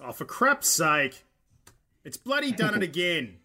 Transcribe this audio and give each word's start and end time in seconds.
Oh, 0.00 0.12
for 0.12 0.24
crap's 0.24 0.68
sake. 0.68 1.24
It's 2.04 2.16
bloody 2.16 2.52
done 2.52 2.74
it 2.74 2.82
again. 2.82 3.36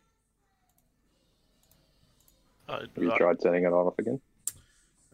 Uh, 2.67 2.81
Have 2.81 3.03
you 3.03 3.11
tried 3.17 3.41
turning 3.41 3.63
it 3.63 3.67
on 3.67 3.87
off 3.87 3.97
again? 3.97 4.19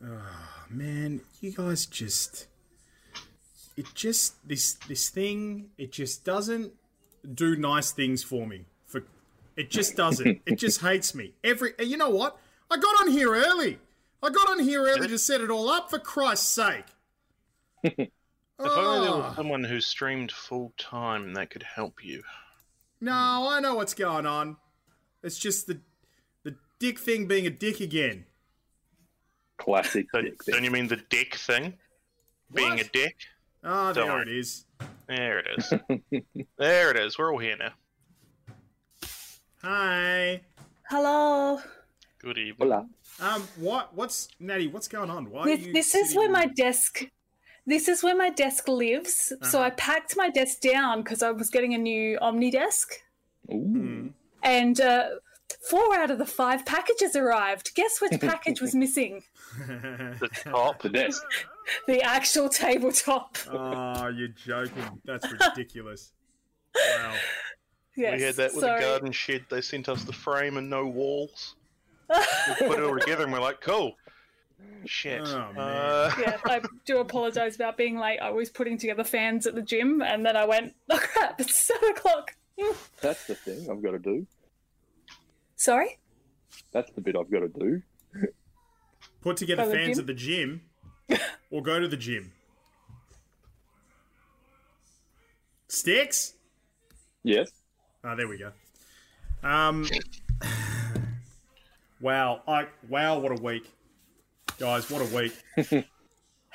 Oh, 0.04 0.21
man, 0.70 1.21
you 1.40 1.52
guys 1.52 1.86
just 1.86 2.48
it 3.78 3.86
just 3.94 4.48
this 4.48 4.74
this 4.88 5.10
thing, 5.10 5.70
it 5.78 5.92
just 5.92 6.24
doesn't 6.24 6.73
do 7.34 7.55
nice 7.55 7.91
things 7.91 8.23
for 8.23 8.45
me. 8.47 8.65
For 8.86 9.04
it 9.55 9.70
just 9.70 9.95
doesn't. 9.95 10.41
it 10.45 10.55
just 10.57 10.81
hates 10.81 11.13
me. 11.13 11.33
Every 11.43 11.73
you 11.79 11.97
know 11.97 12.09
what? 12.09 12.38
I 12.70 12.77
got 12.77 13.02
on 13.02 13.11
here 13.11 13.33
early. 13.33 13.79
I 14.23 14.29
got 14.29 14.49
on 14.49 14.59
here 14.59 14.83
early 14.83 15.07
to 15.07 15.17
set 15.20 15.41
it 15.41 15.52
all 15.52 15.70
up 15.70 15.89
for 15.89 15.99
Christ's 15.99 16.47
sake. 16.47 18.09
If 18.60 18.66
only 18.72 19.06
there 19.06 19.16
Oh. 19.16 19.20
was 19.20 19.36
someone 19.36 19.64
who 19.64 19.82
streamed 19.82 20.32
full 20.32 20.74
time 20.78 21.34
that 21.34 21.50
could 21.50 21.64
help 21.64 22.04
you. 22.04 22.24
No, 23.02 23.48
I 23.50 23.59
know 23.59 23.76
what's 23.76 23.94
going 23.94 24.26
on. 24.26 24.58
It's 25.23 25.38
just 25.38 25.68
the 25.68 25.82
the 26.44 26.55
dick 26.80 26.99
thing 26.99 27.27
being 27.27 27.46
a 27.48 27.49
dick 27.49 27.80
again. 27.82 28.26
Classic 29.58 30.05
So, 30.13 30.22
dick 30.22 30.38
don't 30.46 30.63
you 30.63 30.72
mean 30.72 30.88
the 30.88 30.98
dick 31.10 31.36
thing? 31.36 31.77
Being 32.54 32.72
What? 32.72 32.82
a 32.86 32.90
dick? 32.91 33.16
Ah, 33.63 33.91
there 33.94 34.05
Don't. 34.05 34.22
it 34.30 34.38
is. 34.38 34.66
There 35.08 35.40
it 35.40 35.48
is. 35.58 35.74
there 36.58 36.91
it 36.91 36.98
is. 36.98 37.18
We're 37.18 37.32
all 37.34 37.40
here 37.40 37.58
now. 37.58 37.74
Hi. 39.63 40.41
Hello. 40.90 41.60
Good 42.20 42.38
evening. 42.38 42.70
Hola. 42.72 42.88
Um, 43.20 43.48
what? 43.58 43.96
What's 43.96 44.27
Natty? 44.40 44.68
What's 44.68 44.88
going 44.88 45.10
on? 45.10 45.30
Why 45.30 45.41
are 45.41 45.46
This, 45.46 45.66
you 45.66 45.74
this 45.74 45.96
is 45.96 46.16
where 46.16 46.30
my 46.30 46.46
desk. 46.46 47.04
This 47.66 47.88
is 47.88 48.04
where 48.04 48.16
my 48.16 48.30
desk 48.30 48.68
lives. 48.68 49.34
So 49.44 49.60
Uh-huh. 49.60 49.68
I 49.68 49.70
packed 49.72 50.16
my 50.16 50.30
desk 50.30 50.60
down 50.62 51.02
because 51.04 51.24
I 51.24 51.32
was 51.32 51.50
getting 51.50 51.74
a 51.74 51.78
new 51.80 52.18
Omni 52.22 52.52
desk, 52.52 52.94
Ooh. 53.52 54.14
and 54.44 54.80
uh, 54.80 55.10
four 55.70 55.96
out 55.96 56.12
of 56.12 56.18
the 56.20 56.26
five 56.27 56.66
packages 56.66 57.16
arrived. 57.16 57.74
Guess 57.76 58.02
which 58.02 58.20
package 58.22 58.62
was 58.62 58.76
missing? 58.76 59.24
The 60.20 60.30
top. 60.44 60.82
The 60.82 60.90
desk. 60.90 61.24
The 61.88 61.99
actual 62.04 62.48
tabletop. 62.48 63.40
Oh, 63.49 64.07
you're 64.09 64.28
joking. 64.28 65.02
That's 65.03 65.25
ridiculous. 65.57 66.12
Wow. 66.75 67.16
Yes. 67.97 68.18
We 68.19 68.24
had 68.24 68.35
that 68.35 68.52
with 68.53 68.62
so, 68.66 68.75
the 68.75 68.79
garden 68.81 69.12
shed. 69.12 69.46
They 69.50 69.62
sent 69.62 69.90
us 69.90 70.03
the 70.03 70.13
frame 70.13 70.57
and 70.57 70.69
no 70.69 70.85
walls. 70.85 71.56
We 72.07 72.68
put 72.68 72.78
it 72.78 72.84
all 72.84 73.00
together 73.00 73.24
and 73.24 73.34
we're 73.34 73.40
like, 73.40 73.62
cool. 73.62 73.96
Shit. 74.85 75.22
Oh, 75.25 75.51
uh, 75.57 76.11
yeah, 76.19 76.38
I 76.45 76.61
do 76.85 77.00
apologize 77.00 77.56
about 77.56 77.78
being 77.78 77.97
late. 77.97 78.19
I 78.19 78.29
was 78.29 78.50
putting 78.50 78.78
together 78.78 79.03
fans 79.03 79.47
at 79.47 79.56
the 79.56 79.61
gym, 79.61 80.01
and 80.01 80.25
then 80.25 80.38
I 80.38 80.45
went, 80.45 80.73
"Oh 80.89 80.97
crap! 80.97 81.39
It's 81.41 81.56
seven 81.56 81.89
o'clock." 81.89 82.35
That's 83.01 83.25
the 83.28 83.35
thing 83.35 83.67
I've 83.69 83.81
got 83.81 83.91
to 83.91 84.00
do. 84.00 84.28
Sorry. 85.56 86.00
That's 86.72 86.91
the 86.91 87.01
bit 87.01 87.16
I've 87.16 87.31
got 87.31 87.39
to 87.39 87.47
do. 87.47 87.81
Put 89.22 89.38
together 89.38 89.66
Go 89.66 89.72
fans 89.72 89.95
gym? 89.95 90.00
at 90.00 90.07
the 90.07 90.13
gym 90.13 90.61
or 91.50 91.61
go 91.61 91.79
to 91.79 91.88
the 91.88 91.97
gym. 91.97 92.31
Sticks? 95.67 96.33
Yes. 97.23 97.50
Oh, 98.03 98.16
there 98.16 98.28
we 98.28 98.38
go. 98.38 98.51
Um, 99.44 99.88
wow. 102.00 102.41
I, 102.47 102.67
wow, 102.88 103.19
what 103.19 103.38
a 103.38 103.41
week. 103.41 103.75
Guys, 104.57 104.89
what 104.89 105.01
a 105.01 105.16
week. 105.16 105.85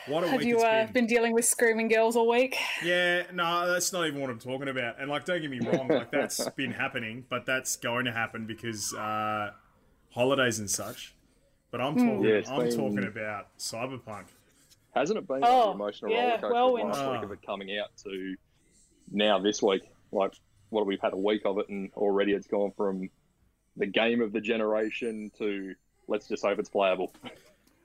What 0.07 0.21
a 0.23 0.29
week. 0.29 0.31
Have 0.31 0.39
week 0.41 0.49
you 0.49 0.55
it's 0.57 0.65
uh, 0.65 0.85
been. 0.85 0.93
been 0.95 1.07
dealing 1.09 1.35
with 1.35 1.45
screaming 1.45 1.89
girls 1.89 2.17
all 2.17 2.27
week? 2.27 2.57
Yeah, 2.83 3.25
no, 3.35 3.71
that's 3.71 3.93
not 3.93 4.07
even 4.07 4.19
what 4.23 4.31
I'm 4.31 4.39
talking 4.39 4.69
about. 4.69 4.99
And 4.99 5.11
like, 5.11 5.27
don't 5.27 5.43
get 5.43 5.51
me 5.51 5.61
wrong, 5.61 5.89
like 5.89 6.11
that's 6.11 6.49
been 6.57 6.73
happening, 6.73 7.27
but 7.29 7.45
that's 7.45 7.77
going 7.77 8.07
to 8.07 8.11
happen 8.13 8.47
because 8.47 8.95
uh, 8.95 9.51
holidays 10.09 10.59
and 10.59 10.71
such. 10.71 11.15
But 11.71 11.83
I'm 11.83 11.97
talking, 11.97 12.25
Yeah, 12.25 12.41
I'm 12.49 12.61
been- 12.69 12.75
talking 12.77 13.05
about 13.05 13.49
Cyberpunk. 13.59 14.25
Hasn't 14.95 15.19
it 15.19 15.29
been 15.29 15.45
Oh, 15.45 15.57
like 15.59 15.65
the 15.67 15.71
emotional 15.73 16.11
yeah, 16.13 16.17
roller 16.23 16.31
coaster 16.41 16.51
whirlwind. 16.55 16.91
of 16.93 16.97
last 16.97 17.11
week 17.11 17.21
Ah. 17.21 17.25
of 17.25 17.33
it 17.33 17.43
coming 17.47 17.79
out 17.79 17.89
to 18.05 18.37
now 19.13 19.39
this 19.39 19.63
week? 19.63 19.83
Like, 20.13 20.33
what 20.71 20.87
we've 20.87 20.99
had 21.03 21.13
a 21.13 21.19
week 21.19 21.43
of 21.45 21.59
it, 21.59 21.69
and 21.69 21.91
already 21.95 22.33
it's 22.33 22.47
gone 22.47 22.73
from 22.75 23.11
the 23.77 23.87
game 23.87 24.23
of 24.23 24.33
the 24.33 24.41
generation 24.41 25.31
to 25.37 25.75
let's 26.09 26.27
just 26.27 26.43
hope 26.43 26.59
it's 26.59 26.71
playable. 26.71 27.13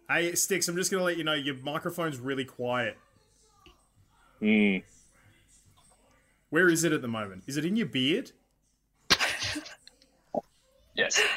Hey, 0.10 0.36
Sticks, 0.36 0.68
I'm 0.68 0.76
just 0.76 0.92
going 0.92 1.02
to 1.02 1.06
let 1.06 1.18
you 1.18 1.24
know 1.24 1.34
your 1.34 1.56
microphone's 1.56 2.20
really 2.20 2.46
quiet. 2.46 2.98
Mm. 4.42 4.84
Where 6.50 6.70
is 6.70 6.84
it 6.84 6.94
at 6.94 7.02
the 7.02 7.08
moment? 7.08 7.44
Is 7.48 7.58
it 7.58 7.66
in 7.66 7.76
your 7.76 7.88
beard? 7.88 8.32
Yes. 10.96 11.22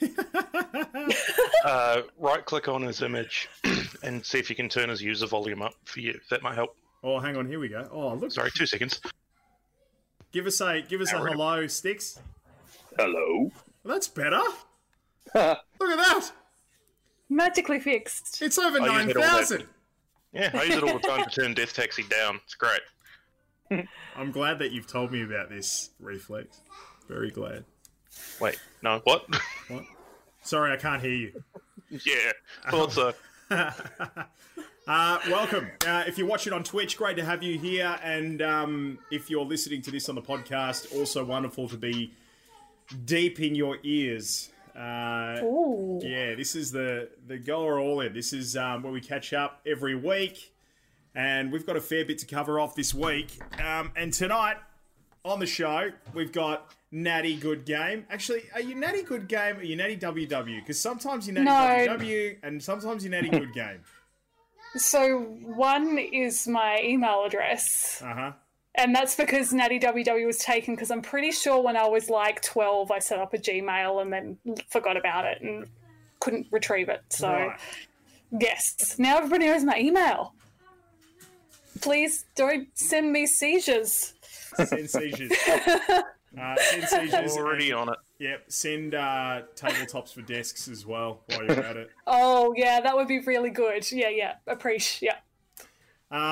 uh, 1.64 2.02
right 2.18 2.44
click 2.44 2.68
on 2.68 2.82
his 2.82 3.02
image 3.02 3.48
and 4.02 4.24
see 4.24 4.38
if 4.38 4.50
you 4.50 4.56
can 4.56 4.68
turn 4.68 4.88
his 4.88 5.02
user 5.02 5.26
volume 5.26 5.62
up 5.62 5.74
for 5.84 6.00
you. 6.00 6.18
That 6.30 6.42
might 6.42 6.54
help. 6.54 6.76
Oh, 7.02 7.18
hang 7.18 7.36
on, 7.36 7.46
here 7.46 7.58
we 7.58 7.68
go. 7.68 7.88
Oh, 7.92 8.14
look. 8.14 8.32
Sorry, 8.32 8.50
two 8.50 8.66
seconds. 8.66 9.00
Give 10.32 10.46
us 10.46 10.60
a 10.60 10.82
give 10.82 11.00
us 11.00 11.12
a 11.12 11.18
hello, 11.18 11.66
Sticks. 11.66 12.18
Hello. 12.98 13.50
Well, 13.82 13.94
that's 13.94 14.08
better. 14.08 14.40
Look 15.34 15.36
at 15.36 15.58
that. 15.80 16.32
Magically 17.28 17.80
fixed. 17.80 18.42
It's 18.42 18.58
over 18.58 18.78
Oh, 18.80 18.84
you 18.84 18.92
nine 18.92 19.06
hit 19.08 19.16
all 19.16 19.22
that. 19.22 19.38
thousand. 19.38 19.64
Yeah, 20.32 20.50
I 20.54 20.64
use 20.64 20.76
it 20.76 20.82
all 20.82 20.98
the 20.98 21.06
time 21.06 21.24
to 21.24 21.30
turn 21.30 21.54
Death 21.54 21.74
Taxi 21.74 22.02
down. 22.04 22.40
It's 22.44 22.54
great. 22.54 22.80
I'm 24.16 24.30
glad 24.32 24.58
that 24.58 24.72
you've 24.72 24.86
told 24.86 25.12
me 25.12 25.22
about 25.22 25.48
this 25.48 25.90
reflex. 26.00 26.60
Very 27.08 27.30
glad. 27.30 27.64
Wait, 28.40 28.58
no, 28.82 29.00
what? 29.04 29.26
What? 29.68 29.84
Sorry, 30.42 30.72
I 30.72 30.76
can't 30.76 31.00
hear 31.02 31.12
you. 31.12 31.42
yeah, 31.90 32.32
thought 32.70 32.92
so. 32.92 33.14
Uh, 34.86 35.18
welcome. 35.30 35.68
Uh, 35.86 36.04
if 36.06 36.18
you're 36.18 36.26
watching 36.26 36.52
on 36.52 36.62
Twitch, 36.62 36.96
great 36.96 37.16
to 37.16 37.24
have 37.24 37.42
you 37.42 37.58
here. 37.58 37.98
And 38.02 38.42
um, 38.42 38.98
if 39.10 39.30
you're 39.30 39.44
listening 39.44 39.80
to 39.82 39.90
this 39.90 40.08
on 40.08 40.14
the 40.14 40.22
podcast, 40.22 40.94
also 40.94 41.24
wonderful 41.24 41.68
to 41.68 41.76
be 41.76 42.12
deep 43.06 43.40
in 43.40 43.54
your 43.54 43.78
ears. 43.82 44.50
Uh, 44.76 45.40
Ooh. 45.44 46.00
yeah, 46.02 46.34
this 46.34 46.56
is 46.56 46.72
the 46.72 47.08
the 47.26 47.38
go 47.38 47.62
or 47.62 47.78
all 47.78 48.00
in. 48.00 48.12
This 48.12 48.32
is 48.32 48.56
um, 48.56 48.82
where 48.82 48.92
we 48.92 49.00
catch 49.00 49.32
up 49.32 49.60
every 49.66 49.94
week, 49.94 50.52
and 51.14 51.52
we've 51.52 51.64
got 51.66 51.76
a 51.76 51.80
fair 51.80 52.04
bit 52.04 52.18
to 52.18 52.26
cover 52.26 52.58
off 52.58 52.74
this 52.74 52.92
week. 52.92 53.38
Um, 53.62 53.92
and 53.96 54.12
tonight 54.12 54.56
on 55.24 55.38
the 55.38 55.46
show, 55.46 55.90
we've 56.12 56.32
got 56.32 56.70
Natty 56.90 57.36
Good 57.36 57.64
Game. 57.64 58.04
Actually, 58.10 58.42
are 58.52 58.60
you 58.60 58.74
Natty 58.74 59.02
Good 59.02 59.28
Game 59.28 59.58
or 59.58 59.62
you 59.62 59.76
Natty 59.76 59.96
WW? 59.96 60.60
Because 60.60 60.80
sometimes 60.80 61.26
you 61.26 61.32
Natty 61.34 61.44
No. 61.86 61.96
WW 61.96 62.36
and 62.42 62.62
sometimes 62.62 63.04
you 63.04 63.10
Natty 63.10 63.28
Good 63.30 63.52
Game. 63.54 63.80
So 64.76 65.20
one 65.20 65.98
is 65.98 66.48
my 66.48 66.80
email 66.82 67.22
address, 67.24 68.02
Uh 68.04 68.12
huh. 68.12 68.32
And 68.76 68.94
that's 68.94 69.14
because 69.16 69.52
Natty 69.52 69.78
WW 69.78 70.26
was 70.26 70.38
taken. 70.38 70.74
Because 70.74 70.90
I'm 70.90 71.02
pretty 71.02 71.30
sure 71.32 71.60
when 71.62 71.76
I 71.76 71.86
was 71.86 72.10
like 72.10 72.42
12, 72.42 72.90
I 72.90 72.98
set 72.98 73.18
up 73.18 73.34
a 73.34 73.38
Gmail 73.38 74.02
and 74.02 74.12
then 74.12 74.38
forgot 74.70 74.96
about 74.96 75.24
it 75.26 75.40
and 75.42 75.66
couldn't 76.20 76.46
retrieve 76.50 76.88
it. 76.88 77.02
So 77.10 77.28
Right. 77.28 77.58
yes, 78.38 78.96
now 78.98 79.18
everybody 79.18 79.46
knows 79.46 79.64
my 79.64 79.78
email. 79.78 80.34
Please 81.80 82.24
don't 82.34 82.68
send 82.74 83.12
me 83.12 83.26
seizures. 83.26 84.14
Send 84.64 84.88
seizures. 84.90 85.32
Uh, 86.36 86.56
send 86.58 86.88
seizures. 86.88 87.36
Already 87.36 87.70
and- 87.70 87.78
on 87.78 87.88
it. 87.90 87.98
Yep. 88.18 88.44
Send 88.48 88.96
uh, 88.96 89.42
tabletops 89.54 90.12
for 90.12 90.20
desks 90.22 90.66
as 90.66 90.84
well 90.84 91.20
while 91.28 91.44
you're 91.44 91.60
at 91.64 91.76
it. 91.76 91.90
Oh 92.08 92.52
yeah, 92.56 92.80
that 92.80 92.96
would 92.96 93.06
be 93.06 93.20
really 93.20 93.50
good. 93.50 93.88
Yeah, 93.92 94.08
yeah, 94.08 94.34
appreciate. 94.48 95.12
Yeah. 95.12 95.18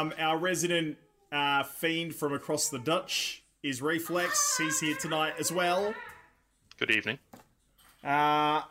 Um, 0.00 0.12
our 0.18 0.38
resident 0.38 0.96
uh, 1.32 1.62
fiend 1.64 2.14
from 2.14 2.32
across 2.34 2.68
the 2.68 2.78
Dutch 2.78 3.42
is 3.62 3.80
Reflex. 3.82 4.56
He's 4.58 4.80
here 4.80 4.96
tonight 4.96 5.34
as 5.38 5.50
well. 5.50 5.94
Good 6.78 6.90
evening. 6.90 7.18
Uh, 8.04 8.62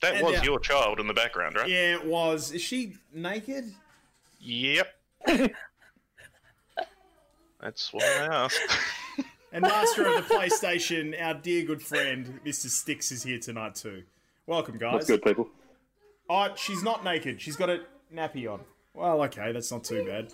That 0.00 0.22
was 0.22 0.38
uh, 0.38 0.42
your 0.42 0.58
child 0.60 1.00
in 1.00 1.06
the 1.06 1.14
background, 1.14 1.56
right? 1.56 1.68
yeah, 1.68 1.94
it 1.94 2.04
was. 2.06 2.52
Is 2.52 2.62
she 2.62 2.94
naked? 3.12 3.72
Yep. 4.40 4.86
That's 7.60 7.92
why 7.92 8.02
I 8.04 8.44
asked. 8.44 8.58
And 9.52 9.62
master 9.62 10.06
of 10.06 10.28
the 10.28 10.32
PlayStation, 10.32 11.20
our 11.20 11.34
dear 11.34 11.64
good 11.64 11.82
friend, 11.82 12.38
Mr. 12.46 12.68
Sticks, 12.68 13.10
is 13.10 13.24
here 13.24 13.40
tonight 13.40 13.74
too. 13.74 14.04
Welcome, 14.46 14.78
guys. 14.78 14.92
That's 14.92 15.06
good, 15.06 15.22
people. 15.22 15.48
Oh, 16.28 16.54
she's 16.54 16.84
not 16.84 17.02
naked. 17.02 17.40
She's 17.40 17.56
got 17.56 17.68
a 17.68 17.80
nappy 18.14 18.48
on. 18.48 18.60
Well, 18.94 19.20
okay, 19.24 19.50
that's 19.50 19.72
not 19.72 19.82
too 19.82 20.04
bad. 20.04 20.32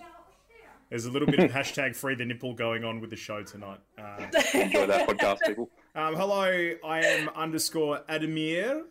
There's 0.90 1.04
a 1.04 1.10
little 1.10 1.26
bit 1.26 1.40
of 1.40 1.50
hashtag 1.52 1.96
free 1.96 2.14
the 2.14 2.24
nipple 2.24 2.54
going 2.54 2.84
on 2.84 3.00
with 3.00 3.10
the 3.10 3.16
show 3.16 3.42
tonight. 3.42 3.80
Uh, 3.98 4.26
Enjoy 4.54 4.86
that 4.86 5.08
podcast, 5.08 5.38
people. 5.46 5.68
um, 5.94 6.14
hello, 6.14 6.44
I 6.84 7.04
am 7.04 7.28
underscore 7.30 8.02
Adamir. 8.08 8.82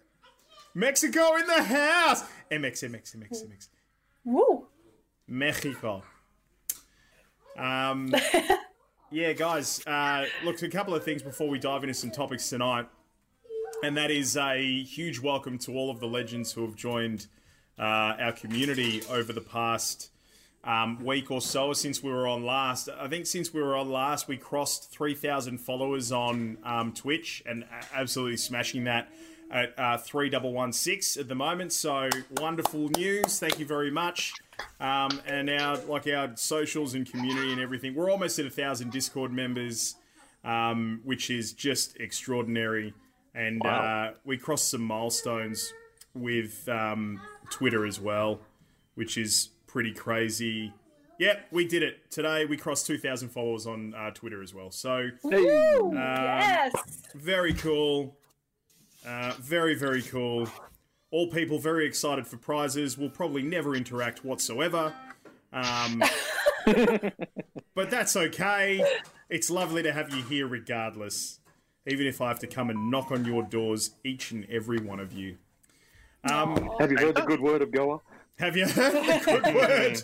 Mexico 0.74 1.36
in 1.38 1.48
the 1.48 1.64
house! 1.64 2.24
MX, 2.52 2.90
MX, 2.90 3.16
MX, 3.16 3.46
MX. 3.48 3.68
Woo. 4.26 4.68
Mexico. 5.26 6.04
Um, 7.58 8.14
yeah, 9.12 9.32
guys. 9.32 9.82
Uh, 9.88 10.26
look, 10.44 10.62
a 10.62 10.68
couple 10.68 10.94
of 10.94 11.04
things 11.06 11.24
before 11.24 11.48
we 11.48 11.60
dive 11.60 11.84
into 11.84 11.94
some 11.94 12.12
topics 12.12 12.50
tonight, 12.50 12.88
and 13.84 13.96
that 13.96 14.12
is 14.12 14.36
a 14.36 14.84
huge 14.84 15.22
welcome 15.22 15.58
to 15.60 15.74
all 15.76 15.90
of 15.90 16.02
the 16.02 16.08
legends 16.08 16.52
who 16.52 16.66
have 16.66 16.76
joined 16.76 17.28
uh, 17.80 17.82
our 18.20 18.34
community 18.34 19.02
over 19.10 19.32
the 19.32 19.42
past 19.42 20.10
um, 20.66 21.04
week 21.04 21.30
or 21.32 21.42
so 21.42 21.74
since 21.74 22.02
we 22.02 22.12
were 22.12 22.28
on 22.28 22.44
last. 22.46 22.90
I 23.00 23.08
think 23.08 23.28
since 23.28 23.54
we 23.54 23.62
were 23.62 23.76
on 23.76 23.92
last, 23.92 24.28
we 24.28 24.38
crossed 24.38 24.92
3,000 24.92 25.60
followers 25.60 26.12
on 26.12 26.58
um, 26.64 26.92
Twitch 26.94 27.44
and 27.46 27.66
absolutely 27.94 28.38
smashing 28.38 28.86
that 28.86 29.10
at 29.52 29.78
uh, 29.78 29.98
3116 29.98 31.22
at 31.22 31.28
the 31.28 31.36
moment. 31.36 31.72
So 31.72 32.10
wonderful 32.38 32.90
news. 32.98 33.40
Thank 33.40 33.60
you 33.60 33.66
very 33.66 33.92
much. 33.92 34.34
Um, 34.80 35.22
and 35.28 35.50
our 35.50 35.78
like 35.86 36.08
our 36.08 36.36
socials 36.36 36.94
and 36.96 37.10
community 37.10 37.52
and 37.52 37.62
everything. 37.62 37.94
We're 37.94 38.10
almost 38.10 38.40
at 38.40 38.46
a 38.46 38.50
thousand 38.50 38.92
Discord 38.92 39.32
members, 39.32 39.96
um, 40.44 41.02
which 41.04 41.30
is 41.30 41.54
just 41.54 41.98
extraordinary. 42.00 42.94
And 43.36 43.62
Wow. 43.64 43.82
uh, 43.82 44.14
we 44.24 44.38
crossed 44.38 44.70
some 44.70 44.82
milestones 44.82 45.74
with 46.14 46.68
um, 46.70 47.22
Twitter 47.52 47.86
as 47.86 48.00
well, 48.00 48.40
which 48.96 49.18
is 49.18 49.50
pretty 49.76 49.92
crazy. 49.92 50.72
Yep, 51.20 51.48
we 51.52 51.68
did 51.68 51.84
it 51.84 52.10
today. 52.10 52.46
We 52.46 52.56
crossed 52.56 52.88
2,000 52.88 53.28
followers 53.28 53.68
on 53.68 53.94
uh, 53.94 54.10
Twitter 54.12 54.42
as 54.42 54.54
well. 54.54 54.72
So 54.72 55.10
Woo! 55.22 55.88
Um, 55.90 55.94
yes. 55.94 56.74
very 57.14 57.54
cool. 57.54 58.16
Uh, 59.06 59.34
very, 59.38 59.76
very 59.76 60.02
cool. 60.02 60.48
All 61.12 61.28
people 61.28 61.60
very 61.60 61.86
excited 61.86 62.26
for 62.26 62.38
prizes. 62.38 62.98
We'll 62.98 63.10
probably 63.10 63.42
never 63.44 63.76
interact 63.76 64.24
whatsoever. 64.24 64.94
Um, 65.52 66.02
but 67.76 67.90
that's 67.90 68.16
okay. 68.16 68.82
It's 69.30 69.50
lovely 69.50 69.84
to 69.84 69.92
have 69.92 70.14
you 70.14 70.24
here 70.24 70.48
regardless. 70.48 71.42
Even 71.86 72.08
if 72.08 72.22
I 72.22 72.30
have 72.30 72.40
to 72.40 72.48
come 72.48 72.70
and 72.70 72.90
knock 72.90 73.12
on 73.12 73.26
your 73.26 73.44
doors, 73.44 73.92
each 74.06 74.32
and 74.32 74.48
every 74.50 74.80
one 74.80 75.02
of 75.02 75.12
you. 75.12 75.36
Um, 76.32 76.70
Have 76.80 76.92
you 76.92 76.98
heard 76.98 77.16
the 77.16 77.24
good 77.24 77.42
word 77.42 77.62
of 77.62 77.74
Goa? 77.74 78.00
Have 78.40 78.58
you 78.58 78.68
heard 78.68 78.94
the 78.94 79.22
good 79.24 79.56
word? 79.56 80.02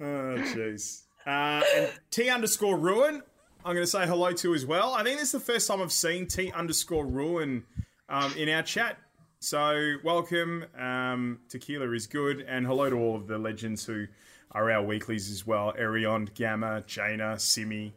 Oh, 0.00 0.38
jeez. 0.54 1.02
Uh, 1.26 1.62
and 1.76 1.90
T 2.10 2.30
underscore 2.30 2.76
ruin, 2.78 3.22
I'm 3.64 3.74
going 3.74 3.84
to 3.84 3.90
say 3.90 4.06
hello 4.06 4.32
to 4.32 4.54
as 4.54 4.64
well. 4.64 4.94
I 4.94 5.02
think 5.02 5.18
this 5.18 5.34
is 5.34 5.44
the 5.44 5.52
first 5.52 5.68
time 5.68 5.82
I've 5.82 5.92
seen 5.92 6.26
T 6.26 6.52
underscore 6.52 7.06
ruin 7.06 7.64
um, 8.08 8.32
in 8.36 8.48
our 8.48 8.62
chat. 8.62 8.96
So 9.40 9.96
welcome. 10.02 10.64
Um, 10.76 11.40
Tequila 11.48 11.90
is 11.92 12.06
good. 12.06 12.40
And 12.48 12.66
hello 12.66 12.90
to 12.90 12.96
all 12.96 13.16
of 13.16 13.26
the 13.26 13.38
legends 13.38 13.84
who 13.84 14.06
are 14.52 14.70
our 14.70 14.82
weeklies 14.82 15.30
as 15.30 15.46
well. 15.46 15.74
Arion, 15.76 16.30
Gamma, 16.34 16.82
Jaina, 16.86 17.38
Simi. 17.38 17.92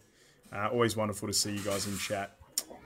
Uh, 0.53 0.67
always 0.67 0.97
wonderful 0.97 1.27
to 1.27 1.33
see 1.33 1.53
you 1.53 1.61
guys 1.61 1.87
in 1.87 1.97
chat. 1.97 2.35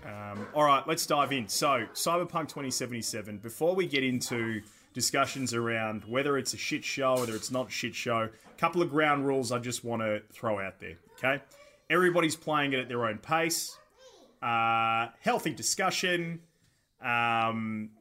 Um, 0.05 0.45
all 0.53 0.63
right, 0.63 0.87
let's 0.87 1.05
dive 1.07 1.31
in. 1.31 1.47
So, 1.47 1.87
Cyberpunk 1.93 2.47
2077. 2.49 3.39
Before 3.39 3.73
we 3.73 3.87
get 3.87 4.03
into 4.03 4.61
discussions 4.95 5.53
around 5.53 6.05
whether 6.05 6.39
it's 6.39 6.55
a 6.55 6.57
shit 6.57 6.83
show, 6.83 7.19
whether 7.19 7.35
it's 7.35 7.51
not 7.51 7.67
a 7.67 7.71
shit 7.71 7.93
show, 7.93 8.29
a 8.29 8.57
couple 8.57 8.81
of 8.81 8.89
ground 8.89 9.27
rules 9.27 9.51
I 9.51 9.59
just 9.59 9.83
want 9.83 10.01
to 10.01 10.23
throw 10.31 10.59
out 10.59 10.79
there. 10.79 10.97
Okay, 11.19 11.43
everybody's 11.91 12.35
playing 12.35 12.73
it 12.73 12.79
at 12.79 12.87
their 12.87 13.05
own 13.05 13.19
pace. 13.19 13.77
Uh, 14.41 15.09
healthy 15.19 15.53
discussion. 15.53 16.39
Um, 17.03 17.91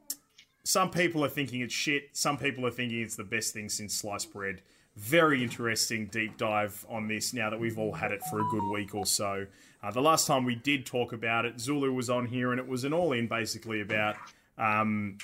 some 0.62 0.90
people 0.90 1.22
are 1.24 1.28
thinking 1.28 1.60
it's 1.60 1.74
shit. 1.74 2.08
Some 2.12 2.38
people 2.38 2.66
are 2.66 2.70
thinking 2.70 3.02
it's 3.02 3.16
the 3.16 3.24
best 3.24 3.52
thing 3.52 3.68
since 3.68 3.92
sliced 3.94 4.32
bread. 4.32 4.62
Very 4.96 5.42
interesting 5.42 6.06
deep 6.06 6.38
dive 6.38 6.86
on 6.88 7.08
this 7.08 7.34
now 7.34 7.50
that 7.50 7.58
we've 7.58 7.78
all 7.78 7.92
had 7.92 8.12
it 8.12 8.22
for 8.30 8.40
a 8.40 8.44
good 8.50 8.64
week 8.70 8.94
or 8.94 9.04
so. 9.04 9.46
Uh, 9.82 9.90
the 9.90 10.00
last 10.00 10.26
time 10.26 10.44
we 10.44 10.54
did 10.54 10.86
talk 10.86 11.12
about 11.12 11.44
it, 11.44 11.60
Zulu 11.60 11.92
was 11.92 12.08
on 12.08 12.26
here, 12.26 12.52
and 12.52 12.60
it 12.60 12.68
was 12.68 12.84
an 12.84 12.92
all 12.92 13.12
in 13.12 13.26
basically 13.26 13.80
about, 13.80 14.16
um, 14.56 15.18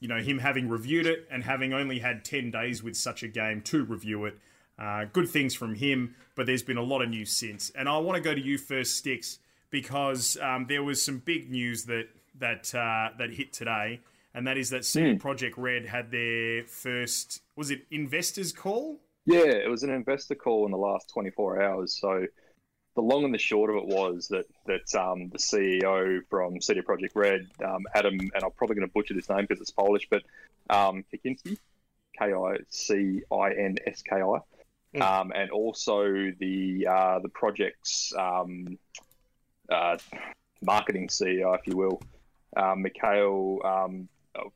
you 0.00 0.08
know, 0.08 0.18
him 0.18 0.38
having 0.38 0.68
reviewed 0.68 1.06
it 1.06 1.26
and 1.30 1.42
having 1.44 1.72
only 1.72 1.98
had 1.98 2.24
10 2.24 2.50
days 2.50 2.82
with 2.82 2.96
such 2.96 3.22
a 3.22 3.28
game 3.28 3.62
to 3.62 3.84
review 3.84 4.24
it. 4.26 4.38
Uh, 4.78 5.06
good 5.10 5.28
things 5.28 5.54
from 5.54 5.74
him, 5.74 6.14
but 6.34 6.46
there's 6.46 6.62
been 6.62 6.76
a 6.76 6.82
lot 6.82 7.00
of 7.00 7.08
news 7.08 7.32
since. 7.32 7.70
And 7.70 7.88
I 7.88 7.96
want 7.98 8.16
to 8.16 8.22
go 8.22 8.34
to 8.34 8.40
you 8.40 8.58
first, 8.58 8.96
Sticks, 8.96 9.38
because 9.70 10.36
um, 10.42 10.66
there 10.68 10.82
was 10.82 11.02
some 11.02 11.18
big 11.18 11.50
news 11.50 11.84
that 11.84 12.08
that 12.38 12.74
uh, 12.74 13.16
that 13.18 13.30
hit 13.30 13.54
today, 13.54 14.00
and 14.34 14.46
that 14.46 14.58
is 14.58 14.68
that 14.70 14.84
CD 14.84 15.18
Projekt 15.18 15.54
Red 15.56 15.86
had 15.86 16.10
their 16.10 16.64
first 16.64 17.40
was 17.56 17.70
it 17.70 17.86
investors 17.90 18.52
call? 18.52 19.00
Yeah, 19.24 19.46
it 19.46 19.70
was 19.70 19.82
an 19.82 19.90
investor 19.90 20.34
call 20.34 20.66
in 20.66 20.72
the 20.72 20.78
last 20.78 21.08
24 21.08 21.62
hours. 21.62 21.98
So 21.98 22.26
the 22.96 23.02
long 23.02 23.24
and 23.24 23.32
the 23.32 23.38
short 23.38 23.70
of 23.70 23.76
it 23.76 23.86
was 23.86 24.28
that 24.28 24.46
that 24.64 24.94
um, 24.98 25.28
the 25.28 25.38
CEO 25.38 26.22
from 26.28 26.60
CD 26.60 26.80
Projekt 26.80 27.14
Red, 27.14 27.46
um, 27.64 27.84
Adam, 27.94 28.18
and 28.18 28.42
I'm 28.42 28.50
probably 28.52 28.76
going 28.76 28.88
to 28.88 28.92
butcher 28.92 29.14
this 29.14 29.28
name 29.28 29.42
because 29.42 29.60
it's 29.60 29.70
Polish, 29.70 30.08
but 30.10 30.22
um, 30.70 31.04
Kicinski, 31.12 31.58
K 32.18 32.32
I 32.32 32.56
C 32.70 33.22
I 33.30 33.52
N 33.52 33.76
S 33.86 34.02
K 34.02 34.16
I, 34.16 35.00
um, 35.00 35.30
and 35.34 35.50
also 35.50 36.32
the 36.38 36.86
uh, 36.90 37.18
the 37.18 37.28
project's 37.28 38.14
um, 38.18 38.78
uh, 39.70 39.98
marketing 40.62 41.08
CEO, 41.08 41.54
if 41.56 41.66
you 41.66 41.76
will, 41.76 42.02
um, 42.56 42.82
Mikhail. 42.82 43.60
Um, 43.62 44.08
oh, 44.38 44.50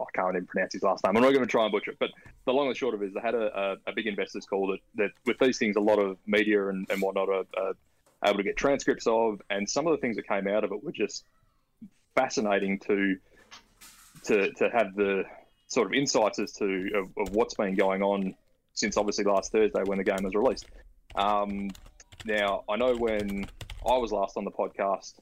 I 0.00 0.04
can't 0.14 0.34
even 0.34 0.46
pronounce 0.46 0.72
his 0.72 0.82
last 0.82 1.04
name. 1.04 1.16
I'm 1.16 1.22
not 1.22 1.30
going 1.30 1.44
to 1.44 1.50
try 1.50 1.64
and 1.64 1.72
butcher 1.72 1.92
it, 1.92 1.98
but 1.98 2.10
the 2.46 2.52
long 2.52 2.68
and 2.68 2.76
short 2.76 2.94
of 2.94 3.02
it 3.02 3.06
is 3.08 3.14
they 3.14 3.20
had 3.20 3.34
a, 3.34 3.76
a, 3.86 3.90
a 3.90 3.92
big 3.94 4.06
investors 4.06 4.46
call 4.46 4.68
that, 4.68 4.80
that 4.96 5.10
with 5.26 5.38
these 5.38 5.58
things, 5.58 5.76
a 5.76 5.80
lot 5.80 5.98
of 5.98 6.16
media 6.26 6.68
and, 6.68 6.86
and 6.90 7.00
whatnot 7.00 7.28
are, 7.28 7.44
are 7.56 7.74
able 8.24 8.38
to 8.38 8.42
get 8.42 8.56
transcripts 8.56 9.06
of, 9.06 9.40
and 9.50 9.68
some 9.68 9.86
of 9.86 9.92
the 9.92 9.98
things 9.98 10.16
that 10.16 10.26
came 10.26 10.46
out 10.48 10.64
of 10.64 10.72
it 10.72 10.82
were 10.82 10.92
just 10.92 11.24
fascinating 12.14 12.78
to 12.80 13.16
to 14.24 14.52
to 14.52 14.68
have 14.70 14.94
the 14.94 15.24
sort 15.68 15.86
of 15.86 15.94
insights 15.94 16.38
as 16.38 16.52
to 16.52 16.90
of, 16.94 17.08
of 17.16 17.34
what's 17.34 17.54
been 17.54 17.74
going 17.74 18.02
on 18.02 18.34
since 18.74 18.96
obviously 18.96 19.24
last 19.24 19.52
Thursday 19.52 19.82
when 19.84 19.98
the 19.98 20.04
game 20.04 20.22
was 20.22 20.34
released. 20.34 20.66
Um, 21.14 21.70
now 22.24 22.64
I 22.68 22.76
know 22.76 22.94
when 22.96 23.46
I 23.86 23.96
was 23.96 24.12
last 24.12 24.36
on 24.36 24.44
the 24.44 24.50
podcast, 24.50 25.14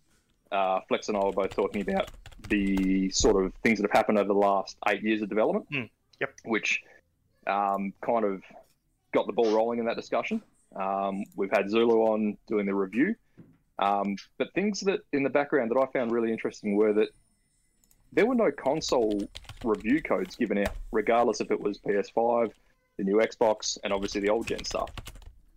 uh, 0.50 0.80
Flex 0.88 1.08
and 1.08 1.16
I 1.16 1.24
were 1.24 1.32
both 1.32 1.54
talking 1.54 1.82
about 1.82 2.10
the 2.48 3.10
sort 3.10 3.44
of 3.44 3.52
things 3.62 3.78
that 3.78 3.84
have 3.84 3.96
happened 3.96 4.18
over 4.18 4.28
the 4.28 4.34
last 4.34 4.76
eight 4.88 5.02
years 5.02 5.22
of 5.22 5.28
development, 5.28 5.66
yep. 6.20 6.34
which 6.44 6.82
um, 7.46 7.92
kind 8.00 8.24
of 8.24 8.42
got 9.12 9.26
the 9.26 9.32
ball 9.32 9.54
rolling 9.54 9.78
in 9.78 9.86
that 9.86 9.96
discussion. 9.96 10.42
Um, 10.76 11.24
we've 11.34 11.50
had 11.50 11.70
Zulu 11.70 12.02
on 12.02 12.36
doing 12.46 12.66
the 12.66 12.74
review, 12.74 13.14
um, 13.78 14.16
but 14.36 14.52
things 14.54 14.80
that 14.80 15.00
in 15.12 15.22
the 15.22 15.30
background 15.30 15.70
that 15.70 15.78
I 15.78 15.86
found 15.86 16.12
really 16.12 16.32
interesting 16.32 16.76
were 16.76 16.92
that 16.92 17.08
there 18.12 18.26
were 18.26 18.34
no 18.34 18.50
console 18.50 19.22
review 19.64 20.02
codes 20.02 20.36
given 20.36 20.58
out, 20.58 20.74
regardless 20.92 21.40
if 21.40 21.50
it 21.50 21.60
was 21.60 21.78
PS5, 21.78 22.52
the 22.96 23.04
new 23.04 23.16
Xbox, 23.16 23.78
and 23.84 23.92
obviously 23.92 24.20
the 24.20 24.30
old 24.30 24.46
gen 24.46 24.64
stuff. 24.64 24.90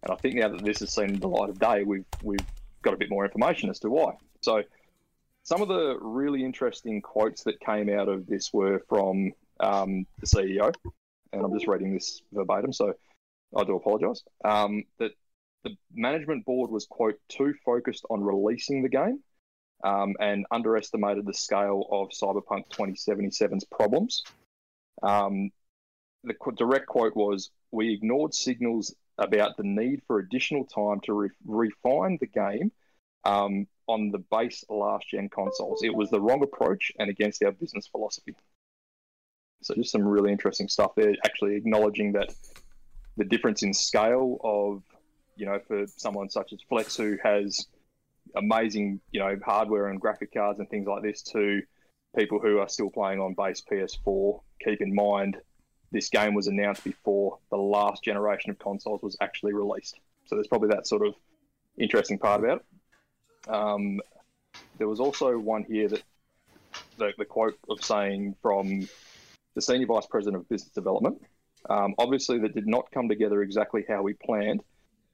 And 0.03 0.11
I 0.11 0.15
think 0.15 0.35
now 0.35 0.49
that 0.49 0.63
this 0.63 0.79
has 0.79 0.93
seen 0.93 1.19
the 1.19 1.27
light 1.27 1.49
of 1.49 1.59
day, 1.59 1.83
we've 1.83 2.05
we've 2.23 2.45
got 2.81 2.93
a 2.93 2.97
bit 2.97 3.09
more 3.09 3.25
information 3.25 3.69
as 3.69 3.79
to 3.79 3.89
why. 3.89 4.13
So 4.41 4.63
some 5.43 5.61
of 5.61 5.67
the 5.67 5.97
really 5.99 6.43
interesting 6.43 7.01
quotes 7.01 7.43
that 7.43 7.59
came 7.59 7.89
out 7.89 8.09
of 8.09 8.27
this 8.27 8.53
were 8.53 8.83
from 8.87 9.33
um, 9.59 10.05
the 10.19 10.27
CEO, 10.27 10.73
and 11.33 11.43
I'm 11.43 11.53
just 11.53 11.67
reading 11.67 11.93
this 11.93 12.21
verbatim, 12.31 12.73
so 12.73 12.93
I 13.55 13.63
do 13.63 13.75
apologise. 13.75 14.23
Um, 14.43 14.83
that 14.99 15.11
the 15.63 15.75
management 15.93 16.45
board 16.45 16.71
was 16.71 16.85
quote 16.85 17.19
too 17.29 17.53
focused 17.65 18.05
on 18.09 18.21
releasing 18.23 18.81
the 18.81 18.89
game 18.89 19.19
um, 19.83 20.15
and 20.19 20.45
underestimated 20.51 21.25
the 21.25 21.33
scale 21.33 21.87
of 21.91 22.09
Cyberpunk 22.09 22.69
2077's 22.69 23.65
problems. 23.65 24.23
Um, 25.03 25.51
the 26.23 26.33
qu- 26.33 26.53
direct 26.53 26.87
quote 26.87 27.15
was, 27.15 27.51
"We 27.71 27.93
ignored 27.93 28.33
signals 28.33 28.95
about 29.17 29.57
the 29.57 29.63
need 29.63 30.01
for 30.07 30.19
additional 30.19 30.65
time 30.65 30.99
to 31.01 31.13
re- 31.13 31.29
refine 31.45 32.17
the 32.19 32.27
game." 32.27 32.71
Um, 33.23 33.67
on 33.87 34.11
the 34.11 34.19
base 34.19 34.63
last 34.69 35.09
gen 35.09 35.29
consoles. 35.29 35.83
It 35.83 35.93
was 35.93 36.09
the 36.09 36.21
wrong 36.21 36.43
approach 36.43 36.91
and 36.99 37.09
against 37.09 37.43
our 37.43 37.51
business 37.51 37.87
philosophy. 37.87 38.35
So, 39.61 39.75
just 39.75 39.91
some 39.91 40.07
really 40.07 40.31
interesting 40.31 40.67
stuff 40.67 40.95
there, 40.95 41.13
actually 41.25 41.55
acknowledging 41.55 42.13
that 42.13 42.33
the 43.17 43.25
difference 43.25 43.63
in 43.63 43.73
scale 43.73 44.37
of, 44.43 44.81
you 45.35 45.45
know, 45.45 45.59
for 45.67 45.85
someone 45.97 46.29
such 46.29 46.53
as 46.53 46.59
Flex 46.67 46.95
who 46.95 47.17
has 47.23 47.67
amazing, 48.35 48.99
you 49.11 49.19
know, 49.19 49.37
hardware 49.45 49.87
and 49.87 49.99
graphic 49.99 50.33
cards 50.33 50.59
and 50.59 50.69
things 50.69 50.87
like 50.87 51.03
this 51.03 51.21
to 51.21 51.61
people 52.17 52.39
who 52.39 52.59
are 52.59 52.69
still 52.69 52.89
playing 52.89 53.19
on 53.19 53.33
base 53.35 53.63
PS4. 53.71 54.41
Keep 54.63 54.81
in 54.81 54.95
mind, 54.95 55.37
this 55.91 56.09
game 56.09 56.33
was 56.33 56.47
announced 56.47 56.83
before 56.83 57.37
the 57.51 57.57
last 57.57 58.03
generation 58.03 58.51
of 58.51 58.59
consoles 58.59 59.01
was 59.03 59.17
actually 59.21 59.53
released. 59.53 59.99
So, 60.25 60.35
there's 60.35 60.47
probably 60.47 60.69
that 60.69 60.87
sort 60.87 61.05
of 61.05 61.13
interesting 61.77 62.17
part 62.17 62.43
about 62.43 62.57
it. 62.57 62.65
Um, 63.47 63.99
there 64.77 64.87
was 64.87 64.99
also 64.99 65.37
one 65.37 65.63
here 65.63 65.87
that 65.87 66.03
the, 66.97 67.11
the 67.17 67.25
quote 67.25 67.57
of 67.69 67.83
saying 67.83 68.35
from 68.41 68.87
the 69.55 69.61
senior 69.61 69.87
vice 69.87 70.05
president 70.05 70.41
of 70.41 70.49
business 70.49 70.71
development. 70.71 71.21
Um, 71.69 71.93
obviously, 71.97 72.39
that 72.39 72.55
did 72.55 72.67
not 72.67 72.91
come 72.91 73.07
together 73.07 73.41
exactly 73.41 73.85
how 73.87 74.01
we 74.01 74.13
planned. 74.13 74.63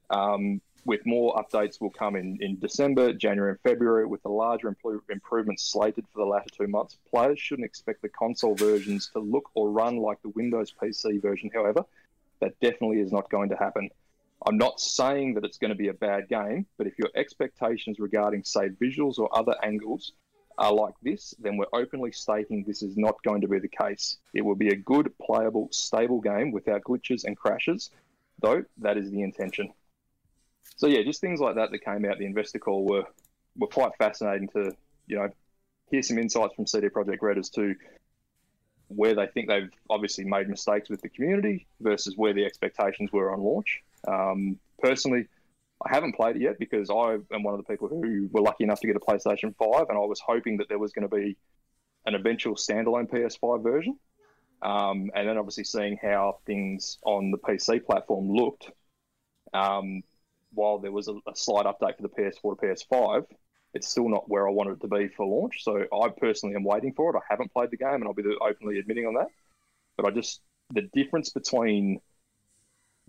Um, 0.10 0.62
with 0.86 1.06
more 1.06 1.36
updates 1.36 1.82
will 1.82 1.90
come 1.90 2.16
in, 2.16 2.38
in 2.40 2.58
December, 2.60 3.12
January, 3.12 3.52
and 3.52 3.60
February, 3.60 4.06
with 4.06 4.24
the 4.24 4.30
larger 4.30 4.74
impro- 4.74 5.02
improvements 5.10 5.70
slated 5.70 6.06
for 6.14 6.20
the 6.20 6.26
latter 6.26 6.50
two 6.58 6.68
months. 6.68 6.98
Players 7.14 7.40
shouldn't 7.40 7.66
expect 7.66 8.02
the 8.02 8.10
console 8.10 8.56
versions 8.56 9.10
to 9.10 9.20
look 9.20 9.50
or 9.54 9.70
run 9.70 9.98
like 9.98 10.22
the 10.22 10.30
Windows 10.30 10.74
PC 10.82 11.22
version, 11.22 11.52
however. 11.54 11.84
That 12.40 12.58
definitely 12.62 13.02
is 13.02 13.12
not 13.12 13.30
going 13.30 13.50
to 13.50 13.58
happen. 13.58 13.90
I'm 14.46 14.58
not 14.58 14.80
saying 14.80 15.34
that 15.34 15.44
it's 15.44 15.58
going 15.58 15.70
to 15.70 15.76
be 15.76 15.88
a 15.88 15.94
bad 15.94 16.30
game, 16.30 16.68
but 16.78 16.88
if 16.88 16.98
your 17.00 17.10
expectations 17.16 18.00
regarding, 18.00 18.44
say, 18.44 18.70
visuals 18.70 19.18
or 19.18 19.36
other 19.36 19.56
angles 19.64 20.14
are 20.58 20.74
like 20.74 20.94
this, 21.02 21.34
then 21.40 21.58
we're 21.58 21.66
openly 21.74 22.12
stating 22.12 22.64
this 22.64 22.82
is 22.82 22.98
not 22.98 23.22
going 23.24 23.42
to 23.42 23.48
be 23.48 23.60
the 23.60 23.68
case. 23.68 24.18
It 24.34 24.44
will 24.44 24.56
be 24.56 24.70
a 24.70 24.76
good, 24.76 25.14
playable, 25.20 25.70
stable 25.72 26.22
game 26.22 26.52
without 26.52 26.84
glitches 26.84 27.26
and 27.26 27.38
crashes, 27.38 27.92
though 28.42 28.64
that 28.80 28.98
is 28.98 29.12
the 29.12 29.22
intention. 29.22 29.72
So 30.76 30.88
yeah, 30.88 31.04
just 31.04 31.22
things 31.22 31.40
like 31.40 31.56
that 31.56 31.72
that 31.72 31.80
came 31.80 32.06
out 32.06 32.18
the 32.20 32.26
investor 32.26 32.60
call 32.60 32.86
were 32.86 33.04
were 33.56 33.68
quite 33.68 33.92
fascinating 33.98 34.50
to 34.50 34.72
you 35.08 35.18
know 35.18 35.30
hear 35.90 36.02
some 36.02 36.20
insights 36.20 36.54
from 36.56 36.68
CD 36.68 36.90
Projekt 36.90 37.22
Red 37.22 37.38
as 37.38 37.50
to 37.52 37.76
where 38.88 39.16
they 39.16 39.28
think 39.28 39.48
they've 39.48 39.70
obviously 39.90 40.24
made 40.24 40.48
mistakes 40.50 40.90
with 40.90 41.02
the 41.02 41.10
community 41.10 41.68
versus 41.82 42.16
where 42.16 42.34
the 42.34 42.46
expectations 42.46 43.12
were 43.12 43.32
on 43.32 43.42
launch. 43.42 43.82
Um, 44.08 44.60
personally, 44.80 45.28
I 45.86 45.94
haven't 45.94 46.16
played 46.16 46.38
it 46.38 46.42
yet 46.42 46.60
because 46.60 46.90
I 46.90 47.18
am 47.34 47.44
one 47.44 47.54
of 47.54 47.60
the 47.60 47.72
people 47.72 47.88
who 47.88 48.30
were 48.32 48.42
lucky 48.42 48.64
enough 48.64 48.80
to 48.82 48.88
get 48.88 48.96
a 48.96 49.00
PlayStation 49.00 49.56
5, 49.56 49.90
and 49.90 49.98
I 49.98 50.02
was 50.02 50.20
hoping 50.20 50.58
that 50.58 50.70
there 50.70 50.80
was 50.80 50.92
going 50.92 51.08
to 51.08 51.16
be 51.16 51.38
an 52.06 52.16
eventual 52.16 52.56
standalone 52.56 53.10
PS5 53.10 53.62
version. 53.62 53.98
Um, 54.62 55.12
and 55.14 55.30
then 55.30 55.38
obviously 55.38 55.66
seeing 55.66 56.00
how 56.02 56.40
things 56.48 56.98
on 57.04 57.30
the 57.30 57.38
PC 57.38 57.86
platform 57.86 58.32
looked, 58.32 58.72
um, 59.54 60.02
while 60.52 60.80
there 60.80 60.92
was 60.92 61.08
a, 61.08 61.14
a, 61.28 61.36
slight 61.36 61.68
update 61.68 61.98
for 61.98 62.02
the 62.02 62.10
PS4 62.10 62.60
to 62.60 62.66
PS5, 62.66 63.26
it's 63.74 63.88
still 63.88 64.10
not 64.10 64.30
where 64.30 64.48
I 64.48 64.52
wanted 64.52 64.74
it 64.74 64.82
to 64.82 64.88
be 64.88 65.08
for 65.10 65.26
launch. 65.26 65.64
So 65.64 65.86
I 65.94 66.10
personally 66.10 66.56
am 66.56 66.64
waiting 66.64 66.94
for 66.94 67.16
it. 67.16 67.18
I 67.18 67.22
haven't 67.30 67.54
played 67.54 67.72
the 67.72 67.78
game, 67.78 67.96
and 67.96 68.06
I'll 68.06 68.14
be 68.14 68.24
openly 68.42 68.80
admitting 68.80 69.06
on 69.06 69.16
that. 69.16 69.28
But 69.96 70.06
I 70.06 70.12
just 70.12 70.42
the 70.74 70.90
difference 70.94 71.30
between 71.30 72.00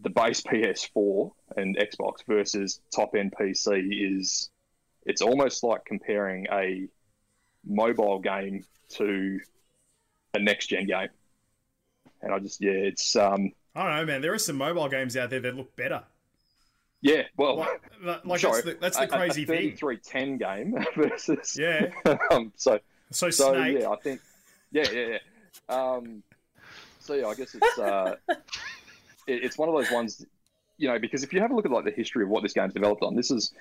the 0.01 0.11
base 0.11 0.43
PS4 0.43 1.31
and 1.57 1.77
Xbox 1.77 2.25
versus 2.27 2.81
top 2.95 3.15
end 3.17 3.35
PC 3.39 4.19
is 4.19 4.51
it's 5.05 5.23
almost 5.23 5.65
like 5.65 5.85
comparing 5.85 6.47
a 6.53 6.87
mobile 7.67 8.21
game 8.21 8.65
to 8.91 9.41
a 10.35 10.39
next 10.39 10.69
gen 10.69 10.87
game. 10.87 11.09
And 12.23 12.33
I 12.33 12.39
just 12.39 12.61
yeah, 12.61 12.73
it's 12.73 13.17
um 13.17 13.53
I 13.75 13.83
don't 13.85 13.97
know, 13.97 14.07
man. 14.07 14.23
There 14.23 14.35
are 14.35 14.39
some 14.39 14.57
mobile 14.57 14.89
games 14.89 15.17
out 15.17 15.31
there 15.31 15.41
that 15.41 15.57
look 15.57 15.75
better. 15.77 16.05
Yeah, 17.01 17.23
well, 17.37 17.57
like, 18.03 18.25
like 18.25 18.41
sorry, 18.41 18.63
that's 18.63 18.65
the, 18.65 18.79
that's 18.81 18.99
the 18.99 19.07
crazy 19.07 19.43
a, 19.43 19.45
a 19.45 19.47
thing. 19.47 19.57
Thirty-three 19.57 19.99
ten 19.99 20.37
game 20.37 20.75
versus 20.97 21.57
yeah. 21.59 21.91
um, 22.31 22.53
so 22.57 22.81
so 23.13 23.31
so 23.31 23.53
Snake. 23.53 23.81
yeah, 23.81 23.89
I 23.89 23.97
think 23.97 24.21
yeah, 24.73 24.87
yeah, 24.93 25.07
yeah. 25.07 25.19
Um, 25.69 26.23
so 26.99 27.15
yeah, 27.15 27.27
I 27.27 27.35
guess 27.35 27.55
it's 27.55 27.79
uh, 27.79 28.17
it's 29.29 29.57
one 29.57 29.69
of 29.69 29.77
those 29.77 29.91
ones, 29.93 30.27
you 30.77 30.89
know, 30.89 30.99
because 30.99 31.23
if 31.23 31.33
you 31.33 31.41
have 31.41 31.53
a 31.53 31.55
look 31.55 31.67
at 31.67 31.71
like 31.71 31.85
the 31.85 31.93
history 31.93 32.25
of 32.25 32.31
what 32.31 32.43
this 32.43 32.53
game's 32.53 32.75
developed 32.75 33.03
on, 33.03 33.15
this 33.15 33.31
is 33.31 33.53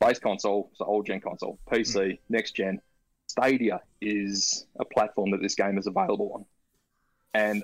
base 0.00 0.18
console, 0.18 0.70
so 0.74 0.86
old 0.86 1.06
gen 1.06 1.20
console, 1.20 1.58
PC, 1.70 1.94
mm. 1.94 2.18
next 2.28 2.52
gen. 2.52 2.80
Stadia 3.26 3.80
is 4.00 4.66
a 4.78 4.84
platform 4.84 5.30
that 5.30 5.40
this 5.40 5.54
game 5.54 5.78
is 5.78 5.86
available 5.86 6.32
on, 6.34 6.44
and 7.34 7.62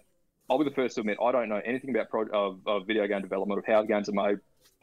I'll 0.51 0.59
be 0.59 0.65
the 0.65 0.75
first 0.75 0.95
to 0.95 1.01
admit 1.01 1.19
I 1.23 1.33
don't 1.33 1.49
know 1.49 1.61
anything 1.65 1.91
about 1.91 2.09
pro- 2.09 2.29
of, 2.29 2.61
of 2.67 2.87
video 2.87 3.07
game 3.07 3.23
development, 3.23 3.59
of 3.59 3.67
how 3.67 3.83
games 3.83 4.09
are 4.09 4.13
made, 4.13 4.39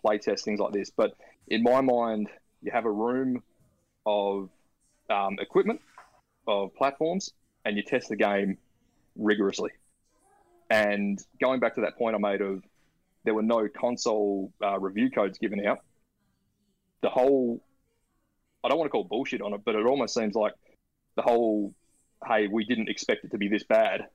play 0.05 0.17
test 0.17 0.45
things 0.45 0.59
like 0.59 0.73
this. 0.73 0.89
But 0.89 1.15
in 1.47 1.63
my 1.63 1.81
mind, 1.81 2.29
you 2.61 2.71
have 2.71 2.85
a 2.85 2.91
room 2.91 3.41
of 4.05 4.49
um, 5.09 5.37
equipment, 5.39 5.81
of 6.47 6.75
platforms, 6.75 7.31
and 7.63 7.75
you 7.75 7.83
test 7.83 8.09
the 8.09 8.15
game 8.15 8.57
rigorously. 9.15 9.71
And 10.69 11.19
going 11.41 11.59
back 11.59 11.75
to 11.75 11.81
that 11.81 11.97
point 11.97 12.15
I 12.15 12.19
made 12.19 12.41
of 12.41 12.63
there 13.23 13.33
were 13.33 13.43
no 13.43 13.67
console 13.67 14.51
uh, 14.63 14.79
review 14.79 15.09
codes 15.09 15.37
given 15.39 15.65
out, 15.65 15.79
the 17.01 17.09
whole, 17.09 17.63
I 18.63 18.69
don't 18.69 18.77
want 18.77 18.87
to 18.87 18.91
call 18.91 19.03
bullshit 19.03 19.41
on 19.41 19.53
it, 19.53 19.61
but 19.65 19.75
it 19.75 19.85
almost 19.85 20.13
seems 20.13 20.35
like 20.35 20.53
the 21.15 21.23
whole, 21.23 21.73
hey, 22.27 22.47
we 22.47 22.65
didn't 22.65 22.89
expect 22.89 23.25
it 23.25 23.31
to 23.31 23.37
be 23.37 23.47
this 23.47 23.63
bad, 23.63 24.07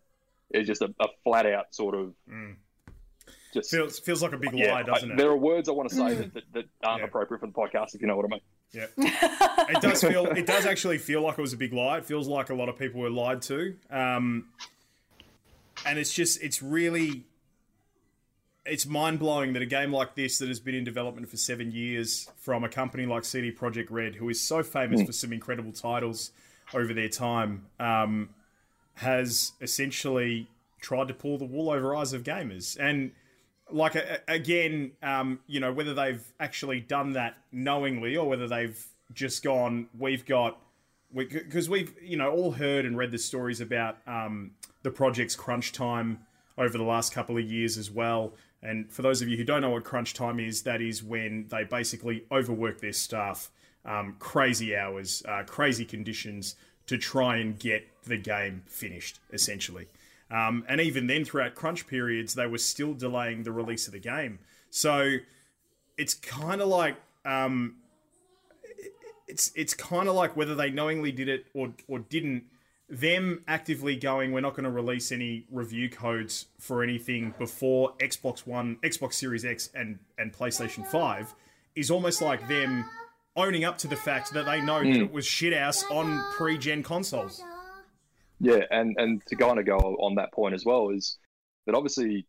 is 0.54 0.66
just 0.66 0.82
a, 0.82 0.94
a 1.00 1.06
flat 1.24 1.46
out 1.46 1.74
sort 1.74 1.94
of. 1.94 2.14
Mm. 2.28 2.56
Just 3.52 3.70
feels 3.70 3.98
feels 3.98 4.22
like 4.22 4.32
a 4.32 4.38
big 4.38 4.52
yeah, 4.52 4.72
lie, 4.72 4.82
doesn't 4.82 5.10
I, 5.10 5.14
it? 5.14 5.16
There 5.16 5.30
are 5.30 5.36
words 5.36 5.68
I 5.68 5.72
want 5.72 5.88
to 5.88 5.94
say 5.94 6.14
that, 6.14 6.34
that, 6.34 6.44
that 6.52 6.64
aren't 6.84 7.00
yeah. 7.00 7.06
appropriate 7.06 7.40
for 7.40 7.46
the 7.46 7.52
podcast, 7.52 7.94
if 7.94 8.00
you 8.00 8.06
know 8.06 8.16
what 8.16 8.26
I 8.26 8.28
mean. 8.28 8.40
Yeah, 8.72 8.86
it 9.68 9.80
does 9.80 10.00
feel. 10.02 10.26
It 10.26 10.46
does 10.46 10.66
actually 10.66 10.98
feel 10.98 11.22
like 11.22 11.38
it 11.38 11.40
was 11.40 11.52
a 11.52 11.56
big 11.56 11.72
lie. 11.72 11.98
It 11.98 12.04
feels 12.04 12.28
like 12.28 12.50
a 12.50 12.54
lot 12.54 12.68
of 12.68 12.78
people 12.78 13.00
were 13.00 13.10
lied 13.10 13.42
to. 13.42 13.74
Um, 13.90 14.46
and 15.84 15.98
it's 15.98 16.12
just 16.12 16.42
it's 16.42 16.62
really 16.62 17.24
it's 18.66 18.86
mind 18.86 19.18
blowing 19.18 19.52
that 19.54 19.62
a 19.62 19.66
game 19.66 19.92
like 19.92 20.14
this 20.14 20.38
that 20.38 20.48
has 20.48 20.60
been 20.60 20.74
in 20.74 20.84
development 20.84 21.28
for 21.28 21.36
seven 21.36 21.72
years 21.72 22.30
from 22.36 22.62
a 22.62 22.68
company 22.68 23.06
like 23.06 23.24
CD 23.24 23.50
Projekt 23.50 23.88
Red, 23.90 24.16
who 24.16 24.28
is 24.28 24.40
so 24.40 24.62
famous 24.62 25.02
mm. 25.02 25.06
for 25.06 25.12
some 25.12 25.32
incredible 25.32 25.72
titles 25.72 26.30
over 26.74 26.92
their 26.92 27.08
time, 27.08 27.66
um, 27.80 28.28
has 28.94 29.52
essentially 29.60 30.48
tried 30.80 31.08
to 31.08 31.14
pull 31.14 31.38
the 31.38 31.44
wool 31.44 31.70
over 31.70 31.96
eyes 31.96 32.12
of 32.12 32.22
gamers. 32.22 32.76
And 32.78 33.12
like 33.72 33.96
again, 34.28 34.92
um, 35.02 35.40
you 35.46 35.60
know, 35.60 35.72
whether 35.72 35.94
they've 35.94 36.24
actually 36.38 36.80
done 36.80 37.12
that 37.12 37.36
knowingly 37.52 38.16
or 38.16 38.28
whether 38.28 38.48
they've 38.48 38.84
just 39.12 39.42
gone, 39.42 39.88
we've 39.98 40.24
got 40.24 40.58
because 41.14 41.68
we, 41.68 41.80
have 41.80 41.92
you 42.02 42.16
know 42.16 42.30
all 42.30 42.52
heard 42.52 42.84
and 42.84 42.96
read 42.96 43.10
the 43.10 43.18
stories 43.18 43.60
about 43.60 43.98
um, 44.06 44.52
the 44.82 44.90
project's 44.90 45.34
crunch 45.34 45.72
time 45.72 46.20
over 46.56 46.76
the 46.76 46.84
last 46.84 47.12
couple 47.12 47.36
of 47.36 47.44
years 47.44 47.78
as 47.78 47.90
well. 47.90 48.32
And 48.62 48.90
for 48.92 49.02
those 49.02 49.22
of 49.22 49.28
you 49.28 49.36
who 49.36 49.44
don't 49.44 49.62
know 49.62 49.70
what 49.70 49.84
crunch 49.84 50.14
time 50.14 50.38
is, 50.38 50.62
that 50.62 50.82
is 50.82 51.02
when 51.02 51.46
they 51.48 51.64
basically 51.64 52.24
overwork 52.30 52.80
their 52.80 52.92
staff, 52.92 53.50
um, 53.84 54.16
crazy 54.18 54.76
hours, 54.76 55.22
uh, 55.26 55.42
crazy 55.46 55.86
conditions 55.86 56.56
to 56.86 56.98
try 56.98 57.38
and 57.38 57.58
get 57.58 57.86
the 58.04 58.18
game 58.18 58.62
finished, 58.66 59.20
essentially. 59.32 59.86
Um, 60.30 60.64
and 60.68 60.80
even 60.80 61.06
then, 61.06 61.24
throughout 61.24 61.54
crunch 61.54 61.86
periods, 61.86 62.34
they 62.34 62.46
were 62.46 62.58
still 62.58 62.94
delaying 62.94 63.42
the 63.42 63.52
release 63.52 63.86
of 63.86 63.92
the 63.92 63.98
game. 63.98 64.38
So 64.70 65.16
it's 65.98 66.14
kind 66.14 66.60
of 66.60 66.68
like 66.68 66.96
um, 67.24 67.76
it's 69.26 69.50
it's 69.54 69.74
kind 69.74 70.08
of 70.08 70.14
like 70.14 70.36
whether 70.36 70.54
they 70.54 70.70
knowingly 70.70 71.12
did 71.12 71.28
it 71.28 71.46
or 71.54 71.72
or 71.88 71.98
didn't 71.98 72.44
them 72.90 73.44
actively 73.46 73.94
going, 73.94 74.32
we're 74.32 74.40
not 74.40 74.54
going 74.54 74.64
to 74.64 74.70
release 74.70 75.12
any 75.12 75.46
review 75.50 75.88
codes 75.88 76.46
for 76.58 76.82
anything 76.82 77.32
before 77.38 77.94
Xbox 77.98 78.46
One, 78.46 78.76
Xbox 78.82 79.14
Series 79.14 79.44
X, 79.44 79.70
and 79.74 79.98
and 80.18 80.32
PlayStation 80.32 80.86
Five, 80.86 81.34
is 81.76 81.90
almost 81.90 82.20
like 82.20 82.46
them 82.48 82.84
owning 83.36 83.64
up 83.64 83.78
to 83.78 83.86
the 83.86 83.96
fact 83.96 84.32
that 84.34 84.44
they 84.44 84.60
know 84.60 84.80
mm. 84.80 84.92
that 84.92 84.98
hmm. 84.98 85.04
it 85.04 85.12
was 85.12 85.24
shit 85.24 85.52
ass 85.52 85.84
on 85.90 86.20
pre-gen 86.32 86.82
consoles. 86.82 87.42
Yeah, 88.40 88.64
and 88.70 88.96
and 88.98 89.24
to 89.26 89.36
kind 89.36 89.58
of 89.58 89.66
go 89.66 89.76
on 89.76 90.14
that 90.16 90.32
point 90.32 90.54
as 90.54 90.64
well 90.64 90.88
is 90.90 91.18
that 91.66 91.74
obviously 91.74 92.26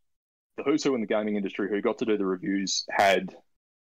the 0.57 0.63
who's 0.63 0.83
who 0.83 0.93
in 0.93 1.01
the 1.01 1.07
gaming 1.07 1.37
industry 1.37 1.69
who 1.69 1.81
got 1.81 1.97
to 1.99 2.05
do 2.05 2.17
the 2.17 2.25
reviews 2.25 2.85
had 2.89 3.33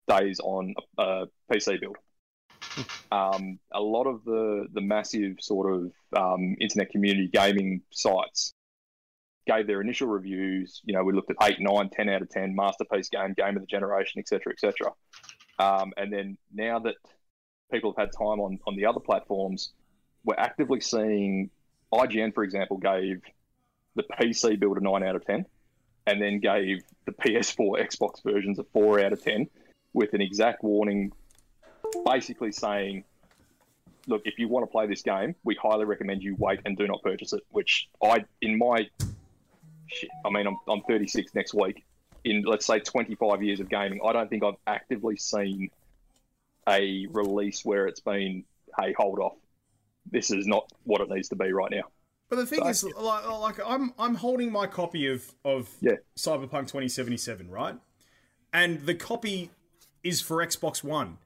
days 0.07 0.39
on 0.39 0.73
a 0.97 1.25
PC 1.51 1.79
build. 1.79 1.97
Um, 3.11 3.59
a 3.73 3.81
lot 3.81 4.07
of 4.07 4.23
the 4.23 4.67
the 4.73 4.81
massive 4.81 5.37
sort 5.41 5.73
of 5.73 5.91
um, 6.17 6.55
internet 6.61 6.89
community 6.89 7.27
gaming 7.27 7.81
sites 7.91 8.53
gave 9.45 9.67
their 9.67 9.81
initial 9.81 10.07
reviews. 10.07 10.81
You 10.85 10.93
know, 10.93 11.03
we 11.03 11.11
looked 11.13 11.31
at 11.31 11.37
eight, 11.43 11.57
nine, 11.59 11.89
ten 11.89 12.07
out 12.07 12.21
of 12.21 12.29
ten, 12.29 12.55
masterpiece 12.55 13.09
game, 13.09 13.33
game 13.33 13.57
of 13.57 13.63
the 13.63 13.67
generation, 13.67 14.19
etc., 14.19 14.53
etc. 14.53 14.93
Um, 15.59 15.91
and 15.97 16.13
then 16.13 16.37
now 16.53 16.79
that 16.79 16.95
people 17.71 17.93
have 17.97 18.07
had 18.07 18.17
time 18.17 18.39
on 18.39 18.59
on 18.65 18.77
the 18.77 18.85
other 18.85 19.01
platforms, 19.01 19.73
we're 20.23 20.35
actively 20.37 20.79
seeing 20.79 21.49
IGN, 21.93 22.33
for 22.33 22.43
example, 22.43 22.77
gave 22.77 23.21
the 23.95 24.03
PC 24.03 24.59
build 24.59 24.77
a 24.77 24.81
nine 24.81 25.03
out 25.03 25.15
of 25.15 25.25
ten, 25.25 25.45
and 26.07 26.21
then 26.21 26.39
gave 26.39 26.83
the 27.05 27.11
PS4, 27.11 27.85
Xbox 27.85 28.23
versions 28.23 28.59
a 28.59 28.63
four 28.63 28.99
out 28.99 29.13
of 29.13 29.23
ten, 29.23 29.47
with 29.93 30.13
an 30.13 30.21
exact 30.21 30.63
warning 30.63 31.11
basically 32.05 32.51
saying, 32.51 33.03
look, 34.07 34.21
if 34.25 34.39
you 34.39 34.47
want 34.47 34.65
to 34.65 34.71
play 34.71 34.87
this 34.87 35.01
game, 35.01 35.35
we 35.43 35.55
highly 35.55 35.85
recommend 35.85 36.23
you 36.23 36.35
wait 36.37 36.59
and 36.65 36.77
do 36.77 36.87
not 36.87 37.01
purchase 37.01 37.33
it. 37.33 37.43
Which 37.49 37.89
I, 38.03 38.25
in 38.41 38.57
my 38.57 38.87
shit, 39.87 40.09
I 40.25 40.29
mean, 40.29 40.47
I'm, 40.47 40.57
I'm 40.67 40.81
36 40.81 41.33
next 41.35 41.53
week. 41.53 41.83
In 42.23 42.43
let's 42.43 42.67
say 42.67 42.79
25 42.79 43.41
years 43.41 43.59
of 43.59 43.69
gaming, 43.69 43.99
I 44.05 44.13
don't 44.13 44.29
think 44.29 44.43
I've 44.43 44.53
actively 44.67 45.17
seen 45.17 45.71
a 46.69 47.07
release 47.07 47.65
where 47.65 47.87
it's 47.87 47.99
been, 47.99 48.43
hey, 48.79 48.93
hold 48.93 49.19
off. 49.19 49.33
This 50.09 50.31
is 50.31 50.47
not 50.47 50.71
what 50.83 51.01
it 51.01 51.09
needs 51.09 51.29
to 51.29 51.35
be 51.35 51.51
right 51.51 51.71
now. 51.71 51.83
But 52.29 52.37
the 52.37 52.45
thing 52.45 52.61
so, 52.73 52.87
is, 52.87 52.95
like, 52.95 53.29
like 53.29 53.59
I'm 53.65 53.93
I'm 53.99 54.15
holding 54.15 54.51
my 54.51 54.65
copy 54.65 55.07
of 55.07 55.33
of 55.43 55.69
yeah. 55.81 55.95
Cyberpunk 56.17 56.67
2077, 56.67 57.49
right? 57.49 57.75
And 58.53 58.85
the 58.85 58.95
copy 58.95 59.51
is 60.03 60.21
for 60.21 60.37
Xbox 60.37 60.83
One. 60.83 61.17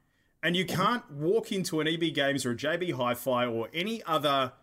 And 0.41 0.55
you 0.55 0.65
can't 0.65 1.09
walk 1.11 1.51
into 1.51 1.79
an 1.79 1.87
EB 1.87 2.13
Games 2.13 2.45
or 2.45 2.51
a 2.51 2.55
JB 2.55 2.93
Hi 2.93 3.15
Fi 3.15 3.45
or 3.47 3.69
any 3.73 4.03
other 4.03 4.53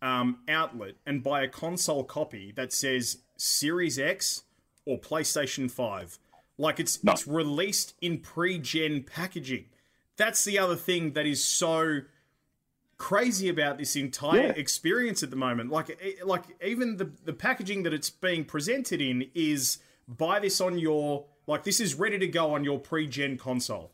um, 0.00 0.38
outlet 0.48 0.94
and 1.06 1.22
buy 1.22 1.42
a 1.42 1.48
console 1.48 2.04
copy 2.04 2.52
that 2.56 2.72
says 2.72 3.18
Series 3.36 3.98
X 3.98 4.42
or 4.84 4.98
PlayStation 5.00 5.70
5. 5.70 6.18
Like 6.58 6.78
it's 6.78 7.02
No. 7.02 7.12
it's 7.12 7.26
released 7.26 7.94
in 8.00 8.18
pre-gen 8.18 9.04
packaging. 9.04 9.66
That's 10.16 10.44
the 10.44 10.58
other 10.58 10.76
thing 10.76 11.12
that 11.12 11.26
is 11.26 11.44
so 11.44 12.02
crazy 13.02 13.48
about 13.48 13.78
this 13.78 13.96
entire 13.96 14.42
Yeah. 14.42 14.52
experience 14.52 15.24
at 15.24 15.30
the 15.30 15.36
moment. 15.36 15.70
Like 15.70 16.00
like 16.24 16.44
even 16.64 16.98
the 16.98 17.10
the 17.24 17.32
packaging 17.32 17.82
that 17.82 17.92
it's 17.92 18.10
being 18.10 18.44
presented 18.44 19.00
in 19.00 19.28
is 19.34 19.78
buy 20.06 20.38
this 20.38 20.60
on 20.60 20.78
your 20.78 21.24
like 21.48 21.64
this 21.64 21.80
is 21.80 21.96
ready 21.96 22.16
to 22.18 22.28
go 22.28 22.54
on 22.54 22.62
your 22.62 22.78
pre-gen 22.78 23.38
console. 23.38 23.90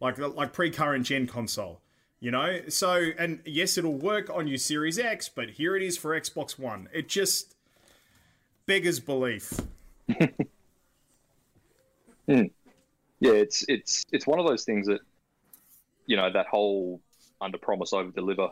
Like 0.00 0.18
like 0.18 0.52
pre-current 0.52 1.06
gen 1.06 1.28
console. 1.28 1.80
You 2.18 2.32
know? 2.32 2.62
So 2.68 3.12
and 3.16 3.38
yes 3.44 3.78
it'll 3.78 3.94
work 3.94 4.28
on 4.28 4.48
your 4.48 4.58
Series 4.58 4.98
X, 4.98 5.28
but 5.28 5.50
here 5.50 5.76
it 5.76 5.82
is 5.84 5.96
for 5.96 6.20
Xbox 6.20 6.58
One. 6.58 6.88
It 6.92 7.08
just 7.08 7.54
beggars 8.66 8.98
belief. 8.98 9.52
Hmm. 12.26 12.42
Yeah, 13.18 13.32
it's 13.32 13.64
it's 13.68 14.04
it's 14.12 14.26
one 14.26 14.38
of 14.38 14.46
those 14.46 14.64
things 14.64 14.86
that 14.86 15.00
you 16.06 16.16
know 16.16 16.30
that 16.32 16.46
whole 16.46 17.00
under 17.40 17.58
promise 17.58 17.92
over 17.92 18.10
deliver 18.10 18.48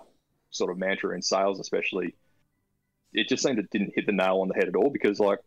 sort 0.50 0.70
of 0.70 0.78
mantra 0.78 1.14
in 1.14 1.22
sales, 1.22 1.60
especially. 1.60 2.14
It 3.12 3.28
just 3.28 3.42
seemed 3.42 3.58
it 3.58 3.70
didn't 3.70 3.92
hit 3.94 4.06
the 4.06 4.12
nail 4.12 4.40
on 4.40 4.48
the 4.48 4.54
head 4.54 4.68
at 4.68 4.76
all 4.76 4.90
because, 4.90 5.18
like, 5.18 5.38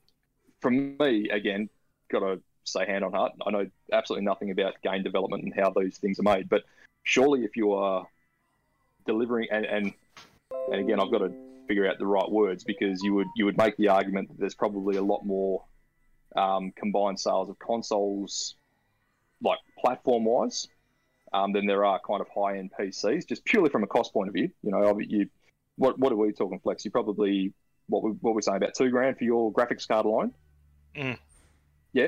from 0.59 0.97
me 0.97 1.29
again, 1.29 1.69
got 2.11 2.19
to 2.19 2.41
say 2.63 2.85
hand 2.85 3.03
on 3.03 3.13
heart, 3.13 3.33
I 3.45 3.51
know 3.51 3.67
absolutely 3.91 4.25
nothing 4.25 4.51
about 4.51 4.81
game 4.83 5.03
development 5.03 5.43
and 5.43 5.53
how 5.53 5.71
those 5.71 5.97
things 5.97 6.19
are 6.19 6.23
made, 6.23 6.49
but 6.49 6.63
surely 7.03 7.43
if 7.43 7.57
you 7.57 7.73
are 7.73 8.05
delivering 9.05 9.47
and 9.51 9.65
and, 9.65 9.93
and 10.71 10.75
again, 10.75 10.99
I've 10.99 11.11
got 11.11 11.19
to 11.19 11.33
figure 11.67 11.87
out 11.89 11.97
the 11.99 12.05
right 12.05 12.29
words 12.29 12.63
because 12.63 13.01
you 13.01 13.13
would 13.15 13.27
you 13.35 13.45
would 13.45 13.57
make 13.57 13.77
the 13.77 13.87
argument 13.87 14.29
that 14.29 14.39
there's 14.39 14.55
probably 14.55 14.97
a 14.97 15.01
lot 15.01 15.25
more 15.25 15.63
um, 16.35 16.71
combined 16.75 17.19
sales 17.19 17.49
of 17.49 17.57
consoles 17.59 18.55
like 19.41 19.59
platform 19.79 20.25
wise 20.25 20.67
um, 21.33 21.53
than 21.53 21.65
there 21.65 21.85
are 21.85 21.99
kind 22.05 22.21
of 22.21 22.27
high 22.29 22.57
end 22.57 22.71
PCs, 22.77 23.27
just 23.27 23.45
purely 23.45 23.69
from 23.69 23.83
a 23.83 23.87
cost 23.87 24.13
point 24.13 24.27
of 24.27 24.33
view. 24.33 24.49
You 24.63 24.71
know, 24.71 24.99
you 24.99 25.29
what 25.77 25.97
what 25.97 26.11
are 26.11 26.15
we 26.15 26.31
talking, 26.31 26.59
Flex? 26.59 26.85
You 26.85 26.91
probably 26.91 27.53
what 27.87 28.03
we 28.03 28.11
what 28.11 28.35
we're 28.35 28.41
saying 28.41 28.57
about 28.57 28.73
two 28.75 28.89
grand 28.89 29.17
for 29.17 29.23
your 29.23 29.51
graphics 29.51 29.87
card 29.87 30.05
alone. 30.05 30.33
Mm. 30.95 31.17
Yeah. 31.93 32.07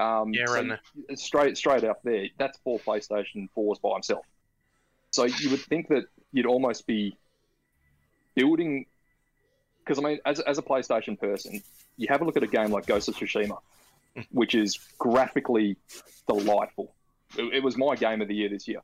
Um, 0.00 0.32
Yeah, 0.32 0.46
so 0.46 0.76
Straight 1.14 1.56
straight 1.56 1.84
up 1.84 2.00
there, 2.02 2.26
that's 2.38 2.58
four 2.58 2.80
PlayStation 2.80 3.48
fours 3.54 3.78
by 3.78 3.92
himself. 3.92 4.24
So 5.10 5.24
you 5.24 5.50
would 5.50 5.60
think 5.60 5.88
that 5.88 6.04
you'd 6.32 6.46
almost 6.46 6.86
be 6.86 7.16
building, 8.34 8.86
because 9.78 9.98
I 9.98 10.02
mean, 10.02 10.18
as 10.26 10.40
as 10.40 10.58
a 10.58 10.62
PlayStation 10.62 11.18
person, 11.18 11.62
you 11.96 12.08
have 12.08 12.20
a 12.20 12.24
look 12.24 12.36
at 12.36 12.42
a 12.42 12.48
game 12.48 12.70
like 12.70 12.86
Ghost 12.86 13.08
of 13.08 13.14
Tsushima, 13.14 13.58
which 14.30 14.56
is 14.56 14.78
graphically 14.98 15.76
delightful. 16.26 16.92
It, 17.36 17.54
it 17.54 17.62
was 17.62 17.76
my 17.76 17.96
game 17.96 18.20
of 18.20 18.28
the 18.28 18.34
year 18.34 18.48
this 18.48 18.68
year. 18.68 18.80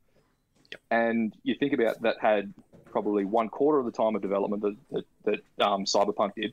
And 0.91 1.35
you 1.43 1.55
think 1.55 1.73
about 1.73 2.03
that 2.03 2.17
had 2.21 2.53
probably 2.91 3.25
one 3.25 3.49
quarter 3.49 3.79
of 3.79 3.87
the 3.87 3.93
time 3.93 4.15
of 4.15 4.23
development 4.23 4.63
that, 4.63 4.77
that, 4.91 5.05
that 5.59 5.65
um, 5.65 5.85
Cyberpunk 5.85 6.35
did. 6.35 6.53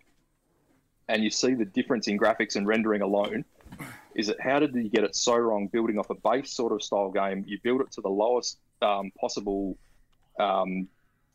And 1.07 1.23
you 1.23 1.29
see 1.29 1.53
the 1.53 1.65
difference 1.65 2.07
in 2.07 2.17
graphics 2.17 2.55
and 2.55 2.67
rendering 2.67 3.01
alone. 3.01 3.45
Is 4.15 4.29
it 4.29 4.37
how 4.41 4.59
did 4.59 4.73
you 4.73 4.89
get 4.89 5.03
it 5.03 5.15
so 5.15 5.35
wrong 5.35 5.67
building 5.67 5.99
off 5.99 6.09
a 6.09 6.15
base 6.15 6.51
sort 6.51 6.71
of 6.73 6.81
style 6.81 7.11
game? 7.11 7.43
You 7.47 7.59
build 7.61 7.81
it 7.81 7.91
to 7.91 8.01
the 8.01 8.09
lowest 8.09 8.57
um, 8.81 9.11
possible 9.19 9.77
um, 10.39 10.87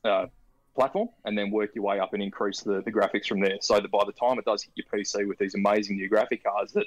uh, 0.04 0.26
platform 0.74 1.08
and 1.24 1.36
then 1.36 1.50
work 1.50 1.74
your 1.74 1.84
way 1.84 1.98
up 1.98 2.14
and 2.14 2.22
increase 2.22 2.60
the, 2.60 2.82
the 2.82 2.92
graphics 2.92 3.26
from 3.26 3.40
there 3.40 3.58
so 3.60 3.78
that 3.78 3.90
by 3.90 4.02
the 4.06 4.12
time 4.12 4.38
it 4.38 4.44
does 4.44 4.62
hit 4.62 4.72
your 4.74 4.86
PC 4.92 5.28
with 5.28 5.38
these 5.38 5.54
amazing 5.54 5.96
new 5.96 6.08
graphic 6.08 6.42
cards 6.42 6.72
that 6.72 6.86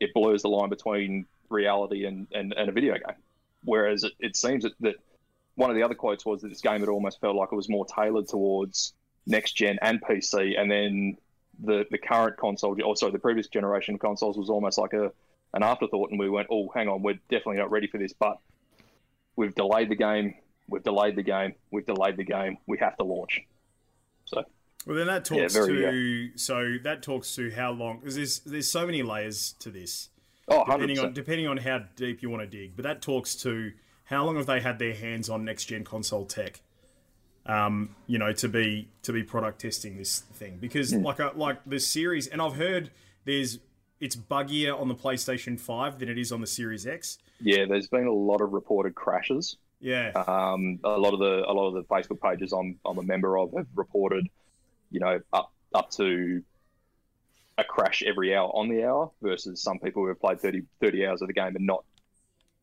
it 0.00 0.12
blurs 0.14 0.42
the 0.42 0.48
line 0.48 0.68
between 0.68 1.26
reality 1.48 2.04
and, 2.04 2.26
and, 2.32 2.52
and 2.52 2.68
a 2.68 2.72
video 2.72 2.94
game. 2.94 3.16
Whereas 3.64 4.04
it, 4.04 4.12
it 4.20 4.36
seems 4.36 4.64
that, 4.64 4.72
that 4.80 4.96
one 5.54 5.70
of 5.70 5.76
the 5.76 5.82
other 5.82 5.94
quotes 5.94 6.24
was 6.24 6.42
that 6.42 6.48
this 6.48 6.60
game 6.60 6.80
had 6.80 6.88
almost 6.88 7.20
felt 7.20 7.36
like 7.36 7.50
it 7.52 7.56
was 7.56 7.68
more 7.68 7.86
tailored 7.86 8.28
towards 8.28 8.92
next 9.26 9.52
gen 9.52 9.78
and 9.80 10.02
PC, 10.02 10.58
and 10.58 10.70
then 10.70 11.16
the 11.62 11.86
the 11.90 11.98
current 11.98 12.36
console, 12.36 12.76
or 12.84 12.96
sorry, 12.96 13.12
the 13.12 13.18
previous 13.18 13.46
generation 13.48 13.94
of 13.94 14.00
consoles 14.00 14.36
was 14.36 14.50
almost 14.50 14.78
like 14.78 14.92
a 14.92 15.12
an 15.54 15.62
afterthought, 15.62 16.10
and 16.10 16.18
we 16.18 16.28
went, 16.28 16.48
oh, 16.50 16.68
hang 16.74 16.88
on, 16.88 17.02
we're 17.02 17.18
definitely 17.30 17.56
not 17.58 17.70
ready 17.70 17.86
for 17.86 17.98
this, 17.98 18.12
but 18.12 18.38
we've 19.36 19.54
delayed 19.54 19.88
the 19.88 19.94
game, 19.94 20.34
we've 20.68 20.82
delayed 20.82 21.14
the 21.16 21.22
game, 21.22 21.54
we've 21.70 21.86
delayed 21.86 22.16
the 22.16 22.24
game, 22.24 22.58
we 22.66 22.76
have 22.78 22.96
to 22.96 23.04
launch. 23.04 23.40
So 24.24 24.42
Well, 24.84 24.96
then 24.96 25.06
that 25.06 25.30
Yeah, 25.30 25.42
talks 25.42 25.54
very, 25.54 26.32
to 26.32 26.38
so 26.38 26.78
that 26.82 27.02
talks 27.02 27.34
to 27.36 27.50
how 27.52 27.70
long 27.70 28.00
because 28.00 28.16
there's 28.16 28.40
there's 28.40 28.70
so 28.70 28.84
many 28.84 29.02
layers 29.02 29.54
to 29.60 29.70
this. 29.70 30.10
Oh, 30.48 30.58
100 30.58 30.86
depending 30.86 30.98
on 31.04 31.12
depending 31.12 31.46
on 31.48 31.56
how 31.56 31.80
deep 31.96 32.22
you 32.22 32.30
want 32.30 32.42
to 32.42 32.46
dig. 32.46 32.76
But 32.76 32.82
that 32.84 33.00
talks 33.02 33.34
to 33.36 33.72
how 34.04 34.24
long 34.24 34.36
have 34.36 34.46
they 34.46 34.60
had 34.60 34.78
their 34.78 34.94
hands 34.94 35.28
on 35.30 35.44
next 35.44 35.64
gen 35.66 35.84
console 35.84 36.26
tech? 36.26 36.60
Um, 37.46 37.94
you 38.06 38.18
know, 38.18 38.32
to 38.32 38.48
be 38.48 38.88
to 39.02 39.12
be 39.12 39.22
product 39.22 39.60
testing 39.60 39.98
this 39.98 40.20
thing 40.20 40.56
because 40.60 40.92
Hmm. 40.92 41.02
like 41.02 41.18
a, 41.18 41.32
like 41.34 41.58
the 41.66 41.78
series, 41.78 42.26
and 42.26 42.40
I've 42.40 42.56
heard 42.56 42.90
there's 43.24 43.58
it's 44.00 44.16
buggier 44.16 44.78
on 44.78 44.88
the 44.88 44.94
PlayStation 44.94 45.58
Five 45.60 45.98
than 45.98 46.08
it 46.08 46.18
is 46.18 46.32
on 46.32 46.40
the 46.40 46.46
Series 46.46 46.86
X. 46.86 47.18
Yeah, 47.40 47.64
there's 47.66 47.86
been 47.86 48.06
a 48.06 48.12
lot 48.12 48.40
of 48.40 48.52
reported 48.52 48.94
crashes. 48.94 49.56
Yeah, 49.80 50.12
Um, 50.12 50.78
a 50.84 50.96
lot 50.98 51.12
of 51.12 51.20
the 51.20 51.44
a 51.46 51.52
lot 51.52 51.68
of 51.68 51.74
the 51.74 51.82
Facebook 51.84 52.20
pages 52.20 52.52
I'm 52.52 52.78
I'm 52.86 52.96
a 52.98 53.02
member 53.02 53.36
of 53.38 53.52
have 53.56 53.66
reported, 53.74 54.26
you 54.90 55.00
know, 55.00 55.20
up 55.32 55.52
up 55.74 55.90
to 55.92 56.42
a 57.58 57.64
crash 57.64 58.02
every 58.04 58.34
hour 58.34 58.48
on 58.48 58.68
the 58.68 58.84
hour 58.84 59.10
versus 59.22 59.62
some 59.62 59.78
people 59.78 60.02
who 60.02 60.08
have 60.08 60.20
played 60.20 60.40
30, 60.40 60.62
30 60.80 61.06
hours 61.06 61.22
of 61.22 61.28
the 61.28 61.34
game 61.34 61.54
and 61.54 61.66
not 61.66 61.84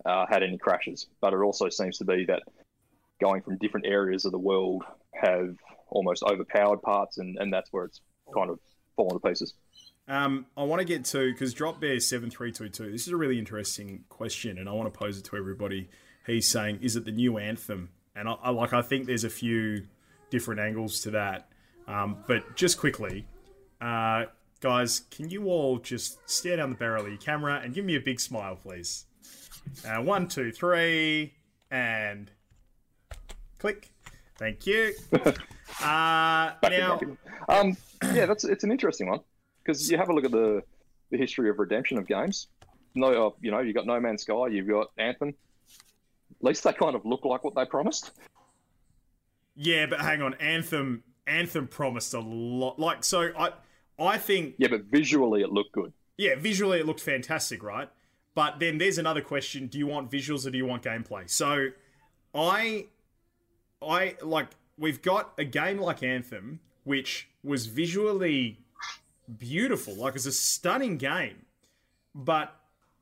uh, 0.05 0.25
had 0.29 0.43
any 0.43 0.57
crashes. 0.57 1.07
But 1.21 1.33
it 1.33 1.37
also 1.37 1.69
seems 1.69 1.97
to 1.99 2.05
be 2.05 2.25
that 2.25 2.43
going 3.19 3.41
from 3.41 3.57
different 3.57 3.85
areas 3.85 4.25
of 4.25 4.31
the 4.31 4.39
world 4.39 4.83
have 5.13 5.55
almost 5.89 6.23
overpowered 6.23 6.81
parts, 6.81 7.17
and, 7.17 7.37
and 7.37 7.53
that's 7.53 7.71
where 7.71 7.85
it's 7.85 8.01
kind 8.33 8.49
of 8.49 8.59
fallen 8.95 9.13
to 9.13 9.19
pieces. 9.19 9.53
Um, 10.07 10.47
I 10.57 10.63
want 10.63 10.79
to 10.79 10.85
get 10.85 11.05
to 11.05 11.31
because 11.31 11.53
Drop 11.53 11.79
Bear 11.79 11.99
seven 11.99 12.29
three 12.29 12.51
two 12.51 12.69
two. 12.69 12.91
This 12.91 13.03
is 13.03 13.13
a 13.13 13.17
really 13.17 13.37
interesting 13.37 14.03
question, 14.09 14.57
and 14.57 14.67
I 14.67 14.73
want 14.73 14.91
to 14.91 14.97
pose 14.97 15.17
it 15.17 15.25
to 15.25 15.37
everybody. 15.37 15.89
He's 16.25 16.47
saying, 16.47 16.79
"Is 16.81 16.95
it 16.95 17.05
the 17.05 17.11
new 17.11 17.37
anthem?" 17.37 17.89
And 18.15 18.27
I, 18.27 18.33
I 18.33 18.49
like. 18.49 18.73
I 18.73 18.81
think 18.81 19.05
there's 19.05 19.23
a 19.23 19.29
few 19.29 19.85
different 20.29 20.59
angles 20.59 21.01
to 21.01 21.11
that. 21.11 21.49
Um, 21.87 22.23
but 22.27 22.55
just 22.55 22.79
quickly, 22.79 23.25
uh, 23.79 24.25
guys, 24.61 25.01
can 25.11 25.29
you 25.29 25.47
all 25.47 25.79
just 25.79 26.17
stare 26.29 26.57
down 26.57 26.69
the 26.69 26.75
barrel 26.75 27.03
of 27.03 27.09
your 27.09 27.17
camera 27.17 27.59
and 27.63 27.73
give 27.73 27.83
me 27.83 27.95
a 27.95 27.99
big 27.99 28.19
smile, 28.19 28.55
please? 28.55 29.05
Uh, 29.85 30.01
one, 30.01 30.27
two, 30.27 30.51
three, 30.51 31.33
and 31.69 32.31
click. 33.59 33.89
Thank 34.37 34.65
you. 34.65 34.93
Uh, 35.81 36.51
now, 36.63 36.99
um, 37.47 37.77
yeah, 38.13 38.25
that's 38.25 38.43
it's 38.43 38.65
an 38.65 38.71
interesting 38.71 39.09
one 39.09 39.21
because 39.63 39.89
you 39.89 39.97
have 39.97 40.09
a 40.09 40.13
look 40.13 40.25
at 40.25 40.31
the 40.31 40.61
the 41.11 41.17
history 41.17 41.49
of 41.49 41.57
redemption 41.57 41.97
of 41.97 42.05
games. 42.05 42.47
No, 42.93 43.27
uh, 43.27 43.29
you 43.41 43.51
know, 43.51 43.59
you 43.59 43.73
got 43.73 43.85
No 43.85 43.97
Man's 43.97 44.23
Sky, 44.23 44.47
you've 44.47 44.67
got 44.67 44.91
Anthem. 44.97 45.29
At 45.29 46.43
least 46.43 46.65
they 46.65 46.73
kind 46.73 46.93
of 46.93 47.05
look 47.05 47.23
like 47.23 47.43
what 47.45 47.55
they 47.55 47.63
promised. 47.63 48.11
Yeah, 49.55 49.85
but 49.85 50.01
hang 50.01 50.21
on, 50.21 50.33
Anthem 50.35 51.03
Anthem 51.25 51.67
promised 51.67 52.13
a 52.13 52.19
lot. 52.19 52.77
Like 52.77 53.03
so 53.03 53.31
I 53.37 53.51
I 54.01 54.17
think 54.17 54.55
Yeah, 54.57 54.69
but 54.69 54.85
visually 54.85 55.41
it 55.41 55.51
looked 55.51 55.71
good. 55.73 55.93
yeah, 56.17 56.35
visually 56.35 56.79
it 56.79 56.85
looked 56.85 57.01
fantastic, 57.01 57.63
right? 57.63 57.89
But 58.33 58.59
then 58.59 58.77
there's 58.77 58.97
another 58.97 59.21
question, 59.21 59.67
do 59.67 59.77
you 59.77 59.87
want 59.87 60.09
visuals 60.09 60.47
or 60.47 60.51
do 60.51 60.57
you 60.57 60.65
want 60.65 60.83
gameplay? 60.83 61.29
So 61.29 61.67
I 62.33 62.87
I 63.81 64.15
like 64.21 64.47
we've 64.77 65.01
got 65.01 65.33
a 65.37 65.43
game 65.43 65.77
like 65.79 66.01
Anthem 66.03 66.59
which 66.83 67.29
was 67.43 67.67
visually 67.67 68.59
beautiful, 69.37 69.95
like 69.95 70.15
it's 70.15 70.25
a 70.25 70.31
stunning 70.31 70.97
game, 70.97 71.45
but 72.15 72.55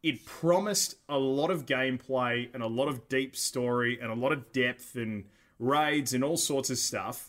it 0.04 0.26
promised 0.26 0.96
a 1.08 1.18
lot 1.18 1.50
of 1.52 1.66
gameplay 1.66 2.50
and 2.54 2.64
a 2.64 2.68
lot 2.68 2.88
of 2.88 3.08
deep 3.10 3.36
story 3.36 4.00
and 4.02 4.12
a 4.12 4.16
lot 4.16 4.32
of 4.32 4.52
depth 4.52 4.96
and 4.96 5.26
raids 5.60 6.14
and 6.14 6.24
all 6.24 6.38
sorts 6.38 6.70
of 6.70 6.78
stuff 6.78 7.29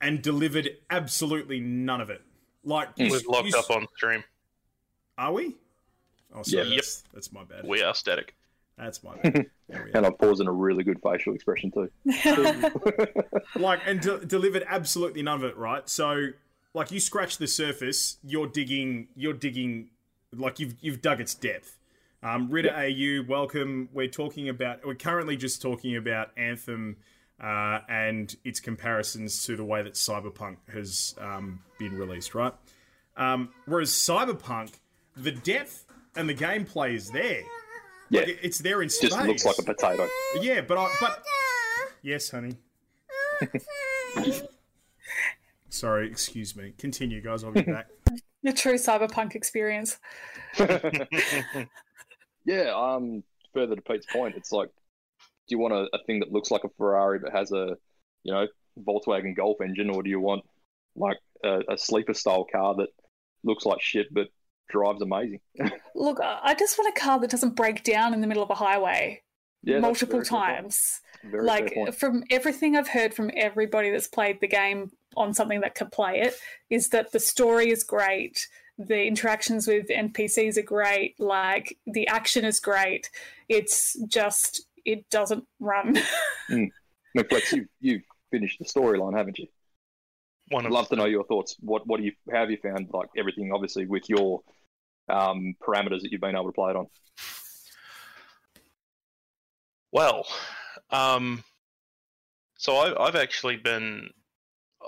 and 0.00 0.22
delivered 0.22 0.68
absolutely 0.90 1.60
none 1.60 2.00
of 2.00 2.10
it. 2.10 2.22
Like 2.64 2.90
you- 2.96 3.10
We're 3.10 3.20
locked 3.28 3.48
you- 3.48 3.58
up 3.58 3.70
on 3.70 3.86
stream. 3.96 4.24
Are 5.18 5.32
we? 5.32 5.56
Oh, 6.34 6.42
sorry, 6.42 6.68
Yeah. 6.68 6.74
that's, 6.76 7.04
that's 7.12 7.32
my 7.32 7.44
bad. 7.44 7.66
We 7.66 7.82
are 7.82 7.94
static. 7.94 8.34
That's 8.78 9.02
my 9.02 9.16
bad. 9.16 9.46
And. 9.94 10.04
I've 10.04 10.18
paused 10.18 10.40
in 10.40 10.48
a 10.48 10.52
really 10.52 10.82
good 10.82 11.00
facial 11.00 11.32
expression 11.32 11.70
too. 11.70 11.88
like, 13.56 13.80
and 13.86 14.00
de- 14.00 14.24
delivered 14.26 14.64
absolutely 14.66 15.22
none 15.22 15.36
of 15.36 15.44
it. 15.44 15.56
Right. 15.56 15.88
So, 15.88 16.28
like, 16.74 16.90
you 16.90 16.98
scratch 16.98 17.38
the 17.38 17.46
surface, 17.46 18.16
you're 18.24 18.48
digging, 18.48 19.06
you're 19.14 19.32
digging, 19.32 19.90
like 20.36 20.58
you've 20.58 20.74
you've 20.80 21.00
dug 21.02 21.20
its 21.20 21.34
depth. 21.34 21.78
Um, 22.24 22.50
Ritter 22.50 22.74
AU, 22.74 23.22
welcome. 23.28 23.88
We're 23.92 24.08
talking 24.08 24.48
about. 24.48 24.84
We're 24.84 24.96
currently 24.96 25.36
just 25.36 25.62
talking 25.62 25.94
about 25.96 26.30
Anthem 26.36 26.96
uh, 27.42 27.80
and 27.88 28.34
its 28.44 28.60
comparisons 28.60 29.44
to 29.44 29.56
the 29.56 29.64
way 29.64 29.82
that 29.82 29.94
Cyberpunk 29.94 30.56
has 30.72 31.14
um, 31.18 31.60
been 31.78 31.94
released, 31.96 32.34
right? 32.34 32.52
Um, 33.16 33.50
whereas 33.66 33.90
Cyberpunk, 33.90 34.72
the 35.16 35.32
depth 35.32 35.86
and 36.16 36.28
the 36.28 36.34
gameplay 36.34 36.94
is 36.94 37.10
there. 37.10 37.42
Yeah, 38.10 38.20
Like, 38.22 38.38
it's 38.42 38.58
there 38.58 38.82
in 38.82 38.88
space. 38.90 39.10
just 39.10 39.26
looks 39.26 39.44
like 39.46 39.58
a 39.58 39.62
potato. 39.62 40.08
Yeah, 40.40 40.60
but 40.62 40.76
I 40.78 40.92
but 41.00 41.22
yes, 42.02 42.30
honey. 42.30 42.56
Sorry, 45.68 46.08
excuse 46.08 46.56
me. 46.56 46.72
Continue, 46.78 47.20
guys. 47.20 47.44
I'll 47.44 47.52
be 47.52 47.62
back. 47.62 47.88
The 48.42 48.54
true 48.54 48.76
cyberpunk 48.76 49.34
experience. 49.34 49.98
Yeah, 52.46 52.72
um, 52.74 53.22
further 53.52 53.76
to 53.76 53.82
Pete's 53.82 54.06
point, 54.06 54.34
it's 54.34 54.50
like, 54.50 54.70
do 55.50 55.56
you 55.56 55.58
want 55.58 55.74
a, 55.74 55.88
a 55.94 56.02
thing 56.06 56.20
that 56.20 56.32
looks 56.32 56.50
like 56.50 56.64
a 56.64 56.70
Ferrari 56.78 57.18
but 57.18 57.32
has 57.32 57.52
a, 57.52 57.76
you 58.22 58.32
know, 58.32 58.46
Volkswagen 58.78 59.36
Golf 59.36 59.58
engine, 59.60 59.90
or 59.90 60.02
do 60.02 60.08
you 60.10 60.20
want 60.20 60.44
like 60.96 61.18
a, 61.44 61.60
a 61.70 61.76
sleeper 61.76 62.14
style 62.14 62.46
car 62.50 62.76
that 62.76 62.88
looks 63.44 63.66
like 63.66 63.82
shit 63.82 64.06
but 64.12 64.28
drives 64.70 65.02
amazing? 65.02 65.40
Look, 65.94 66.20
I 66.22 66.54
just 66.58 66.78
want 66.78 66.96
a 66.96 67.00
car 67.00 67.20
that 67.20 67.30
doesn't 67.30 67.56
break 67.56 67.82
down 67.84 68.14
in 68.14 68.20
the 68.22 68.26
middle 68.28 68.42
of 68.42 68.50
a 68.50 68.54
highway 68.54 69.22
Yeah, 69.62 69.80
multiple 69.80 70.22
very 70.22 70.24
fair 70.24 70.40
point. 70.40 70.56
times. 70.56 71.00
Like 71.24 71.94
from 71.98 72.24
everything 72.30 72.76
I've 72.76 72.88
heard 72.88 73.12
from 73.14 73.30
everybody 73.36 73.90
that's 73.90 74.08
played 74.08 74.40
the 74.40 74.48
game 74.48 74.90
on 75.16 75.34
something 75.34 75.60
that 75.62 75.74
could 75.74 75.92
play 75.92 76.20
it, 76.20 76.34
is 76.70 76.88
that 76.90 77.12
the 77.12 77.20
story 77.20 77.70
is 77.70 77.82
great, 77.84 78.46
the 78.78 79.04
interactions 79.04 79.66
with 79.66 79.88
NPCs 79.88 80.56
are 80.56 80.62
great, 80.62 81.18
like 81.20 81.76
the 81.86 82.06
action 82.08 82.44
is 82.44 82.60
great. 82.60 83.10
It's 83.48 83.98
just 84.06 84.64
it 84.84 85.08
doesn't 85.10 85.44
run. 85.58 85.98
McFlex, 87.16 87.52
you 87.52 87.66
you 87.80 88.00
finished 88.30 88.58
the 88.58 88.64
storyline, 88.64 89.16
haven't 89.16 89.38
you? 89.38 89.46
One 90.48 90.64
I'd 90.64 90.68
of 90.68 90.72
love 90.72 90.88
to 90.88 90.96
know 90.96 91.06
your 91.06 91.24
thoughts. 91.24 91.56
What 91.60 91.86
what 91.86 91.98
do 91.98 92.04
you 92.04 92.12
how 92.30 92.40
have 92.40 92.50
you 92.50 92.58
found 92.58 92.88
like 92.92 93.08
everything 93.16 93.52
obviously 93.52 93.86
with 93.86 94.08
your 94.08 94.42
um, 95.08 95.54
parameters 95.62 96.02
that 96.02 96.12
you've 96.12 96.20
been 96.20 96.36
able 96.36 96.46
to 96.46 96.52
play 96.52 96.70
it 96.70 96.76
on? 96.76 96.86
Well, 99.92 100.26
um, 100.90 101.42
so 102.56 102.76
I, 102.76 103.06
I've 103.06 103.16
actually 103.16 103.56
been 103.56 104.08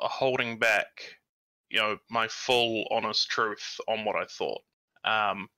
uh, 0.00 0.08
holding 0.08 0.58
back, 0.58 1.16
you 1.70 1.80
know, 1.80 1.98
my 2.08 2.28
full 2.28 2.86
honest 2.90 3.28
truth 3.28 3.80
on 3.88 4.04
what 4.04 4.14
I 4.14 4.26
thought. 4.26 4.62
Um, 5.04 5.48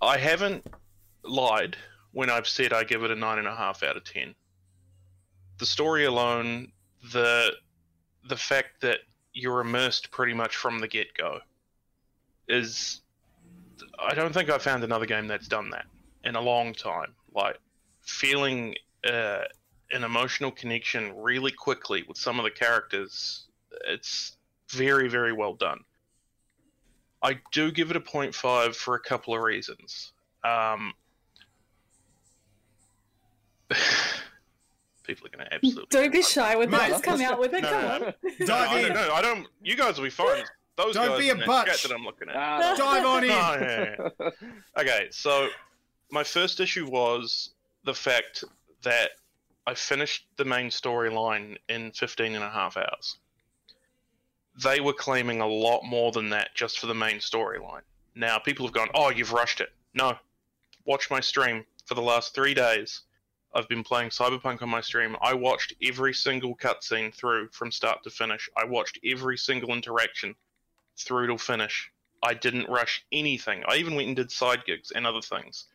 I 0.00 0.18
haven't 0.18 0.64
lied 1.24 1.76
when 2.12 2.30
I've 2.30 2.48
said 2.48 2.72
I 2.72 2.84
give 2.84 3.02
it 3.02 3.10
a 3.10 3.16
nine 3.16 3.38
and 3.38 3.48
a 3.48 3.54
half 3.54 3.82
out 3.82 3.96
of 3.96 4.04
ten. 4.04 4.34
The 5.58 5.66
story 5.66 6.04
alone, 6.04 6.72
the 7.12 7.52
the 8.28 8.36
fact 8.36 8.80
that 8.80 9.00
you're 9.32 9.60
immersed 9.60 10.10
pretty 10.10 10.34
much 10.34 10.56
from 10.56 10.80
the 10.80 10.88
get 10.88 11.14
go, 11.14 11.40
is 12.48 13.00
I 13.98 14.14
don't 14.14 14.32
think 14.32 14.50
I've 14.50 14.62
found 14.62 14.84
another 14.84 15.06
game 15.06 15.26
that's 15.26 15.48
done 15.48 15.70
that 15.70 15.86
in 16.24 16.36
a 16.36 16.40
long 16.40 16.74
time. 16.74 17.14
Like 17.34 17.58
feeling 18.02 18.74
uh, 19.04 19.42
an 19.92 20.04
emotional 20.04 20.50
connection 20.50 21.16
really 21.16 21.52
quickly 21.52 22.04
with 22.06 22.16
some 22.16 22.38
of 22.38 22.44
the 22.44 22.50
characters. 22.50 23.46
It's 23.86 24.36
very, 24.70 25.08
very 25.08 25.32
well 25.32 25.54
done. 25.54 25.80
I 27.22 27.38
do 27.52 27.70
give 27.70 27.90
it 27.90 27.96
a 27.96 28.00
0.5 28.00 28.74
for 28.74 28.94
a 28.94 29.00
couple 29.00 29.34
of 29.34 29.42
reasons. 29.42 30.12
Um, 30.42 30.94
people 35.04 35.26
are 35.26 35.30
going 35.30 35.46
to 35.46 35.54
absolutely. 35.54 35.86
don't 35.90 36.12
be 36.12 36.22
shy 36.22 36.56
with 36.56 36.70
Mate, 36.70 36.86
it. 36.86 36.88
Just 36.90 37.04
come 37.04 37.20
out 37.20 37.38
with 37.40 37.52
it. 37.54 37.62
No, 37.62 37.70
come 37.70 37.82
no, 37.82 37.88
on. 37.94 38.00
no. 38.00 38.12
Dive 38.46 38.48
No, 38.48 38.54
I 38.56 38.78
in. 38.78 38.82
don't 38.86 38.94
know. 38.94 39.14
I 39.14 39.22
don't. 39.22 39.46
You 39.62 39.76
guys 39.76 39.96
will 39.96 40.04
be 40.04 40.10
fine. 40.10 40.44
Those 40.76 40.94
Don't 40.94 41.08
guys 41.08 41.18
be 41.18 41.28
a 41.28 41.32
in 41.32 41.38
that 41.40 41.46
butch. 41.46 41.82
that 41.82 41.92
I'm 41.92 42.04
looking 42.04 42.28
at. 42.30 42.36
Ah, 42.36 42.74
Dive 42.76 43.04
on 43.04 43.24
in. 43.24 43.30
Oh, 43.30 43.56
yeah, 43.60 43.96
yeah. 44.18 44.80
Okay, 44.80 45.08
so 45.10 45.48
my 46.10 46.24
first 46.24 46.58
issue 46.58 46.88
was 46.88 47.50
the 47.84 47.92
fact 47.92 48.44
that 48.82 49.10
I 49.66 49.74
finished 49.74 50.26
the 50.36 50.44
main 50.44 50.68
storyline 50.68 51.58
in 51.68 51.90
15 51.92 52.34
and 52.34 52.42
a 52.42 52.48
half 52.48 52.78
hours. 52.78 53.18
They 54.62 54.80
were 54.80 54.94
claiming 54.94 55.40
a 55.42 55.46
lot 55.46 55.82
more 55.84 56.12
than 56.12 56.30
that 56.30 56.54
just 56.54 56.78
for 56.78 56.86
the 56.86 56.94
main 56.94 57.16
storyline. 57.18 57.82
Now, 58.14 58.38
people 58.38 58.64
have 58.66 58.74
gone, 58.74 58.88
oh, 58.94 59.10
you've 59.10 59.32
rushed 59.32 59.60
it. 59.60 59.70
No. 59.92 60.14
Watch 60.86 61.10
my 61.10 61.20
stream. 61.20 61.64
For 61.84 61.94
the 61.94 62.02
last 62.02 62.34
three 62.34 62.54
days, 62.54 63.02
I've 63.52 63.68
been 63.68 63.82
playing 63.82 64.10
Cyberpunk 64.10 64.62
on 64.62 64.68
my 64.68 64.80
stream. 64.80 65.16
I 65.20 65.34
watched 65.34 65.74
every 65.82 66.14
single 66.14 66.56
cutscene 66.56 67.12
through 67.12 67.48
from 67.48 67.72
start 67.72 68.02
to 68.04 68.10
finish. 68.10 68.48
I 68.56 68.64
watched 68.64 68.98
every 69.04 69.36
single 69.36 69.72
interaction 69.72 70.36
through 70.96 71.26
to 71.28 71.38
finish. 71.38 71.90
I 72.22 72.34
didn't 72.34 72.68
rush 72.68 73.04
anything. 73.10 73.64
I 73.66 73.76
even 73.76 73.96
went 73.96 74.08
and 74.08 74.16
did 74.16 74.30
side 74.30 74.64
gigs 74.66 74.92
and 74.92 75.06
other 75.06 75.22
things. 75.22 75.66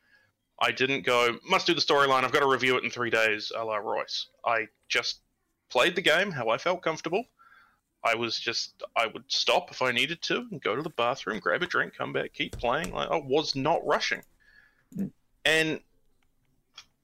I 0.60 0.72
didn't 0.72 1.06
go, 1.06 1.38
must 1.50 1.68
do 1.68 1.74
the 1.74 1.82
storyline, 1.82 2.24
I've 2.24 2.32
got 2.32 2.40
to 2.40 2.48
review 2.48 2.78
it 2.78 2.84
in 2.84 2.90
three 2.90 3.10
days, 3.10 3.52
a 3.54 3.64
la 3.64 3.76
Royce. 3.76 4.28
I 4.46 4.68
just 4.88 5.20
played 5.70 5.96
the 5.96 6.02
game 6.02 6.32
how 6.32 6.50
I 6.50 6.58
felt 6.58 6.82
comfortable. 6.82 7.26
I 8.06 8.16
was 8.16 8.40
just, 8.40 8.84
I 8.96 9.08
would 9.08 9.24
stop 9.28 9.72
if 9.72 9.82
I 9.82 9.92
needed 9.92 10.22
to 10.24 10.46
and 10.52 10.62
go 10.62 10.76
to 10.76 10.82
the 10.82 10.92
bathroom, 10.92 11.40
grab 11.40 11.64
a 11.64 11.66
drink, 11.66 11.96
come 11.98 12.14
back, 12.14 12.34
keep 12.34 12.56
playing. 12.58 12.94
Like, 12.94 13.10
I 13.10 13.18
was 13.18 13.56
not 13.56 13.86
rushing. 13.86 14.22
Mm. 14.96 15.12
And 15.44 15.80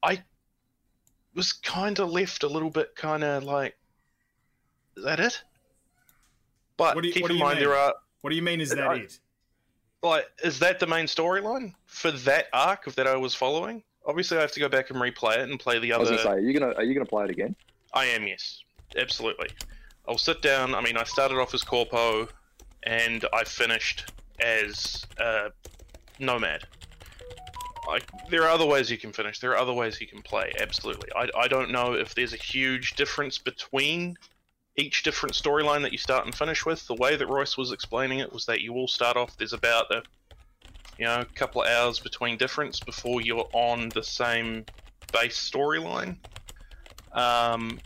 I 0.03 0.23
was 1.33 1.53
kind 1.53 1.99
of 1.99 2.11
left 2.11 2.43
a 2.43 2.47
little 2.47 2.69
bit 2.69 2.95
kind 2.95 3.23
of 3.23 3.43
like, 3.43 3.77
is 4.97 5.03
that 5.03 5.19
it? 5.19 5.41
But 6.77 6.95
What 6.95 7.01
do 7.01 7.07
you- 7.07 7.13
keep 7.13 7.23
what 7.23 7.29
do 7.29 7.33
in 7.35 7.39
you 7.39 7.43
mind, 7.45 7.59
mean? 7.59 7.67
there 7.69 7.77
are 7.77 7.93
What 8.21 8.29
do 8.29 8.35
you 8.35 8.41
mean? 8.41 8.61
Is 8.61 8.69
that 8.71 8.79
I- 8.79 8.95
it? 8.97 9.19
like 10.03 10.29
is 10.43 10.59
that 10.59 10.79
the 10.79 10.87
main 10.87 11.05
storyline 11.05 11.73
for 11.85 12.11
that 12.11 12.47
arc 12.53 12.87
of 12.87 12.95
that 12.95 13.07
I 13.07 13.15
was 13.15 13.35
following? 13.35 13.83
Obviously, 14.05 14.37
I 14.37 14.41
have 14.41 14.51
to 14.53 14.59
go 14.59 14.67
back 14.67 14.89
and 14.89 14.99
replay 14.99 15.35
it 15.37 15.49
and 15.49 15.59
play 15.59 15.77
the 15.79 15.93
other. 15.93 15.99
I 15.99 16.01
was 16.01 16.09
other. 16.09 16.23
gonna 16.23 16.35
say, 16.37 16.41
are 16.41 16.47
you 16.47 16.59
gonna 16.59 16.73
are 16.73 16.83
you 16.83 16.93
gonna 16.93 17.05
play 17.05 17.25
it 17.25 17.29
again? 17.29 17.55
I 17.93 18.05
am, 18.05 18.25
yes, 18.27 18.63
absolutely. 18.97 19.49
I'll 20.07 20.17
sit 20.17 20.41
down. 20.41 20.73
I 20.73 20.81
mean, 20.81 20.97
I 20.97 21.03
started 21.03 21.37
off 21.37 21.53
as 21.53 21.61
Corpo, 21.63 22.27
and 22.83 23.23
I 23.31 23.43
finished 23.43 24.11
as 24.39 25.05
uh, 25.19 25.49
Nomad. 26.19 26.63
Like, 27.87 28.03
there 28.29 28.43
are 28.43 28.49
other 28.49 28.65
ways 28.65 28.89
you 28.89 28.97
can 28.97 29.11
finish. 29.11 29.39
There 29.39 29.51
are 29.51 29.57
other 29.57 29.73
ways 29.73 29.99
you 29.99 30.07
can 30.07 30.21
play. 30.21 30.53
Absolutely. 30.59 31.09
I, 31.15 31.27
I 31.35 31.47
don't 31.47 31.71
know 31.71 31.93
if 31.93 32.13
there's 32.15 32.33
a 32.33 32.37
huge 32.37 32.93
difference 32.93 33.37
between 33.37 34.17
each 34.77 35.03
different 35.03 35.35
storyline 35.35 35.81
that 35.81 35.91
you 35.91 35.97
start 35.97 36.25
and 36.25 36.33
finish 36.33 36.65
with. 36.65 36.85
The 36.87 36.95
way 36.95 37.15
that 37.15 37.27
Royce 37.27 37.57
was 37.57 37.71
explaining 37.71 38.19
it 38.19 38.31
was 38.31 38.45
that 38.45 38.61
you 38.61 38.73
all 38.73 38.87
start 38.87 39.17
off. 39.17 39.35
There's 39.37 39.53
about 39.53 39.91
a 39.91 40.03
you 40.97 41.05
know 41.05 41.25
couple 41.35 41.63
of 41.63 41.67
hours 41.67 41.99
between 41.99 42.37
difference 42.37 42.79
before 42.79 43.21
you're 43.21 43.49
on 43.53 43.89
the 43.89 44.03
same 44.03 44.65
base 45.11 45.37
storyline. 45.37 46.15
Um, 47.13 47.79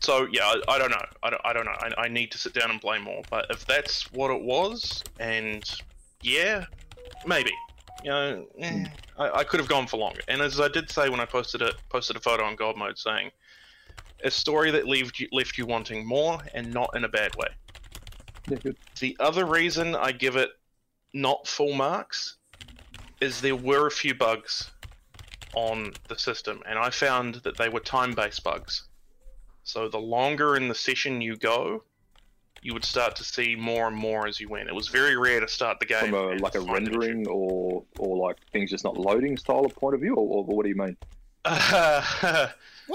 so 0.00 0.28
yeah, 0.30 0.44
I, 0.44 0.74
I 0.74 0.78
don't 0.78 0.90
know. 0.90 1.04
I 1.22 1.30
don't, 1.30 1.42
I 1.44 1.52
don't 1.52 1.64
know. 1.64 1.76
I, 1.78 1.92
I 2.02 2.08
need 2.08 2.30
to 2.32 2.38
sit 2.38 2.54
down 2.54 2.70
and 2.70 2.80
play 2.80 2.98
more. 2.98 3.22
But 3.30 3.46
if 3.50 3.66
that's 3.66 4.10
what 4.12 4.30
it 4.30 4.42
was, 4.42 5.02
and 5.18 5.68
yeah, 6.22 6.64
maybe. 7.26 7.52
You 8.04 8.10
know, 8.10 8.46
eh, 8.58 8.84
I, 9.16 9.30
I 9.40 9.44
could 9.44 9.60
have 9.60 9.68
gone 9.68 9.86
for 9.86 9.96
longer. 9.96 10.20
And 10.28 10.40
as 10.40 10.60
I 10.60 10.68
did 10.68 10.90
say 10.90 11.08
when 11.08 11.20
I 11.20 11.24
posted 11.24 11.62
it, 11.62 11.74
posted 11.90 12.16
a 12.16 12.20
photo 12.20 12.44
on 12.44 12.56
God 12.56 12.76
Mode 12.76 12.98
saying, 12.98 13.30
a 14.24 14.30
story 14.30 14.70
that 14.70 14.86
left 14.86 15.20
you, 15.20 15.28
left 15.32 15.58
you 15.58 15.66
wanting 15.66 16.06
more, 16.06 16.40
and 16.54 16.72
not 16.72 16.90
in 16.94 17.04
a 17.04 17.08
bad 17.08 17.32
way. 17.36 17.48
Yeah, 18.48 18.56
good. 18.62 18.76
The 19.00 19.16
other 19.20 19.44
reason 19.44 19.94
I 19.94 20.12
give 20.12 20.36
it 20.36 20.50
not 21.14 21.46
full 21.46 21.74
marks 21.74 22.36
is 23.20 23.40
there 23.40 23.56
were 23.56 23.86
a 23.86 23.90
few 23.90 24.14
bugs 24.14 24.70
on 25.52 25.94
the 26.08 26.18
system, 26.18 26.62
and 26.68 26.78
I 26.78 26.90
found 26.90 27.36
that 27.36 27.58
they 27.58 27.68
were 27.68 27.80
time 27.80 28.14
based 28.14 28.42
bugs. 28.44 28.88
So 29.64 29.88
the 29.88 29.98
longer 29.98 30.56
in 30.56 30.68
the 30.68 30.74
session 30.74 31.20
you 31.20 31.36
go, 31.36 31.84
you 32.62 32.72
would 32.74 32.84
start 32.84 33.16
to 33.16 33.24
see 33.24 33.54
more 33.56 33.86
and 33.86 33.96
more 33.96 34.26
as 34.26 34.40
you 34.40 34.48
went. 34.48 34.68
It 34.68 34.74
was 34.74 34.88
very 34.88 35.16
rare 35.16 35.40
to 35.40 35.48
start 35.48 35.78
the 35.80 35.86
game 35.86 36.10
From 36.10 36.14
a 36.14 36.28
like 36.36 36.54
a 36.54 36.60
find 36.60 36.86
an 36.86 36.86
issue. 36.88 36.98
rendering 36.98 37.26
or 37.28 37.84
or 37.98 38.16
like 38.16 38.36
things 38.52 38.70
just 38.70 38.84
not 38.84 38.96
loading 38.96 39.36
style 39.36 39.64
of 39.64 39.74
point 39.74 39.94
of 39.94 40.00
view, 40.00 40.14
or, 40.14 40.38
or 40.38 40.44
what 40.44 40.64
do 40.64 40.68
you 40.68 40.76
mean? 40.76 40.96
Why 41.44 42.50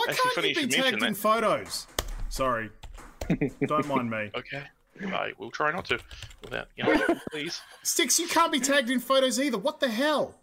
can't 0.05 0.17
funny 0.35 0.49
you 0.49 0.61
you 0.61 0.67
be 0.67 0.73
tagged 0.73 1.03
in 1.03 1.15
photos? 1.15 1.87
Sorry. 2.29 2.69
Don't 3.67 3.87
mind 3.87 4.09
me. 4.09 4.29
okay, 4.35 4.63
I 5.07 5.31
will 5.37 5.51
try 5.51 5.71
not 5.71 5.85
to. 5.85 5.99
Without, 6.43 6.67
you 6.75 6.83
know, 6.83 7.19
please. 7.31 7.61
Sticks, 7.83 8.19
you 8.19 8.27
can't 8.27 8.51
be 8.51 8.59
tagged 8.59 8.89
in 8.89 8.99
photos 8.99 9.39
either. 9.39 9.57
What 9.57 9.79
the 9.79 9.89
hell? 9.89 10.35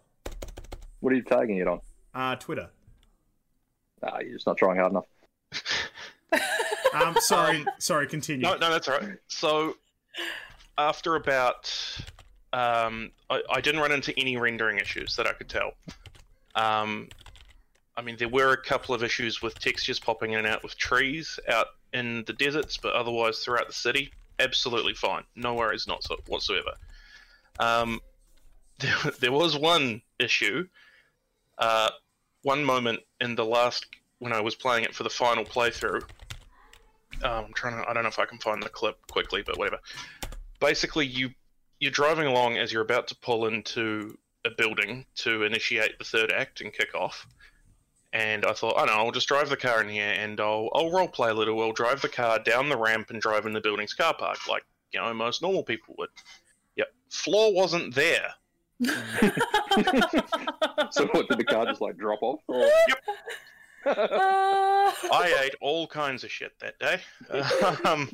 What 0.99 1.13
are 1.13 1.15
you 1.15 1.21
tagging 1.23 1.57
it 1.57 1.67
on? 1.67 1.79
Uh, 2.13 2.35
Twitter. 2.35 2.69
Ah, 4.03 4.19
you're 4.19 4.33
just 4.33 4.47
not 4.47 4.57
trying 4.57 4.77
hard 4.77 4.91
enough. 4.91 5.05
Um, 6.93 7.15
sorry, 7.21 7.65
sorry. 7.79 8.07
Continue. 8.07 8.43
No, 8.43 8.55
no, 8.55 8.69
that's 8.69 8.87
all 8.87 8.99
right. 8.99 9.17
So, 9.27 9.75
after 10.77 11.15
about 11.15 11.71
Um, 12.53 13.11
I, 13.29 13.41
I 13.49 13.61
didn't 13.61 13.79
run 13.79 13.91
into 13.93 14.13
any 14.19 14.35
rendering 14.37 14.77
issues 14.77 15.15
that 15.15 15.25
I 15.25 15.33
could 15.33 15.47
tell. 15.49 15.71
Um, 16.55 17.07
I 17.95 18.01
mean, 18.01 18.17
there 18.17 18.27
were 18.29 18.51
a 18.51 18.61
couple 18.61 18.93
of 18.93 19.03
issues 19.03 19.41
with 19.41 19.57
textures 19.59 19.99
popping 19.99 20.33
in 20.33 20.39
and 20.39 20.47
out 20.47 20.63
with 20.63 20.77
trees 20.77 21.39
out 21.47 21.67
in 21.93 22.23
the 22.25 22.33
deserts, 22.33 22.77
but 22.77 22.93
otherwise 22.93 23.39
throughout 23.39 23.67
the 23.67 23.73
city, 23.73 24.11
absolutely 24.39 24.93
fine. 24.93 25.23
No 25.35 25.53
worries, 25.53 25.87
not 25.87 26.03
so, 26.03 26.17
whatsoever. 26.27 26.71
Um, 27.59 27.99
there, 28.79 28.95
there 29.19 29.31
was 29.31 29.57
one 29.57 30.01
issue, 30.19 30.67
uh, 31.57 31.89
one 32.41 32.65
moment 32.65 32.99
in 33.21 33.35
the 33.35 33.45
last 33.45 33.85
when 34.19 34.33
I 34.33 34.41
was 34.41 34.55
playing 34.55 34.83
it 34.83 34.93
for 34.95 35.03
the 35.03 35.09
final 35.09 35.45
playthrough. 35.45 36.03
Um, 37.23 37.45
I'm 37.45 37.53
trying 37.53 37.81
to. 37.81 37.89
I 37.89 37.93
don't 37.93 38.03
know 38.03 38.09
if 38.09 38.19
I 38.19 38.25
can 38.25 38.39
find 38.39 38.61
the 38.61 38.69
clip 38.69 38.97
quickly, 39.09 39.43
but 39.45 39.57
whatever. 39.57 39.79
Basically, 40.59 41.05
you 41.05 41.31
you're 41.79 41.91
driving 41.91 42.27
along 42.27 42.57
as 42.57 42.71
you're 42.71 42.83
about 42.83 43.07
to 43.07 43.15
pull 43.15 43.47
into 43.47 44.17
a 44.45 44.49
building 44.57 45.05
to 45.15 45.43
initiate 45.43 45.97
the 45.97 46.05
third 46.05 46.31
act 46.31 46.61
and 46.61 46.73
kick 46.73 46.93
off. 46.95 47.27
And 48.13 48.45
I 48.45 48.53
thought, 48.53 48.77
I 48.77 48.85
don't 48.85 48.95
know, 48.95 49.05
I'll 49.05 49.11
just 49.11 49.27
drive 49.27 49.49
the 49.49 49.57
car 49.57 49.81
in 49.81 49.89
here 49.89 50.13
and 50.17 50.39
I'll 50.39 50.69
I'll 50.73 50.91
role 50.91 51.07
play 51.07 51.29
a 51.29 51.33
little. 51.33 51.61
I'll 51.61 51.71
drive 51.71 52.01
the 52.01 52.09
car 52.09 52.39
down 52.39 52.69
the 52.69 52.77
ramp 52.77 53.09
and 53.09 53.21
drive 53.21 53.45
in 53.45 53.53
the 53.53 53.61
building's 53.61 53.93
car 53.93 54.13
park, 54.13 54.47
like 54.47 54.63
you 54.91 54.99
know 54.99 55.13
most 55.13 55.41
normal 55.41 55.63
people 55.63 55.95
would. 55.97 56.09
Yep, 56.75 56.87
floor 57.09 57.53
wasn't 57.53 57.95
there. 57.95 58.33
So 60.91 61.07
what 61.07 61.29
did 61.29 61.37
the 61.37 61.45
car 61.45 61.65
just 61.65 61.81
like 61.81 61.97
drop 61.97 62.21
off? 62.21 62.41
Or... 62.47 62.69
Ah. 63.85 64.95
I 65.11 65.43
ate 65.45 65.55
all 65.61 65.87
kinds 65.87 66.23
of 66.23 66.31
shit 66.31 66.53
that 66.59 66.79
day. 66.79 66.99
Um, 67.85 68.09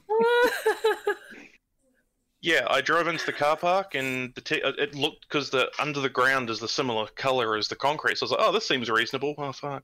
yeah, 2.42 2.66
I 2.70 2.82
drove 2.82 3.08
into 3.08 3.26
the 3.26 3.34
car 3.34 3.58
park 3.58 3.96
and 3.96 4.34
the 4.36 4.42
t- 4.42 4.62
uh, 4.62 4.72
it 4.78 4.96
looked 4.96 5.28
because 5.28 5.50
the 5.50 5.70
under 5.80 6.00
the 6.00 6.10
ground 6.10 6.50
is 6.50 6.60
the 6.60 6.68
similar 6.68 7.08
color 7.08 7.58
as 7.58 7.68
the 7.68 7.76
concrete. 7.76 8.18
So 8.18 8.24
I 8.24 8.26
was 8.26 8.32
like, 8.32 8.42
oh, 8.44 8.52
this 8.52 8.68
seems 8.68 8.90
reasonable. 8.90 9.36
Oh 9.38 9.52
fuck, 9.52 9.84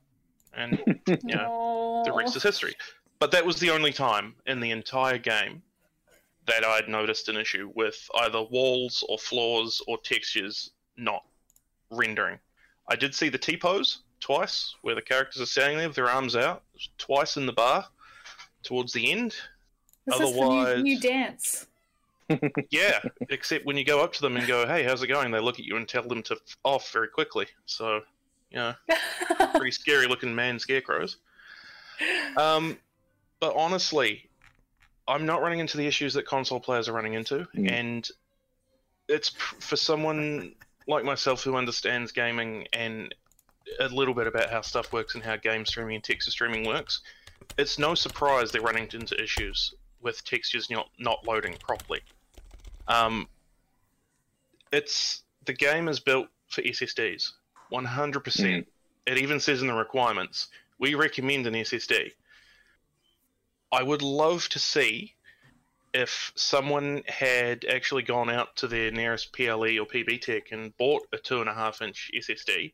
and 0.56 0.78
you 1.06 1.34
know 1.34 2.02
the 2.04 2.12
rest 2.12 2.36
is 2.36 2.42
history. 2.42 2.74
But 3.18 3.30
that 3.32 3.44
was 3.44 3.58
the 3.58 3.70
only 3.70 3.92
time 3.92 4.34
in 4.46 4.60
the 4.60 4.70
entire 4.70 5.18
game 5.18 5.62
that 6.46 6.64
I'd 6.64 6.88
noticed 6.88 7.28
an 7.28 7.36
issue 7.36 7.72
with 7.74 8.08
either 8.20 8.42
walls 8.42 9.04
or 9.08 9.18
floors 9.18 9.82
or 9.86 9.98
textures 9.98 10.70
not 10.96 11.24
rendering. 11.90 12.38
I 12.88 12.96
did 12.96 13.14
see 13.14 13.30
the 13.30 13.38
T 13.38 13.56
pose 13.56 14.00
twice, 14.24 14.74
where 14.82 14.94
the 14.94 15.02
characters 15.02 15.42
are 15.42 15.46
standing 15.46 15.76
there 15.78 15.86
with 15.88 15.96
their 15.96 16.08
arms 16.08 16.34
out, 16.34 16.62
twice 16.98 17.36
in 17.36 17.44
the 17.46 17.52
bar 17.52 17.84
towards 18.62 18.92
the 18.94 19.12
end. 19.12 19.34
This 20.06 20.18
is 20.18 20.20
the 20.20 20.40
new, 20.40 20.40
Otherwise- 20.50 20.82
new 20.82 21.00
dance. 21.00 21.66
Yeah, 22.70 23.00
except 23.28 23.66
when 23.66 23.76
you 23.76 23.84
go 23.84 24.02
up 24.02 24.14
to 24.14 24.22
them 24.22 24.38
and 24.38 24.46
go, 24.46 24.66
"Hey, 24.66 24.82
how's 24.82 25.02
it 25.02 25.08
going?" 25.08 25.30
They 25.30 25.40
look 25.40 25.58
at 25.58 25.66
you 25.66 25.76
and 25.76 25.86
tell 25.86 26.02
them 26.08 26.22
to 26.22 26.34
f- 26.34 26.56
off 26.64 26.90
very 26.90 27.08
quickly. 27.08 27.46
So, 27.66 28.00
you 28.50 28.56
know, 28.56 28.74
pretty 29.54 29.72
scary 29.72 30.06
looking 30.06 30.34
man 30.34 30.58
scarecrows. 30.58 31.18
Um, 32.38 32.78
but 33.40 33.54
honestly, 33.54 34.30
I'm 35.06 35.26
not 35.26 35.42
running 35.42 35.58
into 35.58 35.76
the 35.76 35.86
issues 35.86 36.14
that 36.14 36.24
console 36.24 36.60
players 36.60 36.88
are 36.88 36.94
running 36.94 37.12
into, 37.12 37.46
Mm. 37.54 37.70
and 37.70 38.08
it's 39.06 39.28
p- 39.30 39.36
for 39.60 39.76
someone 39.76 40.54
like 40.88 41.04
myself 41.04 41.42
who 41.44 41.56
understands 41.56 42.10
gaming 42.10 42.66
and 42.72 43.14
a 43.80 43.88
little 43.88 44.14
bit 44.14 44.26
about 44.26 44.50
how 44.50 44.60
stuff 44.60 44.92
works 44.92 45.14
and 45.14 45.24
how 45.24 45.36
game 45.36 45.64
streaming 45.66 45.96
and 45.96 46.04
texture 46.04 46.30
streaming 46.30 46.66
works. 46.66 47.00
It's 47.58 47.78
no 47.78 47.94
surprise 47.94 48.50
they're 48.50 48.62
running 48.62 48.88
into 48.92 49.20
issues 49.22 49.74
with 50.00 50.24
textures 50.24 50.70
not 50.70 50.88
not 50.98 51.26
loading 51.26 51.56
properly. 51.58 52.00
Um, 52.88 53.28
it's 54.72 55.22
the 55.44 55.52
game 55.52 55.88
is 55.88 56.00
built 56.00 56.28
for 56.48 56.62
SSDs, 56.62 57.32
100%. 57.72 58.24
percent 58.24 58.66
It 59.06 59.18
even 59.18 59.40
says 59.40 59.60
in 59.60 59.68
the 59.68 59.74
requirements 59.74 60.48
we 60.78 60.94
recommend 60.94 61.46
an 61.46 61.54
SSD. 61.54 62.12
I 63.72 63.82
would 63.82 64.02
love 64.02 64.48
to 64.50 64.58
see 64.58 65.14
if 65.92 66.32
someone 66.34 67.02
had 67.06 67.64
actually 67.64 68.02
gone 68.02 68.28
out 68.28 68.56
to 68.56 68.66
their 68.66 68.90
nearest 68.90 69.32
PLE 69.32 69.78
or 69.78 69.86
PB 69.86 70.20
Tech 70.20 70.50
and 70.52 70.76
bought 70.76 71.06
a 71.12 71.18
two 71.18 71.40
and 71.40 71.48
a 71.48 71.54
half 71.54 71.80
inch 71.82 72.10
SSD 72.16 72.72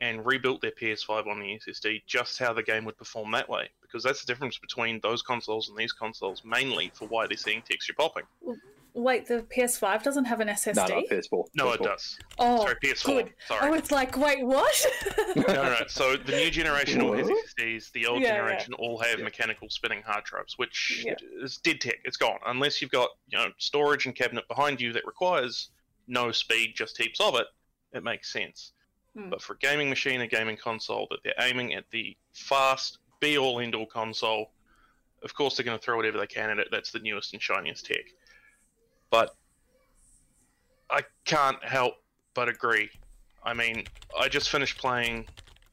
and 0.00 0.24
rebuilt 0.24 0.62
their 0.62 0.70
PS5 0.72 1.26
on 1.26 1.40
the 1.40 1.58
SSD, 1.66 2.02
just 2.06 2.38
how 2.38 2.52
the 2.52 2.62
game 2.62 2.84
would 2.84 2.96
perform 2.96 3.30
that 3.32 3.48
way. 3.48 3.68
Because 3.82 4.02
that's 4.02 4.24
the 4.24 4.26
difference 4.32 4.58
between 4.58 4.98
those 5.02 5.22
consoles 5.22 5.68
and 5.68 5.76
these 5.76 5.92
consoles, 5.92 6.42
mainly 6.44 6.90
for 6.94 7.06
why 7.08 7.26
they're 7.26 7.36
seeing 7.36 7.62
texture 7.62 7.92
popping. 7.96 8.24
Wait, 8.92 9.26
the 9.28 9.44
PS5 9.56 10.02
doesn't 10.02 10.24
have 10.24 10.40
an 10.40 10.48
SSD? 10.48 10.74
No, 10.76 10.86
no, 10.86 11.02
PS4. 11.02 11.44
No, 11.54 11.72
it 11.72 11.80
PS4. 11.80 11.84
does. 11.84 12.18
Oh, 12.38 12.62
Sorry, 12.62 12.74
PS4. 12.82 13.04
good. 13.04 13.34
Sorry. 13.46 13.70
Oh, 13.70 13.74
it's 13.74 13.90
like, 13.92 14.16
wait, 14.16 14.44
what? 14.44 14.86
no, 15.36 15.42
no, 15.46 15.62
no. 15.62 15.76
So 15.86 16.16
the 16.16 16.32
new 16.32 16.50
generation 16.50 17.00
all 17.02 17.12
has 17.12 17.28
SSDs. 17.28 17.92
The 17.92 18.06
old 18.06 18.22
Yeah, 18.22 18.28
yeah. 18.28 18.34
generation 18.36 18.74
all 18.74 18.98
have 18.98 19.18
Yeah. 19.18 19.24
mechanical 19.26 19.68
spinning 19.70 20.02
hard 20.02 20.24
drives, 20.24 20.54
which 20.56 21.04
Yeah. 21.06 21.14
is 21.42 21.58
dead 21.58 21.80
tech. 21.80 21.98
It's 22.04 22.16
gone 22.16 22.38
unless 22.46 22.82
you've 22.82 22.90
got 22.90 23.10
you 23.28 23.38
know 23.38 23.50
storage 23.58 24.06
and 24.06 24.16
cabinet 24.16 24.48
behind 24.48 24.80
you 24.80 24.92
that 24.94 25.06
requires 25.06 25.68
no 26.08 26.32
speed, 26.32 26.72
just 26.74 26.96
heaps 27.00 27.20
of 27.20 27.36
it. 27.36 27.46
It 27.92 28.02
makes 28.02 28.32
sense. 28.32 28.72
Hmm. 29.16 29.30
But 29.30 29.42
for 29.42 29.54
a 29.54 29.58
gaming 29.58 29.88
machine, 29.88 30.20
a 30.20 30.26
gaming 30.26 30.56
console, 30.56 31.06
that 31.10 31.20
they're 31.24 31.34
aiming 31.38 31.74
at 31.74 31.84
the 31.90 32.16
fast, 32.32 32.98
be 33.20 33.38
all 33.38 33.60
end 33.60 33.74
all 33.74 33.86
console. 33.86 34.50
Of 35.22 35.34
course, 35.34 35.56
they're 35.56 35.64
going 35.64 35.78
to 35.78 35.84
throw 35.84 35.96
whatever 35.96 36.18
they 36.18 36.26
can 36.26 36.50
at 36.50 36.58
it. 36.58 36.68
That's 36.70 36.92
the 36.92 37.00
newest 37.00 37.32
and 37.32 37.42
shiniest 37.42 37.86
tech. 37.86 38.04
But 39.10 39.34
I 40.88 41.02
can't 41.24 41.62
help 41.64 41.94
but 42.34 42.48
agree. 42.48 42.90
I 43.42 43.54
mean, 43.54 43.84
I 44.18 44.28
just 44.28 44.50
finished 44.50 44.78
playing 44.78 45.26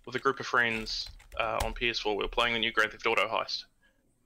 with 0.06 0.16
a 0.16 0.20
group 0.20 0.40
of 0.40 0.46
friends 0.46 1.10
uh, 1.40 1.60
on 1.64 1.74
PS4. 1.74 2.18
We 2.18 2.24
were 2.24 2.28
playing 2.28 2.54
the 2.54 2.60
new 2.60 2.72
Grand 2.72 2.92
Theft 2.92 3.06
Auto 3.06 3.28
heist, 3.28 3.66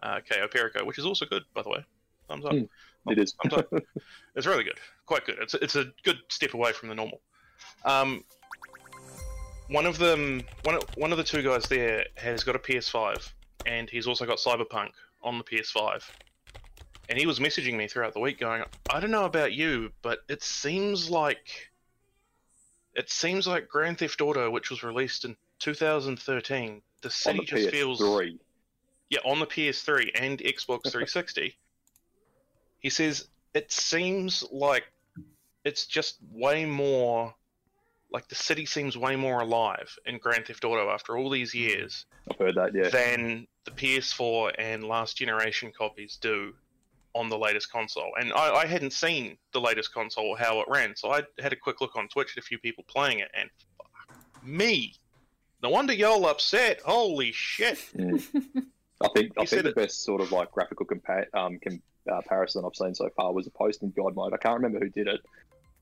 uh, 0.04 0.20
Cayo 0.28 0.48
Perico, 0.48 0.86
which 0.86 0.98
is 0.98 1.06
also 1.06 1.26
good, 1.26 1.44
by 1.54 1.62
the 1.62 1.70
way. 1.70 1.86
Thumbs 2.28 2.46
up. 2.46 2.54
Hmm. 2.54 3.12
It 3.12 3.18
is. 3.18 3.34
Thumbs 3.44 3.54
up. 3.54 3.74
it's 4.36 4.48
really 4.48 4.64
good. 4.64 4.80
Quite 5.06 5.26
good. 5.26 5.38
It's, 5.42 5.54
it's 5.56 5.76
a 5.76 5.86
good 6.04 6.18
step 6.30 6.54
away 6.54 6.72
from 6.72 6.90
the 6.90 6.96
normal. 6.96 7.22
Um, 7.84 8.24
one 9.72 9.86
of 9.86 9.98
them, 9.98 10.44
one 10.64 10.80
one 10.96 11.12
of 11.12 11.18
the 11.18 11.24
two 11.24 11.42
guys 11.42 11.64
there 11.66 12.06
has 12.16 12.44
got 12.44 12.56
a 12.56 12.60
PS5, 12.60 13.32
and 13.66 13.90
he's 13.90 14.06
also 14.06 14.26
got 14.26 14.38
Cyberpunk 14.38 14.92
on 15.24 15.38
the 15.38 15.44
PS5. 15.44 16.04
And 17.10 17.18
he 17.18 17.26
was 17.26 17.40
messaging 17.40 17.76
me 17.76 17.88
throughout 17.88 18.14
the 18.14 18.20
week, 18.20 18.40
going, 18.40 18.64
"I 18.90 19.00
don't 19.00 19.12
know 19.12 19.26
about 19.26 19.54
you, 19.54 19.92
but 20.02 20.20
it 20.30 20.44
seems 20.44 21.10
like 21.10 21.72
it 22.96 23.10
seems 23.10 23.48
like 23.48 23.68
Grand 23.70 23.98
Theft 24.00 24.22
Auto, 24.22 24.50
which 24.52 24.70
was 24.70 24.84
released 24.84 25.24
in 25.26 25.36
2013, 25.60 26.82
the 27.02 27.10
city 27.10 27.40
the 27.40 27.46
just 27.46 27.70
feels 27.70 28.02
PS3. 28.02 28.40
yeah, 29.10 29.20
on 29.24 29.40
the 29.40 29.46
PS3 29.46 30.12
and 30.16 30.40
Xbox 30.40 30.84
360. 30.92 31.56
he 32.80 32.90
says 32.90 33.28
it 33.54 33.72
seems 33.72 34.44
like 34.52 34.92
it's 35.64 35.86
just 35.86 36.18
way 36.32 36.66
more 36.66 37.34
like 38.12 38.28
the 38.28 38.36
city 38.36 38.66
seems 38.66 38.98
way 38.98 39.16
more 39.16 39.42
alive 39.42 39.96
in 40.06 40.18
Grand 40.18 40.46
Theft 40.46 40.66
Auto 40.66 40.90
after 40.90 41.18
all 41.18 41.30
these 41.30 41.54
years 41.54 42.06
I've 42.30 42.38
heard 42.38 42.56
that. 42.56 42.74
Yeah. 42.76 42.90
than 42.90 43.48
the 43.66 43.72
PS4 43.72 44.54
and 44.58 44.84
last 44.84 45.18
generation 45.18 45.72
copies 45.78 46.18
do 46.22 46.54
on 47.14 47.30
the 47.30 47.38
latest 47.38 47.72
console. 47.72 48.12
And 48.20 48.32
I, 48.34 48.54
I 48.54 48.66
hadn't 48.66 48.94
seen 48.94 49.38
the 49.54 49.62
latest 49.62 49.94
console 49.94 50.26
or 50.28 50.38
how 50.38 50.60
it 50.62 50.68
ran, 50.70 50.96
so 50.96 51.12
I 51.12 51.24
had 51.40 51.54
a 51.54 51.56
quick 51.58 51.82
look 51.82 51.96
on 51.96 52.08
Twitch 52.08 52.36
at 52.38 52.42
a 52.44 52.46
few 52.46 52.58
people 52.60 52.84
playing 52.88 53.20
it, 53.20 53.30
and 53.34 53.50
fuck 53.78 54.44
me. 54.44 54.94
No 55.64 55.70
wonder 55.70 55.94
y'all 55.94 56.26
upset. 56.26 56.82
Holy 56.82 57.32
shit. 57.32 57.78
Mm. 57.98 58.24
I 59.04 59.08
think 59.16 59.32
I 59.40 59.46
think 59.46 59.64
the 59.64 59.70
it- 59.70 59.76
best 59.76 60.04
sort 60.04 60.22
of 60.22 60.32
like 60.32 60.52
graphical 60.52 60.86
compa- 60.86 61.26
um, 61.34 61.58
uh, 61.66 62.22
comparison 62.22 62.64
I've 62.66 62.76
seen 62.76 62.94
so 62.94 63.10
far 63.18 63.34
was 63.34 63.48
a 63.48 63.50
post 63.50 63.82
in 63.82 63.90
God 63.92 64.16
mode. 64.16 64.32
I 64.34 64.38
can't 64.38 64.56
remember 64.56 64.80
who 64.80 64.90
did 64.90 65.08
it, 65.08 65.22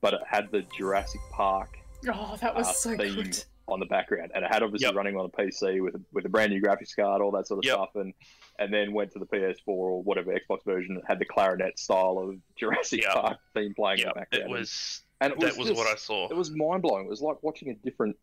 but 0.00 0.14
it 0.14 0.20
had 0.26 0.50
the 0.50 0.62
Jurassic 0.78 1.20
Park 1.30 1.68
oh, 2.08 2.36
that 2.40 2.54
was 2.54 2.68
uh, 2.68 2.72
so 2.72 2.96
theme 2.96 3.14
good. 3.14 3.44
on 3.68 3.80
the 3.80 3.86
background, 3.86 4.32
and 4.34 4.44
it 4.44 4.52
had 4.52 4.62
obviously 4.62 4.86
Yep. 4.86 4.94
running 4.94 5.16
on 5.16 5.26
a 5.26 5.28
PC 5.28 5.80
with 5.82 5.94
a, 5.94 6.00
with 6.12 6.24
a 6.26 6.28
brand 6.28 6.52
new 6.52 6.60
graphics 6.60 6.94
card, 6.94 7.20
all 7.22 7.30
that 7.32 7.46
sort 7.46 7.58
of 7.58 7.64
Yep. 7.64 7.74
stuff, 7.74 7.90
and 7.96 8.12
and 8.58 8.72
then 8.72 8.92
went 8.92 9.10
to 9.12 9.18
the 9.18 9.26
PS4 9.26 9.54
or 9.66 10.02
whatever 10.02 10.32
Xbox 10.34 10.64
version 10.64 10.94
that 10.96 11.04
had 11.06 11.18
the 11.18 11.24
clarinet 11.24 11.78
style 11.78 12.18
of 12.18 12.36
Jurassic 12.56 13.02
Yep. 13.02 13.12
Park 13.12 13.38
theme 13.54 13.74
playing 13.74 14.00
in 14.00 14.08
the 14.08 14.14
background. 14.14 14.44
it 14.44 14.48
was 14.50 15.02
and 15.20 15.32
it 15.32 15.40
that 15.40 15.56
was 15.56 15.68
just- 15.68 15.78
what 15.78 15.86
I 15.86 15.96
saw. 15.96 16.28
It 16.28 16.36
was 16.36 16.50
mind 16.50 16.82
blowing. 16.82 17.06
It 17.06 17.08
was 17.10 17.20
like 17.22 17.42
watching 17.42 17.68
a 17.70 17.74
different 17.74 18.16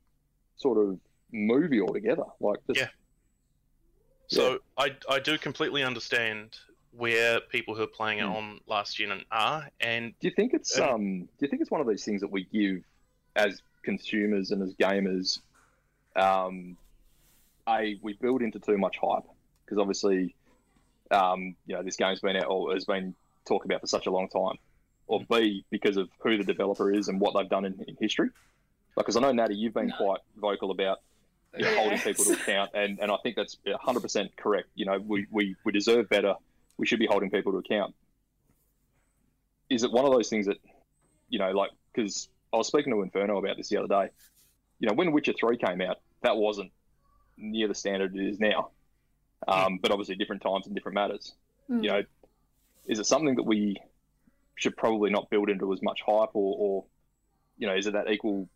sort 0.57 0.77
of 0.77 0.99
movie 1.31 1.81
altogether. 1.81 2.23
Like 2.39 2.59
just, 2.67 2.79
Yeah. 2.79 2.87
So 4.27 4.59
I 4.77 4.95
I 5.09 5.19
do 5.19 5.37
completely 5.37 5.83
understand 5.83 6.57
where 6.91 7.39
people 7.39 7.75
who 7.75 7.83
are 7.83 7.87
playing 7.87 8.19
it 8.19 8.25
Hmm. 8.25 8.31
on 8.31 8.59
last 8.67 8.97
gen 8.97 9.23
are, 9.31 9.69
and 9.79 10.13
Do 10.19 10.27
you 10.27 10.33
think 10.33 10.53
it's 10.53 10.77
Um, 10.79 10.89
um? 10.89 11.19
Do 11.21 11.27
you 11.41 11.47
think 11.47 11.61
it's 11.61 11.71
one 11.71 11.79
of 11.81 11.87
those 11.87 12.03
things 12.03 12.21
that 12.21 12.31
we 12.31 12.43
give 12.45 12.83
as 13.37 13.61
consumers 13.83 14.51
and 14.51 14.61
as 14.61 14.73
gamers? 14.73 15.39
Um, 16.15 16.77
a 17.67 17.97
we 18.01 18.13
build 18.13 18.41
into 18.41 18.59
too 18.59 18.77
much 18.77 18.97
hype 18.97 19.23
because 19.65 19.77
obviously, 19.77 20.35
um, 21.11 21.55
you 21.65 21.75
know, 21.75 21.83
this 21.83 21.95
game's 21.95 22.19
been 22.19 22.37
out 22.37 22.47
or 22.47 22.73
has 22.73 22.85
been 22.85 23.13
talked 23.45 23.65
about 23.65 23.81
for 23.81 23.87
such 23.87 24.07
a 24.07 24.11
long 24.11 24.27
time, 24.29 24.55
or 25.07 25.21
B 25.29 25.65
because 25.69 25.97
of 25.97 26.09
who 26.19 26.37
the 26.37 26.43
developer 26.43 26.91
is 26.91 27.07
and 27.07 27.19
what 27.19 27.33
they've 27.35 27.49
done 27.49 27.65
in, 27.65 27.73
in 27.87 27.97
history? 27.99 28.29
Because 28.95 29.15
I 29.15 29.19
know 29.19 29.31
Natty, 29.31 29.55
you've 29.55 29.73
been 29.73 29.91
quite 29.91 30.21
vocal 30.37 30.71
about 30.71 30.99
holding 31.53 31.99
people 31.99 32.25
to 32.25 32.33
account, 32.33 32.71
and, 32.73 32.99
and 32.99 33.11
I 33.11 33.17
think 33.23 33.35
that's 33.35 33.57
100% 33.65 34.29
correct. 34.37 34.69
You 34.75 34.85
know, 34.85 34.99
we, 34.99 35.27
we, 35.29 35.55
we 35.63 35.71
deserve 35.71 36.09
better. 36.09 36.33
We 36.77 36.87
should 36.87 36.99
be 36.99 37.05
holding 37.05 37.29
people 37.29 37.51
to 37.51 37.59
account. 37.59 37.93
Is 39.69 39.83
it 39.83 39.91
one 39.91 40.05
of 40.05 40.11
those 40.11 40.29
things 40.29 40.47
that, 40.47 40.57
you 41.29 41.39
know, 41.39 41.51
like, 41.51 41.71
because 41.93 42.29
I 42.53 42.57
was 42.57 42.67
speaking 42.67 42.93
to 42.93 43.01
Inferno 43.01 43.37
about 43.37 43.57
this 43.57 43.69
the 43.69 43.77
other 43.77 43.87
day. 43.87 44.09
You 44.79 44.87
know, 44.87 44.93
when 44.93 45.11
Witcher 45.11 45.33
3 45.39 45.57
came 45.57 45.81
out, 45.81 45.97
that 46.21 46.37
wasn't 46.37 46.71
near 47.37 47.67
the 47.67 47.75
standard 47.75 48.15
it 48.15 48.25
is 48.27 48.39
now. 48.39 48.71
Um, 49.47 49.79
but 49.81 49.91
obviously, 49.91 50.15
different 50.15 50.41
times 50.41 50.65
and 50.65 50.75
different 50.75 50.95
matters. 50.95 51.33
Mm. 51.69 51.83
You 51.83 51.89
know, 51.89 52.03
is 52.87 52.99
it 52.99 53.05
something 53.05 53.35
that 53.35 53.43
we 53.43 53.77
should 54.55 54.75
probably 54.75 55.11
not 55.11 55.29
build 55.29 55.49
into 55.49 55.71
as 55.73 55.81
much 55.81 56.01
hype, 56.01 56.31
or, 56.33 56.55
or 56.57 56.85
you 57.57 57.67
know, 57.67 57.75
is 57.75 57.85
it 57.87 57.93
that 57.93 58.09
equal 58.09 58.49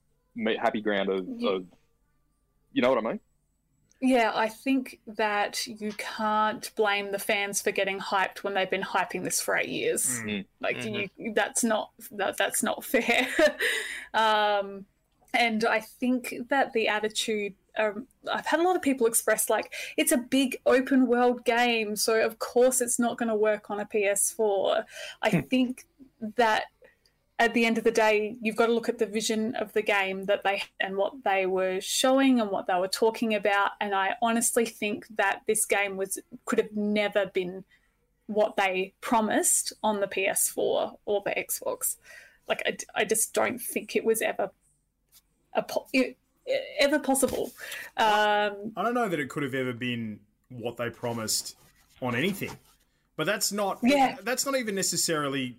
happy 0.60 0.82
ground 0.82 1.10
of, 1.10 1.26
Yeah. 1.38 1.50
of 1.52 1.66
you 2.74 2.82
know 2.82 2.90
what 2.90 3.06
I 3.06 3.10
mean? 3.10 3.20
Yeah, 4.04 4.32
I 4.34 4.50
think 4.50 5.00
that 5.06 5.68
you 5.68 5.92
can't 5.94 6.72
blame 6.76 7.12
the 7.12 7.20
fans 7.20 7.62
for 7.62 7.70
getting 7.72 8.00
hyped 8.00 8.40
when 8.40 8.56
they've 8.56 8.70
been 8.70 8.82
hyping 8.82 9.24
this 9.24 9.40
for 9.40 9.56
eight 9.56 9.70
years. 9.70 10.20
Mm. 10.24 10.46
Like 10.60 10.78
Mhm. 10.78 11.10
you, 11.18 11.34
that's 11.36 11.64
not 11.64 11.92
that, 12.12 12.36
that's 12.36 12.64
not 12.64 12.84
fair. 12.84 13.28
um, 14.16 14.86
and 15.34 15.64
I 15.66 15.80
think 15.80 16.34
that 16.50 16.74
the 16.74 16.88
attitude. 16.88 17.54
Um, 17.78 18.06
I've 18.30 18.46
had 18.46 18.60
a 18.60 18.64
lot 18.64 18.76
of 18.76 18.82
people 18.82 19.08
express 19.08 19.50
like 19.50 19.74
it's 19.96 20.12
a 20.12 20.18
big 20.18 20.58
open 20.66 21.08
world 21.08 21.46
game, 21.46 21.96
so 21.96 22.20
of 22.20 22.38
course 22.38 22.82
it's 22.82 23.00
not 23.00 23.18
going 23.18 23.30
to 23.30 23.36
work 23.36 23.70
on 23.72 23.80
a 23.80 23.86
PS4. 23.86 24.84
I 25.22 25.30
think 25.42 25.86
that 26.36 26.66
at 27.42 27.56
the 27.56 27.66
end 27.66 27.80
of 27.80 27.84
the 27.84 27.92
day, 27.92 28.38
you've 28.40 28.56
got 28.56 28.68
to 28.68 28.72
look 28.72 28.88
at 28.88 29.00
the 29.00 29.06
vision 29.08 29.56
of 29.56 29.74
the 29.74 29.82
game 29.82 30.26
that 30.26 30.44
they 30.44 30.62
and 30.80 30.96
what 30.96 31.24
they 31.24 31.48
were 31.48 31.82
showing 31.82 32.40
and 32.40 32.52
what 32.52 32.68
they 32.68 32.76
were 32.76 32.88
talking 32.88 33.34
about. 33.34 33.72
And 33.82 33.96
I 33.96 34.16
honestly 34.22 34.64
think 34.64 35.08
that 35.16 35.42
this 35.48 35.66
game 35.66 35.98
was 35.98 36.20
could 36.46 36.60
have 36.60 36.72
never 36.74 37.26
been 37.26 37.64
what 38.28 38.58
they 38.58 38.94
promised 39.02 39.74
on 39.82 40.02
the 40.02 40.08
PS4 40.08 40.96
or 41.06 41.24
the 41.26 41.32
Xbox. 41.32 41.98
Like 42.48 42.62
I, 42.64 42.78
I 42.94 43.06
just 43.06 43.34
don't 43.34 43.60
think 43.60 43.96
it 43.96 44.06
was 44.06 44.22
ever 44.22 44.52
a 45.54 45.64
po- 45.64 45.88
it, 45.92 46.18
ever 46.80 47.00
possible. 47.00 47.52
Um, 47.98 48.72
I 48.78 48.84
don't 48.84 48.94
know 48.94 49.10
that 49.10 49.20
it 49.20 49.30
could 49.30 49.42
have 49.42 49.56
ever 49.56 49.74
been 49.74 50.20
what 50.50 50.78
they 50.78 50.92
promised 50.92 51.56
on 52.04 52.14
anything, 52.14 52.52
but 53.16 53.26
that's 53.26 53.52
not. 53.52 53.80
Yeah. 53.82 54.18
That's 54.22 54.46
not 54.46 54.56
even 54.56 54.76
necessarily 54.76 55.58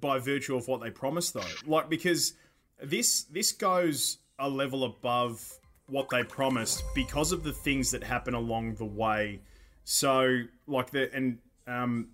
by 0.00 0.18
virtue 0.18 0.56
of 0.56 0.68
what 0.68 0.80
they 0.80 0.90
promised, 0.90 1.34
though. 1.34 1.42
Like 1.66 1.88
because 1.88 2.34
this 2.82 3.24
this 3.24 3.52
goes 3.52 4.18
a 4.38 4.48
level 4.48 4.84
above 4.84 5.58
what 5.88 6.08
they 6.08 6.24
promised 6.24 6.82
because 6.94 7.32
of 7.32 7.42
the 7.42 7.52
things 7.52 7.90
that 7.90 8.02
happen 8.02 8.34
along 8.34 8.74
the 8.74 8.84
way. 8.84 9.40
So 9.84 10.42
like 10.66 10.90
the 10.90 11.12
and 11.14 11.38
um. 11.66 12.08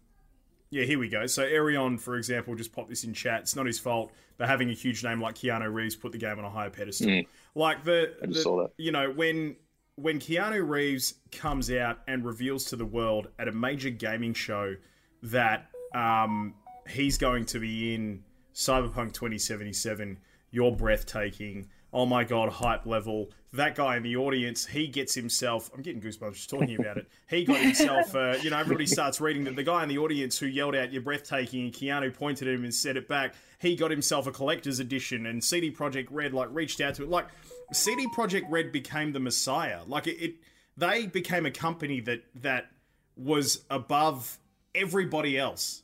Yeah, 0.71 0.85
here 0.85 0.99
we 0.99 1.09
go. 1.09 1.27
So 1.27 1.45
Arion, 1.45 1.97
for 1.97 2.17
example, 2.17 2.55
just 2.55 2.73
popped 2.75 2.91
this 2.91 3.03
in 3.03 3.15
chat. 3.15 3.41
It's 3.41 3.57
not 3.57 3.65
his 3.65 3.79
fault, 3.79 4.13
but 4.37 4.49
having 4.51 4.69
a 4.69 4.75
huge 4.75 5.03
name 5.03 5.19
like 5.19 5.35
Keanu 5.37 5.73
Reeves 5.73 5.97
put 5.97 6.13
the 6.13 6.19
game 6.19 6.39
on 6.39 6.45
a 6.45 6.51
higher 6.51 6.69
pedestal. 6.69 7.07
Mm. 7.07 7.27
Like 7.55 7.85
the, 7.85 8.13
I 8.23 8.27
just 8.27 8.35
the- 8.41 8.43
saw 8.43 8.63
that. 8.63 8.73
you 8.77 8.93
know 8.93 9.11
when 9.11 9.57
when 9.95 10.21
Keanu 10.21 10.69
Reeves 10.69 11.15
comes 11.33 11.71
out 11.71 12.01
and 12.07 12.23
reveals 12.23 12.67
to 12.67 12.77
the 12.77 12.85
world 12.85 13.29
at 13.39 13.49
a 13.49 13.53
major 13.53 13.89
gaming 13.89 14.35
show 14.35 14.77
that 15.23 15.71
um, 15.95 16.53
he's 16.89 17.19
going 17.19 17.45
to 17.47 17.59
be 17.59 17.95
in 17.95 18.25
Cyberpunk 18.55 19.13
2077, 19.13 20.19
you're 20.51 20.73
breathtaking. 20.73 21.69
Oh 21.93 22.05
my 22.05 22.25
god, 22.25 22.51
hype 22.51 22.87
level. 22.87 23.31
That 23.53 23.75
guy 23.75 23.97
in 23.97 24.03
the 24.03 24.17
audience, 24.17 24.67
he 24.67 24.89
gets 24.89 25.15
himself. 25.15 25.71
I'm 25.75 25.81
getting 25.81 26.03
goosebumps 26.03 26.35
just 26.35 26.51
talking 26.51 26.79
about 26.79 26.99
it. 26.99 27.07
He 27.31 27.45
got 27.45 27.59
himself, 27.59 28.15
uh, 28.15 28.37
you 28.43 28.51
know, 28.51 28.59
everybody 28.59 28.87
starts 28.87 29.21
reading 29.21 29.45
that 29.45 29.57
the 29.57 29.63
guy 29.63 29.83
in 29.83 29.89
the 29.89 29.99
audience 29.99 30.39
who 30.39 30.47
yelled 30.47 30.75
out, 30.75 30.93
You're 30.93 31.03
breathtaking, 31.03 31.65
and 31.65 31.73
Keanu 31.73 32.13
pointed 32.13 32.49
at 32.49 32.55
him 32.55 32.65
and 32.65 32.75
said 32.75 32.97
it 32.97 33.07
back. 33.07 33.35
He 33.59 33.77
got 33.77 33.91
himself 33.91 34.27
a 34.27 34.33
collector's 34.33 34.81
edition, 34.81 35.27
and 35.27 35.43
CD 35.43 35.71
Projekt 35.71 36.09
Red, 36.11 36.35
like, 36.35 36.49
reached 36.53 36.81
out 36.81 36.95
to 36.97 37.05
it. 37.05 37.09
Like, 37.09 37.29
CD 37.73 38.07
Projekt 38.09 38.47
Red 38.49 38.73
became 38.73 39.13
the 39.13 39.21
messiah. 39.21 39.81
Like, 39.87 40.07
it, 40.07 40.23
it 40.23 40.35
they 40.77 41.07
became 41.07 41.47
a 41.47 41.51
company 41.51 42.01
that, 42.01 42.23
that 42.37 42.71
was 43.17 43.65
above 43.71 44.39
everybody 44.75 45.39
else 45.39 45.83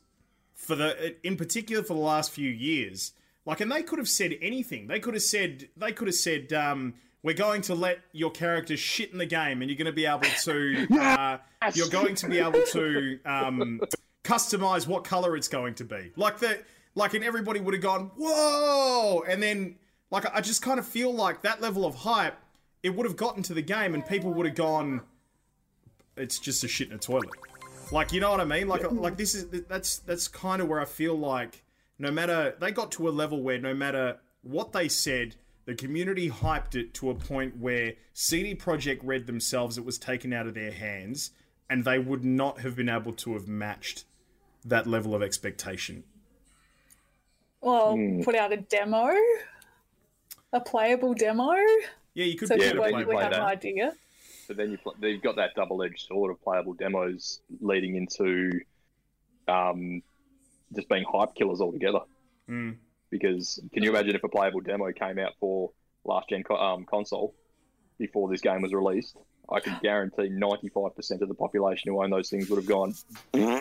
for 0.64 0.74
the 0.74 1.14
in 1.26 1.36
particular 1.36 1.82
for 1.82 1.94
the 1.94 2.00
last 2.00 2.30
few 2.30 2.48
years 2.48 3.12
like 3.46 3.60
and 3.60 3.70
they 3.70 3.82
could 3.82 3.98
have 3.98 4.08
said 4.08 4.36
anything. 4.40 4.86
They 4.86 5.00
could 5.00 5.14
have 5.14 5.22
said 5.22 5.68
they 5.76 5.92
could 5.92 6.08
have 6.08 6.14
said 6.14 6.52
um 6.52 6.94
we're 7.22 7.34
going 7.34 7.62
to 7.62 7.74
let 7.74 8.00
your 8.12 8.30
character 8.30 8.76
shit 8.76 9.12
in 9.12 9.18
the 9.18 9.26
game 9.26 9.62
and 9.62 9.70
you're 9.70 9.78
going 9.78 9.86
to 9.86 9.92
be 9.92 10.06
able 10.06 10.28
to 10.42 10.86
uh, 11.00 11.38
you're 11.74 11.88
going 11.88 12.14
to 12.16 12.28
be 12.28 12.38
able 12.38 12.62
to 12.72 13.18
um 13.24 13.80
customize 14.24 14.86
what 14.86 15.04
color 15.04 15.36
it's 15.36 15.48
going 15.48 15.74
to 15.74 15.84
be. 15.84 16.12
Like 16.16 16.38
the 16.38 16.60
like 16.94 17.14
and 17.14 17.24
everybody 17.24 17.60
would 17.60 17.74
have 17.74 17.82
gone 17.82 18.10
whoa! 18.16 19.22
And 19.28 19.42
then 19.42 19.76
like 20.10 20.24
i 20.32 20.40
just 20.40 20.62
kind 20.62 20.78
of 20.78 20.86
feel 20.86 21.12
like 21.12 21.42
that 21.42 21.60
level 21.60 21.84
of 21.84 21.94
hype 21.94 22.36
it 22.82 22.94
would 22.94 23.04
have 23.04 23.16
gotten 23.16 23.42
to 23.42 23.54
the 23.54 23.62
game 23.62 23.94
and 23.94 24.06
people 24.06 24.32
would 24.32 24.46
have 24.46 24.54
gone 24.54 25.00
it's 26.16 26.38
just 26.38 26.62
a 26.62 26.68
shit 26.68 26.88
in 26.88 26.94
a 26.94 26.98
toilet 26.98 27.30
like 27.94 28.12
you 28.12 28.20
know 28.20 28.30
what 28.30 28.40
I 28.40 28.44
mean? 28.44 28.66
Like 28.68 28.90
like 28.90 29.16
this 29.16 29.34
is 29.34 29.48
that's 29.68 29.98
that's 29.98 30.28
kind 30.28 30.60
of 30.60 30.68
where 30.68 30.80
I 30.80 30.84
feel 30.84 31.14
like 31.14 31.62
no 31.98 32.10
matter 32.10 32.54
they 32.60 32.72
got 32.72 32.90
to 32.92 33.08
a 33.08 33.10
level 33.10 33.40
where 33.42 33.58
no 33.58 33.72
matter 33.72 34.18
what 34.42 34.72
they 34.72 34.88
said, 34.88 35.36
the 35.64 35.74
community 35.74 36.28
hyped 36.28 36.74
it 36.74 36.92
to 36.94 37.10
a 37.10 37.14
point 37.14 37.56
where 37.56 37.94
CD 38.12 38.54
Projekt 38.54 39.00
Red 39.02 39.26
themselves 39.26 39.78
it 39.78 39.84
was 39.84 39.96
taken 39.96 40.32
out 40.32 40.46
of 40.46 40.54
their 40.54 40.72
hands 40.72 41.30
and 41.70 41.84
they 41.84 41.98
would 41.98 42.24
not 42.24 42.60
have 42.60 42.74
been 42.76 42.88
able 42.88 43.12
to 43.14 43.34
have 43.34 43.48
matched 43.48 44.04
that 44.64 44.86
level 44.86 45.14
of 45.14 45.22
expectation. 45.22 46.04
well, 47.60 47.96
Hmm. 47.96 48.22
put 48.22 48.34
out 48.34 48.52
a 48.52 48.58
demo, 48.58 49.10
a 50.52 50.60
playable 50.60 51.14
demo, 51.14 51.52
Yeah, 52.14 52.26
you 52.26 52.36
could 52.36 52.48
so 52.48 52.56
be 52.56 52.60
Yeah, 52.62 52.72
people 52.72 52.84
but 52.84 52.88
able 52.90 52.98
to 52.98 53.04
you 53.06 53.06
play 53.12 53.22
have 53.24 53.32
play 53.32 53.38
an 53.40 53.46
idea. 53.46 53.96
But 54.46 54.56
then 54.56 54.70
you 54.70 54.78
pl- 54.78 54.94
you've 55.00 55.22
got 55.22 55.36
that 55.36 55.54
double-edged 55.54 56.06
sword 56.06 56.30
of 56.30 56.42
playable 56.42 56.74
demos 56.74 57.40
leading 57.60 57.96
into 57.96 58.60
um, 59.48 60.02
just 60.74 60.88
being 60.88 61.04
hype 61.10 61.34
killers 61.34 61.60
altogether. 61.60 62.00
Mm. 62.48 62.76
Because 63.10 63.60
can 63.72 63.82
you 63.82 63.90
imagine 63.90 64.16
if 64.16 64.24
a 64.24 64.28
playable 64.28 64.60
demo 64.60 64.90
came 64.92 65.18
out 65.18 65.32
for 65.38 65.70
last 66.04 66.28
gen 66.28 66.42
co- 66.42 66.56
um, 66.56 66.84
console 66.84 67.34
before 67.98 68.28
this 68.28 68.40
game 68.40 68.62
was 68.62 68.72
released? 68.72 69.16
I 69.50 69.60
can 69.60 69.78
guarantee 69.82 70.28
95% 70.30 71.20
of 71.20 71.28
the 71.28 71.34
population 71.34 71.90
who 71.92 72.02
own 72.02 72.10
those 72.10 72.30
things 72.30 72.48
would 72.50 72.56
have 72.56 72.66
gone. 72.66 72.94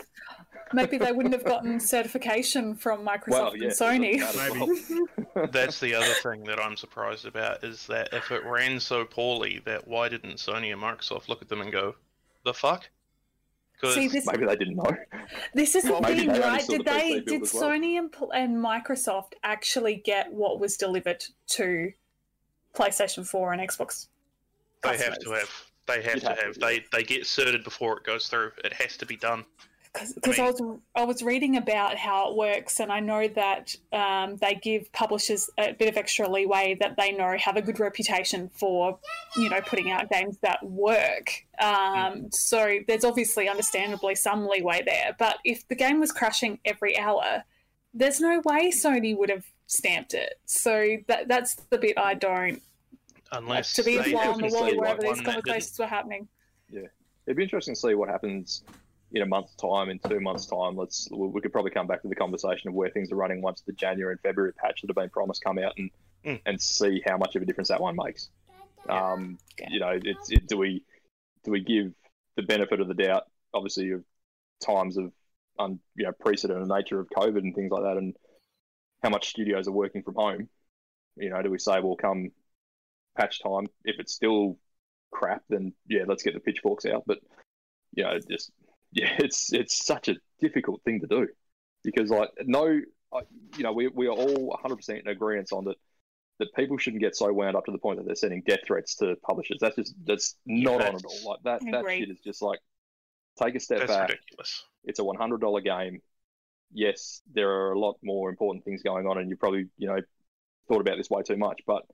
Maybe 0.72 0.96
they 0.98 1.12
wouldn't 1.12 1.34
have 1.34 1.44
gotten 1.44 1.78
certification 1.78 2.74
from 2.74 3.06
Microsoft 3.06 3.28
Well, 3.28 3.56
yeah, 3.56 3.64
and 3.64 3.72
Sony. 3.72 4.14
it 4.14 4.20
doesn't 4.20 4.58
matter 4.58 4.74
Maybe. 4.88 5.26
well. 5.34 5.48
That's 5.52 5.78
the 5.78 5.94
other 5.94 6.14
thing 6.22 6.44
that 6.44 6.58
I'm 6.58 6.76
surprised 6.76 7.26
about 7.26 7.62
is 7.62 7.86
that 7.86 8.08
if 8.12 8.30
it 8.32 8.44
ran 8.44 8.80
so 8.80 9.04
poorly, 9.04 9.60
that 9.66 9.86
why 9.86 10.08
didn't 10.08 10.36
Sony 10.36 10.72
and 10.72 10.80
Microsoft 10.82 11.28
look 11.28 11.42
at 11.42 11.48
them 11.48 11.60
and 11.60 11.70
go, 11.70 11.94
"The 12.44 12.54
fuck"? 12.54 12.88
See, 13.82 14.08
this 14.08 14.24
Maybe 14.26 14.46
they 14.46 14.56
didn't 14.56 14.76
know. 14.76 14.96
this 15.52 15.74
is 15.74 15.84
the 15.84 15.92
Well, 15.92 16.00
maybe 16.00 16.20
thing, 16.20 16.32
they 16.32 16.40
right? 16.40 16.66
Did 16.66 16.80
the 16.80 16.84
they 16.84 17.00
PC 17.00 17.12
build 17.12 17.26
did 17.26 17.42
as 17.42 17.54
well. 17.54 17.62
Sony 17.70 17.98
and, 17.98 18.14
and 18.32 18.56
Microsoft 18.64 19.32
actually 19.42 19.96
get 19.96 20.32
what 20.32 20.58
was 20.58 20.76
delivered 20.78 21.22
to 21.48 21.92
PlayStation 22.74 23.26
4 23.26 23.52
and 23.52 23.60
Xbox? 23.68 24.06
they 24.82 24.96
have 24.96 25.18
to 25.18 25.30
have, 25.32 25.50
they 25.86 26.02
have 26.02 26.14
You'd 26.14 26.20
to 26.22 26.28
have 26.28 26.38
have, 26.38 26.54
to, 26.54 26.60
they 26.60 26.84
they 26.92 27.02
get 27.02 27.26
certed 27.26 27.64
before 27.64 27.98
it 27.98 28.04
goes 28.04 28.28
through. 28.28 28.52
It 28.64 28.72
has 28.74 28.96
to 28.98 29.06
be 29.06 29.16
done. 29.16 29.44
because 30.14 30.38
I, 30.38 30.46
I 30.46 30.50
was 30.50 30.78
I 30.96 31.04
was 31.04 31.22
reading 31.22 31.56
about 31.56 31.96
how 31.96 32.30
it 32.30 32.36
works, 32.36 32.80
and 32.80 32.90
I 32.90 33.00
know 33.00 33.28
that 33.28 33.74
um, 33.92 34.36
they 34.36 34.54
give 34.54 34.92
publishers 34.92 35.48
a 35.58 35.72
bit 35.72 35.88
of 35.88 35.96
extra 35.96 36.28
leeway 36.28 36.76
that 36.80 36.96
they 36.96 37.12
know 37.12 37.36
have 37.38 37.56
a 37.56 37.62
good 37.62 37.78
reputation 37.78 38.50
for, 38.54 38.98
you 39.36 39.48
know, 39.48 39.60
putting 39.60 39.90
out 39.90 40.10
games 40.10 40.36
that 40.42 40.62
work. 40.64 41.44
Um, 41.60 42.30
so 42.32 42.80
there's 42.88 43.04
obviously, 43.04 43.48
understandably, 43.48 44.14
some 44.16 44.48
leeway 44.48 44.82
there. 44.84 45.14
But 45.18 45.38
if 45.44 45.66
the 45.68 45.76
game 45.76 46.00
was 46.00 46.10
crashing 46.10 46.58
every 46.64 46.98
hour, 46.98 47.44
there's 47.92 48.20
no 48.20 48.42
way 48.44 48.70
Sony 48.70 49.16
would 49.16 49.30
have 49.30 49.44
stamped 49.66 50.14
it. 50.14 50.34
So 50.44 50.96
that 51.06 51.28
that's 51.28 51.54
the 51.70 51.78
bit 51.78 51.96
I 51.98 52.14
don't. 52.14 52.60
Unless 53.38 53.72
to 53.74 53.82
be 53.82 53.98
a 53.98 54.02
they 54.02 54.10
fly 54.10 54.26
on 54.28 54.38
the 54.40 54.48
definitely 54.48 54.72
wall 54.74 54.80
wherever 54.80 55.02
one 55.02 55.14
these 55.16 55.26
conversations 55.26 55.78
were 55.78 55.86
happening. 55.86 56.28
Yeah, 56.70 56.88
it'd 57.26 57.36
be 57.36 57.42
interesting 57.42 57.74
to 57.74 57.80
see 57.80 57.94
what 57.94 58.08
happens 58.08 58.64
in 59.12 59.22
a 59.22 59.26
month's 59.26 59.54
time, 59.56 59.90
in 59.90 59.98
two 59.98 60.20
months' 60.20 60.46
time. 60.46 60.76
Let's 60.76 61.08
we 61.10 61.28
we 61.28 61.40
could 61.40 61.52
probably 61.52 61.70
come 61.70 61.86
back 61.86 62.02
to 62.02 62.08
the 62.08 62.14
conversation 62.14 62.68
of 62.68 62.74
where 62.74 62.90
things 62.90 63.12
are 63.12 63.16
running 63.16 63.42
once 63.42 63.62
the 63.62 63.72
January 63.72 64.12
and 64.12 64.20
February 64.20 64.52
patch 64.54 64.80
that 64.80 64.88
have 64.88 64.96
been 64.96 65.10
promised 65.10 65.42
come 65.44 65.58
out, 65.58 65.74
and 65.76 65.90
Mm. 66.24 66.40
and 66.46 66.58
see 66.60 67.02
how 67.06 67.18
much 67.18 67.36
of 67.36 67.42
a 67.42 67.44
difference 67.44 67.68
that 67.68 67.82
one 67.82 67.96
makes. 67.96 68.30
Um, 68.88 69.38
Yeah. 69.58 69.68
you 69.70 69.78
know, 69.78 70.00
it's 70.02 70.30
it, 70.30 70.48
do 70.48 70.56
we 70.56 70.82
do 71.44 71.50
we 71.50 71.60
give 71.60 71.92
the 72.36 72.42
benefit 72.42 72.80
of 72.80 72.88
the 72.88 72.94
doubt? 72.94 73.24
Obviously, 73.52 73.90
of 73.90 74.04
times 74.60 74.96
of 74.96 75.12
un, 75.58 75.78
you 75.96 76.04
know 76.04 76.12
precedent 76.12 76.58
and 76.60 76.68
nature 76.68 76.98
of 76.98 77.08
COVID 77.10 77.38
and 77.38 77.54
things 77.54 77.70
like 77.70 77.82
that, 77.82 77.98
and 77.98 78.16
how 79.02 79.10
much 79.10 79.28
studios 79.28 79.68
are 79.68 79.72
working 79.72 80.02
from 80.02 80.14
home. 80.14 80.48
You 81.16 81.28
know, 81.28 81.42
do 81.42 81.50
we 81.50 81.58
say, 81.58 81.80
well, 81.80 81.94
come 81.94 82.32
patch 83.16 83.42
time, 83.42 83.66
if 83.84 83.96
it's 83.98 84.14
still 84.14 84.58
crap, 85.10 85.42
then 85.48 85.72
yeah, 85.88 86.02
let's 86.06 86.22
get 86.22 86.34
the 86.34 86.40
pitchforks 86.40 86.86
out. 86.86 87.04
But 87.06 87.18
you 87.94 88.04
know, 88.04 88.18
just 88.30 88.50
yeah, 88.92 89.14
it's 89.18 89.52
it's 89.52 89.84
such 89.84 90.08
a 90.08 90.16
difficult 90.40 90.82
thing 90.84 91.00
to 91.00 91.06
do 91.06 91.28
because 91.82 92.10
like 92.10 92.30
no, 92.44 92.80
I, 93.12 93.20
you 93.56 93.62
know, 93.64 93.72
we 93.72 93.88
we 93.88 94.06
are 94.06 94.10
all 94.14 94.46
100 94.48 94.76
percent 94.76 95.00
in 95.00 95.08
agreement 95.08 95.52
on 95.52 95.64
that 95.64 95.76
that 96.40 96.52
people 96.54 96.76
shouldn't 96.78 97.02
get 97.02 97.14
so 97.16 97.32
wound 97.32 97.56
up 97.56 97.64
to 97.64 97.72
the 97.72 97.78
point 97.78 97.98
that 97.98 98.06
they're 98.06 98.16
sending 98.16 98.42
death 98.46 98.60
threats 98.66 98.96
to 98.96 99.16
publishers. 99.24 99.58
That's 99.60 99.76
just 99.76 99.94
that's 100.04 100.36
not 100.46 100.80
Yeah, 100.80 100.88
honourable. 100.88 101.14
Like 101.24 101.42
that 101.44 101.60
that 101.70 101.80
Agreed. 101.80 102.00
shit 102.00 102.10
is 102.10 102.18
just 102.24 102.42
like 102.42 102.58
take 103.40 103.54
a 103.54 103.60
step 103.60 103.80
That's 103.80 103.90
back. 103.90 104.10
ridiculous. 104.10 104.64
It's 104.84 104.98
a 104.98 105.02
$100 105.02 105.64
game. 105.64 106.00
Yes, 106.72 107.22
there 107.32 107.50
are 107.50 107.72
a 107.72 107.78
lot 107.78 107.96
more 108.02 108.28
important 108.30 108.64
things 108.64 108.82
going 108.82 109.06
on, 109.06 109.18
and 109.18 109.30
you 109.30 109.36
probably 109.36 109.66
you 109.78 109.86
know 109.86 110.00
thought 110.68 110.80
about 110.80 110.96
this 110.96 111.08
way 111.10 111.22
too 111.22 111.36
much, 111.36 111.62
but 111.66 111.84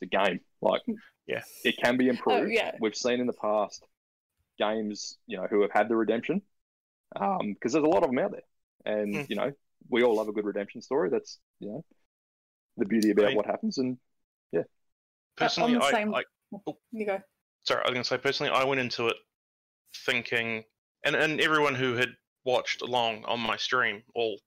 it's 0.00 0.12
a 0.12 0.16
game. 0.16 0.40
Like 0.60 0.82
Yeah. 1.26 1.42
it 1.64 1.76
can 1.82 1.96
be 1.96 2.08
Oh, 2.08 2.10
improved 2.12 2.52
yeah. 2.52 2.76
we've 2.80 2.96
seen 2.96 3.20
in 3.20 3.26
the 3.26 3.32
past 3.32 3.84
games, 4.58 5.18
you 5.26 5.36
know, 5.36 5.46
who 5.46 5.62
have 5.62 5.70
had 5.72 5.88
the 5.88 5.96
redemption, 5.96 6.42
Um, 7.16 7.54
because 7.54 7.72
there's 7.72 7.84
a 7.84 7.88
lot 7.88 8.02
of 8.02 8.10
them 8.10 8.18
out 8.18 8.32
there, 8.32 8.42
and 8.84 9.14
Mm. 9.14 9.30
you 9.30 9.36
know, 9.36 9.52
we 9.88 10.02
all 10.02 10.14
love 10.16 10.28
a 10.28 10.32
good 10.32 10.44
redemption 10.44 10.82
story. 10.82 11.10
That's 11.10 11.38
you 11.60 11.68
know, 11.70 11.84
the 12.76 12.84
beauty 12.86 13.10
about 13.10 13.26
mean- 13.28 13.36
what 13.36 13.46
happens, 13.46 13.78
and 13.78 13.98
yeah. 14.52 14.64
Personally, 15.36 15.74
the 15.74 15.84
I, 15.84 15.90
same- 15.90 16.14
I 16.14 16.24
You 16.92 17.06
go. 17.06 17.20
sorry, 17.62 17.82
I 17.82 17.88
was 17.88 17.94
going 17.94 18.02
to 18.02 18.08
say 18.08 18.18
personally, 18.18 18.52
I 18.52 18.64
went 18.64 18.80
into 18.80 19.08
it 19.08 19.16
thinking, 20.04 20.64
and 21.04 21.14
and 21.16 21.40
everyone 21.40 21.74
who 21.74 21.94
had 21.94 22.10
watched 22.44 22.82
along 22.82 23.24
on 23.24 23.40
my 23.40 23.56
stream, 23.56 24.02
all 24.14 24.40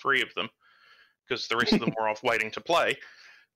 three 0.00 0.22
of 0.22 0.32
them, 0.34 0.48
because 1.26 1.48
the 1.48 1.56
rest 1.56 1.72
of 1.72 1.80
them 1.80 1.94
were 1.98 2.08
off 2.08 2.22
waiting 2.22 2.50
to 2.52 2.60
play. 2.60 2.96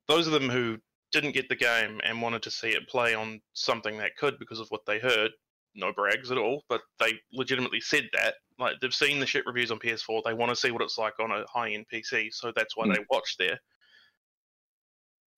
Those 0.07 0.27
of 0.27 0.33
them 0.33 0.49
who 0.49 0.79
didn't 1.13 1.33
get 1.33 1.49
the 1.49 1.57
game 1.57 2.01
and 2.05 2.21
wanted 2.23 2.43
to 2.43 2.51
see 2.51 2.71
it 2.71 2.89
play 2.89 3.15
on 3.15 3.41
something 3.55 3.97
that 3.99 4.17
could 4.17 4.39
because 4.39 4.61
of 4.61 4.69
what 4.69 4.85
they 4.87 4.99
heard, 4.99 5.31
no 5.75 5.93
brags 5.93 6.31
at 6.31 6.39
all, 6.39 6.65
but 6.69 6.83
they 6.99 7.13
legitimately 7.33 7.81
said 7.81 8.09
that. 8.13 8.35
Like 8.59 8.77
they've 8.81 8.93
seen 8.93 9.21
the 9.21 9.27
shit 9.27 9.47
reviews 9.47 9.71
on 9.71 9.79
PS4, 9.79 10.23
they 10.25 10.35
want 10.35 10.51
to 10.51 10.57
see 10.57 10.71
what 10.71 10.83
it's 10.83 10.99
like 10.99 11.15
on 11.21 11.31
a 11.31 11.45
high-end 11.47 11.87
PC, 11.93 12.33
so 12.33 12.53
that's 12.55 12.77
why 12.77 12.87
Hmm. 12.87 12.93
they 12.93 13.05
watched 13.11 13.39
there. 13.39 13.59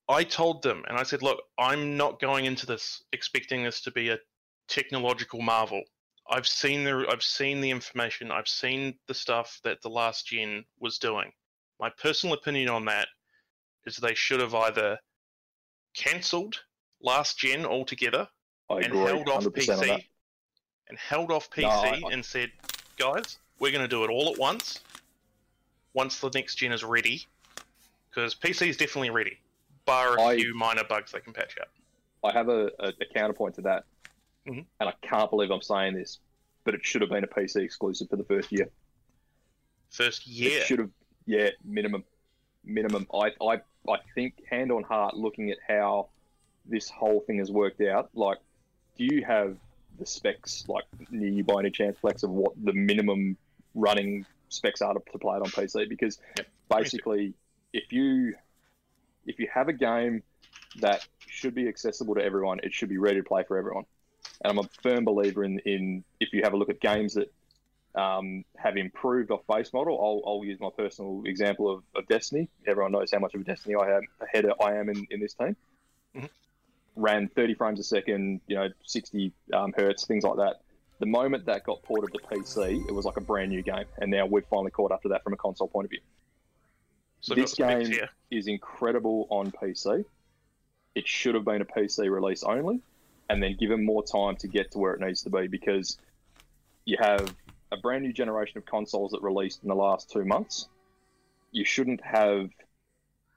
I 0.09 0.25
told 0.25 0.63
them, 0.63 0.83
and 0.89 0.99
I 0.99 1.05
said, 1.05 1.23
look, 1.23 1.41
I'm 1.57 1.97
not 1.97 2.21
going 2.21 2.45
into 2.45 2.67
this 2.67 3.03
expecting 3.13 3.63
this 3.63 3.81
to 3.83 3.93
be 3.93 4.09
a 4.09 4.19
technological 4.67 5.41
marvel. 5.41 5.83
I've 6.29 6.49
seen 6.49 6.85
the 6.85 7.07
I've 7.11 7.23
seen 7.23 7.61
the 7.61 7.71
information, 7.71 8.31
I've 8.31 8.49
seen 8.49 8.99
the 9.07 9.15
stuff 9.15 9.61
that 9.65 9.83
the 9.83 9.89
last 9.89 10.27
gen 10.27 10.65
was 10.79 10.99
doing. 10.99 11.31
My 11.79 11.91
personal 11.91 12.35
opinion 12.35 12.69
on 12.71 12.85
that 12.87 13.09
is 13.87 13.97
they 13.97 14.15
should 14.15 14.41
have 14.41 14.55
either 14.55 14.99
cancelled 16.05 16.63
last 17.03 17.39
gen 17.39 17.65
altogether 17.67 18.27
I 18.71 18.81
and 18.81 18.93
held 18.95 19.29
off 19.29 19.45
100% 19.45 19.47
on. 19.47 19.53
PC 19.55 20.05
and 20.89 20.99
held 20.99 21.31
off 21.31 21.51
PC 21.51 21.63
No, 21.63 22.09
I- 22.09 22.13
and 22.13 22.25
said, 22.25 22.51
guys, 22.97 23.39
we're 23.59 23.71
going 23.73 23.83
to 23.85 23.89
do 23.89 24.05
it 24.05 24.11
all 24.11 24.33
at 24.33 24.39
once. 24.39 24.81
Once 25.93 26.21
the 26.21 26.31
next 26.31 26.55
gen 26.57 26.73
is 26.73 26.83
ready, 26.85 27.27
because 28.09 28.35
PC 28.35 28.69
is 28.69 28.77
definitely 28.77 29.11
ready, 29.11 29.39
bar 29.85 30.17
a 30.17 30.23
I- 30.23 30.37
few 30.37 30.55
minor 30.55 30.85
bugs 30.85 31.13
they 31.13 31.21
can 31.21 31.33
patch 31.33 31.57
up. 31.61 31.69
I 32.25 32.33
have 32.33 32.49
a, 32.49 32.71
a, 32.79 32.89
a 32.89 33.05
counterpoint 33.15 33.55
to 33.57 33.63
that, 33.63 33.85
Mhm. 34.47 34.65
and 34.81 34.89
I 34.89 34.93
can't 35.03 35.31
believe 35.31 35.51
I'm 35.51 35.63
saying 35.63 35.95
this, 35.95 36.19
but 36.65 36.75
it 36.75 36.85
should 36.85 37.01
have 37.03 37.11
been 37.11 37.25
a 37.25 37.27
PC 37.27 37.57
exclusive 37.63 38.09
for 38.09 38.17
the 38.17 38.25
first 38.25 38.51
year. 38.53 38.71
First 39.91 40.27
year, 40.27 40.61
It 40.61 40.67
should 40.67 40.79
have, 40.81 40.91
yeah, 41.27 41.51
minimum, 41.65 42.05
minimum. 42.65 43.07
I, 43.13 43.31
I, 43.43 43.61
I 43.89 43.97
think 44.15 44.35
hand 44.49 44.73
on 44.73 44.83
heart, 44.83 45.17
looking 45.17 45.51
at 45.51 45.59
how 45.67 46.09
this 46.67 46.89
whole 46.89 47.21
thing 47.21 47.39
has 47.39 47.51
worked 47.51 47.81
out. 47.81 48.11
Like, 48.15 48.39
do 48.97 49.05
you 49.05 49.25
have 49.25 49.57
the 49.99 50.07
specs 50.07 50.65
like 50.69 50.85
near 51.11 51.31
you 51.31 51.45
by 51.45 51.61
any 51.61 51.71
chance, 51.71 51.99
Flex, 51.99 52.23
of 52.23 52.31
what 52.31 52.53
the 52.63 52.73
minimum 52.73 53.37
running 53.75 54.25
specs 54.49 54.83
are 54.83 54.95
to, 54.95 55.01
to 55.13 55.19
play 55.19 55.37
it 55.37 55.43
on 55.43 55.51
PC? 55.51 55.89
Because 55.89 56.19
Yep. 56.37 56.47
basically, 56.69 57.35
if 57.73 57.93
you 57.93 58.35
if 59.27 59.39
you 59.39 59.49
have 59.53 59.69
a 59.69 59.73
game 59.73 60.23
that 60.81 61.07
should 61.27 61.55
be 61.55 61.69
accessible 61.69 62.15
to 62.15 62.23
everyone, 62.23 62.61
it 62.63 62.73
should 62.73 62.89
be 62.89 62.99
ready 62.99 63.21
to 63.21 63.25
play 63.25 63.43
for 63.47 63.59
everyone. 63.59 63.85
And 64.43 64.51
I'm 64.51 64.65
a 64.65 64.69
firm 64.83 65.05
believer 65.05 65.45
in, 65.45 65.59
in 65.61 66.05
if 66.21 66.33
you 66.33 66.43
have 66.43 66.53
a 66.53 66.57
look 66.57 66.71
at 66.71 66.81
games 66.81 67.15
that 67.15 67.33
um, 67.95 68.45
have 68.57 68.77
improved 68.77 69.31
off 69.31 69.41
base 69.49 69.73
model. 69.73 69.99
I'll, 70.01 70.31
I'll 70.31 70.45
use 70.45 70.61
my 70.61 70.71
personal 70.77 71.23
example 71.27 71.71
of, 71.71 71.83
of 71.95 72.07
Destiny. 72.07 72.49
Everyone 72.67 72.93
knows 72.93 73.11
how 73.11 73.19
much 73.19 73.35
of 73.35 73.41
a 73.41 73.45
Destiny 73.45 73.75
I 73.75 73.97
am 73.97 74.03
ahead 74.21 74.45
of, 74.45 74.53
I 74.61 74.77
am 74.77 74.89
in, 74.89 75.07
in 75.11 75.21
this 75.21 75.35
team. 75.35 75.57
Mhm. 76.15 76.29
Ran 76.97 77.29
30 77.29 77.55
frames 77.55 77.81
a 77.81 77.85
second, 77.85 78.41
you 78.47 78.57
know, 78.57 78.69
60 78.85 79.33
um, 79.53 79.73
hertz, 79.77 80.07
things 80.07 80.25
like 80.25 80.37
that. 80.37 80.61
The 80.99 81.07
moment 81.07 81.47
that 81.47 81.65
got 81.65 81.83
ported 81.83 82.13
to 82.13 82.21
PC, 82.21 82.87
it 82.89 82.93
was 82.93 83.07
like 83.07 83.17
a 83.17 83.23
brand 83.23 83.51
new 83.51 83.63
game, 83.63 83.87
and 83.99 84.11
now 84.11 84.27
we've 84.27 84.45
finally 84.47 84.71
caught 84.71 84.93
up 84.93 85.03
to 85.03 85.09
that 85.09 85.25
from 85.25 85.33
a 85.33 85.37
console 85.37 85.69
point 85.69 85.87
of 85.87 85.91
view. 85.91 86.01
so 87.21 87.35
this 87.35 87.55
game-. 87.55 87.93
Is 88.31 88.47
incredible 88.47 89.27
on 89.29 89.51
PC. 89.51 90.05
It 90.95 91.09
should 91.09 91.35
have 91.35 91.45
been 91.45 91.63
a 91.63 91.65
PC 91.65 92.09
release 92.09 92.45
only, 92.45 92.81
and 93.29 93.43
then 93.43 93.57
given 93.59 93.85
more 93.85 94.05
time 94.05 94.37
to 94.37 94.47
get 94.47 94.71
to 94.73 94.79
where 94.79 94.95
it 94.95 95.01
needs 95.01 95.23
to 95.23 95.31
be 95.31 95.49
because 95.49 95.99
you 96.85 96.97
have 97.01 97.35
a 97.73 97.77
brand 97.77 98.05
new 98.05 98.13
generation 98.13 98.59
of 98.59 98.67
consoles 98.67 99.13
that 99.13 99.23
released 99.23 99.63
in 99.63 99.69
the 99.69 99.75
last 99.75 100.11
two 100.11 100.25
months. 100.25 100.69
You 101.53 101.65
shouldn't 101.65 102.03
have 102.05 102.51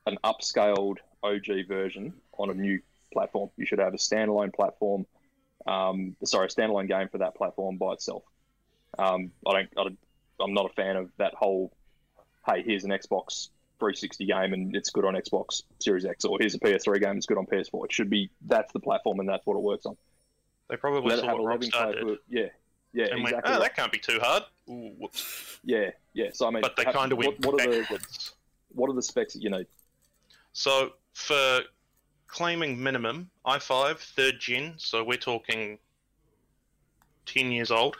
an 0.06 0.18
upscaled 0.24 0.98
OG 1.24 1.68
version 1.68 2.14
on 2.38 2.50
a 2.50 2.54
new 2.54 2.80
platform. 3.12 3.50
You 3.58 3.66
should 3.66 3.80
have 3.80 3.94
a 3.94 3.98
standalone 3.98 4.54
platform. 4.54 5.06
Um, 5.68 6.16
sorry, 6.24 6.48
a 6.48 6.50
standalone 6.50 6.88
game 6.88 7.08
for 7.10 7.20
that 7.20 7.36
platform 7.36 7.78
by 7.78 7.94
itself. 7.94 8.24
Um, 8.98 9.32
I 9.48 9.54
don't, 9.54 9.70
I, 9.78 10.44
I'm 10.44 10.54
not 10.54 10.66
a 10.66 10.74
fan 10.74 10.98
of 10.98 11.10
that 11.18 11.34
whole. 11.34 11.72
Hey, 12.46 12.62
here's 12.64 12.84
an 12.84 12.92
Xbox 12.92 13.50
360 13.80 14.26
game 14.26 14.54
and 14.54 14.76
it's 14.76 14.90
good 14.90 15.06
on 15.06 15.14
Xbox 15.14 15.64
Series 15.80 16.06
X, 16.06 16.26
or 16.26 16.38
here's 16.40 16.56
a 16.56 16.60
PS3 16.60 17.02
game 17.02 17.18
it's 17.18 17.26
good 17.26 17.38
on 17.38 17.46
PS4. 17.46 17.86
It 17.86 17.94
should 17.94 18.10
be 18.10 18.30
that's 18.46 18.72
the 18.74 18.80
platform 18.80 19.20
and 19.20 19.28
that's 19.28 19.46
what 19.46 19.56
it 19.56 19.62
works 19.62 19.86
on. 19.86 19.98
They 20.70 20.78
probably 20.78 21.10
Let 21.10 21.20
saw 21.20 21.28
have 21.28 21.40
a 21.40 21.42
what 21.42 21.60
Rockstar 21.60 21.94
did 21.94 22.02
For, 22.02 22.16
yeah, 22.30 22.48
yeah, 22.94 23.06
and 23.06 23.20
exactly. 23.20 23.34
went, 23.34 23.46
oh, 23.46 23.52
right. 23.52 23.62
that 23.62 23.76
can't 23.76 23.92
be 23.92 24.00
too 24.00 24.20
hard. 24.22 24.44
Ooh, 24.70 24.92
whoops. 24.98 25.60
Yeah, 25.64 25.90
yeah. 26.14 26.30
So 26.34 26.48
I 26.48 26.52
mean, 26.52 26.62
But 26.62 26.76
they 26.76 26.86
kind 26.86 27.12
of 27.12 27.18
went 27.18 27.44
what, 27.46 27.54
what 27.54 27.68
are 27.68 27.72
the 27.72 27.80
backwards. 27.82 28.34
what 28.70 28.90
are 28.90 28.94
the 28.94 29.02
specs 29.02 29.34
that 29.34 29.42
you 29.42 29.50
need? 29.50 29.68
So 30.54 30.92
for 31.14 31.62
claiming 32.28 32.82
minimum, 32.82 33.30
i5 33.46 33.98
third 33.98 34.40
gen, 34.40 34.76
so 34.78 35.04
we're 35.04 35.18
talking 35.18 35.80
10 37.26 37.52
years 37.52 37.72
old. 37.72 37.98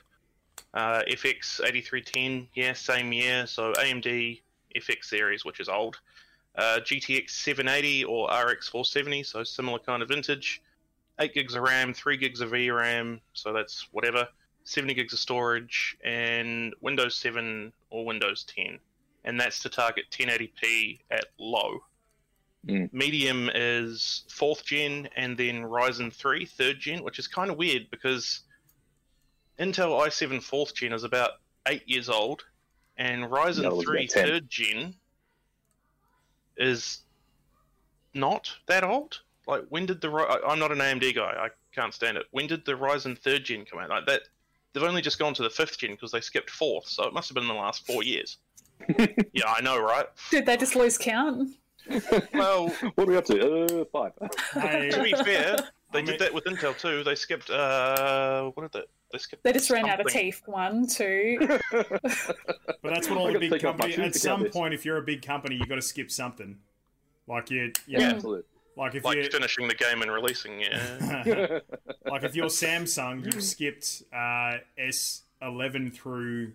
Uh, 0.74 1.04
FX 1.10 1.60
8310, 1.64 2.48
yeah, 2.56 2.74
same 2.74 3.14
year. 3.14 3.46
So 3.46 3.74
AMD 3.74 4.42
FX 4.76 5.06
series, 5.06 5.46
which 5.46 5.60
is 5.60 5.70
old. 5.70 6.00
Uh, 6.56 6.80
GTX 6.82 7.32
780 7.32 8.04
or 8.06 8.28
RX 8.28 8.70
470, 8.70 9.24
so 9.24 9.44
similar 9.44 9.80
kind 9.80 10.02
of 10.02 10.10
vintage. 10.10 10.62
8 11.20 11.34
gigs 11.34 11.56
of 11.56 11.64
RAM, 11.64 11.94
3 11.94 12.18
gigs 12.18 12.42
of 12.42 12.52
VRAM, 12.52 13.20
so 13.34 13.54
that's 13.54 13.88
whatever. 13.92 14.28
70 14.64 14.94
gigs 14.94 15.14
of 15.14 15.20
storage, 15.20 15.98
and 16.04 16.74
Windows 16.82 17.16
7 17.18 17.72
or 17.90 18.06
Windows 18.06 18.46
10. 18.56 18.80
And 19.26 19.40
that's 19.40 19.62
to 19.62 19.70
target 19.70 20.06
1080p 20.12 21.00
at 21.12 21.26
low. 21.38 21.84
Medium 22.94 23.50
is 23.54 24.24
fourth 24.30 24.66
gen, 24.66 25.10
and 25.18 25.38
then 25.38 25.64
Ryzen 25.64 26.14
3 26.14 26.46
third 26.46 26.80
gen, 26.80 27.04
which 27.04 27.20
is 27.20 27.28
kind 27.28 27.52
of 27.52 27.58
weird 27.58 27.90
because 27.92 28.42
Intel 29.60 30.02
i7 30.02 30.42
fourth 30.42 30.74
gen 30.74 30.94
is 30.94 31.04
about 31.04 31.32
eight 31.68 31.84
years 31.88 32.10
old, 32.10 32.44
and 32.98 33.26
Ryzen 33.26 33.70
was 33.76 33.86
3 33.86 34.08
third 34.08 34.50
gen 34.50 34.96
is 36.58 37.00
not 38.14 38.54
that 38.68 38.84
old. 38.84 39.20
Like, 39.46 39.66
when 39.70 39.86
did 39.86 40.00
the 40.00 40.10
I'm 40.48 40.60
not 40.60 40.72
an 40.72 40.78
AMD 40.80 41.16
guy. 41.16 41.36
I 41.38 41.50
can't 41.74 41.94
stand 41.94 42.18
it. 42.18 42.28
When 42.32 42.48
did 42.48 42.64
the 42.66 42.74
Ryzen 42.74 43.18
third 43.18 43.44
gen 43.44 43.66
come 43.66 43.80
out? 43.80 43.90
Like 43.90 44.06
that, 44.06 44.22
they've 44.74 44.84
only 44.84 45.02
just 45.02 45.20
gone 45.20 45.34
to 45.36 45.44
the 45.44 45.50
fifth 45.50 45.78
gen 45.78 45.92
because 45.92 46.12
they 46.12 46.22
skipped 46.22 46.50
fourth, 46.50 46.88
so 46.88 47.04
it 47.06 47.14
must 47.14 47.30
have 47.30 47.36
been 47.36 47.44
in 47.44 47.50
the 47.50 47.54
last 47.56 47.86
four 47.86 48.04
years. 48.04 48.38
yeah, 49.34 49.46
I 49.48 49.62
know, 49.62 49.80
right? 49.82 50.06
Did 50.32 50.46
they 50.46 50.58
just 50.58 50.76
lose 50.76 50.98
count? 50.98 51.56
Well, 52.34 52.68
What 52.96 53.04
are 53.08 53.12
we 53.12 53.18
up 53.18 53.26
to? 53.26 53.82
Uh, 53.82 53.86
five. 53.92 54.12
Hey, 54.54 54.90
to 54.90 55.04
be 55.04 55.12
fair, 55.14 55.56
they 55.92 56.00
I 56.00 56.02
mean- 56.02 56.06
did 56.06 56.20
that 56.20 56.34
with 56.34 56.46
Intel 56.46 56.78
too. 56.78 57.04
They 57.04 57.16
skipped. 57.16 57.50
Uh, 57.50 58.50
what 58.52 58.72
did 58.72 58.82
they? 58.82 58.88
They 59.12 59.18
skipped. 59.20 59.44
They 59.44 59.54
just 59.54 59.70
ran 59.70 59.88
out 59.88 60.00
of 60.02 60.08
teeth. 60.08 60.42
One, 60.48 60.88
two. 60.88 61.38
but 61.72 62.02
that's 62.82 63.08
what 63.10 63.18
all 63.20 63.28
I 63.30 63.34
the 63.34 63.40
big 63.40 63.52
take 63.52 63.64
off 63.66 63.78
my 63.78 63.86
companies. 63.92 64.00
At 64.00 64.16
some 64.16 64.32
count 64.40 64.44
this. 64.46 64.54
point, 64.54 64.74
if 64.74 64.86
you're 64.86 64.98
a 64.98 65.02
big 65.04 65.22
company, 65.22 65.56
you've 65.56 65.70
got 65.70 65.76
to 65.76 65.82
skip 65.84 66.10
something. 66.10 66.58
Like 67.28 67.52
you, 67.52 67.72
you 67.86 68.00
Yeah. 68.00 68.10
Absolutely. 68.10 68.44
Like 68.78 68.96
if 68.96 69.04
Like 69.06 69.18
you, 69.18 69.30
finishing 69.30 69.68
the 69.68 69.76
game 69.76 70.02
and 70.02 70.12
releasing. 70.12 70.60
Yeah. 70.62 71.60
like 72.10 72.24
if 72.24 72.36
you're 72.36 72.48
Samsung, 72.48 73.26
you've 73.26 73.44
skipped 73.44 74.04
uh, 74.14 74.58
S11 74.80 75.94
through 75.94 76.54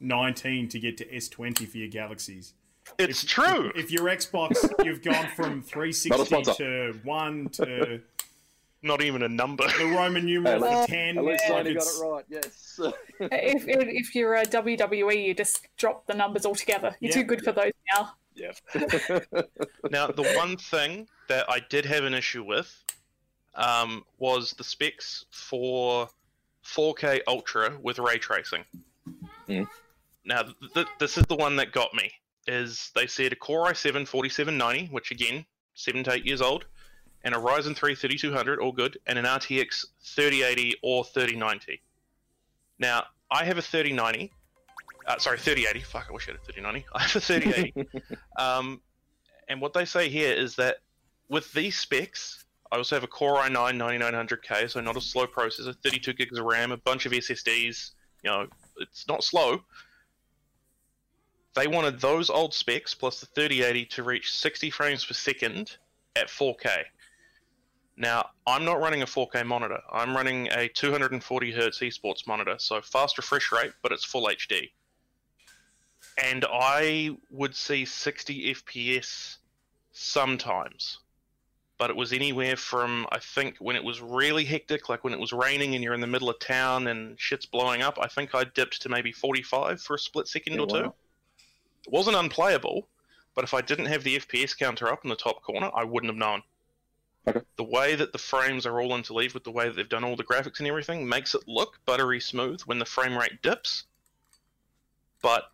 19 0.00 0.68
to 0.68 0.78
get 0.80 0.96
to 0.98 1.04
S20 1.06 1.66
for 1.68 1.76
your 1.78 1.88
Galaxies. 1.88 2.54
It's 2.98 3.22
If- 3.22 3.28
true. 3.28 3.70
If 3.74 3.90
your 3.90 4.04
Xbox, 4.04 4.56
you've 4.84 5.02
gone 5.02 5.28
from 5.36 5.62
360 5.62 6.42
to 6.56 6.98
one 7.04 7.48
to 7.50 8.00
Not 8.82 9.02
even 9.02 9.22
a 9.22 9.28
number. 9.28 9.64
the 9.78 9.84
Roman 9.86 10.24
numeral 10.24 10.62
Hey, 10.64 10.82
for 10.82 10.86
ten. 10.88 11.18
At 11.18 11.24
least 11.24 11.50
like 11.50 11.66
Sony 11.66 11.74
got 11.74 11.86
it 11.86 12.08
right. 12.08 12.24
Yes. 12.30 12.80
if, 13.20 13.68
if 13.68 13.88
if 13.88 14.14
you're 14.14 14.34
a 14.36 14.46
WWE, 14.46 15.26
you 15.26 15.34
just 15.34 15.66
drop 15.76 16.06
the 16.06 16.14
numbers 16.14 16.46
altogether. 16.46 16.96
You're 17.00 17.10
Yeah. 17.10 17.14
too 17.16 17.24
good 17.24 17.42
for 17.42 17.52
those 17.52 17.72
now. 17.94 18.12
yeah. 18.34 18.52
Now, 19.90 20.06
the 20.06 20.22
one 20.36 20.56
thing 20.56 21.08
that 21.28 21.46
I 21.48 21.60
did 21.60 21.84
have 21.86 22.04
an 22.04 22.14
issue 22.14 22.44
with 22.44 22.84
um, 23.54 24.04
was 24.18 24.52
the 24.52 24.64
specs 24.64 25.24
for 25.30 26.08
4K 26.64 27.20
Ultra 27.26 27.76
with 27.82 27.98
ray 27.98 28.18
tracing. 28.18 28.64
Mm. 29.48 29.66
Now, 30.24 30.42
th- 30.42 30.56
th- 30.74 30.86
this 30.98 31.16
is 31.16 31.24
the 31.24 31.36
one 31.36 31.56
that 31.56 31.72
got 31.72 31.94
me. 31.94 32.10
Is 32.46 32.90
they 32.94 33.06
said 33.06 33.32
a 33.32 33.36
Core 33.36 33.66
i7 33.66 34.08
4790, 34.08 34.92
which 34.92 35.10
again, 35.10 35.44
seven 35.74 36.02
to 36.04 36.12
eight 36.14 36.24
years 36.24 36.40
old, 36.40 36.64
and 37.24 37.34
a 37.34 37.38
Ryzen 37.38 37.76
3 37.76 37.94
3200, 37.94 38.58
all 38.58 38.72
good, 38.72 38.98
and 39.06 39.18
an 39.18 39.24
RTX 39.24 39.86
3080 40.02 40.76
or 40.82 41.04
3090. 41.04 41.80
Now, 42.78 43.04
I 43.30 43.44
have 43.44 43.58
a 43.58 43.62
3090. 43.62 44.32
Uh, 45.06 45.18
sorry, 45.18 45.38
3080. 45.38 45.84
Fuck, 45.84 46.06
I 46.08 46.12
wish 46.12 46.28
I 46.28 46.32
had 46.32 46.40
a 46.40 46.44
3090. 46.44 46.86
I 46.94 47.02
have 47.02 47.16
a 47.16 47.20
3080. 47.20 48.16
Um, 48.38 48.80
and 49.48 49.60
what 49.60 49.72
they 49.72 49.84
say 49.84 50.08
here 50.08 50.32
is 50.32 50.56
that 50.56 50.76
with 51.28 51.52
these 51.52 51.78
specs, 51.78 52.44
I 52.70 52.76
also 52.76 52.96
have 52.96 53.04
a 53.04 53.08
Core 53.08 53.38
i9 53.38 53.76
9900K, 53.76 54.70
so 54.70 54.80
not 54.80 54.96
a 54.96 55.00
slow 55.00 55.26
processor, 55.26 55.74
32 55.82 56.12
gigs 56.12 56.38
of 56.38 56.44
RAM, 56.44 56.72
a 56.72 56.76
bunch 56.76 57.06
of 57.06 57.12
SSDs. 57.12 57.92
You 58.22 58.30
know, 58.30 58.46
it's 58.78 59.06
not 59.08 59.24
slow. 59.24 59.62
They 61.54 61.66
wanted 61.66 62.00
those 62.00 62.30
old 62.30 62.54
specs 62.54 62.94
plus 62.94 63.20
the 63.20 63.26
3080 63.26 63.86
to 63.86 64.02
reach 64.02 64.32
60 64.32 64.70
frames 64.70 65.04
per 65.04 65.14
second 65.14 65.76
at 66.14 66.28
4K. 66.28 66.84
Now, 67.96 68.26
I'm 68.46 68.64
not 68.64 68.80
running 68.80 69.02
a 69.02 69.06
4K 69.06 69.44
monitor. 69.44 69.80
I'm 69.90 70.14
running 70.14 70.48
a 70.52 70.68
240 70.68 71.52
hertz 71.52 71.80
esports 71.80 72.26
monitor, 72.26 72.56
so 72.58 72.80
fast 72.80 73.18
refresh 73.18 73.50
rate, 73.50 73.72
but 73.82 73.92
it's 73.92 74.04
full 74.04 74.26
HD 74.26 74.70
and 76.22 76.44
I 76.50 77.10
would 77.30 77.54
see 77.54 77.84
60 77.84 78.54
FPS 78.54 79.38
sometimes. 79.92 80.98
But 81.78 81.90
it 81.90 81.96
was 81.96 82.12
anywhere 82.12 82.56
from, 82.56 83.06
I 83.12 83.20
think, 83.20 83.58
when 83.58 83.76
it 83.76 83.84
was 83.84 84.00
really 84.00 84.44
hectic, 84.44 84.88
like 84.88 85.04
when 85.04 85.12
it 85.12 85.20
was 85.20 85.32
raining 85.32 85.74
and 85.76 85.84
you're 85.84 85.94
in 85.94 86.00
the 86.00 86.08
middle 86.08 86.28
of 86.28 86.40
town 86.40 86.88
and 86.88 87.18
shit's 87.20 87.46
blowing 87.46 87.82
up, 87.82 87.98
I 88.00 88.08
think 88.08 88.34
I 88.34 88.44
dipped 88.44 88.82
to 88.82 88.88
maybe 88.88 89.12
45 89.12 89.80
for 89.80 89.94
a 89.94 89.98
split 89.98 90.26
second 90.26 90.54
Yeah, 90.54 90.60
or 90.60 90.66
two. 90.66 90.92
It 91.86 91.92
wasn't 91.92 92.16
unplayable, 92.16 92.88
but 93.36 93.44
if 93.44 93.54
I 93.54 93.60
didn't 93.60 93.86
have 93.86 94.02
the 94.02 94.18
FPS 94.18 94.58
counter 94.58 94.88
up 94.92 95.04
in 95.04 95.10
the 95.10 95.16
top 95.16 95.42
corner, 95.42 95.70
I 95.72 95.84
wouldn't 95.84 96.10
have 96.10 96.18
known. 96.18 96.42
Okay. 97.28 97.40
The 97.56 97.64
way 97.64 97.94
that 97.94 98.12
the 98.12 98.18
frames 98.18 98.66
are 98.66 98.80
all 98.80 98.90
interleaved 98.90 99.34
with 99.34 99.44
the 99.44 99.50
way 99.50 99.68
that 99.68 99.76
they've 99.76 99.88
done 99.88 100.02
all 100.02 100.16
the 100.16 100.24
graphics 100.24 100.58
and 100.58 100.66
everything 100.66 101.08
makes 101.08 101.34
it 101.34 101.46
look 101.46 101.78
buttery 101.86 102.20
smooth 102.20 102.60
when 102.62 102.78
the 102.78 102.84
frame 102.84 103.16
rate 103.16 103.40
dips, 103.42 103.84
but 105.22 105.44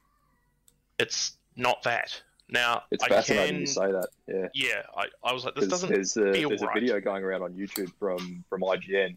it's 0.99 1.37
not 1.57 1.83
that. 1.83 2.23
Now, 2.49 2.83
It's 2.91 3.03
I 3.03 3.09
fascinating 3.09 3.53
can, 3.55 3.61
you 3.61 3.67
say 3.67 3.91
that. 3.93 4.09
Yeah. 4.29 4.49
yeah, 4.55 4.83
I, 4.97 5.07
I 5.29 5.33
was 5.33 5.45
like, 5.45 5.55
this 5.55 5.67
doesn't 5.69 5.89
there's 5.91 6.17
a, 6.17 6.33
feel 6.33 6.51
there's 6.51 6.63
a 6.63 6.69
video 6.75 7.01
going 7.01 7.25
around 7.25 7.43
on 7.43 7.55
YouTube 7.55 7.91
from 7.99 8.45
from 8.49 8.61
IGN 8.61 9.17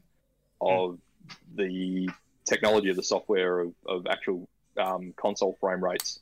Hmm. 0.62 0.68
of 0.68 1.00
the 1.56 2.10
technology 2.46 2.90
of 2.90 2.96
the 2.96 3.04
software 3.04 3.60
of, 3.60 3.74
of 3.86 4.08
actual 4.08 4.48
um, 4.78 5.14
console 5.18 5.56
frame 5.60 5.84
rates, 5.84 6.20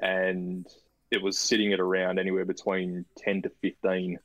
and 0.00 0.66
it 1.10 1.20
was 1.22 1.38
sitting 1.38 1.72
at 1.72 1.80
around 1.80 2.18
anywhere 2.18 2.44
between 2.44 3.04
10 3.18 3.42
to 3.42 3.48
15 3.62 4.18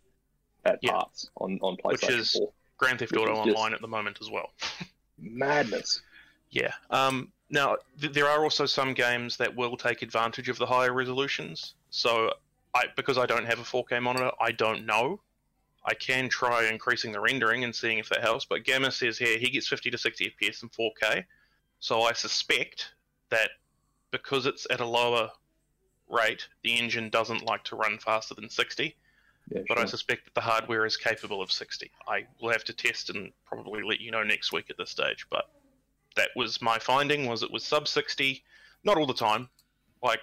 at 0.66 0.80
Yeah. 0.82 0.92
parts 0.92 1.30
on 1.38 1.58
on 1.62 1.78
PlayStation 1.78 1.92
Which 2.08 2.10
is- 2.10 2.32
4. 2.34 2.52
Grand 2.78 3.00
Theft 3.00 3.16
Auto 3.18 3.34
Online 3.34 3.74
at 3.74 3.82
the 3.82 3.88
moment 3.88 4.20
as 4.22 4.30
well. 4.30 4.52
Madness. 5.18 6.02
Yeah. 6.50 6.74
Um, 6.90 7.32
now, 7.50 7.78
th- 8.00 8.14
there 8.14 8.28
are 8.28 8.44
also 8.44 8.66
some 8.66 8.94
games 8.94 9.38
that 9.38 9.56
will 9.56 9.76
take 9.78 10.02
advantage 10.02 10.50
of 10.50 10.58
the 10.58 10.66
higher 10.66 10.94
resolutions. 10.94 11.74
So, 11.90 12.34
I 12.74 12.86
because 12.96 13.18
I 13.18 13.26
don't 13.26 13.46
have 13.46 13.60
a 13.60 13.64
4K 13.64 14.02
monitor, 14.02 14.32
I 14.40 14.52
don't 14.52 14.86
know. 14.86 15.22
I 15.86 15.94
can 15.94 16.30
try 16.30 16.66
increasing 16.66 17.12
the 17.12 17.20
rendering 17.20 17.64
and 17.64 17.74
seeing 17.74 17.98
if 17.98 18.10
that 18.10 18.22
helps. 18.22 18.46
But 18.46 18.64
Gamma 18.64 18.92
says 18.92 19.18
here 19.18 19.38
he 19.40 19.50
gets 19.50 19.68
50 19.68 19.90
to 19.92 19.98
60 19.98 20.34
FPS 20.40 20.62
in 20.62 20.70
4K. 20.70 21.24
So 21.80 22.04
I 22.04 22.14
suspect 22.14 22.94
that 23.30 23.50
because 24.12 24.46
it's 24.46 24.68
at 24.70 24.82
a 24.82 24.86
lower 24.86 25.32
rate, 26.10 26.48
the 26.64 26.78
engine 26.78 27.10
doesn't 27.10 27.44
like 27.44 27.64
to 27.66 27.76
run 27.76 27.98
faster 27.98 28.36
than 28.36 28.50
60. 28.50 28.96
Yeah, 29.52 29.62
But 29.68 29.80
I 29.80 29.86
suspect 29.86 30.26
that 30.26 30.36
the 30.36 30.42
hardware 30.42 30.86
is 30.86 30.98
capable 30.98 31.42
of 31.42 31.52
60. 31.52 31.90
I 32.08 32.26
will 32.40 32.52
have 32.52 32.64
to 32.66 32.74
test 32.74 33.10
and 33.10 33.32
probably 33.46 33.82
let 33.82 34.00
you 34.00 34.12
know 34.12 34.24
next 34.24 34.52
week 34.52 34.70
at 34.70 34.78
this 34.78 34.92
stage. 34.92 35.26
But 35.32 35.50
that 36.20 36.30
was 36.36 36.62
my 36.62 36.78
finding 36.80 37.26
was 37.28 37.42
it 37.44 37.52
was 37.52 37.64
sub 37.64 37.88
60 37.88 38.44
not 38.84 38.98
all 38.98 39.06
the 39.06 39.14
time 39.14 39.48
like 40.04 40.20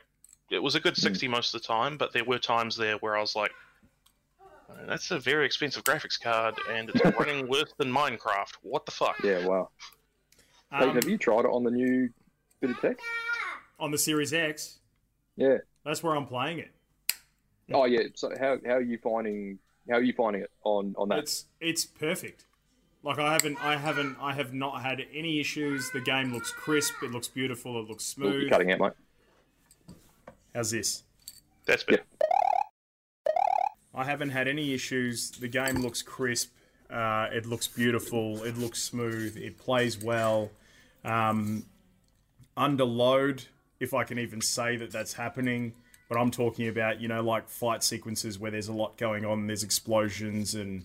it 0.50 0.58
was 0.62 0.74
a 0.74 0.80
good 0.80 0.96
60 0.96 1.26
most 1.28 1.54
of 1.54 1.60
the 1.62 1.66
time 1.66 1.96
but 1.96 2.12
there 2.12 2.24
were 2.24 2.38
times 2.38 2.76
there 2.76 2.96
where 2.98 3.16
i 3.16 3.20
was 3.20 3.34
like 3.34 3.50
"Uh, 4.70 4.74
that's 4.86 5.10
a 5.10 5.18
very 5.18 5.46
expensive 5.46 5.82
graphics 5.84 6.20
card 6.20 6.54
and 6.70 6.90
it's 6.90 7.00
running 7.18 7.48
worse 7.48 7.72
than 7.78 7.90
minecraft 7.90 8.54
what 8.62 8.84
the 8.86 8.92
fuck 8.92 9.16
Yeah, 9.24 9.46
wow. 9.46 9.70
Hey, 10.70 10.88
Um, 10.88 10.94
have 10.96 11.08
you 11.08 11.16
tried 11.16 11.44
it 11.46 11.52
on 11.56 11.62
the 11.64 11.70
new 11.70 12.10
bit 12.60 12.70
of 12.70 12.80
tech? 12.80 12.98
on 13.78 13.90
the 13.90 13.98
Series 13.98 14.32
X, 14.32 14.78
Yeah. 15.36 15.58
that's 15.84 16.02
where 16.02 16.14
I'm 16.16 16.26
playing 16.26 16.58
it. 16.60 16.72
Oh, 17.72 17.84
yeah. 17.84 18.04
So 18.14 18.30
how, 18.38 18.56
how 18.66 18.74
are 18.76 18.80
you 18.92 18.98
finding 18.98 19.58
how 19.88 19.96
are 19.96 20.02
you 20.02 20.12
finding 20.12 20.42
it 20.42 20.50
on 20.64 20.94
on 20.98 21.08
that? 21.10 21.18
It's 21.20 21.44
it's 21.60 21.84
perfect. 21.84 22.46
Like 23.06 23.20
I 23.20 23.32
haven't 23.34 23.64
I 23.64 23.76
haven't 23.76 24.16
I 24.20 24.32
have 24.32 24.52
not 24.52 24.82
had 24.82 25.00
any 25.14 25.38
issues. 25.38 25.90
The 25.92 26.00
game 26.00 26.32
looks 26.34 26.50
crisp. 26.50 26.94
It 27.04 27.12
looks 27.12 27.28
beautiful. 27.28 27.78
It 27.80 27.88
looks 27.88 28.16
Oh, 28.18 28.24
You're 28.24 28.32
smooth. 28.40 28.50
cutting 28.50 28.72
out, 28.72 28.80
mate. 28.80 28.92
How's 30.52 30.72
this? 30.72 31.04
that's 31.66 31.84
better 31.84 32.02
I 33.94 34.04
haven't 34.04 34.30
had 34.30 34.48
any 34.48 34.74
issues. 34.74 35.30
The 35.30 35.46
game 35.48 35.76
looks 35.76 36.02
crisp. 36.02 36.50
Uh, 36.90 37.28
it 37.32 37.46
looks 37.46 37.66
beautiful. 37.68 38.42
It 38.44 38.58
looks 38.58 38.82
smooth. 38.82 39.36
It 39.36 39.56
plays 39.56 40.02
well. 40.02 40.50
Um, 41.04 41.64
under 42.56 42.84
load, 42.84 43.44
if 43.80 43.94
I 43.94 44.02
can 44.04 44.18
even 44.18 44.40
say 44.40 44.76
that 44.76 44.90
that's 44.90 45.14
happening. 45.14 45.72
But 46.08 46.18
I'm 46.18 46.30
talking 46.30 46.68
about, 46.68 47.00
you 47.00 47.08
know, 47.08 47.22
like 47.22 47.48
fight 47.48 47.82
sequences 47.82 48.38
where 48.38 48.50
there's 48.50 48.68
a 48.68 48.72
lot 48.72 48.98
going 48.98 49.24
on. 49.24 49.46
There's 49.46 49.62
explosions, 49.62 50.54
and 50.54 50.84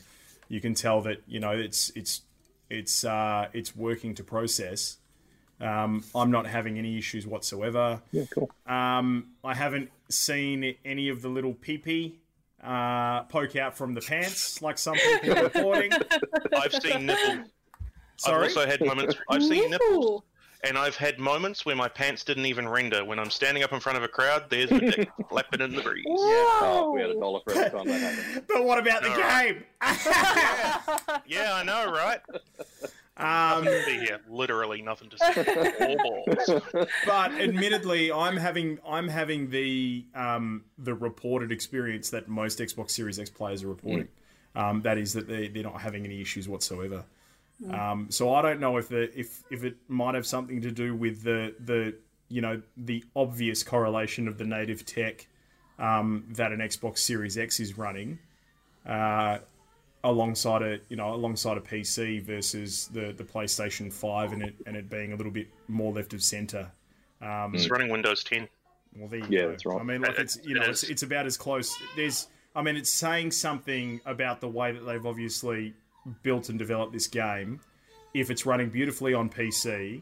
you 0.51 0.59
can 0.59 0.73
tell 0.73 1.01
that, 1.03 1.23
you 1.27 1.39
know, 1.39 1.51
it's 1.51 1.91
it's 1.95 2.21
it's 2.69 3.05
uh, 3.05 3.47
it's 3.53 3.73
working 3.75 4.13
to 4.15 4.23
process. 4.23 4.97
Um, 5.61 6.03
I'm 6.13 6.29
not 6.29 6.45
having 6.45 6.77
any 6.77 6.97
issues 6.97 7.25
whatsoever. 7.25 8.01
Yeah, 8.11 8.25
cool. 8.33 8.49
Um, 8.67 9.29
I 9.43 9.53
haven't 9.53 9.91
seen 10.09 10.75
any 10.83 11.07
of 11.07 11.21
the 11.21 11.29
little 11.29 11.53
pee-pee 11.53 12.19
uh, 12.63 13.23
poke 13.23 13.55
out 13.55 13.77
from 13.77 13.93
the 13.93 14.01
pants 14.01 14.61
like 14.61 14.77
some 14.77 14.95
people 14.95 15.37
are 15.39 15.43
reporting. 15.43 15.91
i've 16.57 16.73
seen 16.73 17.07
nipples 17.07 17.47
Sorry. 18.17 18.45
i've 18.47 18.57
also 18.57 18.67
had 18.67 18.81
moments 18.85 19.15
i've 19.29 19.41
seen 19.41 19.71
nipples 19.71 19.89
Nipple. 19.91 20.25
And 20.63 20.77
i've 20.77 20.95
had 20.95 21.17
moments 21.19 21.65
where 21.65 21.75
my 21.75 21.87
pants 21.87 22.23
didn't 22.23 22.45
even 22.45 22.67
render 22.67 23.03
when 23.03 23.17
i'm 23.19 23.29
standing 23.29 23.63
up 23.63 23.71
in 23.73 23.79
front 23.79 23.97
of 23.97 24.03
a 24.03 24.07
crowd 24.07 24.43
there's 24.49 24.69
the 24.69 24.79
dick 24.79 25.09
flapping 25.29 25.61
in 25.61 25.75
the 25.75 25.81
breeze 25.81 26.05
Oh, 26.07 26.91
we 26.93 27.01
had 27.01 27.09
a 27.09 27.19
dollar 27.19 27.39
for 27.43 27.53
every 27.53 27.69
time 27.71 27.87
that 27.87 27.99
happened. 27.99 28.45
but 28.47 28.63
what 28.63 28.77
about 28.79 29.01
the 29.03 29.11
All 29.11 29.19
right. 29.19 29.55
game? 29.55 29.63
yeah 31.27 31.53
i 31.55 31.63
know 31.63 31.91
right 31.91 32.21
um, 33.17 33.65
be 33.65 33.99
here 33.99 34.19
literally 34.29 34.81
nothing 34.81 35.09
to 35.09 35.17
say 35.17 35.75
All 35.81 35.97
balls. 35.97 36.61
but 37.05 37.31
admittedly, 37.33 38.11
I'm 38.11 38.35
having 38.35 38.79
I'm 38.87 39.07
having 39.07 39.49
the 39.51 40.05
um, 40.15 40.63
the 40.79 40.95
reported 40.95 41.51
experience 41.51 42.09
that 42.11 42.27
most 42.29 42.57
Xbox 42.57 42.91
Series 42.91 43.19
X 43.19 43.29
players 43.29 43.63
are 43.63 43.67
reporting. 43.67 44.07
Um, 44.55 44.81
that 44.83 44.97
is 44.97 45.13
that 45.13 45.27
they 45.27 45.49
they're 45.49 45.61
not 45.63 45.79
having 45.81 46.03
any 46.05 46.19
issues 46.19 46.49
whatsoever. 46.49 47.03
Um, 47.69 48.07
so 48.09 48.33
I 48.33 48.41
don't 48.41 48.59
know 48.59 48.77
if 48.77 48.89
the 48.89 49.17
if 49.17 49.43
if 49.51 49.63
it 49.63 49.75
might 49.87 50.15
have 50.15 50.25
something 50.25 50.61
to 50.61 50.71
do 50.71 50.95
with 50.95 51.21
the 51.23 51.53
the 51.59 51.95
you 52.27 52.41
know 52.41 52.61
the 52.77 53.03
obvious 53.15 53.61
correlation 53.63 54.27
of 54.27 54.37
the 54.37 54.45
native 54.45 54.85
tech 54.85 55.27
um, 55.77 56.25
that 56.29 56.51
an 56.51 56.59
Xbox 56.59 56.99
Series 56.99 57.37
X 57.37 57.59
is 57.59 57.77
running. 57.77 58.19
Uh, 58.85 59.39
alongside 60.03 60.63
a 60.63 60.79
you 60.89 60.95
know 60.95 61.13
alongside 61.13 61.57
a 61.57 61.61
PC 61.61 62.23
versus 62.23 62.87
the 62.87 63.13
the 63.13 63.23
PlayStation 63.23 63.93
Five 63.93 64.33
and 64.33 64.41
it 64.41 64.55
and 64.65 64.75
it 64.75 64.89
being 64.89 65.13
a 65.13 65.15
little 65.15 65.31
bit 65.31 65.47
more 65.67 65.93
left 65.93 66.13
of 66.13 66.23
center. 66.23 66.71
Um, 67.21 67.53
It's 67.53 67.69
running 67.69 67.89
Windows 67.89 68.23
10. 68.23 68.47
well, 68.97 69.07
there 69.07 69.19
you 69.19 69.25
Yeah, 69.29 69.41
go. 69.43 69.49
that's 69.51 69.65
right. 69.67 69.79
I 69.79 69.83
mean, 69.83 70.01
like 70.01 70.17
it's 70.17 70.39
you 70.43 70.55
know 70.55 70.63
it's, 70.63 70.81
it's 70.83 71.03
about 71.03 71.27
as 71.27 71.37
close. 71.37 71.75
There's 71.95 72.27
I 72.55 72.63
mean, 72.63 72.75
it's 72.75 72.89
saying 72.89 73.31
something 73.31 74.01
about 74.05 74.41
the 74.41 74.49
way 74.49 74.71
that 74.71 74.81
they've 74.81 75.05
obviously 75.05 75.73
built 76.23 76.49
and 76.49 76.57
developed 76.59 76.93
this 76.93 77.07
game. 77.07 77.59
If 78.13 78.29
it's 78.29 78.45
running 78.45 78.69
beautifully 78.69 79.13
on 79.13 79.29
PC, 79.29 80.01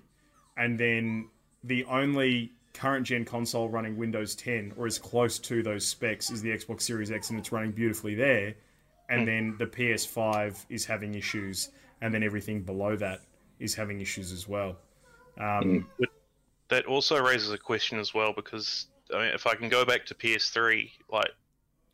and 0.57 0.79
then 0.79 1.29
the 1.63 1.85
only 1.85 2.51
current 2.73 3.05
gen 3.05 3.25
console 3.25 3.69
running 3.69 3.97
Windows 3.97 4.35
10 4.35 4.73
or 4.77 4.87
as 4.87 4.97
close 4.97 5.39
to 5.39 5.61
those 5.63 5.85
specs 5.85 6.29
is 6.29 6.41
the 6.41 6.49
Xbox 6.49 6.81
Series 6.81 7.11
X 7.11 7.29
and 7.29 7.39
it's 7.39 7.51
running 7.51 7.71
beautifully 7.71 8.15
there. 8.15 8.55
And 9.09 9.27
then 9.27 9.55
the 9.57 9.65
PS5 9.65 10.65
is 10.69 10.85
having 10.85 11.15
issues, 11.15 11.69
and 12.01 12.13
then 12.13 12.21
everything 12.21 12.61
below 12.61 12.95
that 12.97 13.21
is 13.59 13.73
having 13.73 14.01
issues 14.01 14.31
as 14.31 14.47
well. 14.47 14.77
Um, 15.39 15.87
that 16.67 16.85
also 16.85 17.19
raises 17.19 17.51
a 17.51 17.57
question 17.57 17.97
as 17.97 18.13
well 18.13 18.33
because 18.33 18.85
I 19.11 19.17
mean, 19.17 19.33
if 19.33 19.47
I 19.47 19.55
can 19.55 19.67
go 19.67 19.83
back 19.83 20.05
to 20.07 20.13
PS3, 20.13 20.91
like 21.11 21.31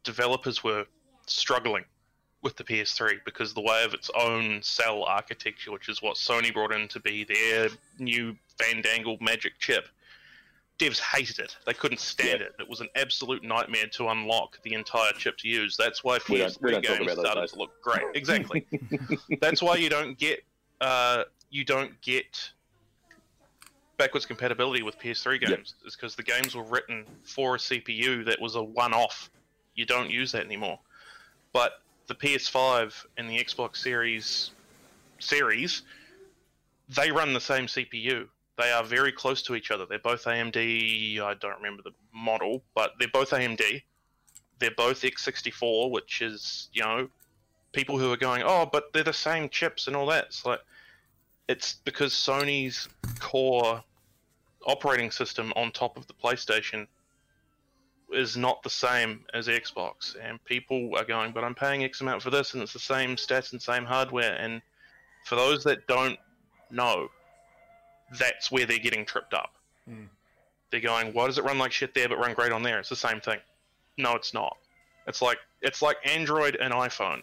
developers 0.03 0.61
were 0.61 0.85
struggling 1.25 1.85
with 2.45 2.55
the 2.55 2.63
PS3 2.63 3.15
because 3.25 3.55
the 3.55 3.61
way 3.61 3.83
of 3.83 3.95
its 3.95 4.11
own 4.15 4.61
cell 4.61 5.03
architecture, 5.03 5.71
which 5.71 5.89
is 5.89 5.99
what 6.03 6.15
Sony 6.15 6.53
brought 6.53 6.71
in 6.71 6.87
to 6.89 6.99
be 6.99 7.23
their 7.23 7.69
new 7.97 8.35
Fandangle 8.59 9.19
Magic 9.19 9.53
chip. 9.57 9.87
Devs 10.77 10.99
hated 10.99 11.39
it. 11.39 11.57
They 11.65 11.73
couldn't 11.73 11.99
stand 11.99 12.41
Yeah. 12.41 12.45
it. 12.47 12.55
It 12.59 12.69
was 12.69 12.81
an 12.81 12.89
absolute 12.95 13.43
nightmare 13.43 13.87
to 13.93 14.09
unlock 14.09 14.61
the 14.61 14.73
entire 14.75 15.11
chip 15.13 15.37
to 15.39 15.47
use. 15.47 15.75
That's 15.75 16.03
why 16.03 16.19
We 16.29 16.37
don't- 16.37 16.61
we 16.61 16.69
PS3 16.69 16.71
don't 16.83 16.99
games 16.99 17.11
started 17.13 17.41
days. 17.41 17.51
to 17.53 17.57
look 17.57 17.81
great. 17.81 18.03
Exactly. 18.13 18.67
That's 19.41 19.63
why 19.63 19.77
you 19.77 19.89
don't 19.89 20.15
get 20.17 20.43
uh, 20.81 21.23
you 21.49 21.63
don't 21.63 21.99
get 22.01 22.51
backwards 23.97 24.25
compatibility 24.27 24.83
with 24.83 24.99
PS3 24.99 25.39
Yep. 25.41 25.49
games. 25.49 25.73
Is 25.83 25.95
because 25.95 26.15
the 26.15 26.21
games 26.23 26.53
were 26.53 26.63
written 26.65 27.05
for 27.23 27.55
a 27.55 27.57
CPU 27.57 28.23
that 28.25 28.39
was 28.39 28.53
a 28.55 28.61
one-off. 28.63 29.31
You 29.73 29.85
don't 29.85 30.11
use 30.11 30.31
that 30.33 30.45
anymore. 30.45 30.77
But 31.53 31.81
the 32.07 32.15
PS5 32.15 33.05
and 33.17 33.29
the 33.29 33.37
Xbox 33.37 33.77
Series 33.77 34.51
series, 35.19 35.83
they 36.89 37.11
run 37.11 37.33
the 37.33 37.41
same 37.41 37.65
CPU. 37.65 38.27
They 38.57 38.71
are 38.71 38.83
very 38.83 39.11
close 39.11 39.41
to 39.43 39.55
each 39.55 39.71
other. 39.71 39.85
They're 39.85 39.99
both 39.99 40.23
AMD. 40.25 41.19
I 41.19 41.33
don't 41.33 41.57
remember 41.57 41.83
the 41.83 41.91
model, 42.13 42.63
but 42.73 42.93
they're 42.99 43.09
both 43.09 43.31
AMD. 43.31 43.83
They're 44.59 44.71
both 44.71 45.01
x64, 45.01 45.91
which 45.91 46.21
is 46.21 46.69
you 46.71 46.81
know 46.81 47.09
people 47.73 47.99
who 47.99 48.11
are 48.11 48.17
going, 48.17 48.43
oh, 48.45 48.69
but 48.71 48.93
they're 48.93 49.03
the 49.03 49.13
same 49.13 49.49
chips 49.49 49.87
and 49.87 49.95
all 49.95 50.05
that. 50.07 50.25
It's 50.25 50.45
like 50.45 50.61
it's 51.47 51.73
because 51.83 52.13
Sony's 52.13 52.87
core 53.19 53.83
operating 54.65 55.11
system 55.11 55.51
on 55.55 55.71
top 55.71 55.97
of 55.97 56.07
the 56.07 56.13
PlayStation 56.13 56.87
is 58.11 58.37
not 58.37 58.61
the 58.63 58.69
same 58.69 59.25
as 59.33 59.47
Xbox, 59.47 60.15
and 60.21 60.43
people 60.45 60.91
are 60.97 61.05
going, 61.05 61.31
but 61.31 61.43
I'm 61.43 61.55
paying 61.55 61.83
X 61.83 62.01
amount 62.01 62.21
for 62.21 62.29
this, 62.29 62.53
and 62.53 62.61
it's 62.61 62.73
the 62.73 62.79
same 62.79 63.15
stats 63.15 63.51
and 63.51 63.61
same 63.61 63.85
hardware. 63.85 64.35
And 64.39 64.61
for 65.25 65.35
those 65.35 65.63
that 65.63 65.87
don't 65.87 66.19
know, 66.69 67.09
that's 68.19 68.51
where 68.51 68.65
they're 68.65 68.79
getting 68.79 69.05
tripped 69.05 69.33
up. 69.33 69.53
Hmm. 69.87 70.05
They're 70.71 70.81
going, 70.81 71.13
why 71.13 71.27
does 71.27 71.37
it 71.37 71.43
run 71.43 71.57
like 71.57 71.71
shit 71.71 71.93
there 71.93 72.09
but 72.09 72.17
run 72.17 72.33
great 72.33 72.51
on 72.51 72.63
there? 72.63 72.79
It's 72.79 72.89
the 72.89 72.95
same 72.95 73.21
thing. 73.21 73.39
No, 73.97 74.15
it's 74.15 74.33
not. 74.33 74.57
It's 75.07 75.21
like 75.21 75.37
it's 75.61 75.81
like 75.81 75.97
Android 76.03 76.57
and 76.59 76.73
iPhone. 76.73 77.21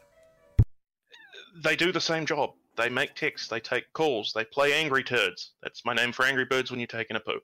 They 1.63 1.77
do 1.77 1.93
the 1.93 2.01
same 2.01 2.25
job. 2.25 2.53
They 2.77 2.89
make 2.89 3.15
texts. 3.15 3.49
they 3.49 3.61
take 3.61 3.93
calls, 3.93 4.33
they 4.33 4.45
play 4.45 4.73
angry 4.73 5.05
turds. 5.05 5.51
That's 5.63 5.85
my 5.85 5.93
name 5.93 6.13
for 6.13 6.25
angry 6.25 6.47
birds 6.47 6.71
when 6.71 6.81
you're 6.81 6.87
taking 6.87 7.17
a 7.17 7.21
poo. 7.21 7.41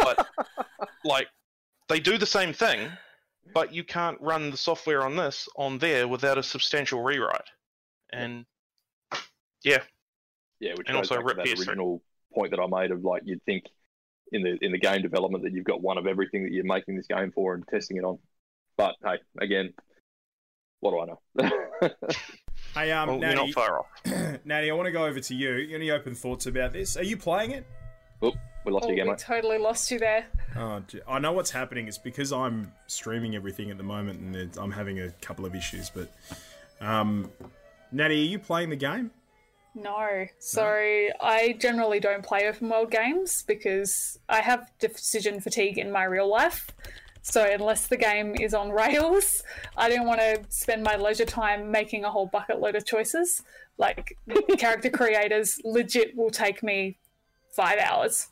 But 0.00 0.26
like 1.04 1.28
they 1.88 2.00
do 2.00 2.18
the 2.18 2.26
same 2.26 2.52
thing, 2.52 2.90
but 3.54 3.72
you 3.72 3.84
can't 3.84 4.20
run 4.20 4.50
the 4.50 4.56
software 4.56 5.02
on 5.02 5.16
this 5.16 5.48
on 5.56 5.78
there 5.78 6.06
without 6.06 6.38
a 6.38 6.42
substantial 6.42 7.02
rewrite. 7.02 7.42
And 8.12 8.46
yeah, 9.64 9.82
Yeah, 10.60 10.72
which 10.76 10.88
And 10.88 10.96
goes 10.96 11.10
also 11.10 11.22
back 11.22 11.44
to 11.44 11.50
that 11.50 11.58
original 11.58 12.02
point 12.34 12.50
that 12.50 12.60
I 12.60 12.66
made 12.66 12.90
of 12.90 13.04
like 13.04 13.22
you'd 13.24 13.42
think 13.44 13.64
in 14.32 14.42
the 14.42 14.58
in 14.60 14.72
the 14.72 14.78
game 14.78 15.02
development 15.02 15.44
that 15.44 15.52
you've 15.52 15.64
got 15.64 15.80
one 15.80 15.98
of 15.98 16.06
everything 16.06 16.44
that 16.44 16.52
you're 16.52 16.64
making 16.64 16.96
this 16.96 17.06
game 17.06 17.32
for 17.32 17.54
and 17.54 17.66
testing 17.68 17.96
it 17.96 18.04
on. 18.04 18.18
But 18.76 18.94
hey, 19.02 19.18
again, 19.40 19.72
what 20.80 20.92
do 20.92 21.00
I 21.00 21.06
know? 21.06 21.90
hey, 22.74 22.92
um, 22.92 23.08
well, 23.08 23.18
you're 23.18 23.34
Natty, 23.34 23.46
not 23.46 23.54
far 23.54 23.80
off. 23.80 23.86
Natty, 24.44 24.70
I 24.70 24.74
want 24.74 24.86
to 24.86 24.92
go 24.92 25.04
over 25.04 25.20
to 25.20 25.34
you. 25.34 25.74
Any 25.74 25.90
open 25.90 26.14
thoughts 26.14 26.46
about 26.46 26.72
this? 26.72 26.96
Are 26.96 27.02
you 27.02 27.16
playing 27.16 27.52
it? 27.52 27.66
oh, 28.22 28.32
we 28.68 28.74
lost 28.74 28.84
Oh, 28.84 28.88
you 28.88 28.94
again, 28.94 29.06
we 29.06 29.12
mate. 29.12 29.18
totally 29.18 29.58
lost 29.58 29.90
you 29.90 29.98
there. 29.98 30.26
Oh, 30.56 30.82
I 31.08 31.18
know 31.18 31.32
what's 31.32 31.50
happening. 31.50 31.88
It's 31.88 31.98
because 31.98 32.32
I'm 32.32 32.72
streaming 32.86 33.34
everything 33.34 33.70
at 33.70 33.78
the 33.78 33.82
moment, 33.82 34.20
and 34.20 34.56
I'm 34.58 34.70
having 34.70 35.00
a 35.00 35.10
couple 35.22 35.46
of 35.46 35.54
issues. 35.54 35.90
But, 35.90 36.12
um, 36.80 37.30
Natty, 37.92 38.14
are 38.14 38.30
you 38.30 38.38
playing 38.38 38.70
the 38.70 38.76
game? 38.76 39.10
No. 39.74 40.26
So 40.38 40.64
I 41.20 41.56
generally 41.58 42.00
don't 42.00 42.22
play 42.22 42.46
open 42.46 42.68
world 42.68 42.90
games 42.90 43.42
because 43.46 44.18
I 44.28 44.40
have 44.40 44.70
decision 44.78 45.40
fatigue 45.40 45.78
in 45.78 45.90
my 45.90 46.04
real 46.04 46.28
life. 46.28 46.70
So 47.22 47.44
unless 47.44 47.86
the 47.86 47.96
game 47.96 48.34
is 48.38 48.52
on 48.54 48.70
rails, 48.82 49.42
I 49.76 49.88
don't 49.88 50.06
want 50.06 50.20
to 50.20 50.42
spend 50.48 50.82
my 50.82 50.96
leisure 50.96 51.24
time 51.26 51.70
making 51.70 52.04
a 52.04 52.10
whole 52.10 52.26
bucket 52.26 52.60
load 52.60 52.74
of 52.76 52.84
choices. 52.84 53.42
Like 53.78 54.16
character 54.58 54.90
creators 54.90 55.60
legit 55.64 56.16
will 56.16 56.30
take 56.30 56.62
me 56.62 56.98
five 57.52 57.78
hours 57.78 58.28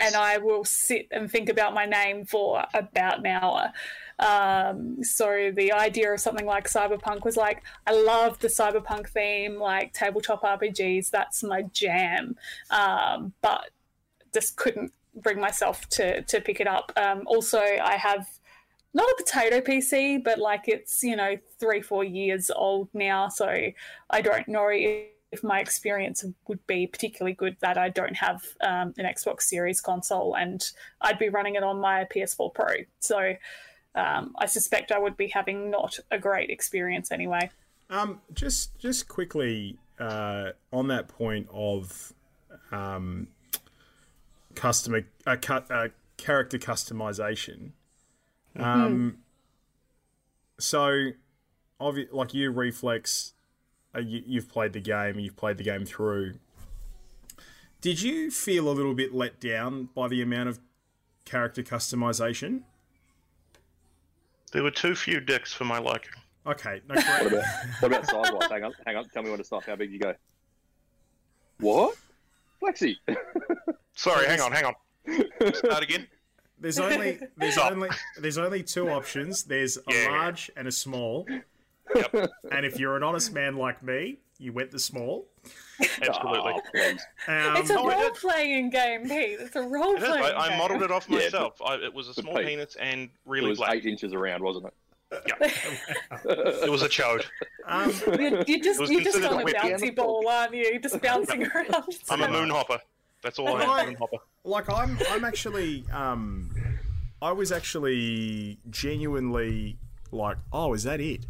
and 0.00 0.14
I 0.14 0.38
will 0.38 0.64
sit 0.64 1.08
and 1.10 1.30
think 1.30 1.48
about 1.48 1.74
my 1.74 1.86
name 1.86 2.24
for 2.24 2.64
about 2.74 3.20
an 3.20 3.26
hour. 3.26 3.72
Um, 4.18 5.02
so 5.02 5.50
the 5.54 5.72
idea 5.72 6.12
of 6.12 6.20
something 6.20 6.46
like 6.46 6.68
cyberpunk 6.68 7.24
was 7.24 7.36
like, 7.36 7.62
I 7.86 7.92
love 7.92 8.38
the 8.38 8.48
cyberpunk 8.48 9.08
theme, 9.08 9.56
like 9.58 9.92
tabletop 9.92 10.42
RPGs. 10.42 11.10
That's 11.10 11.42
my 11.42 11.62
jam. 11.62 12.36
Um, 12.70 13.32
but 13.42 13.70
just 14.32 14.56
couldn't 14.56 14.92
bring 15.14 15.40
myself 15.40 15.88
to 15.90 16.22
to 16.22 16.40
pick 16.40 16.60
it 16.60 16.66
up. 16.66 16.92
Um, 16.96 17.22
also, 17.26 17.60
I 17.60 17.96
have 17.96 18.28
not 18.94 19.08
a 19.08 19.14
potato 19.16 19.60
PC, 19.60 20.22
but 20.22 20.38
like 20.38 20.68
it's 20.68 21.02
you 21.02 21.16
know 21.16 21.36
three 21.58 21.82
four 21.82 22.04
years 22.04 22.50
old 22.50 22.88
now, 22.94 23.28
so 23.28 23.48
I 24.10 24.20
don't 24.20 24.48
know 24.48 24.68
if, 24.68 25.06
if 25.32 25.42
my 25.42 25.58
experience 25.58 26.24
would 26.46 26.64
be 26.66 26.86
particularly 26.86 27.32
good 27.32 27.56
that 27.60 27.78
I 27.78 27.88
don't 27.88 28.14
have 28.16 28.42
um, 28.60 28.94
an 28.98 29.06
Xbox 29.06 29.42
Series 29.42 29.80
console 29.80 30.34
and 30.36 30.62
I'd 31.00 31.18
be 31.18 31.30
running 31.30 31.54
it 31.54 31.62
on 31.62 31.80
my 31.80 32.04
PS4 32.14 32.52
Pro. 32.52 32.66
So 33.00 33.34
um, 33.94 34.34
I 34.38 34.46
suspect 34.46 34.92
I 34.92 34.98
would 34.98 35.16
be 35.16 35.28
having 35.28 35.70
not 35.70 35.98
a 36.10 36.18
great 36.18 36.50
experience 36.50 37.10
anyway. 37.10 37.50
Um, 37.88 38.20
just 38.32 38.78
just 38.78 39.08
quickly 39.08 39.78
uh, 39.98 40.50
on 40.72 40.88
that 40.88 41.08
point 41.08 41.48
of 41.52 42.12
um, 42.70 43.28
customer 44.54 45.02
uh, 45.26 45.36
cut 45.40 45.70
uh, 45.70 45.88
character 46.16 46.58
customization. 46.58 47.70
Um, 48.56 49.18
so, 50.58 51.10
obvi- 51.80 52.12
like 52.12 52.34
you, 52.34 52.50
Reflex, 52.50 53.32
Uh, 53.94 54.00
you, 54.00 54.22
you've 54.26 54.48
played 54.48 54.72
the 54.72 54.80
game. 54.80 55.18
You've 55.18 55.36
played 55.36 55.58
the 55.58 55.64
game 55.64 55.84
through. 55.84 56.34
Did 57.80 58.00
you 58.00 58.30
feel 58.30 58.68
a 58.68 58.72
little 58.72 58.94
bit 58.94 59.12
let 59.12 59.40
down 59.40 59.88
by 59.94 60.08
the 60.08 60.22
amount 60.22 60.48
of 60.48 60.60
character 61.24 61.62
customization? 61.62 62.62
There 64.52 64.62
were 64.62 64.70
too 64.70 64.94
few 64.94 65.20
dicks 65.20 65.52
for 65.52 65.64
my 65.64 65.78
liking. 65.78 66.12
Okay, 66.46 66.80
no, 66.88 66.94
What 66.96 67.26
about 67.26 67.44
what 67.80 67.84
about 67.84 68.06
size? 68.40 68.50
Hang 68.50 68.64
on, 68.64 68.72
hang 68.86 68.96
on. 68.96 69.08
Tell 69.10 69.22
me 69.22 69.30
when 69.30 69.38
to 69.38 69.44
stop. 69.44 69.64
How 69.64 69.76
big 69.76 69.92
you 69.92 69.98
go? 69.98 70.14
What? 71.60 71.96
Flexi. 72.60 72.96
Sorry, 73.94 74.26
hang 74.26 74.40
on, 74.40 74.52
hang 74.52 74.64
on. 74.64 74.74
Start 75.54 75.82
again. 75.84 76.06
There's 76.58 76.78
only 76.78 77.18
there's 77.36 77.54
Stop. 77.54 77.72
only 77.72 77.88
there's 78.18 78.38
only 78.38 78.62
two 78.62 78.88
options. 78.90 79.44
There's 79.44 79.76
a 79.78 79.80
Yeah. 79.88 80.08
large 80.10 80.50
and 80.56 80.68
a 80.68 80.72
small. 80.72 81.26
Yep, 81.94 82.30
And 82.52 82.66
if 82.66 82.78
you're 82.78 82.96
an 82.96 83.02
honest 83.02 83.32
man 83.32 83.56
like 83.56 83.82
me, 83.82 84.18
you 84.38 84.52
went 84.52 84.70
the 84.70 84.78
small. 84.78 85.26
absolutely. 85.80 86.52
Oh. 86.76 86.90
Um, 87.28 87.56
it's 87.56 87.70
a 87.70 87.78
oh, 87.78 87.88
role 87.88 88.10
playing 88.10 88.70
game, 88.70 89.02
Pete. 89.08 89.38
It's 89.40 89.56
a 89.56 89.62
role 89.62 89.94
It 89.94 90.02
is. 90.02 90.08
playing 90.08 90.24
I, 90.36 90.48
I 90.48 90.58
modelled 90.58 90.82
it 90.82 90.90
off 90.90 91.06
Yeah, 91.08 91.18
myself. 91.18 91.60
I, 91.64 91.74
it 91.76 91.92
was 91.94 92.08
a 92.08 92.14
small 92.14 92.34
Pete, 92.36 92.46
penis 92.46 92.76
and 92.80 93.02
It 93.02 93.10
really 93.26 93.48
was 93.50 93.58
black. 93.58 93.74
eight 93.74 93.86
inches 93.86 94.12
around, 94.12 94.42
wasn't 94.42 94.66
it? 94.66 94.74
Yeah. 95.26 95.50
It 96.24 96.70
was 96.70 96.82
a 96.82 96.88
chode. 96.88 97.24
um, 97.66 97.92
You're, 98.18 98.42
you're 98.46 98.60
just 98.60 98.80
you're 98.90 99.02
just 99.02 99.22
on 99.22 99.40
a 99.40 99.44
a 99.44 99.44
bouncy 99.52 99.94
ball, 99.94 100.26
aren't 100.28 100.54
you? 100.54 100.78
Just 100.80 101.00
bouncing 101.02 101.46
around. 101.46 101.74
I'm 102.10 102.22
a 102.22 102.28
moon 102.30 102.48
hopper. 102.50 102.78
That's 103.22 103.38
all 103.38 103.48
I 103.56 103.64
Right. 103.64 103.78
am. 103.80 103.86
Moon 103.88 103.96
hopper. 103.96 104.16
like 104.44 104.70
I'm 104.72 104.98
I'm 105.10 105.24
actually 105.24 105.84
um 105.92 106.50
I 107.20 107.30
was 107.32 107.52
actually 107.52 108.58
genuinely 108.70 109.76
like, 110.10 110.38
oh, 110.52 110.72
is 110.74 110.82
that 110.84 111.00
it? 111.00 111.26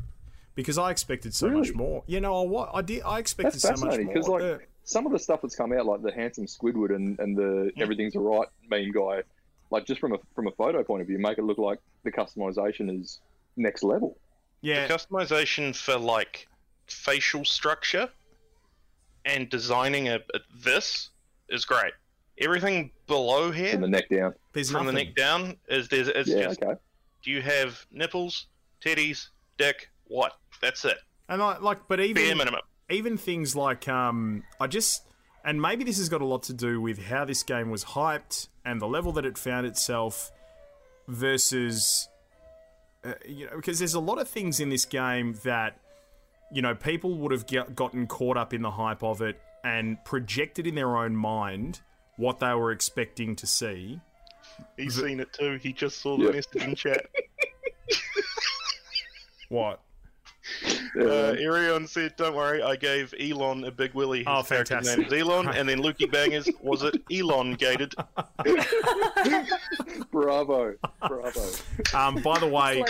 Because 0.55 0.77
I 0.79 0.91
expected 0.91 1.35
so 1.35 1.49
much 1.49 1.73
more. 1.75 2.03
You 2.07 2.21
know 2.21 2.43
what 2.43 2.71
I 2.75 2.83
did 2.83 3.03
I 3.03 3.19
expected 3.19 3.55
That's 3.55 3.63
so 3.63 3.71
much 3.71 3.79
fascinating 3.81 4.07
more. 4.07 4.15
because, 4.15 4.29
like, 4.29 4.41
The- 4.43 4.61
some 4.85 5.07
of 5.07 5.13
the 5.13 5.19
stuff 5.19 5.41
that's 5.43 5.55
come 5.55 5.73
out, 5.73 5.87
like 5.87 6.03
the 6.03 6.13
handsome 6.13 6.45
Squidward 6.47 6.95
and, 6.95 7.19
and 7.21 7.37
the 7.37 7.71
mm. 7.77 7.81
everything's 7.81 8.17
alright 8.17 8.49
meme 8.69 8.91
guy, 8.93 9.23
like 9.71 9.87
just 9.87 10.01
from 10.01 10.13
a 10.13 10.19
from 10.35 10.49
a 10.49 10.51
photo 10.53 10.83
point 10.83 11.01
of 11.03 11.07
view, 11.09 11.19
make 11.19 11.39
it 11.39 11.45
look 11.45 11.59
like 11.59 11.79
the 12.05 12.11
customization 12.13 13.01
is 13.01 13.21
next 13.57 13.83
level. 13.83 14.19
yeah, 14.61 14.89
Customization 14.89 15.75
for 15.75 15.97
like 15.97 16.49
facial 16.87 17.45
structure 17.45 18.09
and 19.25 19.49
designing 19.49 20.09
a, 20.09 20.17
a 20.17 20.39
this 20.65 21.11
is 21.49 21.65
great. 21.65 21.93
Everything 22.39 22.91
below 23.07 23.53
here, 23.53 23.73
From 23.73 23.83
the 23.83 23.89
neck 23.89 24.09
down. 24.09 24.35
There's 24.53 24.71
from 24.71 24.87
the 24.87 24.93
neck 24.93 25.15
down, 25.15 25.57
is 25.69 25.89
there's 25.89 26.09
it's 26.09 26.29
Yeah, 26.29 26.43
just 26.45 26.61
okay. 26.63 26.75
do 27.23 27.31
you 27.31 27.41
have 27.41 27.87
nipples, 27.93 28.47
titties, 28.85 29.29
dick, 29.59 29.91
what? 30.13 30.33
That's 30.61 30.85
it. 30.85 30.99
And 31.29 31.41
like, 31.41 31.63
like, 31.63 31.79
but 31.89 32.01
even 32.01 32.23
Bare 32.23 32.37
minimum. 32.37 32.61
even 32.91 33.17
things 33.17 33.57
like 33.57 33.89
um, 33.89 34.43
I 34.61 34.67
just 34.67 35.03
and 35.45 35.61
maybe 35.61 35.85
this 35.85 35.99
has 35.99 36.09
got 36.09 36.21
a 36.21 36.25
lot 36.27 36.43
to 36.45 36.53
do 36.53 36.81
with 36.81 37.05
how 37.07 37.25
this 37.25 37.43
game 37.43 37.71
was 37.71 37.85
hyped 37.85 38.49
and 38.65 38.81
the 38.81 38.87
level 38.87 39.13
that 39.13 39.25
it 39.25 39.39
found 39.39 39.67
itself 39.67 40.31
versus 41.09 42.09
uh, 43.05 43.15
you 43.27 43.47
know 43.47 43.57
because 43.57 43.79
there's 43.79 43.95
a 43.95 44.01
lot 44.01 44.21
of 44.21 44.29
things 44.29 44.61
in 44.61 44.69
this 44.69 44.85
game 44.85 45.35
that 45.45 45.79
you 46.53 46.63
know 46.63 46.75
people 46.75 47.17
would 47.19 47.33
have 47.33 47.47
get, 47.47 47.75
gotten 47.75 48.07
caught 48.07 48.37
up 48.37 48.53
in 48.55 48.63
the 48.63 48.71
hype 48.71 49.03
of 49.03 49.21
it 49.23 49.41
and 49.65 49.97
projected 50.05 50.67
in 50.67 50.75
their 50.75 50.97
own 50.97 51.17
mind 51.17 51.81
what 52.17 52.39
they 52.41 52.53
were 52.55 52.73
expecting 52.73 53.35
to 53.37 53.47
see 53.47 54.01
He's 54.77 55.01
seen 55.01 55.19
it 55.19 55.33
too. 55.33 55.59
He 55.63 55.73
just 55.73 56.03
saw 56.03 56.19
the 56.19 56.25
Yeah. 56.27 56.31
message 56.33 56.63
in 56.63 56.75
chat. 56.75 57.07
what 59.49 59.81
Uh, 60.99 61.35
Arion 61.39 61.87
said, 61.87 62.15
"Don't 62.17 62.35
worry, 62.35 62.63
I 62.63 62.77
gave 62.77 63.15
Elon 63.19 63.65
a 63.65 63.71
big 63.71 63.95
willy. 63.95 64.19
His 64.21 64.27
Oh, 64.29 64.43
fantastic. 64.43 64.99
name 64.99 65.07
is 65.07 65.13
Elon." 65.13 65.49
And 65.57 65.69
then 65.69 65.81
Lukey 65.81 66.11
Bangers 66.11 66.49
was 66.61 66.83
it 66.83 66.95
Elon 67.13 67.55
gated? 67.55 67.95
Bravo. 70.11 70.75
Bravo. 71.07 71.51
um, 71.95 72.17
by 72.23 72.39
the 72.39 72.47
way 72.49 72.85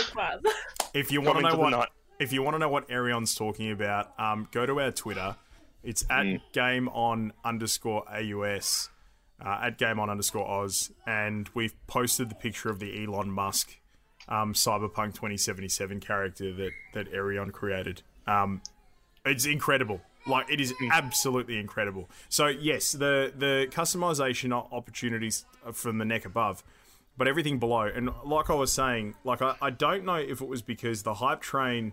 if 0.95 1.11
you 1.13 1.21
want 1.21 1.39
to 1.39 1.43
know 1.51 1.57
what 1.57 1.71
night. 1.71 1.89
if 2.19 2.33
you 2.33 2.43
want 2.43 2.55
to 2.55 2.59
know 2.59 2.69
what 2.69 2.91
Arion's 2.91 3.35
talking 3.35 3.71
about, 3.71 4.19
um, 4.19 4.49
go 4.53 4.67
to 4.67 4.81
our 4.81 4.91
Twitter. 4.91 5.37
It's 5.83 6.05
at 6.11 6.53
game 6.53 6.89
on 6.91 7.33
underscore 7.45 8.05
aus, 8.09 8.89
uh, 9.45 9.59
at 9.65 9.79
game 9.79 9.99
on 9.99 10.09
underscore 10.09 10.47
oz, 10.49 10.93
and 11.07 11.51
we've 11.55 11.75
posted 11.89 12.29
the 12.31 12.37
picture 12.37 12.71
of 12.71 12.79
the 12.79 13.03
Elon 13.05 13.31
Musk 13.31 13.79
um, 14.29 14.55
Cyberpunk 14.55 15.15
2077 15.15 16.01
character 16.01 16.53
that 16.53 16.73
that 16.95 17.13
Arion 17.13 17.51
created. 17.51 18.03
Um, 18.27 18.63
it's 19.25 19.47
incredible. 19.47 20.01
Like 20.27 20.51
it 20.51 20.61
is 20.61 20.73
absolutely 20.91 21.59
incredible. 21.59 22.09
So 22.29 22.47
yes, 22.47 22.93
the 22.93 23.33
the 23.37 23.69
customization 23.71 24.53
opportunities 24.73 25.45
from 25.73 25.99
the 25.99 26.05
neck 26.05 26.25
above, 26.25 26.63
but 27.17 27.27
everything 27.27 27.59
below. 27.59 27.83
And 27.83 28.11
like 28.25 28.51
I 28.51 28.55
was 28.55 28.73
saying, 28.73 29.15
like 29.25 29.43
I, 29.43 29.57
I 29.61 29.71
don't 29.71 30.05
know 30.05 30.17
if 30.17 30.41
it 30.41 30.49
was 30.49 30.63
because 30.63 31.03
the 31.03 31.15
hype 31.15 31.41
train, 31.41 31.93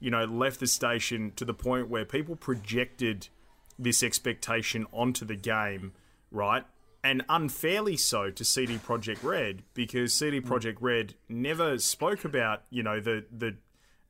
you 0.00 0.10
know, 0.10 0.24
left 0.24 0.60
the 0.60 0.66
station 0.66 1.32
to 1.36 1.44
the 1.44 1.54
point 1.54 1.88
where 1.88 2.04
people 2.04 2.34
projected 2.34 3.28
this 3.78 4.02
expectation 4.02 4.86
onto 4.92 5.24
the 5.24 5.36
game, 5.36 5.92
right? 6.32 6.64
And 7.04 7.24
unfairly 7.28 7.96
so 7.96 8.30
to 8.30 8.44
CD 8.44 8.76
Projekt 8.76 9.22
Red 9.22 9.62
because 9.72 10.12
CD 10.12 10.40
Projekt 10.40 10.78
Red 10.80 11.14
never 11.28 11.78
spoke 11.78 12.24
about, 12.24 12.62
you 12.70 12.82
know, 12.82 13.00
the 13.00 13.24
the 13.30 13.56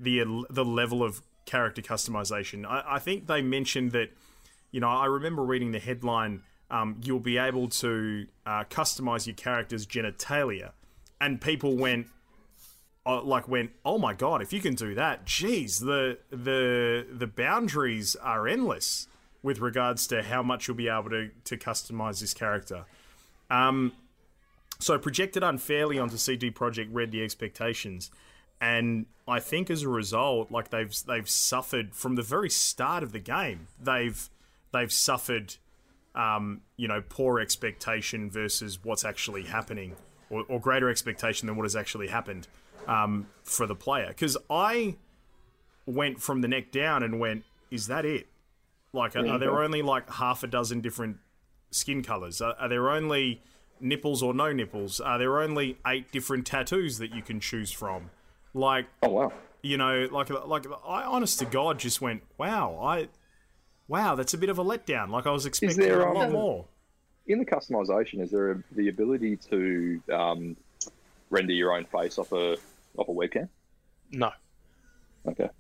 the 0.00 0.44
the 0.48 0.64
level 0.64 1.02
of 1.02 1.22
character 1.44 1.82
customization. 1.82 2.64
I, 2.66 2.84
I 2.86 2.98
think 2.98 3.26
they 3.26 3.42
mentioned 3.42 3.92
that, 3.92 4.10
you 4.70 4.80
know, 4.80 4.88
I 4.88 5.06
remember 5.06 5.42
reading 5.42 5.72
the 5.72 5.78
headline. 5.78 6.42
Um, 6.70 7.00
you'll 7.02 7.18
be 7.18 7.38
able 7.38 7.68
to 7.68 8.26
uh, 8.44 8.64
customize 8.64 9.26
your 9.26 9.34
character's 9.34 9.86
genitalia, 9.86 10.72
and 11.18 11.40
people 11.40 11.76
went, 11.76 12.08
uh, 13.06 13.22
like 13.22 13.48
went, 13.48 13.70
oh 13.86 13.96
my 13.96 14.12
god, 14.12 14.42
if 14.42 14.52
you 14.52 14.60
can 14.60 14.74
do 14.74 14.94
that, 14.94 15.24
geez, 15.24 15.80
the 15.80 16.18
the 16.30 17.06
the 17.10 17.26
boundaries 17.26 18.16
are 18.16 18.46
endless 18.46 19.08
with 19.42 19.60
regards 19.60 20.06
to 20.08 20.22
how 20.22 20.42
much 20.42 20.68
you'll 20.68 20.76
be 20.76 20.88
able 20.88 21.10
to 21.10 21.30
to 21.44 21.56
customize 21.56 22.20
this 22.20 22.34
character. 22.34 22.84
Um, 23.50 23.92
so 24.78 24.98
projected 24.98 25.42
unfairly 25.42 25.98
onto 25.98 26.16
CD 26.16 26.50
Projekt 26.50 26.88
Red 26.92 27.10
the 27.10 27.22
expectations, 27.22 28.10
and 28.60 29.06
I 29.26 29.40
think 29.40 29.70
as 29.70 29.82
a 29.82 29.88
result, 29.88 30.50
like 30.50 30.70
they've 30.70 30.94
they've 31.06 31.28
suffered 31.28 31.94
from 31.94 32.14
the 32.14 32.22
very 32.22 32.50
start 32.50 33.02
of 33.02 33.12
the 33.12 33.18
game. 33.18 33.68
They've 33.80 34.28
they've 34.72 34.92
suffered, 34.92 35.56
um, 36.14 36.62
you 36.76 36.88
know, 36.88 37.02
poor 37.08 37.40
expectation 37.40 38.30
versus 38.30 38.78
what's 38.82 39.04
actually 39.04 39.44
happening, 39.44 39.96
or, 40.30 40.44
or 40.48 40.60
greater 40.60 40.88
expectation 40.88 41.46
than 41.46 41.56
what 41.56 41.64
has 41.64 41.76
actually 41.76 42.08
happened 42.08 42.48
um, 42.86 43.26
for 43.44 43.66
the 43.66 43.74
player. 43.74 44.08
Because 44.08 44.36
I 44.48 44.96
went 45.86 46.20
from 46.20 46.40
the 46.40 46.48
neck 46.48 46.70
down 46.70 47.02
and 47.02 47.18
went, 47.18 47.44
"Is 47.70 47.86
that 47.88 48.04
it? 48.04 48.28
Like, 48.92 49.16
are, 49.16 49.26
are 49.26 49.38
there 49.38 49.62
only 49.62 49.82
like 49.82 50.10
half 50.10 50.42
a 50.42 50.46
dozen 50.46 50.80
different 50.80 51.18
skin 51.70 52.02
colors? 52.02 52.40
Are, 52.40 52.54
are 52.58 52.68
there 52.68 52.90
only 52.90 53.42
nipples 53.80 54.22
or 54.22 54.34
no 54.34 54.52
nipples? 54.52 55.00
Are 55.00 55.18
there 55.18 55.40
only 55.40 55.78
eight 55.86 56.10
different 56.10 56.46
tattoos 56.46 56.98
that 56.98 57.14
you 57.14 57.22
can 57.22 57.40
choose 57.40 57.70
from? 57.70 58.10
Like, 58.54 58.86
Oh 59.02 59.10
wow. 59.10 59.32
you 59.62 59.76
know, 59.76 60.08
like 60.10 60.30
like 60.30 60.66
I 60.86 61.02
honest 61.04 61.38
to 61.40 61.44
God 61.44 61.78
just 61.78 62.00
went, 62.00 62.22
wow, 62.38 62.78
I 62.82 63.08
wow, 63.88 64.14
that's 64.14 64.34
a 64.34 64.38
bit 64.38 64.48
of 64.48 64.58
a 64.58 64.64
letdown. 64.64 65.10
Like 65.10 65.26
I 65.26 65.30
was 65.30 65.46
expecting 65.46 65.78
there, 65.78 66.02
a 66.02 66.12
lot 66.12 66.26
um, 66.26 66.32
more. 66.32 66.64
In 67.26 67.38
the 67.38 67.44
customization, 67.44 68.20
is 68.22 68.30
there 68.30 68.52
a, 68.52 68.62
the 68.72 68.88
ability 68.88 69.36
to 69.50 70.02
um, 70.12 70.56
render 71.30 71.52
your 71.52 71.76
own 71.76 71.84
face 71.84 72.18
off 72.18 72.32
a 72.32 72.56
off 72.96 73.08
a 73.08 73.12
webcam? 73.12 73.48
No. 74.10 74.32
Okay. 75.26 75.50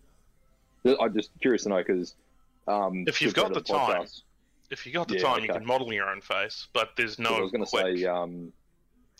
I'm 1.00 1.12
just 1.12 1.30
curious 1.42 1.64
to 1.64 1.68
know 1.68 1.76
because 1.76 2.14
um, 2.68 3.04
If 3.06 3.20
you've 3.22 3.34
got 3.34 3.46
friend 3.46 3.56
of 3.56 3.64
the 3.66 3.72
time. 3.72 4.02
podcast- 4.02 4.22
If 4.70 4.84
you 4.86 4.92
got 4.92 5.08
the 5.08 5.14
Yeah, 5.14 5.22
time, 5.22 5.42
you 5.44 5.48
can 5.48 5.64
model 5.64 5.90
your 5.92 6.08
own 6.10 6.20
face, 6.20 6.68
but 6.74 6.90
there's 6.96 7.18
no. 7.18 7.30
I 7.36 7.40
was 7.40 7.50
going 7.50 7.64
to 7.64 7.70
say, 7.70 8.04
um, 8.04 8.52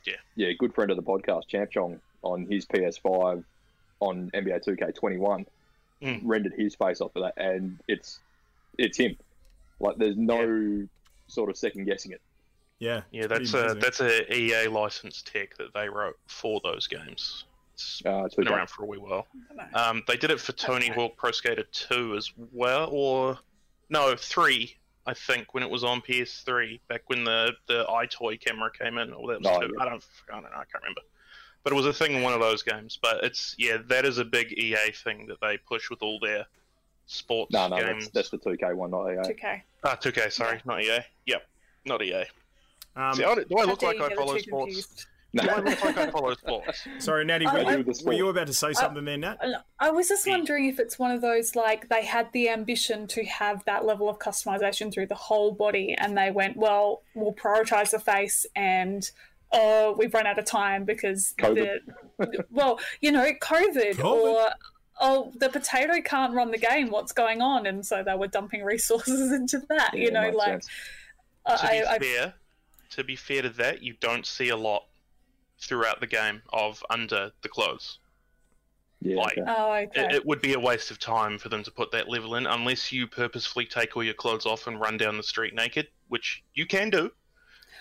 Yeah. 0.04 0.16
yeah, 0.36 0.52
good 0.58 0.74
friend 0.74 0.90
of 0.90 0.96
the 0.98 1.02
podcast, 1.02 1.48
Champ 1.48 1.70
Chong, 1.70 2.00
on 2.22 2.46
his 2.46 2.66
PS5 2.66 3.42
on 4.00 4.30
NBA 4.34 4.60
2K21, 4.60 5.46
Mm. 6.02 6.20
rendered 6.22 6.52
his 6.56 6.74
face 6.76 7.00
off 7.00 7.16
of 7.16 7.22
that, 7.22 7.34
and 7.42 7.80
it's 7.88 8.20
it's 8.78 8.96
him. 8.98 9.16
Like, 9.80 9.96
there's 9.96 10.16
no 10.16 10.86
sort 11.26 11.50
of 11.50 11.56
second 11.56 11.84
guessing 11.86 12.12
it. 12.12 12.20
Yeah, 12.78 13.02
yeah, 13.10 13.26
that's 13.26 13.54
a 13.54 13.58
amazing. 13.72 13.80
that's 13.80 14.00
a 14.00 14.32
EA 14.36 14.68
licensed 14.68 15.26
tech 15.32 15.56
that 15.56 15.72
they 15.74 15.88
wrote 15.88 16.16
for 16.28 16.60
those 16.62 16.86
games. 16.86 17.44
It's 17.78 18.02
Uh, 18.04 18.24
it's 18.24 18.34
been 18.34 18.48
okay. 18.48 18.56
around 18.56 18.68
for 18.70 18.82
a 18.82 18.86
wee 18.86 18.98
while. 18.98 19.26
Um, 19.72 20.02
they 20.08 20.16
did 20.16 20.32
it 20.32 20.40
for 20.40 20.50
Tony 20.52 20.88
Hawk 20.88 21.16
Pro 21.16 21.30
Skater 21.30 21.62
2 21.62 22.16
as 22.16 22.32
well, 22.52 22.88
or 22.90 23.38
no, 23.88 24.16
3, 24.16 24.76
I 25.06 25.14
think, 25.14 25.54
when 25.54 25.62
it 25.62 25.70
was 25.70 25.84
on 25.84 26.00
PS3, 26.02 26.80
back 26.88 27.02
when 27.06 27.22
the, 27.22 27.52
the 27.68 27.84
EyeToy 27.86 28.40
camera 28.40 28.70
came 28.76 28.98
in, 28.98 29.12
or 29.12 29.28
that 29.32 29.40
was 29.42 29.46
Oh, 29.48 29.60
2. 29.60 29.74
yeah. 29.76 29.82
I, 29.82 29.88
don't, 29.88 30.04
I 30.28 30.32
don't 30.34 30.42
know, 30.42 30.48
I 30.50 30.64
can't 30.64 30.82
remember. 30.82 31.02
But 31.62 31.72
it 31.72 31.76
was 31.76 31.86
a 31.86 31.92
thing 31.92 32.14
in 32.14 32.22
one 32.22 32.32
of 32.32 32.40
those 32.40 32.62
games. 32.64 32.98
But 33.00 33.22
it's, 33.22 33.54
yeah, 33.58 33.76
that 33.88 34.04
is 34.04 34.18
a 34.18 34.24
big 34.24 34.52
EA 34.52 34.90
thing 34.92 35.26
that 35.28 35.40
they 35.40 35.56
push 35.58 35.88
with 35.88 36.02
all 36.02 36.18
their 36.18 36.46
sports 37.06 37.52
No, 37.52 37.68
no, 37.68 37.76
games. 37.76 38.08
that's, 38.10 38.28
that's 38.30 38.44
the 38.44 38.56
2K 38.56 38.74
one, 38.74 38.90
not 38.90 39.08
EA. 39.08 39.16
2K. 39.34 39.62
Ah, 39.84 39.96
2K, 40.00 40.32
sorry, 40.32 40.60
not 40.64 40.82
EA. 40.82 40.98
Yep, 41.26 41.46
not 41.84 42.02
EA. 42.02 42.24
Um, 42.96 43.14
See, 43.14 43.22
I, 43.24 43.34
do 43.36 43.44
I 43.56 43.64
look 43.64 43.80
How 43.82 43.86
like 43.88 44.00
I 44.00 44.04
you 44.04 44.08
get 44.08 44.10
the 44.10 44.14
follow 44.16 44.38
sports? 44.38 44.46
confused. 44.74 45.06
No. 45.32 45.42
Do 45.42 45.48
I 45.50 45.60
look 45.60 45.84
like 45.84 45.98
I 45.98 46.10
follow 46.10 46.34
sports? 46.38 46.86
sorry, 46.98 47.24
Natty, 47.24 47.44
were, 47.46 47.52
I- 47.52 47.76
you, 47.76 47.82
the 47.84 48.02
were 48.04 48.14
you 48.14 48.28
about 48.28 48.46
to 48.46 48.54
say 48.54 48.72
something 48.72 49.04
there, 49.04 49.18
Nat? 49.18 49.36
I 49.78 49.90
was 49.90 50.08
just 50.08 50.26
wondering 50.26 50.66
if 50.66 50.78
it's 50.78 50.98
one 50.98 51.10
of 51.10 51.20
those 51.20 51.54
like 51.54 51.88
they 51.88 52.04
had 52.04 52.32
the 52.32 52.48
ambition 52.48 53.06
to 53.08 53.24
have 53.24 53.64
that 53.66 53.84
level 53.84 54.08
of 54.08 54.18
customization 54.18 54.92
through 54.92 55.06
the 55.06 55.14
whole 55.14 55.52
body, 55.52 55.94
and 55.98 56.16
they 56.16 56.30
went, 56.30 56.56
"Well, 56.56 57.02
we'll 57.14 57.34
prioritize 57.34 57.90
the 57.90 57.98
face," 58.00 58.46
and 58.56 59.08
oh, 59.52 59.94
we've 59.98 60.12
run 60.14 60.26
out 60.26 60.38
of 60.38 60.44
time 60.46 60.84
because 60.84 61.34
COVID. 61.38 61.78
the 62.18 62.44
well, 62.50 62.80
you 63.00 63.12
know, 63.12 63.30
COVID, 63.42 63.96
COVID? 63.96 64.04
or 64.04 64.50
oh, 65.00 65.32
the 65.36 65.48
potato 65.50 66.00
can't 66.02 66.34
run 66.34 66.50
the 66.50 66.58
game. 66.58 66.90
What's 66.90 67.12
going 67.12 67.40
on? 67.42 67.66
And 67.66 67.84
so 67.84 68.02
they 68.02 68.14
were 68.14 68.28
dumping 68.28 68.64
resources 68.64 69.30
into 69.38 69.62
that. 69.68 69.90
Yeah, 69.92 70.04
you 70.04 70.10
know, 70.10 70.30
like 70.30 70.62
sense. 70.62 70.66
to 71.60 71.66
be 71.66 71.82
I, 71.82 71.94
I, 71.94 71.98
fair, 71.98 72.34
to 72.90 73.04
be 73.04 73.16
fair 73.16 73.42
to 73.42 73.50
that, 73.50 73.82
you 73.82 73.94
don't 74.00 74.24
see 74.26 74.48
a 74.48 74.56
lot 74.56 74.84
throughout 75.60 76.00
the 76.00 76.06
game 76.06 76.42
of 76.52 76.82
under 76.90 77.32
the 77.42 77.48
clothes. 77.48 77.98
Yeah, 79.00 79.16
like- 79.16 79.38
okay. 79.38 79.44
oh, 79.46 79.72
It, 79.74 79.90
okay. 79.96 80.16
it 80.16 80.26
would 80.26 80.40
be 80.40 80.54
a 80.54 80.58
waste 80.60 80.90
of 80.90 80.98
time 80.98 81.38
for 81.38 81.48
them 81.48 81.62
to 81.62 81.70
put 81.70 81.92
that 81.92 82.08
level 82.08 82.34
in 82.34 82.46
unless 82.46 82.90
you 82.92 83.06
purposefully 83.06 83.64
take 83.64 83.96
all 83.96 84.02
your 84.02 84.14
clothes 84.14 84.44
off 84.46 84.66
and 84.66 84.80
run 84.80 84.96
down 84.96 85.16
the 85.16 85.22
street 85.22 85.54
naked, 85.54 85.88
which 86.08 86.42
you 86.54 86.66
can 86.66 86.90
do. 86.90 87.10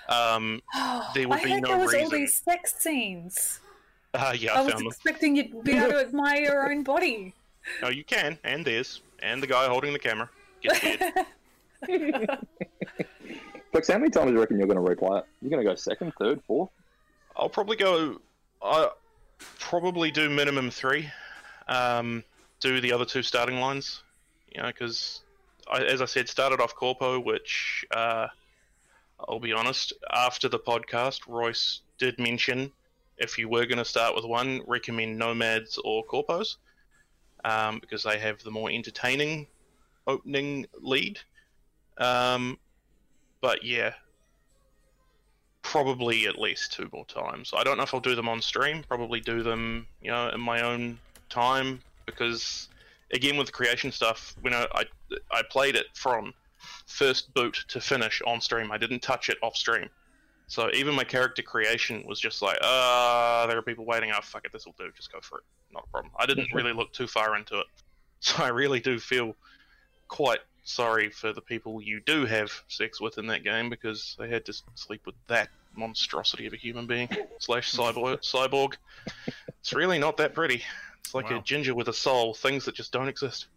Um, 0.10 0.62
there 1.16 1.28
would 1.28 1.40
I 1.40 1.44
be 1.44 1.50
heard 1.52 1.64
no 1.64 1.68
there 1.70 1.78
was 1.80 1.94
all 1.96 2.10
these 2.10 2.36
sex 2.42 2.76
scenes. 2.80 3.60
uh, 4.14 4.34
yeah, 4.38 4.54
I 4.54 4.60
I 4.60 4.62
was 4.64 4.74
them. 4.76 4.88
expecting 4.88 5.36
you'd 5.36 5.64
be 5.64 5.74
able 5.74 5.90
to 5.92 6.00
admire 6.02 6.42
your 6.42 6.72
own 6.72 6.84
body. 6.84 7.34
No, 7.82 7.90
you 7.90 8.04
can, 8.04 8.38
and 8.44 8.64
there's, 8.64 9.02
and 9.22 9.42
the 9.44 9.48
guy 9.48 9.68
holding 9.68 9.92
the 9.94 10.00
camera. 10.00 10.30
Gets 10.62 10.82
weird. 11.88 12.40
Flex, 13.72 13.88
how 13.90 13.98
many 13.98 14.10
times 14.10 14.28
do 14.28 14.34
you 14.34 14.40
reckon 14.40 14.58
you're 14.58 14.68
going 14.68 14.84
to 14.84 14.96
replay 14.96 15.20
it? 15.20 15.26
You're 15.42 15.50
going 15.52 15.64
to 15.64 15.70
go 15.70 15.76
second, 15.76 16.14
third, 16.20 16.42
fourth? 16.48 16.70
I'll 17.38 17.50
probably 17.50 17.78
go. 17.78 18.20
I 18.62 18.90
probably 19.60 20.12
do 20.12 20.30
minimum 20.30 20.72
three. 20.72 21.10
Um, 21.68 22.24
do 22.60 22.82
the 22.82 22.92
other 22.92 23.06
two 23.06 23.22
starting 23.22 23.60
lines. 23.60 24.02
You 24.54 24.62
know, 24.62 24.68
because 24.68 25.22
as 25.72 26.02
I 26.02 26.06
said, 26.06 26.28
started 26.28 26.60
off 26.60 26.74
Corpo, 26.74 27.20
which 27.20 27.86
uh, 27.92 28.28
I'll 29.20 29.40
be 29.40 29.54
honest. 29.54 29.94
After 30.12 30.50
the 30.50 30.60
podcast, 30.60 31.28
Royce 31.28 31.82
did 32.00 32.18
mention 32.20 32.72
if 33.18 33.38
you 33.38 33.50
were 33.50 33.66
going 33.66 33.78
to 33.78 33.86
start 33.86 34.16
with 34.16 34.26
one, 34.26 34.62
recommend 34.68 35.18
Nomads 35.18 35.80
or 35.84 36.04
Corpos 36.06 36.58
um, 37.44 37.80
because 37.80 38.04
they 38.04 38.20
have 38.20 38.42
the 38.44 38.52
more 38.52 38.70
entertaining 38.70 39.48
opening 40.06 40.66
lead. 40.82 41.20
Um, 41.98 42.58
but 43.42 43.64
yeah, 43.64 43.94
probably 45.68 46.28
at 46.28 46.40
least 46.40 46.72
two 46.72 46.90
more 46.94 47.06
times. 47.06 47.52
I 47.54 47.62
don't 47.62 47.76
know 47.76 47.84
if 47.84 47.94
I'll 47.94 48.00
do 48.00 48.16
them 48.16 48.30
on 48.30 48.42
stream. 48.42 48.84
Probably 48.88 49.20
do 49.20 49.44
them, 49.44 49.86
you 50.02 50.10
know, 50.10 50.30
in 50.30 50.40
my 50.40 50.62
own 50.62 50.98
time 51.30 51.82
because, 52.06 52.70
again, 53.12 53.36
with 53.36 53.48
the 53.48 53.52
creation 53.52 53.92
stuff, 53.92 54.34
you 54.46 54.50
know, 54.50 54.66
I 54.74 54.86
I 55.30 55.42
played 55.50 55.76
it 55.76 55.88
from 55.94 56.34
first 56.86 57.34
boot 57.34 57.66
to 57.68 57.82
finish 57.82 58.22
on 58.26 58.40
stream. 58.40 58.72
I 58.72 58.78
didn't 58.78 59.02
touch 59.02 59.28
it 59.28 59.38
off 59.44 59.58
stream. 59.58 59.90
So 60.48 60.70
even 60.74 60.96
my 60.96 61.04
character 61.04 61.42
creation 61.42 62.02
was 62.08 62.18
just 62.18 62.42
like, 62.42 62.58
uh, 62.62 63.46
there 63.48 63.58
are 63.58 63.62
people 63.62 63.84
waiting. 63.84 64.12
Oh, 64.16 64.22
fuck 64.24 64.46
it, 64.46 64.54
this 64.54 64.66
will 64.66 64.76
do. 64.80 64.90
Just 64.96 65.12
go 65.12 65.20
for 65.20 65.40
it. 65.40 65.44
Not 65.74 65.84
a 65.86 65.92
problem. 65.92 66.14
I 66.18 66.26
didn't 66.26 66.48
really 66.54 66.72
look 66.72 66.94
too 66.94 67.08
far 67.08 67.36
into 67.36 67.60
it. 67.60 67.68
So 68.20 68.44
I 68.44 68.48
really 68.48 68.80
do 68.80 68.98
feel 68.98 69.36
quite 70.08 70.40
sorry 70.68 71.10
for 71.10 71.32
the 71.32 71.42
people 71.42 71.82
you 71.82 72.02
do 72.02 72.26
have 72.26 72.52
sex 72.68 73.00
with 73.00 73.18
in 73.18 73.28
that 73.28 73.44
game 73.44 73.70
because 73.70 74.16
they 74.20 74.28
had 74.30 74.46
to 74.46 74.54
sleep 74.76 75.02
with 75.06 75.16
that 75.28 75.48
monstrosity 75.76 76.46
of 76.46 76.54
a 76.54 76.58
human 76.58 76.86
being 76.86 77.08
slash 77.40 77.72
cyborg. 77.72 78.18
cyborg. 78.22 78.74
It's 79.60 79.74
really 79.74 79.98
not 79.98 80.18
that 80.18 80.34
pretty. 80.34 80.62
It's 81.00 81.14
like 81.16 81.30
Wow. 81.30 81.40
a 81.40 81.42
ginger 81.42 81.74
with 81.74 81.88
a 81.88 81.94
soul. 81.94 82.34
Things 82.34 82.66
that 82.66 82.76
just 82.76 82.92
don't 82.92 83.08
exist. 83.08 83.48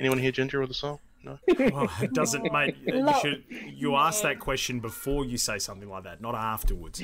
Anyone 0.00 0.18
here 0.18 0.32
ginger 0.32 0.60
with 0.60 0.70
a 0.70 0.74
soul? 0.74 1.00
No. 1.22 1.38
Well, 1.58 1.90
it 2.02 2.12
doesn't, 2.14 2.50
mate. 2.52 2.76
You 2.86 3.12
should 3.20 3.44
you 3.66 3.96
ask 3.96 4.22
that 4.22 4.38
question 4.40 4.80
before 4.80 5.24
you 5.24 5.36
say 5.38 5.58
something 5.58 5.88
like 5.88 6.04
that, 6.04 6.20
not 6.20 6.34
afterwards. 6.34 7.02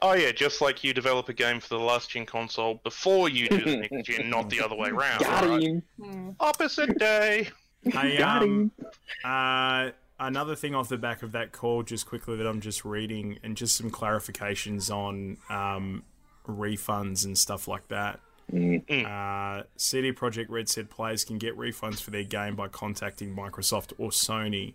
Oh 0.00 0.14
yeah, 0.14 0.32
just 0.32 0.60
like 0.60 0.82
you 0.82 0.94
develop 0.94 1.28
a 1.28 1.32
game 1.32 1.60
for 1.60 1.68
the 1.68 1.78
last 1.78 2.10
gen 2.10 2.24
console 2.26 2.80
before 2.84 3.28
you 3.28 3.48
do 3.48 3.64
the 3.64 3.76
next 3.76 4.08
gen, 4.08 4.30
not 4.30 4.48
the 4.48 4.60
other 4.60 4.74
way 4.76 4.88
around. 4.88 5.20
Got 5.20 5.44
right? 5.44 5.62
him. 5.62 5.82
Hmm. 6.00 6.30
Opposite 6.40 6.98
day. 6.98 7.48
Hey, 7.84 8.18
Got 8.18 8.42
um, 8.42 8.72
him. 8.76 8.86
uh, 9.24 9.90
another 10.18 10.56
thing 10.56 10.74
off 10.74 10.88
the 10.88 10.98
back 10.98 11.22
of 11.22 11.30
that 11.32 11.52
call, 11.52 11.84
just 11.84 12.06
quickly 12.06 12.36
that 12.36 12.46
I'm 12.46 12.60
just 12.60 12.84
reading, 12.84 13.38
and 13.44 13.56
just 13.56 13.76
some 13.76 13.88
clarifications 13.88 14.90
on 14.90 15.38
um, 15.48 16.02
refunds 16.46 17.24
and 17.24 17.38
stuff 17.38 17.68
like 17.68 17.86
that. 17.88 18.18
Uh, 18.52 19.62
CD 19.76 20.12
Projekt 20.12 20.46
Red 20.48 20.68
said 20.68 20.90
players 20.90 21.24
can 21.24 21.38
get 21.38 21.56
refunds 21.56 22.00
for 22.02 22.10
their 22.10 22.24
game 22.24 22.56
by 22.56 22.66
contacting 22.66 23.34
Microsoft 23.34 23.92
or 23.96 24.10
Sony. 24.10 24.74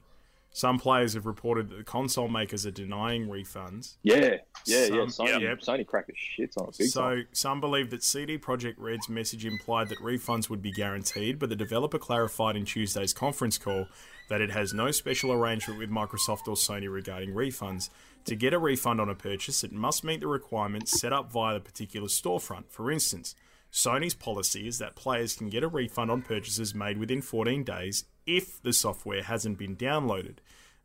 Some 0.55 0.77
players 0.77 1.15
have 1.15 1.25
reported 1.25 1.69
that 1.69 1.77
the 1.77 1.83
console 1.83 2.27
makers 2.27 2.63
are 2.67 2.71
denying 2.71 3.27
refunds. 3.27 3.95
Yeah, 4.03 4.37
yeah, 4.67 4.85
Some- 4.85 4.95
yeah. 4.95 5.05
Sony, 5.05 5.41
yep. 5.41 5.59
Sony 5.61 5.85
cracked 5.85 6.07
the 6.07 6.13
shits 6.13 6.55
on 6.57 6.69
it 6.69 6.77
big 6.77 6.89
So 6.89 7.01
time. 7.01 7.27
some 7.31 7.59
believe 7.59 7.89
that 7.89 8.03
CD 8.03 8.37
Projekt 8.37 8.75
Red's 8.77 9.09
message 9.09 9.45
implied 9.45 9.89
that 9.89 9.97
refunds 9.97 10.51
would 10.51 10.61
be 10.61 10.71
guaranteed, 10.71 11.39
but 11.39 11.49
the 11.49 11.55
developer 11.55 11.97
clarified 11.97 12.55
in 12.55 12.65
Tuesday's 12.65 13.13
conference 13.13 13.57
call 13.57 13.87
that 14.29 14.41
it 14.41 14.51
has 14.51 14.75
no 14.75 14.91
special 14.91 15.31
arrangement 15.33 15.79
with 15.79 15.89
Microsoft 15.89 16.47
or 16.47 16.55
Sony 16.55 16.91
regarding 16.91 17.31
refunds. 17.31 17.89
To 18.25 18.35
get 18.35 18.53
a 18.53 18.59
refund 18.59 19.01
on 19.01 19.09
a 19.09 19.15
purchase, 19.15 19.63
it 19.63 19.71
must 19.73 20.03
meet 20.03 20.19
the 20.21 20.27
requirements 20.27 20.99
set 21.01 21.11
up 21.11 21.31
via 21.31 21.55
the 21.55 21.59
particular 21.61 22.07
storefront. 22.07 22.69
For 22.69 22.91
instance, 22.91 23.33
Sony's 23.71 24.13
policy 24.13 24.67
is 24.67 24.77
that 24.77 24.95
players 24.95 25.35
can 25.35 25.49
get 25.49 25.63
a 25.63 25.67
refund 25.67 26.11
on 26.11 26.21
purchases 26.21 26.75
made 26.75 26.99
within 26.99 27.23
14 27.23 27.63
days 27.63 28.05
if 28.25 28.61
the 28.61 28.73
software 28.73 29.23
hasn't 29.23 29.57
been 29.57 29.75
downloaded. 29.75 30.37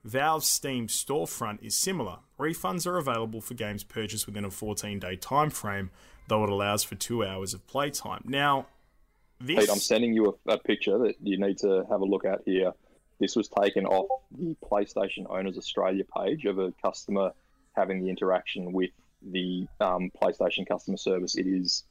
Valve's 0.05 0.47
Steam 0.47 0.86
storefront 0.86 1.62
is 1.62 1.76
similar. 1.76 2.18
Refunds 2.39 2.86
are 2.86 2.99
available 2.99 3.41
for 3.41 3.55
games 3.55 3.84
purchased 3.84 4.26
within 4.26 4.45
a 4.45 4.51
14 4.51 4.99
day 4.99 5.16
time 5.16 5.51
frame, 5.51 5.91
though 6.28 6.45
it 6.45 6.51
allows 6.51 6.84
for 6.84 6.95
two 6.95 7.24
hours 7.24 7.53
of 7.55 7.66
playtime. 7.66 8.22
Now, 8.24 8.66
this 9.41 9.61
Pete, 9.61 9.70
I'm 9.70 9.78
sending 9.78 10.14
you 10.14 10.39
a, 10.47 10.53
a 10.53 10.59
picture 10.59 10.99
that 10.99 11.16
you 11.22 11.39
need 11.39 11.59
to 11.59 11.84
have 11.91 12.01
a 12.01 12.05
look 12.05 12.24
at 12.24 12.41
here. 12.45 12.72
This 13.20 13.34
was 13.34 13.49
taken 13.49 13.84
off 13.86 14.22
the 14.30 14.57
PlayStation 14.64 15.26
Owners 15.28 15.59
Australia 15.59 16.05
page 16.16 16.45
of 16.45 16.59
a 16.59 16.72
customer 16.82 17.32
having 17.74 18.03
the 18.03 18.11
interaction 18.11 18.72
with 18.72 18.91
the 19.22 19.66
um, 19.80 20.11
PlayStation 20.20 20.66
customer 20.66 20.97
service. 20.97 21.36
It 21.36 21.47
is 21.47 21.84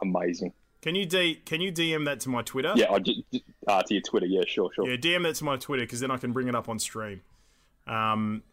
amazing. 0.00 0.52
Can 0.86 0.94
you 0.94 1.04
D, 1.04 1.34
can 1.44 1.60
you 1.60 1.72
DM 1.72 2.04
that 2.04 2.20
to 2.20 2.28
my 2.28 2.42
Twitter? 2.42 2.72
Yeah, 2.76 2.92
I 2.92 3.00
just, 3.00 3.18
uh, 3.66 3.82
to 3.82 3.92
your 3.94 4.02
Twitter. 4.02 4.26
Yeah, 4.26 4.42
sure, 4.46 4.70
sure. 4.72 4.88
Yeah, 4.88 4.96
DM 4.96 5.24
that 5.24 5.34
to 5.34 5.44
my 5.44 5.56
Twitter 5.56 5.82
because 5.82 5.98
then 5.98 6.12
I 6.12 6.16
can 6.16 6.32
bring 6.32 6.46
it 6.46 6.54
up 6.54 6.68
on 6.68 6.78
stream. 6.78 7.22
Um, 7.88 8.44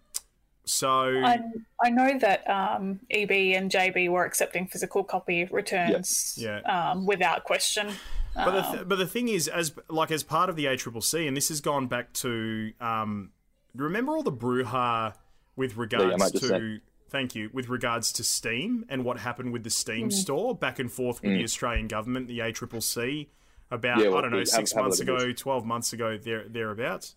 so 0.65 0.89
I, 0.89 1.39
I 1.84 1.91
know 1.91 2.17
that 2.17 2.49
um, 2.49 3.01
EB 3.11 3.29
and 3.29 3.69
JB 3.69 4.09
were 4.09 4.25
accepting 4.25 4.65
physical 4.65 5.03
copy 5.03 5.45
returns 5.45 6.36
Yeah. 6.36 6.61
Um, 6.61 7.05
without 7.05 7.43
question. 7.43 7.89
But 8.34 8.51
the, 8.51 8.65
Um, 8.65 8.73
th- 8.73 8.88
but 8.88 8.95
the 8.97 9.05
thing 9.05 9.27
is, 9.27 9.47
as 9.47 9.73
like 9.89 10.09
as 10.09 10.23
part 10.23 10.49
of 10.49 10.55
the 10.55 10.65
ACCC, 10.65 11.27
and 11.27 11.38
this 11.38 11.49
has 11.49 11.61
gone 11.61 11.86
back 11.86 12.13
to, 12.13 12.71
um, 12.81 13.29
remember 13.75 14.11
all 14.13 14.23
the 14.23 14.31
brouhaha 14.31 15.13
with 15.55 15.77
regards 15.77 16.17
might 16.17 16.31
just 16.31 16.45
to, 16.45 16.47
say- 16.49 16.79
thank 17.14 17.36
you, 17.36 17.49
with 17.53 17.70
regards 17.70 18.11
to 18.14 18.24
Steam 18.24 18.84
and 18.89 19.05
what 19.05 19.20
happened 19.20 19.53
with 19.53 19.64
the 19.64 19.70
Steam 19.70 20.11
store 20.11 20.53
back 20.53 20.80
and 20.80 20.91
forth 20.91 21.22
with 21.22 21.32
the 21.38 21.43
Australian 21.43 21.88
government, 21.88 22.28
the 22.28 22.39
ACCC, 22.39 23.28
about 23.72 23.99
Yeah, 23.99 24.14
I 24.14 24.22
don't 24.22 24.32
know 24.32 24.43
six 24.43 24.76
months 24.76 24.99
ago, 24.99 25.32
twelve 25.32 25.66
months 25.66 25.93
ago, 25.93 26.18
there 26.18 26.45
thereabouts. 26.49 27.16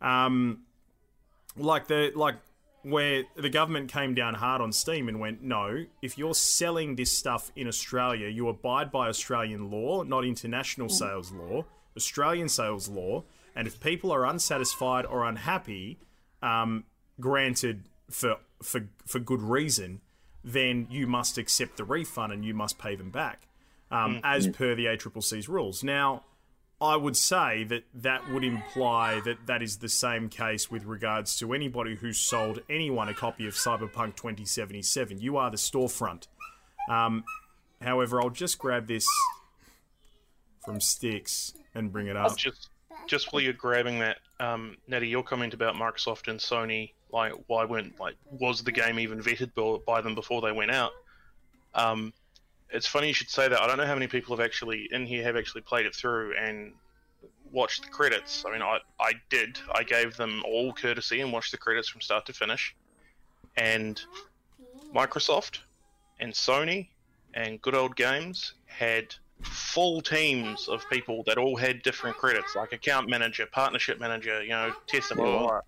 Um, 0.00 0.62
like 1.56 1.86
the 1.86 2.10
like 2.16 2.36
where 2.82 3.24
the 3.36 3.48
government 3.48 3.90
came 3.90 4.14
down 4.14 4.34
hard 4.34 4.60
on 4.60 4.70
Steam 4.70 5.08
and 5.08 5.18
went, 5.18 5.42
no, 5.42 5.86
if 6.02 6.18
you're 6.18 6.34
selling 6.34 6.96
this 6.96 7.10
stuff 7.10 7.50
in 7.56 7.66
Australia, 7.66 8.28
you 8.28 8.48
abide 8.48 8.90
by 8.90 9.08
Australian 9.08 9.70
law, 9.70 10.02
not 10.02 10.24
international 10.24 10.90
sales 10.90 11.32
law, 11.32 11.64
Australian 11.96 12.48
sales 12.48 12.88
law. 12.88 13.24
And 13.56 13.66
if 13.66 13.80
people 13.80 14.12
are 14.12 14.26
unsatisfied 14.26 15.06
or 15.06 15.24
unhappy, 15.24 15.98
um, 16.42 16.84
granted 17.20 17.88
for 18.14 18.36
for 18.62 18.88
for 19.04 19.18
good 19.18 19.42
reason, 19.42 20.00
then 20.44 20.86
you 20.88 21.06
must 21.06 21.36
accept 21.36 21.76
the 21.76 21.84
refund 21.84 22.32
and 22.32 22.44
you 22.44 22.54
must 22.54 22.78
pay 22.78 22.94
them 22.94 23.10
back, 23.10 23.48
um, 23.90 24.20
as 24.22 24.46
per 24.46 24.74
the 24.74 24.86
ACCC's 24.86 25.48
rules. 25.48 25.82
Now, 25.82 26.22
I 26.80 26.96
would 26.96 27.16
say 27.16 27.64
that 27.64 27.84
that 27.92 28.30
would 28.30 28.44
imply 28.44 29.20
that 29.24 29.46
that 29.46 29.62
is 29.62 29.78
the 29.78 29.88
same 29.88 30.28
case 30.28 30.70
with 30.70 30.84
regards 30.84 31.36
to 31.38 31.52
anybody 31.52 31.96
who's 31.96 32.18
sold 32.18 32.60
anyone 32.70 33.08
a 33.08 33.14
copy 33.14 33.48
of 33.48 33.54
Cyberpunk 33.54 34.14
2077. 34.16 35.20
You 35.20 35.36
are 35.36 35.50
the 35.50 35.56
storefront. 35.56 36.28
Um, 36.88 37.24
however, 37.82 38.20
I'll 38.22 38.30
just 38.30 38.58
grab 38.58 38.86
this 38.86 39.06
from 40.64 40.80
Sticks 40.80 41.52
and 41.74 41.90
bring 41.90 42.06
it 42.06 42.16
up. 42.16 42.36
Just, 42.36 42.68
just 43.06 43.32
while 43.32 43.42
you're 43.42 43.52
grabbing 43.52 43.98
that, 43.98 44.18
um, 44.38 44.76
Natty, 44.86 45.08
your 45.08 45.24
comment 45.24 45.54
about 45.54 45.74
Microsoft 45.74 46.28
and 46.28 46.38
Sony, 46.38 46.92
like 47.14 47.32
why 47.46 47.64
weren't 47.64 47.98
like 48.00 48.16
was 48.28 48.62
the 48.64 48.72
game 48.72 48.98
even 48.98 49.22
vetted 49.22 49.54
by, 49.54 49.78
by 49.86 50.00
them 50.02 50.14
before 50.14 50.42
they 50.42 50.52
went 50.52 50.72
out? 50.72 50.90
Um, 51.74 52.12
it's 52.70 52.86
funny 52.86 53.08
you 53.08 53.14
should 53.14 53.30
say 53.30 53.48
that. 53.48 53.60
I 53.60 53.66
don't 53.66 53.78
know 53.78 53.86
how 53.86 53.94
many 53.94 54.08
people 54.08 54.36
have 54.36 54.44
actually 54.44 54.88
in 54.90 55.06
here 55.06 55.22
have 55.22 55.36
actually 55.36 55.62
played 55.62 55.86
it 55.86 55.94
through 55.94 56.34
and 56.36 56.72
watched 57.52 57.84
the 57.84 57.88
credits. 57.88 58.44
I 58.46 58.52
mean, 58.52 58.62
I 58.62 58.80
I 58.98 59.12
did. 59.30 59.58
I 59.72 59.84
gave 59.84 60.16
them 60.16 60.42
all 60.44 60.72
courtesy 60.72 61.20
and 61.20 61.32
watched 61.32 61.52
the 61.52 61.58
credits 61.58 61.88
from 61.88 62.00
start 62.00 62.26
to 62.26 62.32
finish. 62.32 62.74
And 63.56 64.02
Microsoft 64.92 65.60
and 66.18 66.32
Sony 66.32 66.88
and 67.32 67.62
Good 67.62 67.76
Old 67.76 67.94
Games 67.94 68.54
had 68.66 69.14
full 69.42 70.00
teams 70.00 70.68
of 70.68 70.82
people 70.90 71.22
that 71.26 71.38
all 71.38 71.56
had 71.56 71.82
different 71.82 72.16
credits, 72.16 72.56
like 72.56 72.72
account 72.72 73.08
manager, 73.08 73.46
partnership 73.46 74.00
manager, 74.00 74.42
you 74.42 74.50
know, 74.50 74.72
tester, 74.88 75.14
blah, 75.14 75.24
blah, 75.24 75.38
blah. 75.38 75.60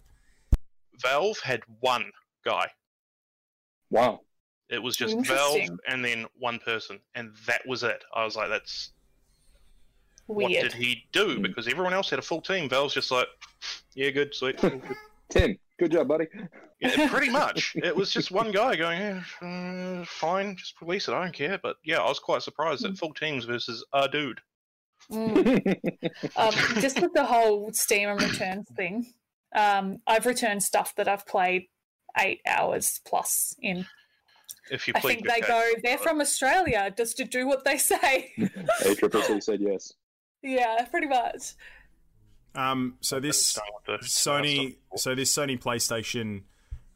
Valve 1.01 1.38
had 1.40 1.61
one 1.80 2.11
guy. 2.44 2.66
Wow. 3.90 4.20
It 4.68 4.82
was 4.82 4.97
just 4.97 5.16
Valve 5.26 5.68
and 5.88 6.05
then 6.05 6.26
one 6.38 6.59
person, 6.59 6.99
and 7.14 7.32
that 7.47 7.62
was 7.66 7.82
it. 7.84 8.05
I 8.14 8.24
was 8.24 8.34
like, 8.36 8.49
that's 8.49 8.90
what 10.26 10.49
did 10.51 10.72
he 10.72 11.05
do? 11.12 11.36
Hmm. 11.36 11.42
Because 11.42 11.68
everyone 11.68 11.94
else 11.94 12.11
had 12.11 12.18
a 12.18 12.22
full 12.22 12.40
team. 12.40 12.68
Valve's 12.68 12.94
just 12.94 13.11
like, 13.11 13.28
yeah, 13.94 14.11
good, 14.11 14.34
sweet. 14.34 14.62
all 14.64 14.70
good." 14.70 14.82
Tim, 15.28 15.59
good 15.78 15.92
job, 15.92 16.09
buddy. 16.09 16.26
Yeah, 16.80 17.09
pretty 17.11 17.30
much. 17.30 17.74
It 17.76 17.94
was 17.94 18.12
just 18.12 18.30
one 18.30 18.51
guy 18.53 18.76
going, 18.76 19.01
yeah, 19.01 19.22
uh, 19.42 20.05
fine, 20.05 20.57
just 20.57 20.80
release 20.80 21.09
it. 21.09 21.14
I 21.14 21.22
don't 21.22 21.34
care. 21.34 21.59
But 21.62 21.76
yeah, 21.84 21.99
I 21.99 22.09
was 22.09 22.18
quite 22.18 22.42
surprised 22.42 22.82
Hmm. 22.84 22.90
that 22.92 22.99
full 22.99 23.14
teams 23.14 23.44
versus 23.44 23.84
a 23.92 24.09
dude. 24.09 24.40
Mm. 25.12 25.76
um, 26.36 26.80
just 26.80 27.01
with 27.01 27.12
the 27.12 27.24
whole 27.24 27.70
Steam 27.72 28.09
and 28.09 28.20
returns 28.20 28.66
thing, 28.76 29.07
um, 29.57 29.98
I've 30.07 30.26
returned 30.26 30.62
stuff 30.62 30.94
that 30.96 31.09
I've 31.09 31.26
played 31.26 31.66
eight 32.18 32.40
hours 32.46 33.00
plus 33.04 33.54
in. 33.61 33.86
If 34.70 34.86
you 34.86 34.94
I 34.96 35.00
think 35.00 35.24
the 35.24 35.32
they 35.32 35.40
go, 35.40 35.64
they're 35.82 35.98
from 35.98 36.20
Australia, 36.20 36.92
just 36.96 37.16
to 37.18 37.24
do 37.24 37.46
what 37.46 37.64
they 37.64 37.78
say. 37.78 38.32
ACCC 38.38 39.42
said 39.42 39.61
yes. 39.61 39.92
yeah, 40.42 40.84
pretty 40.84 41.07
much. 41.07 41.54
Um, 42.54 42.96
so 43.00 43.20
this 43.20 43.59
Going 43.59 43.72
with 43.74 44.00
the 44.02 44.07
Sony, 44.07 44.76
so 44.96 45.14
this 45.14 45.32
Sony 45.32 45.61
PlayStation, 45.61 46.42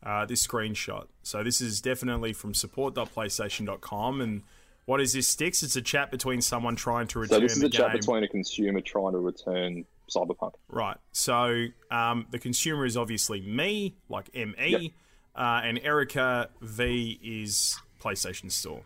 uh, 0.03 0.27
this 0.27 0.47
screenshot. 0.47 1.07
So 1.23 1.43
this 1.43 1.61
is 1.61 1.81
definitely 1.81 2.33
from 2.33 2.55
support.playstation.com. 2.55 4.21
And 4.21 4.43
what 4.87 5.01
is 5.01 5.13
this, 5.13 5.29
Sticks? 5.29 5.63
It's 5.63 5.77
a 5.77 5.83
chat 5.83 6.11
between 6.11 6.41
someone 6.41 6.77
trying 6.77 7.07
to 7.09 7.21
return 7.21 7.37
So 7.37 7.41
this 7.41 7.53
is 7.53 7.61
the 7.61 7.67
a 7.67 7.71
chat 7.71 7.93
between 7.93 8.25
a 8.25 8.29
consumer 8.29 8.81
trying 8.81 9.13
to 9.13 9.19
return 9.19 9.85
Cyberpunk. 10.11 10.53
Right. 10.69 10.97
So 11.13 11.67
um, 11.91 12.27
the 12.31 12.39
consumer 12.39 12.85
is 12.85 12.97
obviously 12.97 13.41
me, 13.41 13.97
like 14.09 14.29
ME, 14.35 14.55
Yep. 14.59 14.91
uh, 15.35 15.61
and 15.65 15.79
Erica 15.83 16.51
V 16.61 17.19
is 17.23 17.79
PlayStation 18.01 18.51
Store. 18.53 18.83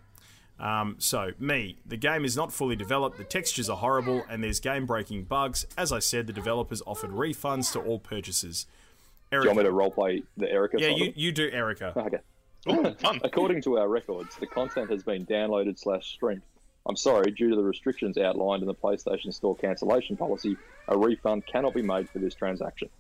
Um, 0.61 0.95
so, 0.99 1.33
me, 1.41 1.79
the 1.85 1.97
game 1.97 2.25
is 2.25 2.37
not 2.37 2.53
fully 2.53 2.77
developed, 2.77 3.19
the 3.19 3.25
textures 3.25 3.69
are 3.69 3.77
horrible, 3.77 4.25
and 4.31 4.43
there's 4.45 4.61
game 4.61 4.87
breaking 4.87 5.25
bugs. 5.25 5.67
As 5.77 5.91
I 5.91 5.99
said, 5.99 6.29
the 6.29 6.33
developers 6.33 6.81
offered 6.87 7.11
refunds 7.11 7.73
to 7.73 7.81
all 7.81 7.99
purchasers. 7.99 8.67
Do 9.33 9.39
you 9.39 9.47
want 9.47 9.59
me 9.59 9.65
Erica, 9.65 9.71
to 9.71 9.75
roleplay 10.01 10.23
the 10.37 10.49
Erica? 10.49 10.77
yeah, 10.81 10.91
you, 10.91 11.13
you 11.17 11.33
do, 11.33 11.51
Erica. 11.51 11.93
Okay. 11.97 12.19
Ooh, 12.71 12.95
fun. 12.95 13.21
According 13.25 13.63
to 13.63 13.79
our 13.79 13.89
records, 13.89 14.37
the 14.37 14.47
content 14.47 14.91
has 14.91 15.03
been 15.03 15.27
downloaded 15.27 15.77
slash 15.79 16.07
streamed. 16.07 16.43
I'm 16.87 16.97
sorry, 16.97 17.31
due 17.31 17.49
to 17.49 17.57
the 17.57 17.63
restrictions 17.63 18.19
outlined 18.19 18.63
in 18.63 18.67
the 18.67 18.75
PlayStation 18.75 19.33
Store 19.33 19.57
cancellation 19.57 20.17
policy, 20.17 20.57
a 20.89 20.99
refund 20.99 21.47
cannot 21.47 21.75
be 21.75 21.81
made 21.81 22.11
for 22.11 22.19
this 22.19 22.35
transaction. 22.35 22.91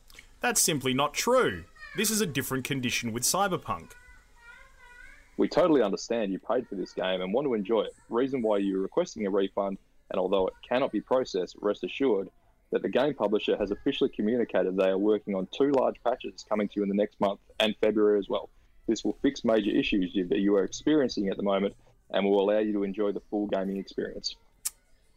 That's 0.40 0.60
simply 0.60 0.94
not 0.94 1.12
true. 1.12 1.64
This 1.96 2.10
is 2.10 2.22
a 2.22 2.26
different 2.26 2.64
condition 2.64 3.12
with 3.12 3.24
Cyberpunk. 3.24 3.92
We 5.36 5.48
totally 5.48 5.82
understand 5.82 6.32
you 6.32 6.38
paid 6.38 6.66
for 6.66 6.76
this 6.76 6.92
game 6.92 7.20
and 7.20 7.32
want 7.32 7.46
to 7.46 7.54
enjoy 7.54 7.82
it. 7.82 7.94
Reason 8.08 8.40
why 8.40 8.58
you're 8.58 8.80
requesting 8.80 9.26
a 9.26 9.30
refund, 9.30 9.78
and 10.10 10.18
although 10.18 10.46
it 10.46 10.54
cannot 10.66 10.92
be 10.92 11.00
processed, 11.00 11.56
rest 11.60 11.84
assured 11.84 12.30
that 12.70 12.82
the 12.82 12.88
game 12.88 13.14
publisher 13.14 13.56
has 13.56 13.70
officially 13.70 14.10
communicated 14.10 14.76
they 14.76 14.88
are 14.88 14.98
working 14.98 15.34
on 15.34 15.46
two 15.52 15.72
large 15.72 15.96
patches 16.02 16.44
coming 16.48 16.68
to 16.68 16.74
you 16.76 16.82
in 16.82 16.88
the 16.88 16.94
next 16.94 17.20
month 17.20 17.40
and 17.60 17.76
February 17.82 18.18
as 18.18 18.28
well. 18.28 18.48
This 18.86 19.04
will 19.04 19.18
fix 19.22 19.44
major 19.44 19.70
issues 19.70 20.12
that 20.14 20.38
you 20.38 20.56
are 20.56 20.64
experiencing 20.64 21.28
at 21.28 21.36
the 21.36 21.42
moment 21.42 21.74
and 22.14 22.24
will 22.24 22.40
allow 22.40 22.60
you 22.60 22.72
to 22.72 22.84
enjoy 22.84 23.12
the 23.12 23.20
full 23.28 23.46
gaming 23.48 23.76
experience. 23.76 24.36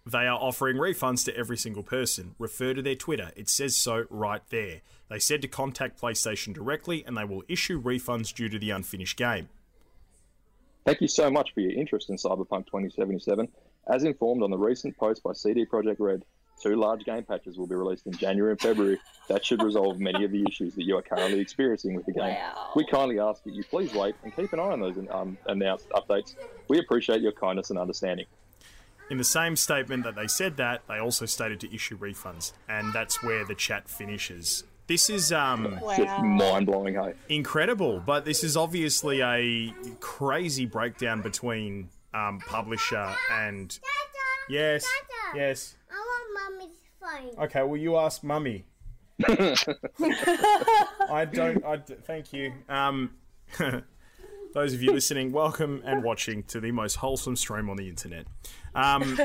They 0.05 0.25
are 0.25 0.39
offering 0.39 0.77
refunds 0.77 1.23
to 1.25 1.35
every 1.35 1.57
single 1.57 1.83
person. 1.83 2.35
Refer 2.39 2.73
to 2.73 2.81
their 2.81 2.95
Twitter. 2.95 3.31
It 3.35 3.49
says 3.49 3.75
so 3.75 4.05
right 4.09 4.41
there. 4.49 4.81
They 5.09 5.19
said 5.19 5.41
to 5.43 5.47
contact 5.47 6.01
PlayStation 6.01 6.53
directly 6.53 7.03
and 7.05 7.15
they 7.15 7.25
will 7.25 7.43
issue 7.47 7.81
refunds 7.81 8.33
due 8.33 8.49
to 8.49 8.57
the 8.57 8.71
unfinished 8.71 9.17
game. 9.17 9.49
Thank 10.85 11.01
you 11.01 11.07
so 11.09 11.29
much 11.29 11.53
for 11.53 11.59
your 11.59 11.73
interest 11.73 12.09
in 12.09 12.15
Cyberpunk 12.15 12.67
2077. 12.67 13.49
As 13.89 14.05
informed 14.05 14.43
on 14.43 14.49
the 14.49 14.57
recent 14.57 14.97
post 14.97 15.21
by 15.23 15.33
CD 15.33 15.65
Projekt 15.65 15.99
Red, 15.99 16.23
two 16.61 16.75
large 16.75 17.03
game 17.03 17.23
patches 17.23 17.57
will 17.57 17.67
be 17.67 17.75
released 17.75 18.05
in 18.07 18.13
January 18.13 18.51
and 18.51 18.59
February. 18.59 18.99
That 19.29 19.45
should 19.45 19.61
resolve 19.61 19.99
many 19.99 20.23
of 20.23 20.31
the 20.31 20.45
issues 20.47 20.73
that 20.75 20.83
you 20.83 20.97
are 20.97 21.01
currently 21.01 21.39
experiencing 21.39 21.95
with 21.95 22.05
the 22.05 22.13
game. 22.13 22.35
Wow. 22.35 22.71
We 22.75 22.85
kindly 22.85 23.19
ask 23.19 23.43
that 23.43 23.53
you 23.53 23.63
please 23.63 23.93
wait 23.93 24.15
and 24.23 24.35
keep 24.35 24.53
an 24.53 24.59
eye 24.59 24.71
on 24.71 24.79
those 24.79 24.97
um, 25.11 25.37
announced 25.47 25.89
updates. 25.89 26.35
We 26.67 26.79
appreciate 26.79 27.21
your 27.21 27.33
kindness 27.33 27.69
and 27.69 27.77
understanding. 27.77 28.25
In 29.09 29.17
the 29.17 29.23
same 29.23 29.55
statement 29.55 30.03
that 30.03 30.15
they 30.15 30.27
said 30.27 30.57
that, 30.57 30.81
they 30.87 30.97
also 30.97 31.25
stated 31.25 31.61
to 31.61 31.73
issue 31.73 31.97
refunds, 31.97 32.51
and 32.67 32.91
that's 32.91 33.23
where 33.23 33.45
the 33.45 33.55
chat 33.55 33.89
finishes. 33.89 34.65
This 34.87 35.09
is 35.09 35.31
um, 35.31 35.79
It's 35.81 35.97
just 35.97 36.21
mind 36.23 36.65
blowing, 36.65 36.95
hey. 36.95 37.13
incredible, 37.29 38.01
but 38.05 38.25
this 38.25 38.43
is 38.43 38.55
obviously 38.57 39.21
a 39.21 39.73
crazy 39.99 40.65
breakdown 40.65 41.21
between 41.21 41.89
um, 42.13 42.39
publisher 42.39 43.13
and. 43.31 43.77
Yes, 44.49 44.85
yes. 45.35 45.75
I 46.38 46.49
want 46.49 46.59
mommy's 46.59 46.77
phone. 46.99 47.45
Okay, 47.45 47.63
well, 47.63 47.77
you 47.77 47.97
ask 47.97 48.23
mummy. 48.23 48.65
I 49.27 51.25
don't. 51.31 51.63
I 51.65 51.77
d- 51.77 51.95
thank 52.03 52.33
you. 52.33 52.53
Um, 52.69 53.11
those 54.53 54.73
of 54.73 54.83
you 54.83 54.91
listening, 54.91 55.31
welcome 55.31 55.81
and 55.85 56.03
watching 56.03 56.43
to 56.43 56.59
the 56.59 56.71
most 56.71 56.95
wholesome 56.95 57.35
stream 57.35 57.69
on 57.69 57.77
the 57.77 57.89
internet. 57.89 58.25
Um, 58.75 59.19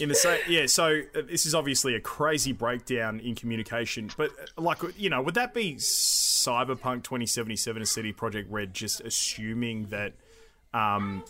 in 0.00 0.08
the 0.08 0.14
same, 0.14 0.40
yeah. 0.48 0.66
So 0.66 1.02
uh, 1.14 1.22
this 1.28 1.46
is 1.46 1.54
obviously 1.54 1.94
a 1.94 2.00
crazy 2.00 2.52
breakdown 2.52 3.20
in 3.20 3.34
communication, 3.34 4.10
but 4.16 4.30
uh, 4.58 4.62
like 4.62 4.78
you 4.96 5.10
know, 5.10 5.22
would 5.22 5.34
that 5.34 5.54
be 5.54 5.76
Cyberpunk 5.76 7.04
2077 7.04 7.82
a 7.82 7.86
CD 7.86 8.12
Projekt 8.12 8.46
Red 8.48 8.74
just 8.74 9.00
assuming 9.00 9.86
that? 9.86 10.14
Um, 10.74 11.22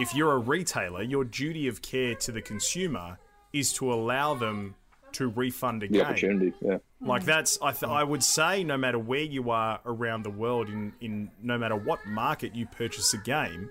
if 0.00 0.14
you're 0.14 0.32
a 0.32 0.38
retailer, 0.38 1.02
your 1.02 1.24
duty 1.24 1.68
of 1.68 1.82
care 1.82 2.14
to 2.16 2.32
the 2.32 2.40
consumer 2.40 3.18
is 3.52 3.72
to 3.74 3.92
allow 3.92 4.34
them 4.34 4.74
to 5.12 5.28
refund 5.28 5.82
a 5.82 5.88
The 5.88 5.92
game. 5.94 6.02
opportunity, 6.06 6.52
yeah. 6.60 6.78
Like 7.00 7.24
that's 7.24 7.58
I 7.60 7.72
th- 7.72 7.90
I 7.90 8.04
would 8.04 8.22
say 8.22 8.62
no 8.62 8.76
matter 8.76 8.98
where 8.98 9.22
you 9.22 9.50
are 9.50 9.80
around 9.84 10.22
the 10.22 10.30
world 10.30 10.68
in 10.68 10.92
in 11.00 11.30
no 11.42 11.58
matter 11.58 11.74
what 11.76 12.06
market 12.06 12.54
you 12.54 12.66
purchase 12.66 13.12
a 13.14 13.18
game, 13.18 13.70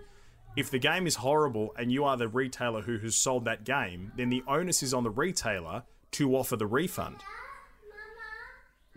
if 0.58 0.70
the 0.70 0.80
game 0.80 1.08
is 1.08 1.16
horrible 1.16 1.74
and 1.78 1.92
you 1.92 2.04
are 2.04 2.18
the 2.18 2.28
retailer 2.28 2.82
who 2.82 2.98
has 2.98 3.16
sold 3.16 3.46
that 3.46 3.64
game, 3.64 4.12
then 4.18 4.30
the 4.30 4.44
onus 4.48 4.84
is 4.84 4.94
on 4.94 5.04
the 5.04 5.10
retailer 5.12 5.84
to 6.12 6.36
offer 6.36 6.58
the 6.58 6.68
refund. 6.68 7.18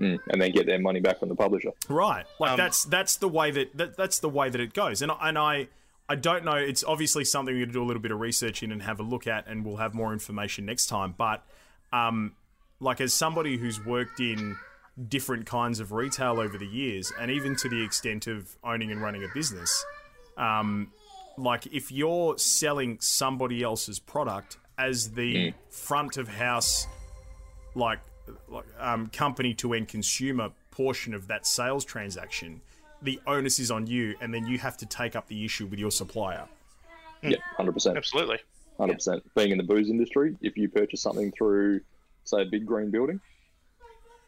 Mm, 0.00 0.18
and 0.30 0.40
then 0.40 0.50
get 0.52 0.66
their 0.66 0.80
money 0.80 1.00
back 1.00 1.20
from 1.20 1.28
the 1.28 1.34
publisher. 1.34 1.70
Right. 1.88 2.24
Like 2.40 2.52
Um, 2.52 2.56
that's 2.56 2.84
that's 2.86 3.16
the 3.16 3.28
way 3.28 3.50
that, 3.50 3.76
that 3.76 3.96
that's 3.96 4.18
the 4.18 4.28
way 4.28 4.48
that 4.48 4.60
it 4.60 4.72
goes. 4.72 5.02
And 5.02 5.12
I- 5.12 5.28
and 5.28 5.38
I 5.38 5.68
I 6.08 6.16
don't 6.16 6.44
know. 6.44 6.54
It's 6.54 6.84
obviously 6.84 7.24
something 7.24 7.54
we're 7.54 7.60
going 7.60 7.70
to 7.70 7.74
do 7.74 7.82
a 7.82 7.86
little 7.86 8.02
bit 8.02 8.10
of 8.10 8.20
research 8.20 8.62
in 8.62 8.72
and 8.72 8.82
have 8.82 9.00
a 9.00 9.02
look 9.02 9.26
at, 9.26 9.46
and 9.46 9.64
we'll 9.64 9.76
have 9.76 9.94
more 9.94 10.12
information 10.12 10.66
next 10.66 10.86
time. 10.86 11.14
But 11.16 11.44
um, 11.92 12.32
like 12.80 13.00
as 13.00 13.14
somebody 13.14 13.56
who's 13.56 13.84
worked 13.84 14.20
in 14.20 14.56
different 15.08 15.46
kinds 15.46 15.80
of 15.80 15.92
retail 15.92 16.40
over 16.40 16.58
the 16.58 16.66
years, 16.66 17.12
and 17.18 17.30
even 17.30 17.56
to 17.56 17.68
the 17.68 17.82
extent 17.82 18.26
of 18.26 18.56
owning 18.62 18.90
and 18.90 19.00
running 19.00 19.24
a 19.24 19.28
business, 19.32 19.84
um, 20.36 20.92
like 21.38 21.66
if 21.68 21.90
you're 21.90 22.36
selling 22.36 22.98
somebody 23.00 23.62
else's 23.62 23.98
product 23.98 24.58
as 24.78 25.12
the 25.12 25.54
front 25.70 26.16
of 26.16 26.28
house 26.28 26.86
like 27.74 28.00
like 28.48 28.64
um, 28.78 29.08
company 29.08 29.54
to 29.54 29.74
end 29.74 29.88
consumer 29.88 30.50
portion 30.70 31.14
of 31.14 31.28
that 31.28 31.46
sales 31.46 31.84
transaction, 31.84 32.60
the 33.02 33.20
onus 33.26 33.58
is 33.58 33.70
on 33.70 33.86
you, 33.86 34.14
and 34.20 34.32
then 34.32 34.46
you 34.46 34.58
have 34.58 34.76
to 34.78 34.86
take 34.86 35.16
up 35.16 35.26
the 35.28 35.44
issue 35.44 35.66
with 35.66 35.78
your 35.78 35.90
supplier. 35.90 36.46
Hmm. 37.22 37.30
Yeah, 37.30 37.36
100%. 37.58 37.96
Absolutely. 37.96 38.38
100%. 38.78 39.22
Being 39.34 39.50
in 39.52 39.58
the 39.58 39.64
booze 39.64 39.90
industry, 39.90 40.36
if 40.40 40.56
you 40.56 40.68
purchase 40.68 41.02
something 41.02 41.30
through, 41.32 41.80
say, 42.24 42.42
a 42.42 42.44
big 42.44 42.66
green 42.66 42.90
building, 42.90 43.20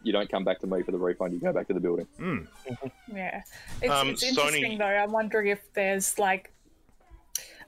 you 0.03 0.13
don't 0.13 0.31
come 0.31 0.45
back 0.45 0.61
to 0.61 0.67
me 0.67 0.83
for 0.83 0.93
the 0.93 0.99
refund, 0.99 1.33
you 1.33 1.41
go 1.41 1.53
back 1.53 1.67
to 1.69 1.75
the 1.75 1.81
building. 1.81 2.07
Hmm. 2.19 2.39
Mm-hmm. 2.69 3.17
Yeah, 3.17 3.43
it's, 3.81 3.91
Um, 3.91 4.09
it's 4.11 4.23
interesting 4.23 4.73
Sony- 4.73 4.79
though. 4.79 4.85
I'm 4.85 5.13
wondering 5.13 5.49
if 5.49 5.73
there's 5.73 6.19
like, 6.19 6.53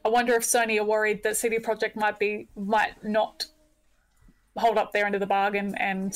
I 0.04 0.08
wonder 0.08 0.34
if 0.34 0.42
Sony 0.42 0.78
are 0.78 0.84
worried 0.84 1.22
that 1.24 1.36
CD 1.36 1.58
Projekt 1.58 1.96
might 1.96 2.18
be 2.18 2.46
might 2.54 3.02
not 3.02 3.46
hold 4.56 4.78
up 4.78 4.92
their 4.92 5.04
end 5.06 5.14
of 5.16 5.20
the 5.20 5.26
bargain 5.26 5.74
and 5.76 6.14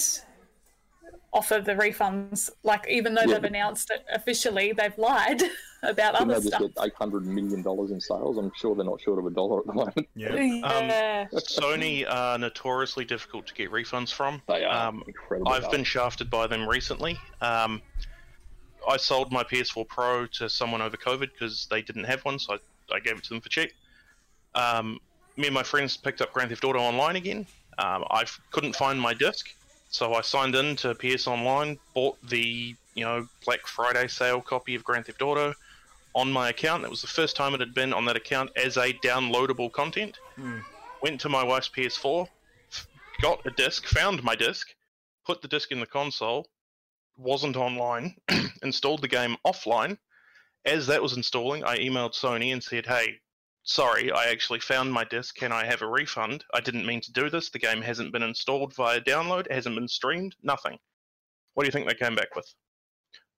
offer 1.32 1.60
the 1.60 1.74
refunds. 1.74 2.50
Like 2.62 2.86
even 2.88 3.14
though 3.14 3.22
Yeah. 3.22 3.34
they've 3.34 3.44
announced 3.44 3.90
it 3.90 4.04
officially, 4.12 4.72
they've 4.72 4.96
lied 4.98 5.42
about 5.82 6.14
Didn't 6.18 6.30
other 6.32 6.40
they 6.40 6.50
just 6.50 6.72
stuff. 6.72 6.88
$800 7.00 7.22
million 7.24 7.60
in 7.92 8.00
sales? 8.00 8.36
I'm 8.38 8.50
sure 8.56 8.74
they're 8.74 8.84
not 8.84 9.00
short 9.00 9.18
of 9.18 9.26
a 9.26 9.30
dollar 9.30 9.60
at 9.60 9.66
the 9.66 9.72
moment. 9.74 10.08
Yeah. 10.14 10.34
Yeah, 10.90 11.26
Sony 11.34 12.04
are 12.10 12.36
notoriously 12.38 13.04
difficult 13.04 13.46
to 13.46 13.54
get 13.54 13.70
refunds 13.70 14.12
from. 14.12 14.42
They 14.48 14.64
are 14.64 14.88
Um, 14.88 15.04
incredible. 15.06 15.52
I've 15.52 15.70
been 15.70 15.84
shafted 15.84 16.30
by 16.30 16.46
them 16.46 16.68
recently. 16.68 17.18
Um, 17.40 17.80
I 18.88 18.96
sold 18.96 19.30
my 19.30 19.44
PS4 19.44 19.86
Pro 19.86 20.26
to 20.26 20.48
someone 20.48 20.80
over 20.82 20.96
COVID 20.96 21.32
because 21.32 21.66
they 21.70 21.82
didn't 21.82 22.04
have 22.04 22.24
one, 22.24 22.38
so 22.38 22.54
I, 22.54 22.94
I 22.96 23.00
gave 23.00 23.18
it 23.18 23.24
to 23.24 23.30
them 23.30 23.40
for 23.40 23.48
cheap. 23.50 23.72
Um, 24.54 24.98
me 25.36 25.46
and 25.46 25.54
my 25.54 25.62
friends 25.62 25.96
picked 25.96 26.20
up 26.22 26.32
Grand 26.32 26.48
Theft 26.50 26.64
Auto 26.64 26.78
Online 26.80 27.16
again. 27.16 27.46
Um, 27.78 28.04
I 28.10 28.24
couldn't 28.50 28.74
find 28.74 29.00
my 29.00 29.14
disc, 29.14 29.48
so 29.90 30.14
I 30.14 30.20
signed 30.22 30.54
in 30.54 30.76
to 30.76 30.94
PS 30.94 31.26
Online, 31.26 31.78
bought 31.94 32.16
the 32.28 32.74
you 32.94 33.04
know 33.04 33.28
Black 33.44 33.66
Friday 33.66 34.06
sale 34.08 34.40
copy 34.40 34.74
of 34.74 34.84
Grand 34.84 35.06
Theft 35.06 35.20
Auto 35.20 35.52
on 36.14 36.32
my 36.32 36.48
account. 36.48 36.82
That 36.82 36.90
was 36.90 37.02
the 37.02 37.08
first 37.08 37.36
time 37.36 37.54
it 37.54 37.60
had 37.60 37.74
been 37.74 37.92
on 37.92 38.04
that 38.06 38.16
account 38.16 38.50
as 38.56 38.76
a 38.76 38.92
downloadable 39.04 39.70
content. 39.72 40.18
Hmm. 40.36 40.58
Went 41.02 41.20
to 41.22 41.28
my 41.28 41.42
wife's 41.42 41.68
PS4, 41.68 42.28
got 43.20 43.44
a 43.46 43.50
disc, 43.50 43.86
found 43.86 44.22
my 44.22 44.34
disc, 44.34 44.68
put 45.26 45.42
the 45.42 45.48
disc 45.48 45.72
in 45.72 45.80
the 45.80 45.86
console, 45.86 46.46
wasn't 47.16 47.56
online, 47.56 48.14
installed 48.62 49.02
the 49.02 49.08
game 49.08 49.36
offline. 49.46 49.98
As 50.66 50.86
that 50.88 51.02
was 51.02 51.16
installing, 51.16 51.64
I 51.64 51.78
emailed 51.78 52.14
Sony 52.14 52.52
and 52.52 52.62
said, 52.62 52.86
"Hey, 52.86 53.18
sorry, 53.62 54.10
I 54.12 54.26
actually 54.26 54.60
found 54.60 54.92
my 54.92 55.04
disc. 55.04 55.34
Can 55.36 55.52
I 55.52 55.64
have 55.66 55.82
a 55.82 55.86
refund? 55.86 56.44
I 56.54 56.60
didn't 56.60 56.86
mean 56.86 57.00
to 57.02 57.12
do 57.12 57.30
this. 57.30 57.50
The 57.50 57.58
game 57.58 57.82
hasn't 57.82 58.12
been 58.12 58.22
installed 58.22 58.74
via 58.74 59.00
download, 59.00 59.46
it 59.46 59.52
hasn't 59.52 59.74
been 59.76 59.88
streamed, 59.88 60.34
nothing." 60.42 60.78
What 61.54 61.64
do 61.64 61.66
you 61.68 61.72
think 61.72 61.88
they 61.88 61.94
came 61.94 62.14
back 62.14 62.34
with? 62.36 62.46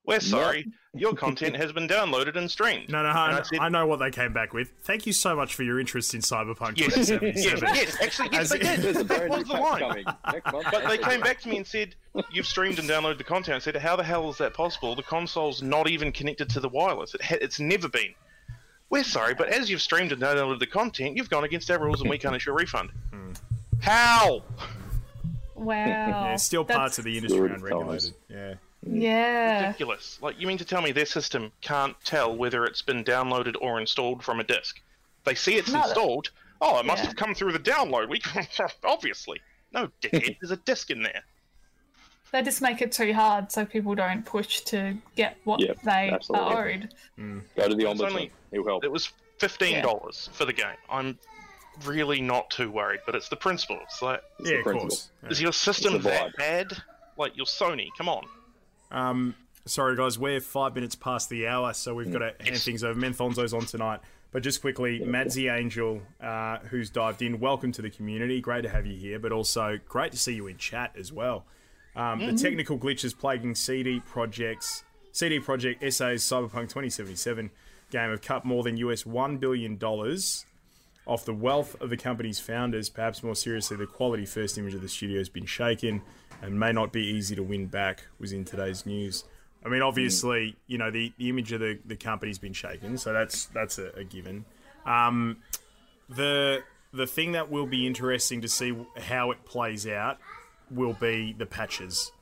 We're 0.05 0.19
sorry, 0.21 0.67
your 0.95 1.15
content 1.15 1.55
has 1.63 1.73
been 1.73 1.87
downloaded 1.87 2.37
and 2.37 2.51
streamed. 2.51 2.89
No, 2.91 3.03
no, 3.05 3.09
I, 3.11 3.39
I 3.39 3.43
said- 3.43 3.61
I 3.61 3.69
know 3.69 3.87
what 3.87 4.01
they 4.01 4.11
came 4.11 4.33
back 4.33 4.53
with. 4.53 4.73
Thank 4.83 5.07
you 5.07 5.13
so 5.13 5.37
much 5.37 5.55
for 5.55 5.63
your 5.63 5.79
interest 5.79 6.13
in 6.13 6.21
Cyberpunk 6.23 6.77
Yes, 6.77 6.95
2077. 7.07 7.63
yes, 7.69 7.77
yes, 7.77 8.03
actually, 8.03 8.29
yes, 8.33 8.41
As 8.41 8.51
they 8.51 8.59
did. 8.59 9.09
That 9.09 9.29
was 9.29 9.45
the 9.47 9.53
line. 9.55 9.81
coming 9.81 10.05
next 10.33 10.53
month. 10.53 10.67
But 10.73 10.89
they 10.89 10.99
came 10.99 11.21
back 11.21 11.41
to 11.43 11.49
me 11.49 11.57
and 11.57 11.67
said, 11.67 11.95
"You've 12.33 12.47
streamed 12.47 12.81
and 12.81 12.89
downloaded 12.89 13.19
the 13.19 13.25
content." 13.25 13.55
I 13.55 13.59
said, 13.61 13.77
"How 13.77 13.95
the 13.95 14.03
hell 14.03 14.29
is 14.29 14.39
that 14.39 14.55
possible? 14.55 14.97
The 14.97 15.05
console's 15.05 15.63
not 15.63 15.89
even 15.89 16.11
connected 16.11 16.49
to 16.51 16.61
the 16.61 16.69
wireless. 16.69 17.15
It 17.15 17.23
ha- 17.23 17.39
it's 17.41 17.61
never 17.61 17.89
been." 17.89 18.13
We're 18.93 19.05
sorry, 19.05 19.33
but 19.33 19.49
as 19.49 19.71
you've 19.71 19.81
streamed 19.81 20.13
and 20.13 20.21
downloaded 20.21 20.59
the 20.59 20.67
content, 20.67 21.17
you've 21.17 21.31
gone 21.31 21.45
against 21.45 21.71
our 21.71 21.79
rules, 21.83 22.03
and 22.03 22.11
we 22.11 22.19
can't 22.19 22.37
issue 22.37 22.51
a 22.51 22.55
refund. 22.55 22.91
Hmm. 23.11 23.33
How? 23.81 24.43
Wow. 25.55 25.75
Yeah, 25.75 26.37
still 26.37 26.63
That's- 26.63 26.79
parts 26.79 26.99
of 26.99 27.05
the 27.05 27.17
industry 27.17 27.41
Good 27.41 27.53
unregulated. 27.53 28.13
Yeah. 28.29 28.55
Yeah. 28.87 29.61
Ridiculous. 29.69 30.19
Like, 30.21 30.39
you 30.39 30.47
mean 30.47 30.59
to 30.59 30.65
tell 30.67 30.83
me 30.83 30.93
their 30.93 31.07
system 31.07 31.53
can't 31.63 31.97
tell 32.05 32.37
whether 32.37 32.67
it's 32.67 32.83
been 32.83 33.03
downloaded 33.03 33.55
or 33.63 33.81
installed 33.81 34.23
from 34.23 34.41
a 34.41 34.45
disk? 34.45 34.79
They 35.25 35.37
see 35.37 35.55
it's 35.57 35.69
No, 35.69 35.79
that- 35.81 35.87
installed. 35.87 36.31
Oh, 36.61 36.79
it 36.79 36.85
must 36.85 37.03
Yeah. 37.03 37.07
have 37.09 37.17
come 37.17 37.35
through 37.35 37.53
the 37.53 37.61
download. 37.61 38.11
We 38.11 38.21
obviously. 38.85 39.41
No, 39.73 39.89
dickhead. 40.03 40.37
There's 40.39 40.51
a 40.51 40.57
disk 40.57 40.91
in 40.91 41.03
there. 41.03 41.23
They 42.33 42.43
just 42.43 42.63
make 42.63 42.81
it 42.81 42.93
too 42.93 43.13
hard 43.13 43.53
so 43.53 43.65
people 43.67 43.95
don't 43.95 44.25
push 44.25 44.61
to 44.63 44.97
get 45.17 45.37
what 45.45 45.61
Yep, 45.61 45.83
they 45.85 46.11
absolutely. 46.13 46.49
are 46.55 46.69
owed. 46.71 46.95
Go 47.57 47.69
to 47.69 47.75
the 47.75 47.85
ombudsman. 47.85 48.07
only- 48.09 48.33
He'll 48.51 48.65
help. 48.65 48.85
It 48.85 48.91
was 48.91 49.13
fifteen 49.39 49.83
dollars 49.83 50.31
for 50.33 50.45
the 50.47 50.53
game. 50.53 50.77
I'm 50.91 51.19
really 51.85 52.21
not 52.21 52.51
too 52.51 52.71
worried, 52.71 53.01
but 53.07 53.15
it's 53.15 53.29
the 53.29 53.37
principle. 53.37 53.79
It's 53.83 54.01
like, 54.03 54.23
It's 54.39 54.49
yeah, 54.49 54.55
the 54.55 54.59
of 54.61 54.65
principle. 54.65 54.89
course. 54.89 55.11
Yeah. 55.23 55.29
is 55.31 55.41
your 55.43 55.53
system 55.53 56.01
that 56.03 56.37
bad? 56.37 56.73
Like 57.19 57.37
your 57.37 57.47
Sony? 57.47 57.89
Come 57.99 58.09
on. 58.09 58.25
Um, 58.91 59.35
sorry, 59.67 59.97
guys, 59.97 60.19
we're 60.19 60.41
five 60.41 60.75
minutes 60.75 60.95
past 60.95 61.29
the 61.31 61.47
hour, 61.47 61.73
so 61.75 61.95
we've 61.95 62.11
got 62.13 62.19
to 62.21 62.27
hand 62.27 62.37
Yes. 62.47 62.65
things 62.65 62.83
over. 62.85 62.99
Menthonzo's 62.99 63.53
on 63.55 63.67
tonight. 63.67 64.01
But 64.33 64.43
just 64.43 64.63
quickly, 64.63 65.01
Madsy 65.01 65.49
Angel, 65.55 66.01
uh, 66.23 66.59
who's 66.71 66.89
dived 66.89 67.21
in, 67.21 67.39
welcome 67.41 67.71
to 67.73 67.83
the 67.83 67.91
community. 67.91 68.41
Great 68.41 68.63
to 68.63 68.71
have 68.71 68.87
you 68.87 68.97
here, 68.97 69.19
but 69.19 69.31
also 69.33 69.79
great 69.87 70.13
to 70.13 70.19
see 70.19 70.35
you 70.35 70.47
in 70.47 70.57
chat 70.57 70.93
as 70.97 71.13
well. 71.13 71.45
Um, 71.95 72.21
The 72.21 72.33
technical 72.35 72.79
glitches 72.79 73.17
plaguing 73.17 73.55
CD 73.55 74.01
projects, 74.01 74.85
CD 75.13 75.39
Projekt 75.41 75.81
SA's 75.93 76.23
Cyberpunk 76.23 76.69
2077 76.69 77.51
game 77.91 78.11
have 78.11 78.23
cut 78.23 78.45
more 78.45 78.63
than 78.63 78.77
US 78.79 79.03
$1 79.05 79.39
billion 79.39 79.79
off 81.07 81.25
the 81.25 81.35
wealth 81.35 81.81
of 81.81 81.91
the 81.91 81.97
company's 81.97 82.41
founders. 82.41 82.89
Perhaps 82.89 83.23
more 83.23 83.35
seriously, 83.35 83.77
the 83.77 83.87
quality 83.87 84.25
first 84.25 84.57
image 84.57 84.75
of 84.75 84.81
the 84.81 84.89
studio 84.89 85.19
has 85.19 85.29
been 85.29 85.47
shaken 85.47 86.01
and 86.41 86.59
may 86.59 86.73
not 86.73 86.93
be 86.93 87.03
easy 87.03 87.35
to 87.37 87.43
win 87.43 87.67
back, 87.67 88.05
was 88.19 88.33
in 88.33 88.45
today's 88.45 88.87
news. 88.87 89.25
I 89.65 89.69
mean, 89.69 89.83
obviously, 89.83 90.57
you 90.67 90.79
know, 90.79 90.91
the, 90.91 91.13
the 91.19 91.29
image 91.29 91.53
of 91.53 91.61
the, 91.61 91.79
the 91.85 91.97
company's 91.97 92.39
been 92.39 92.53
shaken, 92.53 92.99
so 92.99 93.13
that's 93.13 93.47
that's 93.47 93.79
a, 93.79 93.91
a 93.93 94.03
given. 94.03 94.45
Um, 94.85 95.37
the 96.09 96.65
the 96.93 97.07
thing 97.07 97.33
that 97.33 97.49
will 97.51 97.67
be 97.67 97.87
interesting 97.87 98.41
to 98.41 98.49
see 98.49 98.75
how 98.99 99.31
it 99.31 99.45
plays 99.45 99.87
out 99.87 100.19
will 100.73 100.95
be 100.95 101.35
the 101.37 101.47
patches 101.47 102.13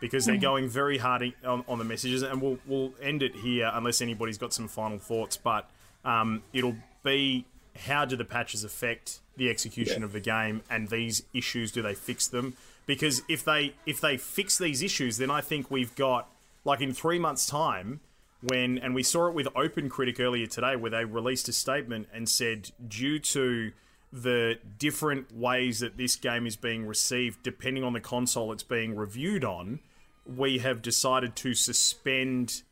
because 0.00 0.26
they're 0.26 0.36
going 0.36 0.68
very 0.68 0.98
hard 0.98 1.32
on, 1.44 1.64
on 1.68 1.78
the 1.78 1.84
messages, 1.84 2.22
and 2.22 2.42
we'll 2.42 2.58
we'll 2.66 2.92
end 3.00 3.22
it 3.22 3.34
here 3.36 3.70
unless 3.72 4.00
anybody's 4.02 4.38
got 4.38 4.52
some 4.52 4.68
final 4.68 4.98
thoughts. 4.98 5.36
But 5.36 5.68
um, 6.04 6.42
it'll 6.52 6.76
be 7.04 7.44
how 7.86 8.04
do 8.04 8.16
the 8.16 8.24
patches 8.24 8.64
affect 8.64 9.20
the 9.36 9.48
execution 9.48 10.00
Yeah. 10.00 10.06
of 10.06 10.12
the 10.12 10.20
game, 10.20 10.62
and 10.68 10.88
these 10.88 11.22
issues 11.32 11.72
do 11.72 11.82
they 11.82 11.94
fix 11.94 12.26
them? 12.26 12.54
Because 12.86 13.22
if 13.28 13.44
they 13.44 13.74
if 13.86 14.00
they 14.00 14.16
fix 14.16 14.58
these 14.58 14.82
issues, 14.82 15.18
then 15.18 15.30
I 15.30 15.40
think 15.40 15.70
we've 15.70 15.94
got 15.94 16.28
like 16.64 16.80
in 16.80 16.92
three 16.92 17.18
months' 17.18 17.46
time. 17.46 18.00
When 18.44 18.76
and 18.76 18.92
we 18.92 19.04
saw 19.04 19.28
it 19.28 19.34
with 19.34 19.46
OpenCritic 19.54 20.18
earlier 20.18 20.48
today, 20.48 20.74
where 20.74 20.90
they 20.90 21.04
released 21.04 21.48
a 21.48 21.52
statement 21.52 22.08
and 22.12 22.28
said, 22.28 22.72
due 22.88 23.20
to 23.20 23.70
the 24.12 24.58
different 24.78 25.34
ways 25.34 25.80
that 25.80 25.96
this 25.96 26.16
game 26.16 26.46
is 26.46 26.56
being 26.56 26.86
received, 26.86 27.42
depending 27.42 27.82
on 27.82 27.94
the 27.94 28.00
console 28.00 28.52
it's 28.52 28.62
being 28.62 28.94
reviewed 28.94 29.44
on, 29.44 29.80
we 30.26 30.58
have 30.58 30.82
decided 30.82 31.34
to 31.36 31.54
suspend 31.54 32.62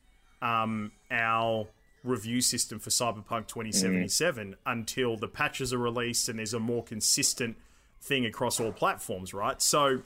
um, 0.43 0.93
our 1.11 1.67
review 2.05 2.41
system 2.41 2.79
for 2.79 2.91
Cyberpunk 2.91 3.47
2077 3.47 4.57
until 4.67 5.17
the 5.17 5.29
patches 5.29 5.73
are 5.73 5.79
released 5.79 6.29
and 6.29 6.39
there's 6.39 6.55
a 6.55 6.61
more 6.61 6.83
consistent 6.83 7.57
thing 8.01 8.25
across 8.27 8.61
all 8.61 8.73
platforms, 8.73 9.35
right? 9.35 9.61
So, 9.61 10.03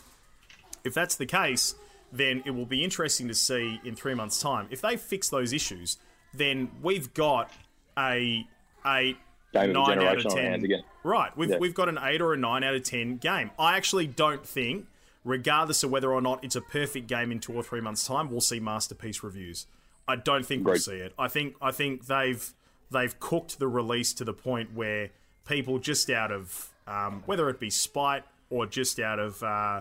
if 0.84 0.94
that's 0.94 1.16
the 1.16 1.26
case, 1.26 1.74
then 2.12 2.42
it 2.44 2.50
will 2.50 2.66
be 2.66 2.84
interesting 2.84 3.28
to 3.28 3.34
see 3.34 3.80
in 3.84 3.94
three 3.96 4.14
months' 4.14 4.40
time 4.40 4.68
if 4.70 4.80
they 4.80 4.96
fix 4.96 5.28
those 5.28 5.52
issues. 5.52 5.98
Then 6.32 6.70
we've 6.82 7.12
got 7.14 7.50
a 7.98 8.46
a 8.86 9.16
Game 9.54 9.70
of 9.70 9.88
nine 9.88 9.98
out 10.02 10.18
of 10.26 10.32
ten. 10.32 10.44
hands 10.44 10.64
again. 10.64 10.82
Right, 11.02 11.34
we've 11.36 11.50
Yeah. 11.50 11.58
we've 11.58 11.74
got 11.74 11.88
an 11.88 11.98
eight 12.02 12.20
or 12.20 12.32
a 12.34 12.36
nine 12.36 12.62
out 12.64 12.74
of 12.74 12.82
ten 12.82 13.16
game. 13.16 13.50
I 13.58 13.76
actually 13.76 14.06
don't 14.06 14.44
think, 14.46 14.86
regardless 15.24 15.82
of 15.82 15.90
whether 15.90 16.12
or 16.12 16.20
not 16.20 16.44
it's 16.44 16.56
a 16.56 16.60
perfect 16.60 17.06
game 17.06 17.32
in 17.32 17.40
two 17.40 17.52
or 17.54 17.62
three 17.62 17.80
months' 17.80 18.06
time, 18.06 18.30
we'll 18.30 18.40
see 18.40 18.60
masterpiece 18.60 19.22
reviews. 19.22 19.66
I 20.06 20.16
don't 20.16 20.44
think 20.44 20.66
we'll 20.66 20.76
see 20.76 20.96
it. 20.96 21.14
I 21.18 21.28
think 21.28 21.54
I 21.62 21.70
think 21.70 22.06
they've 22.06 22.52
they've 22.90 23.18
cooked 23.20 23.58
the 23.58 23.68
release 23.68 24.12
to 24.14 24.24
the 24.24 24.34
point 24.34 24.74
where 24.74 25.10
people 25.48 25.78
just 25.78 26.10
out 26.10 26.30
of 26.30 26.70
um, 26.86 27.22
whether 27.26 27.48
it 27.48 27.58
be 27.58 27.70
spite 27.70 28.24
or 28.50 28.66
just 28.66 29.00
out 29.00 29.18
of 29.18 29.42
uh, 29.42 29.80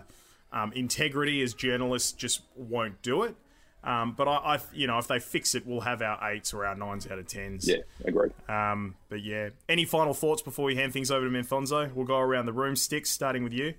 um, 0.54 0.72
integrity 0.74 1.42
as 1.42 1.54
journalists 1.54 2.12
just 2.14 2.42
won't 2.56 3.02
do 3.02 3.24
it. 3.24 3.36
Um, 3.84 4.14
but 4.14 4.28
I, 4.28 4.56
I, 4.56 4.60
you 4.74 4.88
know, 4.88 4.98
if 4.98 5.08
they 5.08 5.20
fix 5.20 5.56
it, 5.56 5.66
we'll 5.66 5.82
have 5.82 6.02
our 6.02 6.32
eights 6.32 6.54
or 6.54 6.66
our 6.66 6.76
nines 6.76 7.06
out 7.08 7.20
of 7.20 7.28
tens. 7.28 7.68
Yeah, 7.68 7.78
agreed. 8.06 8.32
Um, 8.48 8.96
but 9.10 9.22
yeah, 9.22 9.50
any 9.68 9.84
final 9.84 10.14
thoughts 10.14 10.42
before 10.42 10.66
we 10.66 10.76
hand 10.76 10.94
things 10.94 11.12
over 11.12 11.30
to 11.30 11.32
Menfonzo? 11.32 11.94
We'll 11.94 12.06
go 12.06 12.18
around 12.18 12.46
the 12.46 12.54
room. 12.54 12.76
Sticks, 12.78 13.12
starting 13.12 13.44
with 13.44 13.52
you. 13.52 13.74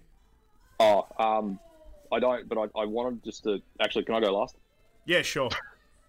Oh, 0.79 1.07
um, 1.19 1.59
I 2.13 2.21
don't, 2.21 2.49
but 2.49 2.59
I, 2.59 2.81
I 2.81 2.85
wanted 2.85 3.25
just 3.25 3.45
to 3.45 3.63
actually. 3.81 4.05
Can 4.05 4.15
I 4.15 4.21
go 4.21 4.37
last? 4.39 4.57
Yeah, 5.07 5.23
sure. 5.23 5.51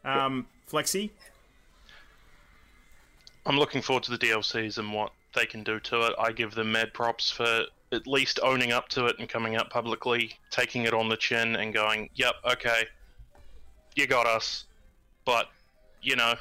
Um, 0.03 0.45
Flexi. 0.69 1.09
I'm 3.45 3.57
looking 3.57 3.81
forward 3.81 4.03
to 4.03 4.11
the 4.11 4.17
DLCs 4.17 4.77
and 4.77 4.93
what 4.93 5.11
they 5.35 5.45
can 5.45 5.63
do 5.63 5.79
to 5.79 6.07
it. 6.07 6.13
I 6.19 6.31
give 6.31 6.53
them 6.55 6.71
mad 6.71 6.93
props 6.93 7.31
for 7.31 7.65
at 7.91 8.07
least 8.07 8.39
owning 8.43 8.71
up 8.71 8.89
to 8.89 9.05
it 9.05 9.15
and 9.19 9.29
coming 9.29 9.55
out 9.55 9.69
publicly, 9.69 10.33
taking 10.49 10.83
it 10.83 10.93
on 10.93 11.09
the 11.09 11.17
chin 11.17 11.55
and 11.55 11.73
going, 11.73 12.09
"Yep, 12.15 12.35
okay, 12.53 12.83
you 13.95 14.07
got 14.07 14.25
us," 14.25 14.65
but 15.25 15.47
you 16.01 16.15
know, 16.15 16.35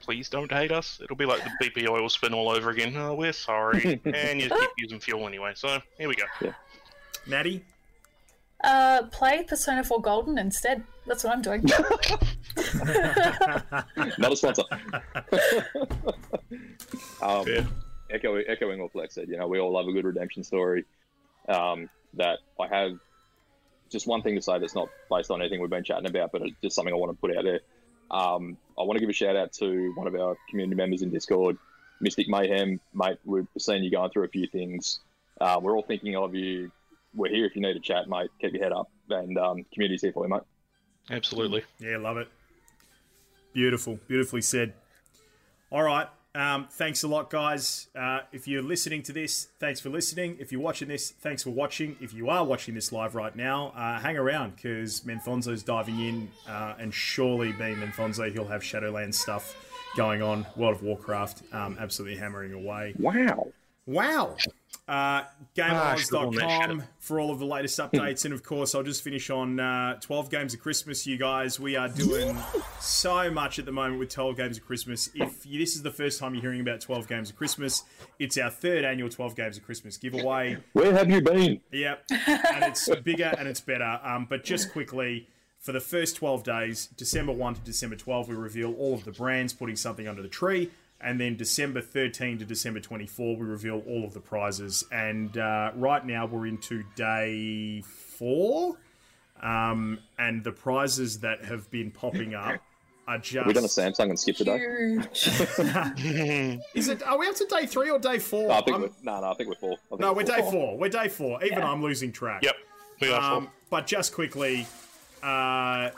please 0.00 0.28
don't 0.28 0.50
hate 0.50 0.72
us. 0.72 1.00
It'll 1.02 1.16
be 1.16 1.26
like 1.26 1.42
the 1.44 1.50
BP 1.64 1.88
oil 1.88 2.08
spin 2.08 2.32
all 2.34 2.48
over 2.48 2.70
again. 2.70 2.96
Oh, 2.96 3.14
we're 3.14 3.32
sorry, 3.32 4.00
and 4.04 4.40
you 4.40 4.48
keep 4.48 4.70
using 4.78 5.00
fuel 5.00 5.26
anyway. 5.26 5.52
So 5.54 5.80
here 5.98 6.08
we 6.08 6.16
go. 6.16 6.52
Maddie. 7.26 7.64
Uh, 8.64 9.02
play 9.12 9.44
Persona 9.46 9.84
4 9.84 10.00
Golden 10.00 10.38
instead. 10.38 10.82
That's 11.06 11.22
what 11.22 11.34
I'm 11.34 11.42
doing. 11.42 11.62
Not 14.18 14.32
a 14.32 14.36
sponsor. 14.36 14.62
um, 17.22 17.44
Fair. 17.44 17.66
echoing, 18.10 18.44
echoing 18.48 18.80
what 18.80 18.92
Flex 18.92 19.14
said, 19.14 19.28
you 19.28 19.36
know, 19.36 19.46
we 19.46 19.60
all 19.60 19.72
love 19.72 19.86
a 19.88 19.92
good 19.92 20.06
redemption 20.06 20.42
story. 20.42 20.84
Um, 21.48 21.90
that 22.14 22.38
I 22.58 22.66
have 22.68 22.92
just 23.90 24.06
one 24.06 24.22
thing 24.22 24.34
to 24.34 24.42
say 24.42 24.58
that's 24.58 24.74
not 24.74 24.88
based 25.10 25.30
on 25.30 25.40
anything 25.40 25.60
we've 25.60 25.70
been 25.70 25.84
chatting 25.84 26.06
about, 26.06 26.32
but 26.32 26.42
it's 26.42 26.56
just 26.62 26.76
something 26.76 26.92
I 26.92 26.96
want 26.96 27.12
to 27.12 27.20
put 27.20 27.36
out 27.36 27.44
there. 27.44 27.60
Um, 28.10 28.56
I 28.78 28.82
want 28.82 28.96
to 28.96 29.00
give 29.00 29.08
a 29.08 29.12
shout 29.12 29.36
out 29.36 29.52
to 29.54 29.92
one 29.96 30.06
of 30.06 30.14
our 30.14 30.36
community 30.50 30.76
members 30.76 31.02
in 31.02 31.10
Discord, 31.10 31.56
Mystic 32.00 32.28
Mayhem, 32.28 32.80
mate. 32.94 33.18
We've 33.24 33.46
seen 33.58 33.82
you 33.82 33.90
going 33.90 34.10
through 34.10 34.24
a 34.24 34.28
few 34.28 34.46
things. 34.46 35.00
Uh, 35.40 35.58
we're 35.60 35.74
all 35.76 35.82
thinking 35.82 36.16
of 36.16 36.34
you. 36.34 36.70
We're 37.14 37.32
here 37.32 37.46
if 37.46 37.56
you 37.56 37.62
need 37.62 37.76
a 37.76 37.80
chat, 37.80 38.08
mate. 38.08 38.30
Keep 38.40 38.54
your 38.54 38.62
head 38.62 38.72
up, 38.72 38.90
and 39.10 39.38
um, 39.38 39.64
community's 39.72 40.02
here 40.02 40.12
for 40.12 40.24
you, 40.24 40.30
mate. 40.30 40.42
Absolutely. 41.10 41.64
Yeah, 41.78 41.98
love 41.98 42.16
it. 42.16 42.28
Beautiful, 43.52 43.98
beautifully 44.06 44.42
said. 44.42 44.74
All 45.70 45.82
right. 45.82 46.08
Um, 46.36 46.68
thanks 46.70 47.02
a 47.02 47.08
lot, 47.08 47.30
guys. 47.30 47.86
Uh, 47.98 48.20
if 48.30 48.46
you're 48.46 48.62
listening 48.62 49.02
to 49.04 49.12
this, 49.12 49.48
thanks 49.58 49.80
for 49.80 49.88
listening. 49.88 50.36
If 50.38 50.52
you're 50.52 50.60
watching 50.60 50.86
this, 50.86 51.10
thanks 51.10 51.42
for 51.42 51.48
watching. 51.48 51.96
If 51.98 52.12
you 52.12 52.28
are 52.28 52.44
watching 52.44 52.74
this 52.74 52.92
live 52.92 53.14
right 53.14 53.34
now, 53.34 53.68
uh, 53.74 53.98
hang 53.98 54.18
around 54.18 54.56
because 54.56 55.00
Menfonzo's 55.00 55.62
diving 55.62 55.98
in, 55.98 56.30
uh, 56.46 56.74
and 56.78 56.92
surely 56.92 57.52
being 57.52 57.76
Menfonzo, 57.76 58.30
he'll 58.30 58.48
have 58.48 58.60
Shadowlands 58.60 59.14
stuff 59.14 59.56
going 59.96 60.20
on. 60.20 60.44
World 60.56 60.74
of 60.74 60.82
Warcraft, 60.82 61.42
um, 61.54 61.78
absolutely 61.80 62.18
hammering 62.18 62.52
away. 62.52 62.92
Wow. 62.98 63.48
Wow. 63.86 64.36
Uh, 64.88 65.24
Ah, 65.58 65.92
I 65.92 65.96
should've 65.96 66.12
worn 66.12 66.34
that 66.36 66.44
GameOz.com 66.44 66.78
shit. 66.80 66.88
for 67.00 67.18
all 67.18 67.30
of 67.32 67.38
the 67.40 67.44
latest 67.46 67.78
updates. 67.80 68.24
and 68.24 68.32
of 68.32 68.42
course, 68.44 68.74
I'll 68.74 68.82
just 68.84 69.02
finish 69.02 69.30
on 69.30 69.58
uh, 69.58 69.98
12 70.00 70.30
Games 70.30 70.54
of 70.54 70.60
Christmas, 70.60 71.06
you 71.06 71.16
guys. 71.16 71.58
We 71.58 71.74
are 71.76 71.88
doing 71.88 72.36
so 72.78 73.30
much 73.30 73.58
at 73.58 73.64
the 73.64 73.72
moment 73.72 73.98
with 73.98 74.10
12 74.10 74.36
Games 74.36 74.58
of 74.58 74.64
Christmas. 74.66 75.10
If 75.14 75.44
you, 75.44 75.58
this 75.58 75.74
is 75.74 75.82
the 75.82 75.90
first 75.90 76.20
time 76.20 76.34
you're 76.34 76.42
hearing 76.42 76.60
about 76.60 76.80
12 76.80 77.08
Games 77.08 77.30
of 77.30 77.36
Christmas, 77.36 77.82
it's 78.20 78.38
our 78.38 78.50
third 78.50 78.84
annual 78.84 79.08
12 79.08 79.34
Games 79.34 79.56
of 79.56 79.64
Christmas 79.64 79.96
giveaway. 79.96 80.58
Where 80.74 80.92
have 80.92 81.10
you 81.10 81.20
been? 81.20 81.60
Yep, 81.72 82.04
and 82.10 82.64
it's 82.64 82.88
bigger 83.02 83.34
and 83.38 83.48
it's 83.48 83.60
better. 83.60 83.98
Um, 84.04 84.26
but 84.28 84.44
just 84.44 84.70
quickly, 84.72 85.26
for 85.58 85.72
the 85.72 85.80
first 85.80 86.14
12 86.16 86.44
days, 86.44 86.86
December 86.96 87.32
1 87.32 87.54
to 87.56 87.60
December 87.62 87.96
12, 87.96 88.28
we 88.28 88.36
reveal 88.36 88.72
all 88.74 88.94
of 88.94 89.04
the 89.04 89.10
brands 89.12 89.52
putting 89.52 89.74
something 89.76 90.06
under 90.06 90.22
the 90.22 90.28
tree. 90.28 90.70
And 91.00 91.20
then 91.20 91.36
December 91.36 91.80
13 91.82 92.38
to 92.38 92.44
December 92.44 92.80
24, 92.80 93.36
we 93.36 93.44
reveal 93.44 93.82
all 93.86 94.04
of 94.04 94.14
the 94.14 94.20
prizes. 94.20 94.82
And 94.90 95.36
uh, 95.36 95.72
right 95.74 96.04
now, 96.04 96.26
we're 96.26 96.46
into 96.46 96.84
day 96.94 97.82
four. 97.82 98.76
Um, 99.42 99.98
and 100.18 100.42
the 100.42 100.52
prizes 100.52 101.20
that 101.20 101.44
have 101.44 101.70
been 101.70 101.90
popping 101.90 102.34
up 102.34 102.60
are 103.08 103.18
just. 103.18 103.46
we 103.46 103.52
done 103.52 103.64
a 103.64 103.68
Samsung 103.68 104.08
and 104.08 104.18
skip 104.18 104.36
today. 104.36 104.58
Huge. 104.58 105.06
Is 106.74 106.88
it? 106.88 107.02
Are 107.06 107.18
we 107.18 107.26
up 107.28 107.34
to 107.36 107.44
day 107.44 107.66
three 107.66 107.90
or 107.90 107.98
day 107.98 108.18
four? 108.18 108.48
No, 108.48 108.54
I 108.54 108.60
think 108.62 108.78
we're, 108.78 108.90
no, 109.02 109.20
no, 109.20 109.30
I 109.30 109.34
think 109.34 109.50
we're 109.50 109.56
four. 109.56 109.72
I 109.72 109.88
think 109.90 110.00
no, 110.00 110.12
we're 110.14 110.22
day 110.22 110.40
four. 110.40 110.52
four. 110.52 110.78
We're 110.78 110.88
day 110.88 111.08
four. 111.08 111.44
Even 111.44 111.58
Yeah. 111.58 111.70
I'm 111.70 111.82
losing 111.82 112.12
track. 112.12 112.42
Yep. 112.42 112.56
We 113.02 113.12
are 113.12 113.34
Um, 113.36 113.50
but 113.68 113.86
just 113.86 114.14
quickly, 114.14 114.66
uh, 115.22 115.90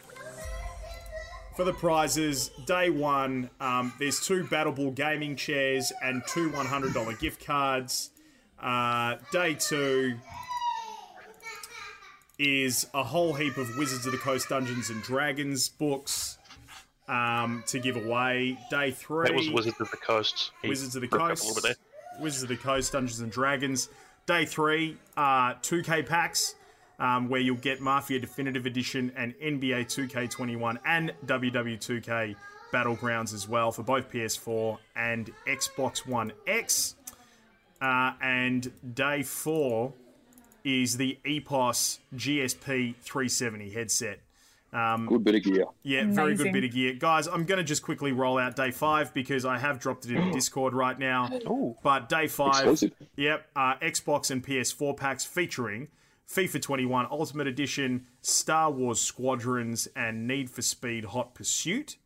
for 1.59 1.64
the 1.64 1.72
prizes, 1.72 2.52
day 2.66 2.89
one, 2.89 3.51
um, 3.60 3.93
there's 3.98 4.20
two 4.20 4.44
BattleBull 4.44 4.94
gaming 4.94 5.35
chairs 5.35 5.93
and 6.01 6.22
two 6.28 6.51
$100 6.51 7.18
gift 7.18 7.44
cards. 7.44 8.10
Uh, 8.62 9.16
day 9.32 9.55
two 9.55 10.14
is 12.39 12.86
a 12.94 13.02
whole 13.02 13.35
heap 13.35 13.56
of 13.56 13.76
Wizards 13.76 14.06
of 14.06 14.12
the 14.12 14.18
Coast 14.18 14.48
Dungeons 14.48 14.90
and 14.90 15.02
Dragons 15.02 15.68
books 15.68 16.39
um, 17.09 17.64
to 17.66 17.80
give 17.80 17.97
away. 17.97 18.56
Day 18.70 18.93
three. 18.93 19.26
That 19.26 19.35
was 19.35 19.51
Wizards 19.51 19.80
of 19.80 19.90
the 19.90 19.97
Coast. 19.97 20.52
He 20.62 20.68
Wizards 20.68 20.94
of 20.94 21.02
the 21.02 21.09
Coast. 21.09 21.76
Wizards 22.20 22.44
of 22.44 22.48
the 22.51 22.56
Coast, 22.56 22.93
Dungeons 22.93 23.18
and 23.18 23.32
Dragons. 23.32 23.89
Day 24.26 24.44
three, 24.44 24.97
uh, 25.16 25.55
2K 25.55 26.06
packs, 26.06 26.55
um, 26.99 27.29
where 27.29 27.41
you'll 27.41 27.57
get 27.57 27.81
Mafia 27.81 28.19
Definitive 28.19 28.66
Edition 28.66 29.12
and 29.16 29.35
NBA 29.39 29.87
2K21 29.87 30.79
and 30.85 31.12
WWE 31.27 31.79
2K 31.79 32.35
Battlegrounds 32.73 33.33
as 33.33 33.49
well 33.49 33.73
for 33.73 33.83
both 33.83 34.11
PS4 34.11 34.79
and 34.97 35.31
Xbox 35.47 36.07
One 36.07 36.33
X. 36.47 36.97
Uh, 37.81 38.12
and 38.20 38.73
day 38.95 39.23
four 39.23 39.93
is 40.65 40.97
the 40.97 41.19
EPOS 41.25 41.99
GSP 42.15 42.95
370 42.97 43.70
headset. 43.70 44.20
Good 44.70 45.25
bit 45.25 45.35
of 45.37 45.43
gear. 45.45 45.65
Yeah, 45.83 46.05
very 46.09 46.35
good 46.35 46.53
bit 46.53 46.65
of 46.65 46.73
gear. 46.73 46.93
Guys, 46.93 47.27
I'm 47.27 47.45
going 47.45 47.57
to 47.57 47.65
just 47.65 47.83
quickly 47.83 48.12
roll 48.12 48.37
out 48.37 48.55
day 48.55 48.70
five 48.70 49.15
because 49.15 49.47
I 49.47 49.57
have 49.59 49.79
dropped 49.79 50.05
it 50.05 50.11
in 50.11 50.27
the 50.27 50.33
Discord 50.35 50.75
right 50.75 50.99
now. 50.99 51.31
But 51.83 52.09
day 52.11 52.27
five, 52.27 52.57
Exclusive. 52.57 52.93
yep, 53.16 53.47
uh, 53.57 53.77
Xbox 53.81 54.31
and 54.31 54.45
PS4 54.45 54.95
packs 54.95 55.25
featuring 55.25 55.89
FIFA 56.31 56.61
21 56.61 57.07
Ultimate 57.11 57.47
Edition, 57.47 58.07
Star 58.21 58.71
Wars 58.71 59.01
Squadrons, 59.01 59.89
and 59.97 60.27
Need 60.27 60.51
for 60.51 60.63
Speed 60.63 61.07
Hot 61.07 61.35
Pursuit. 61.35 61.97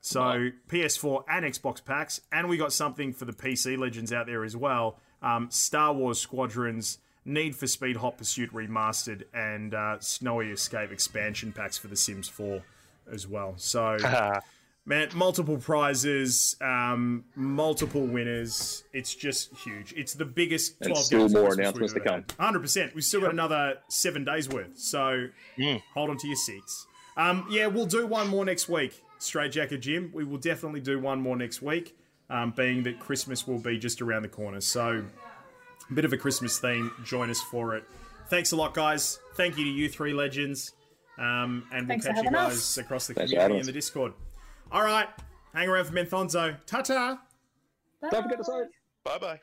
So 0.00 0.50
PS4 0.68 1.24
and 1.28 1.44
Xbox 1.46 1.82
packs, 1.84 2.20
and 2.32 2.48
we 2.48 2.56
got 2.56 2.72
something 2.72 3.12
for 3.12 3.24
the 3.24 3.32
PC 3.32 3.78
legends 3.78 4.12
out 4.12 4.26
there 4.26 4.44
as 4.44 4.56
well. 4.56 4.98
Um, 5.22 5.48
Star 5.50 5.92
Wars 5.92 6.18
Squadrons, 6.18 6.98
Need 7.24 7.54
for 7.54 7.68
Speed 7.68 7.96
Hot 7.96 8.18
Pursuit 8.18 8.52
remastered, 8.52 9.22
and 9.32 9.74
uh, 9.74 10.00
Snowy 10.00 10.50
Escape 10.50 10.90
expansion 10.90 11.52
packs 11.52 11.78
for 11.78 11.86
The 11.86 11.96
Sims 11.96 12.28
4 12.28 12.62
as 13.10 13.28
well. 13.28 13.54
So 13.58 13.96
man, 14.84 15.08
multiple 15.14 15.56
prizes, 15.58 16.56
um, 16.60 17.24
multiple 17.34 18.06
winners. 18.06 18.84
It's 18.92 19.14
just 19.14 19.54
huge. 19.56 19.92
It's 19.96 20.14
the 20.14 20.24
biggest 20.24 20.76
And 20.80 20.90
12 20.90 21.04
still 21.04 21.18
more 21.28 21.46
Christmas 21.46 21.58
announcements 21.58 21.92
to 21.94 22.00
come. 22.00 22.22
100%. 22.24 22.94
We've 22.94 23.04
still 23.04 23.20
got 23.20 23.32
another 23.32 23.78
seven 23.88 24.24
days 24.24 24.48
worth. 24.48 24.78
So 24.78 25.28
hold 25.94 26.10
on 26.10 26.16
to 26.18 26.26
your 26.26 26.36
seats. 26.36 26.86
Um, 27.16 27.46
yeah, 27.50 27.66
we'll 27.66 27.86
do 27.86 28.06
one 28.06 28.28
more 28.28 28.44
next 28.44 28.68
week. 28.68 29.02
Straight 29.18 29.52
Jacket 29.52 29.78
Jim. 29.78 30.10
We 30.12 30.24
will 30.24 30.38
definitely 30.38 30.80
do 30.80 30.98
one 30.98 31.20
more 31.20 31.36
next 31.36 31.62
week, 31.62 31.96
um, 32.30 32.52
being 32.56 32.82
that 32.84 32.98
Christmas 32.98 33.46
will 33.46 33.58
be 33.58 33.78
just 33.78 34.02
around 34.02 34.22
the 34.22 34.28
corner. 34.28 34.60
So, 34.60 35.04
a 35.88 35.92
bit 35.94 36.04
of 36.04 36.12
a 36.12 36.16
Christmas 36.16 36.58
theme. 36.58 36.90
Join 37.04 37.30
us 37.30 37.40
for 37.40 37.76
it. 37.76 37.84
Thanks 38.30 38.52
a 38.52 38.56
lot, 38.56 38.74
guys. 38.74 39.20
Thank 39.36 39.58
you 39.58 39.64
to 39.64 39.70
you 39.70 39.88
three 39.88 40.12
legends. 40.12 40.72
Um, 41.18 41.66
and 41.70 41.86
we'll 41.86 42.00
Thanks 42.00 42.06
catch 42.06 42.24
you 42.24 42.30
guys 42.30 42.52
us. 42.54 42.78
across 42.78 43.06
the 43.06 43.14
Thanks 43.14 43.30
community 43.30 43.60
in 43.60 43.66
the 43.66 43.72
Discord. 43.72 44.14
All 44.72 44.82
right. 44.82 45.08
Hang 45.54 45.68
around 45.68 45.84
for 45.84 45.92
Menthonzo. 45.92 46.56
Ta 46.66 46.80
ta. 46.80 47.20
Don't 48.10 48.22
forget 48.22 48.38
to 48.38 48.44
say. 48.44 48.62
Bye 49.04 49.18
bye. 49.18 49.40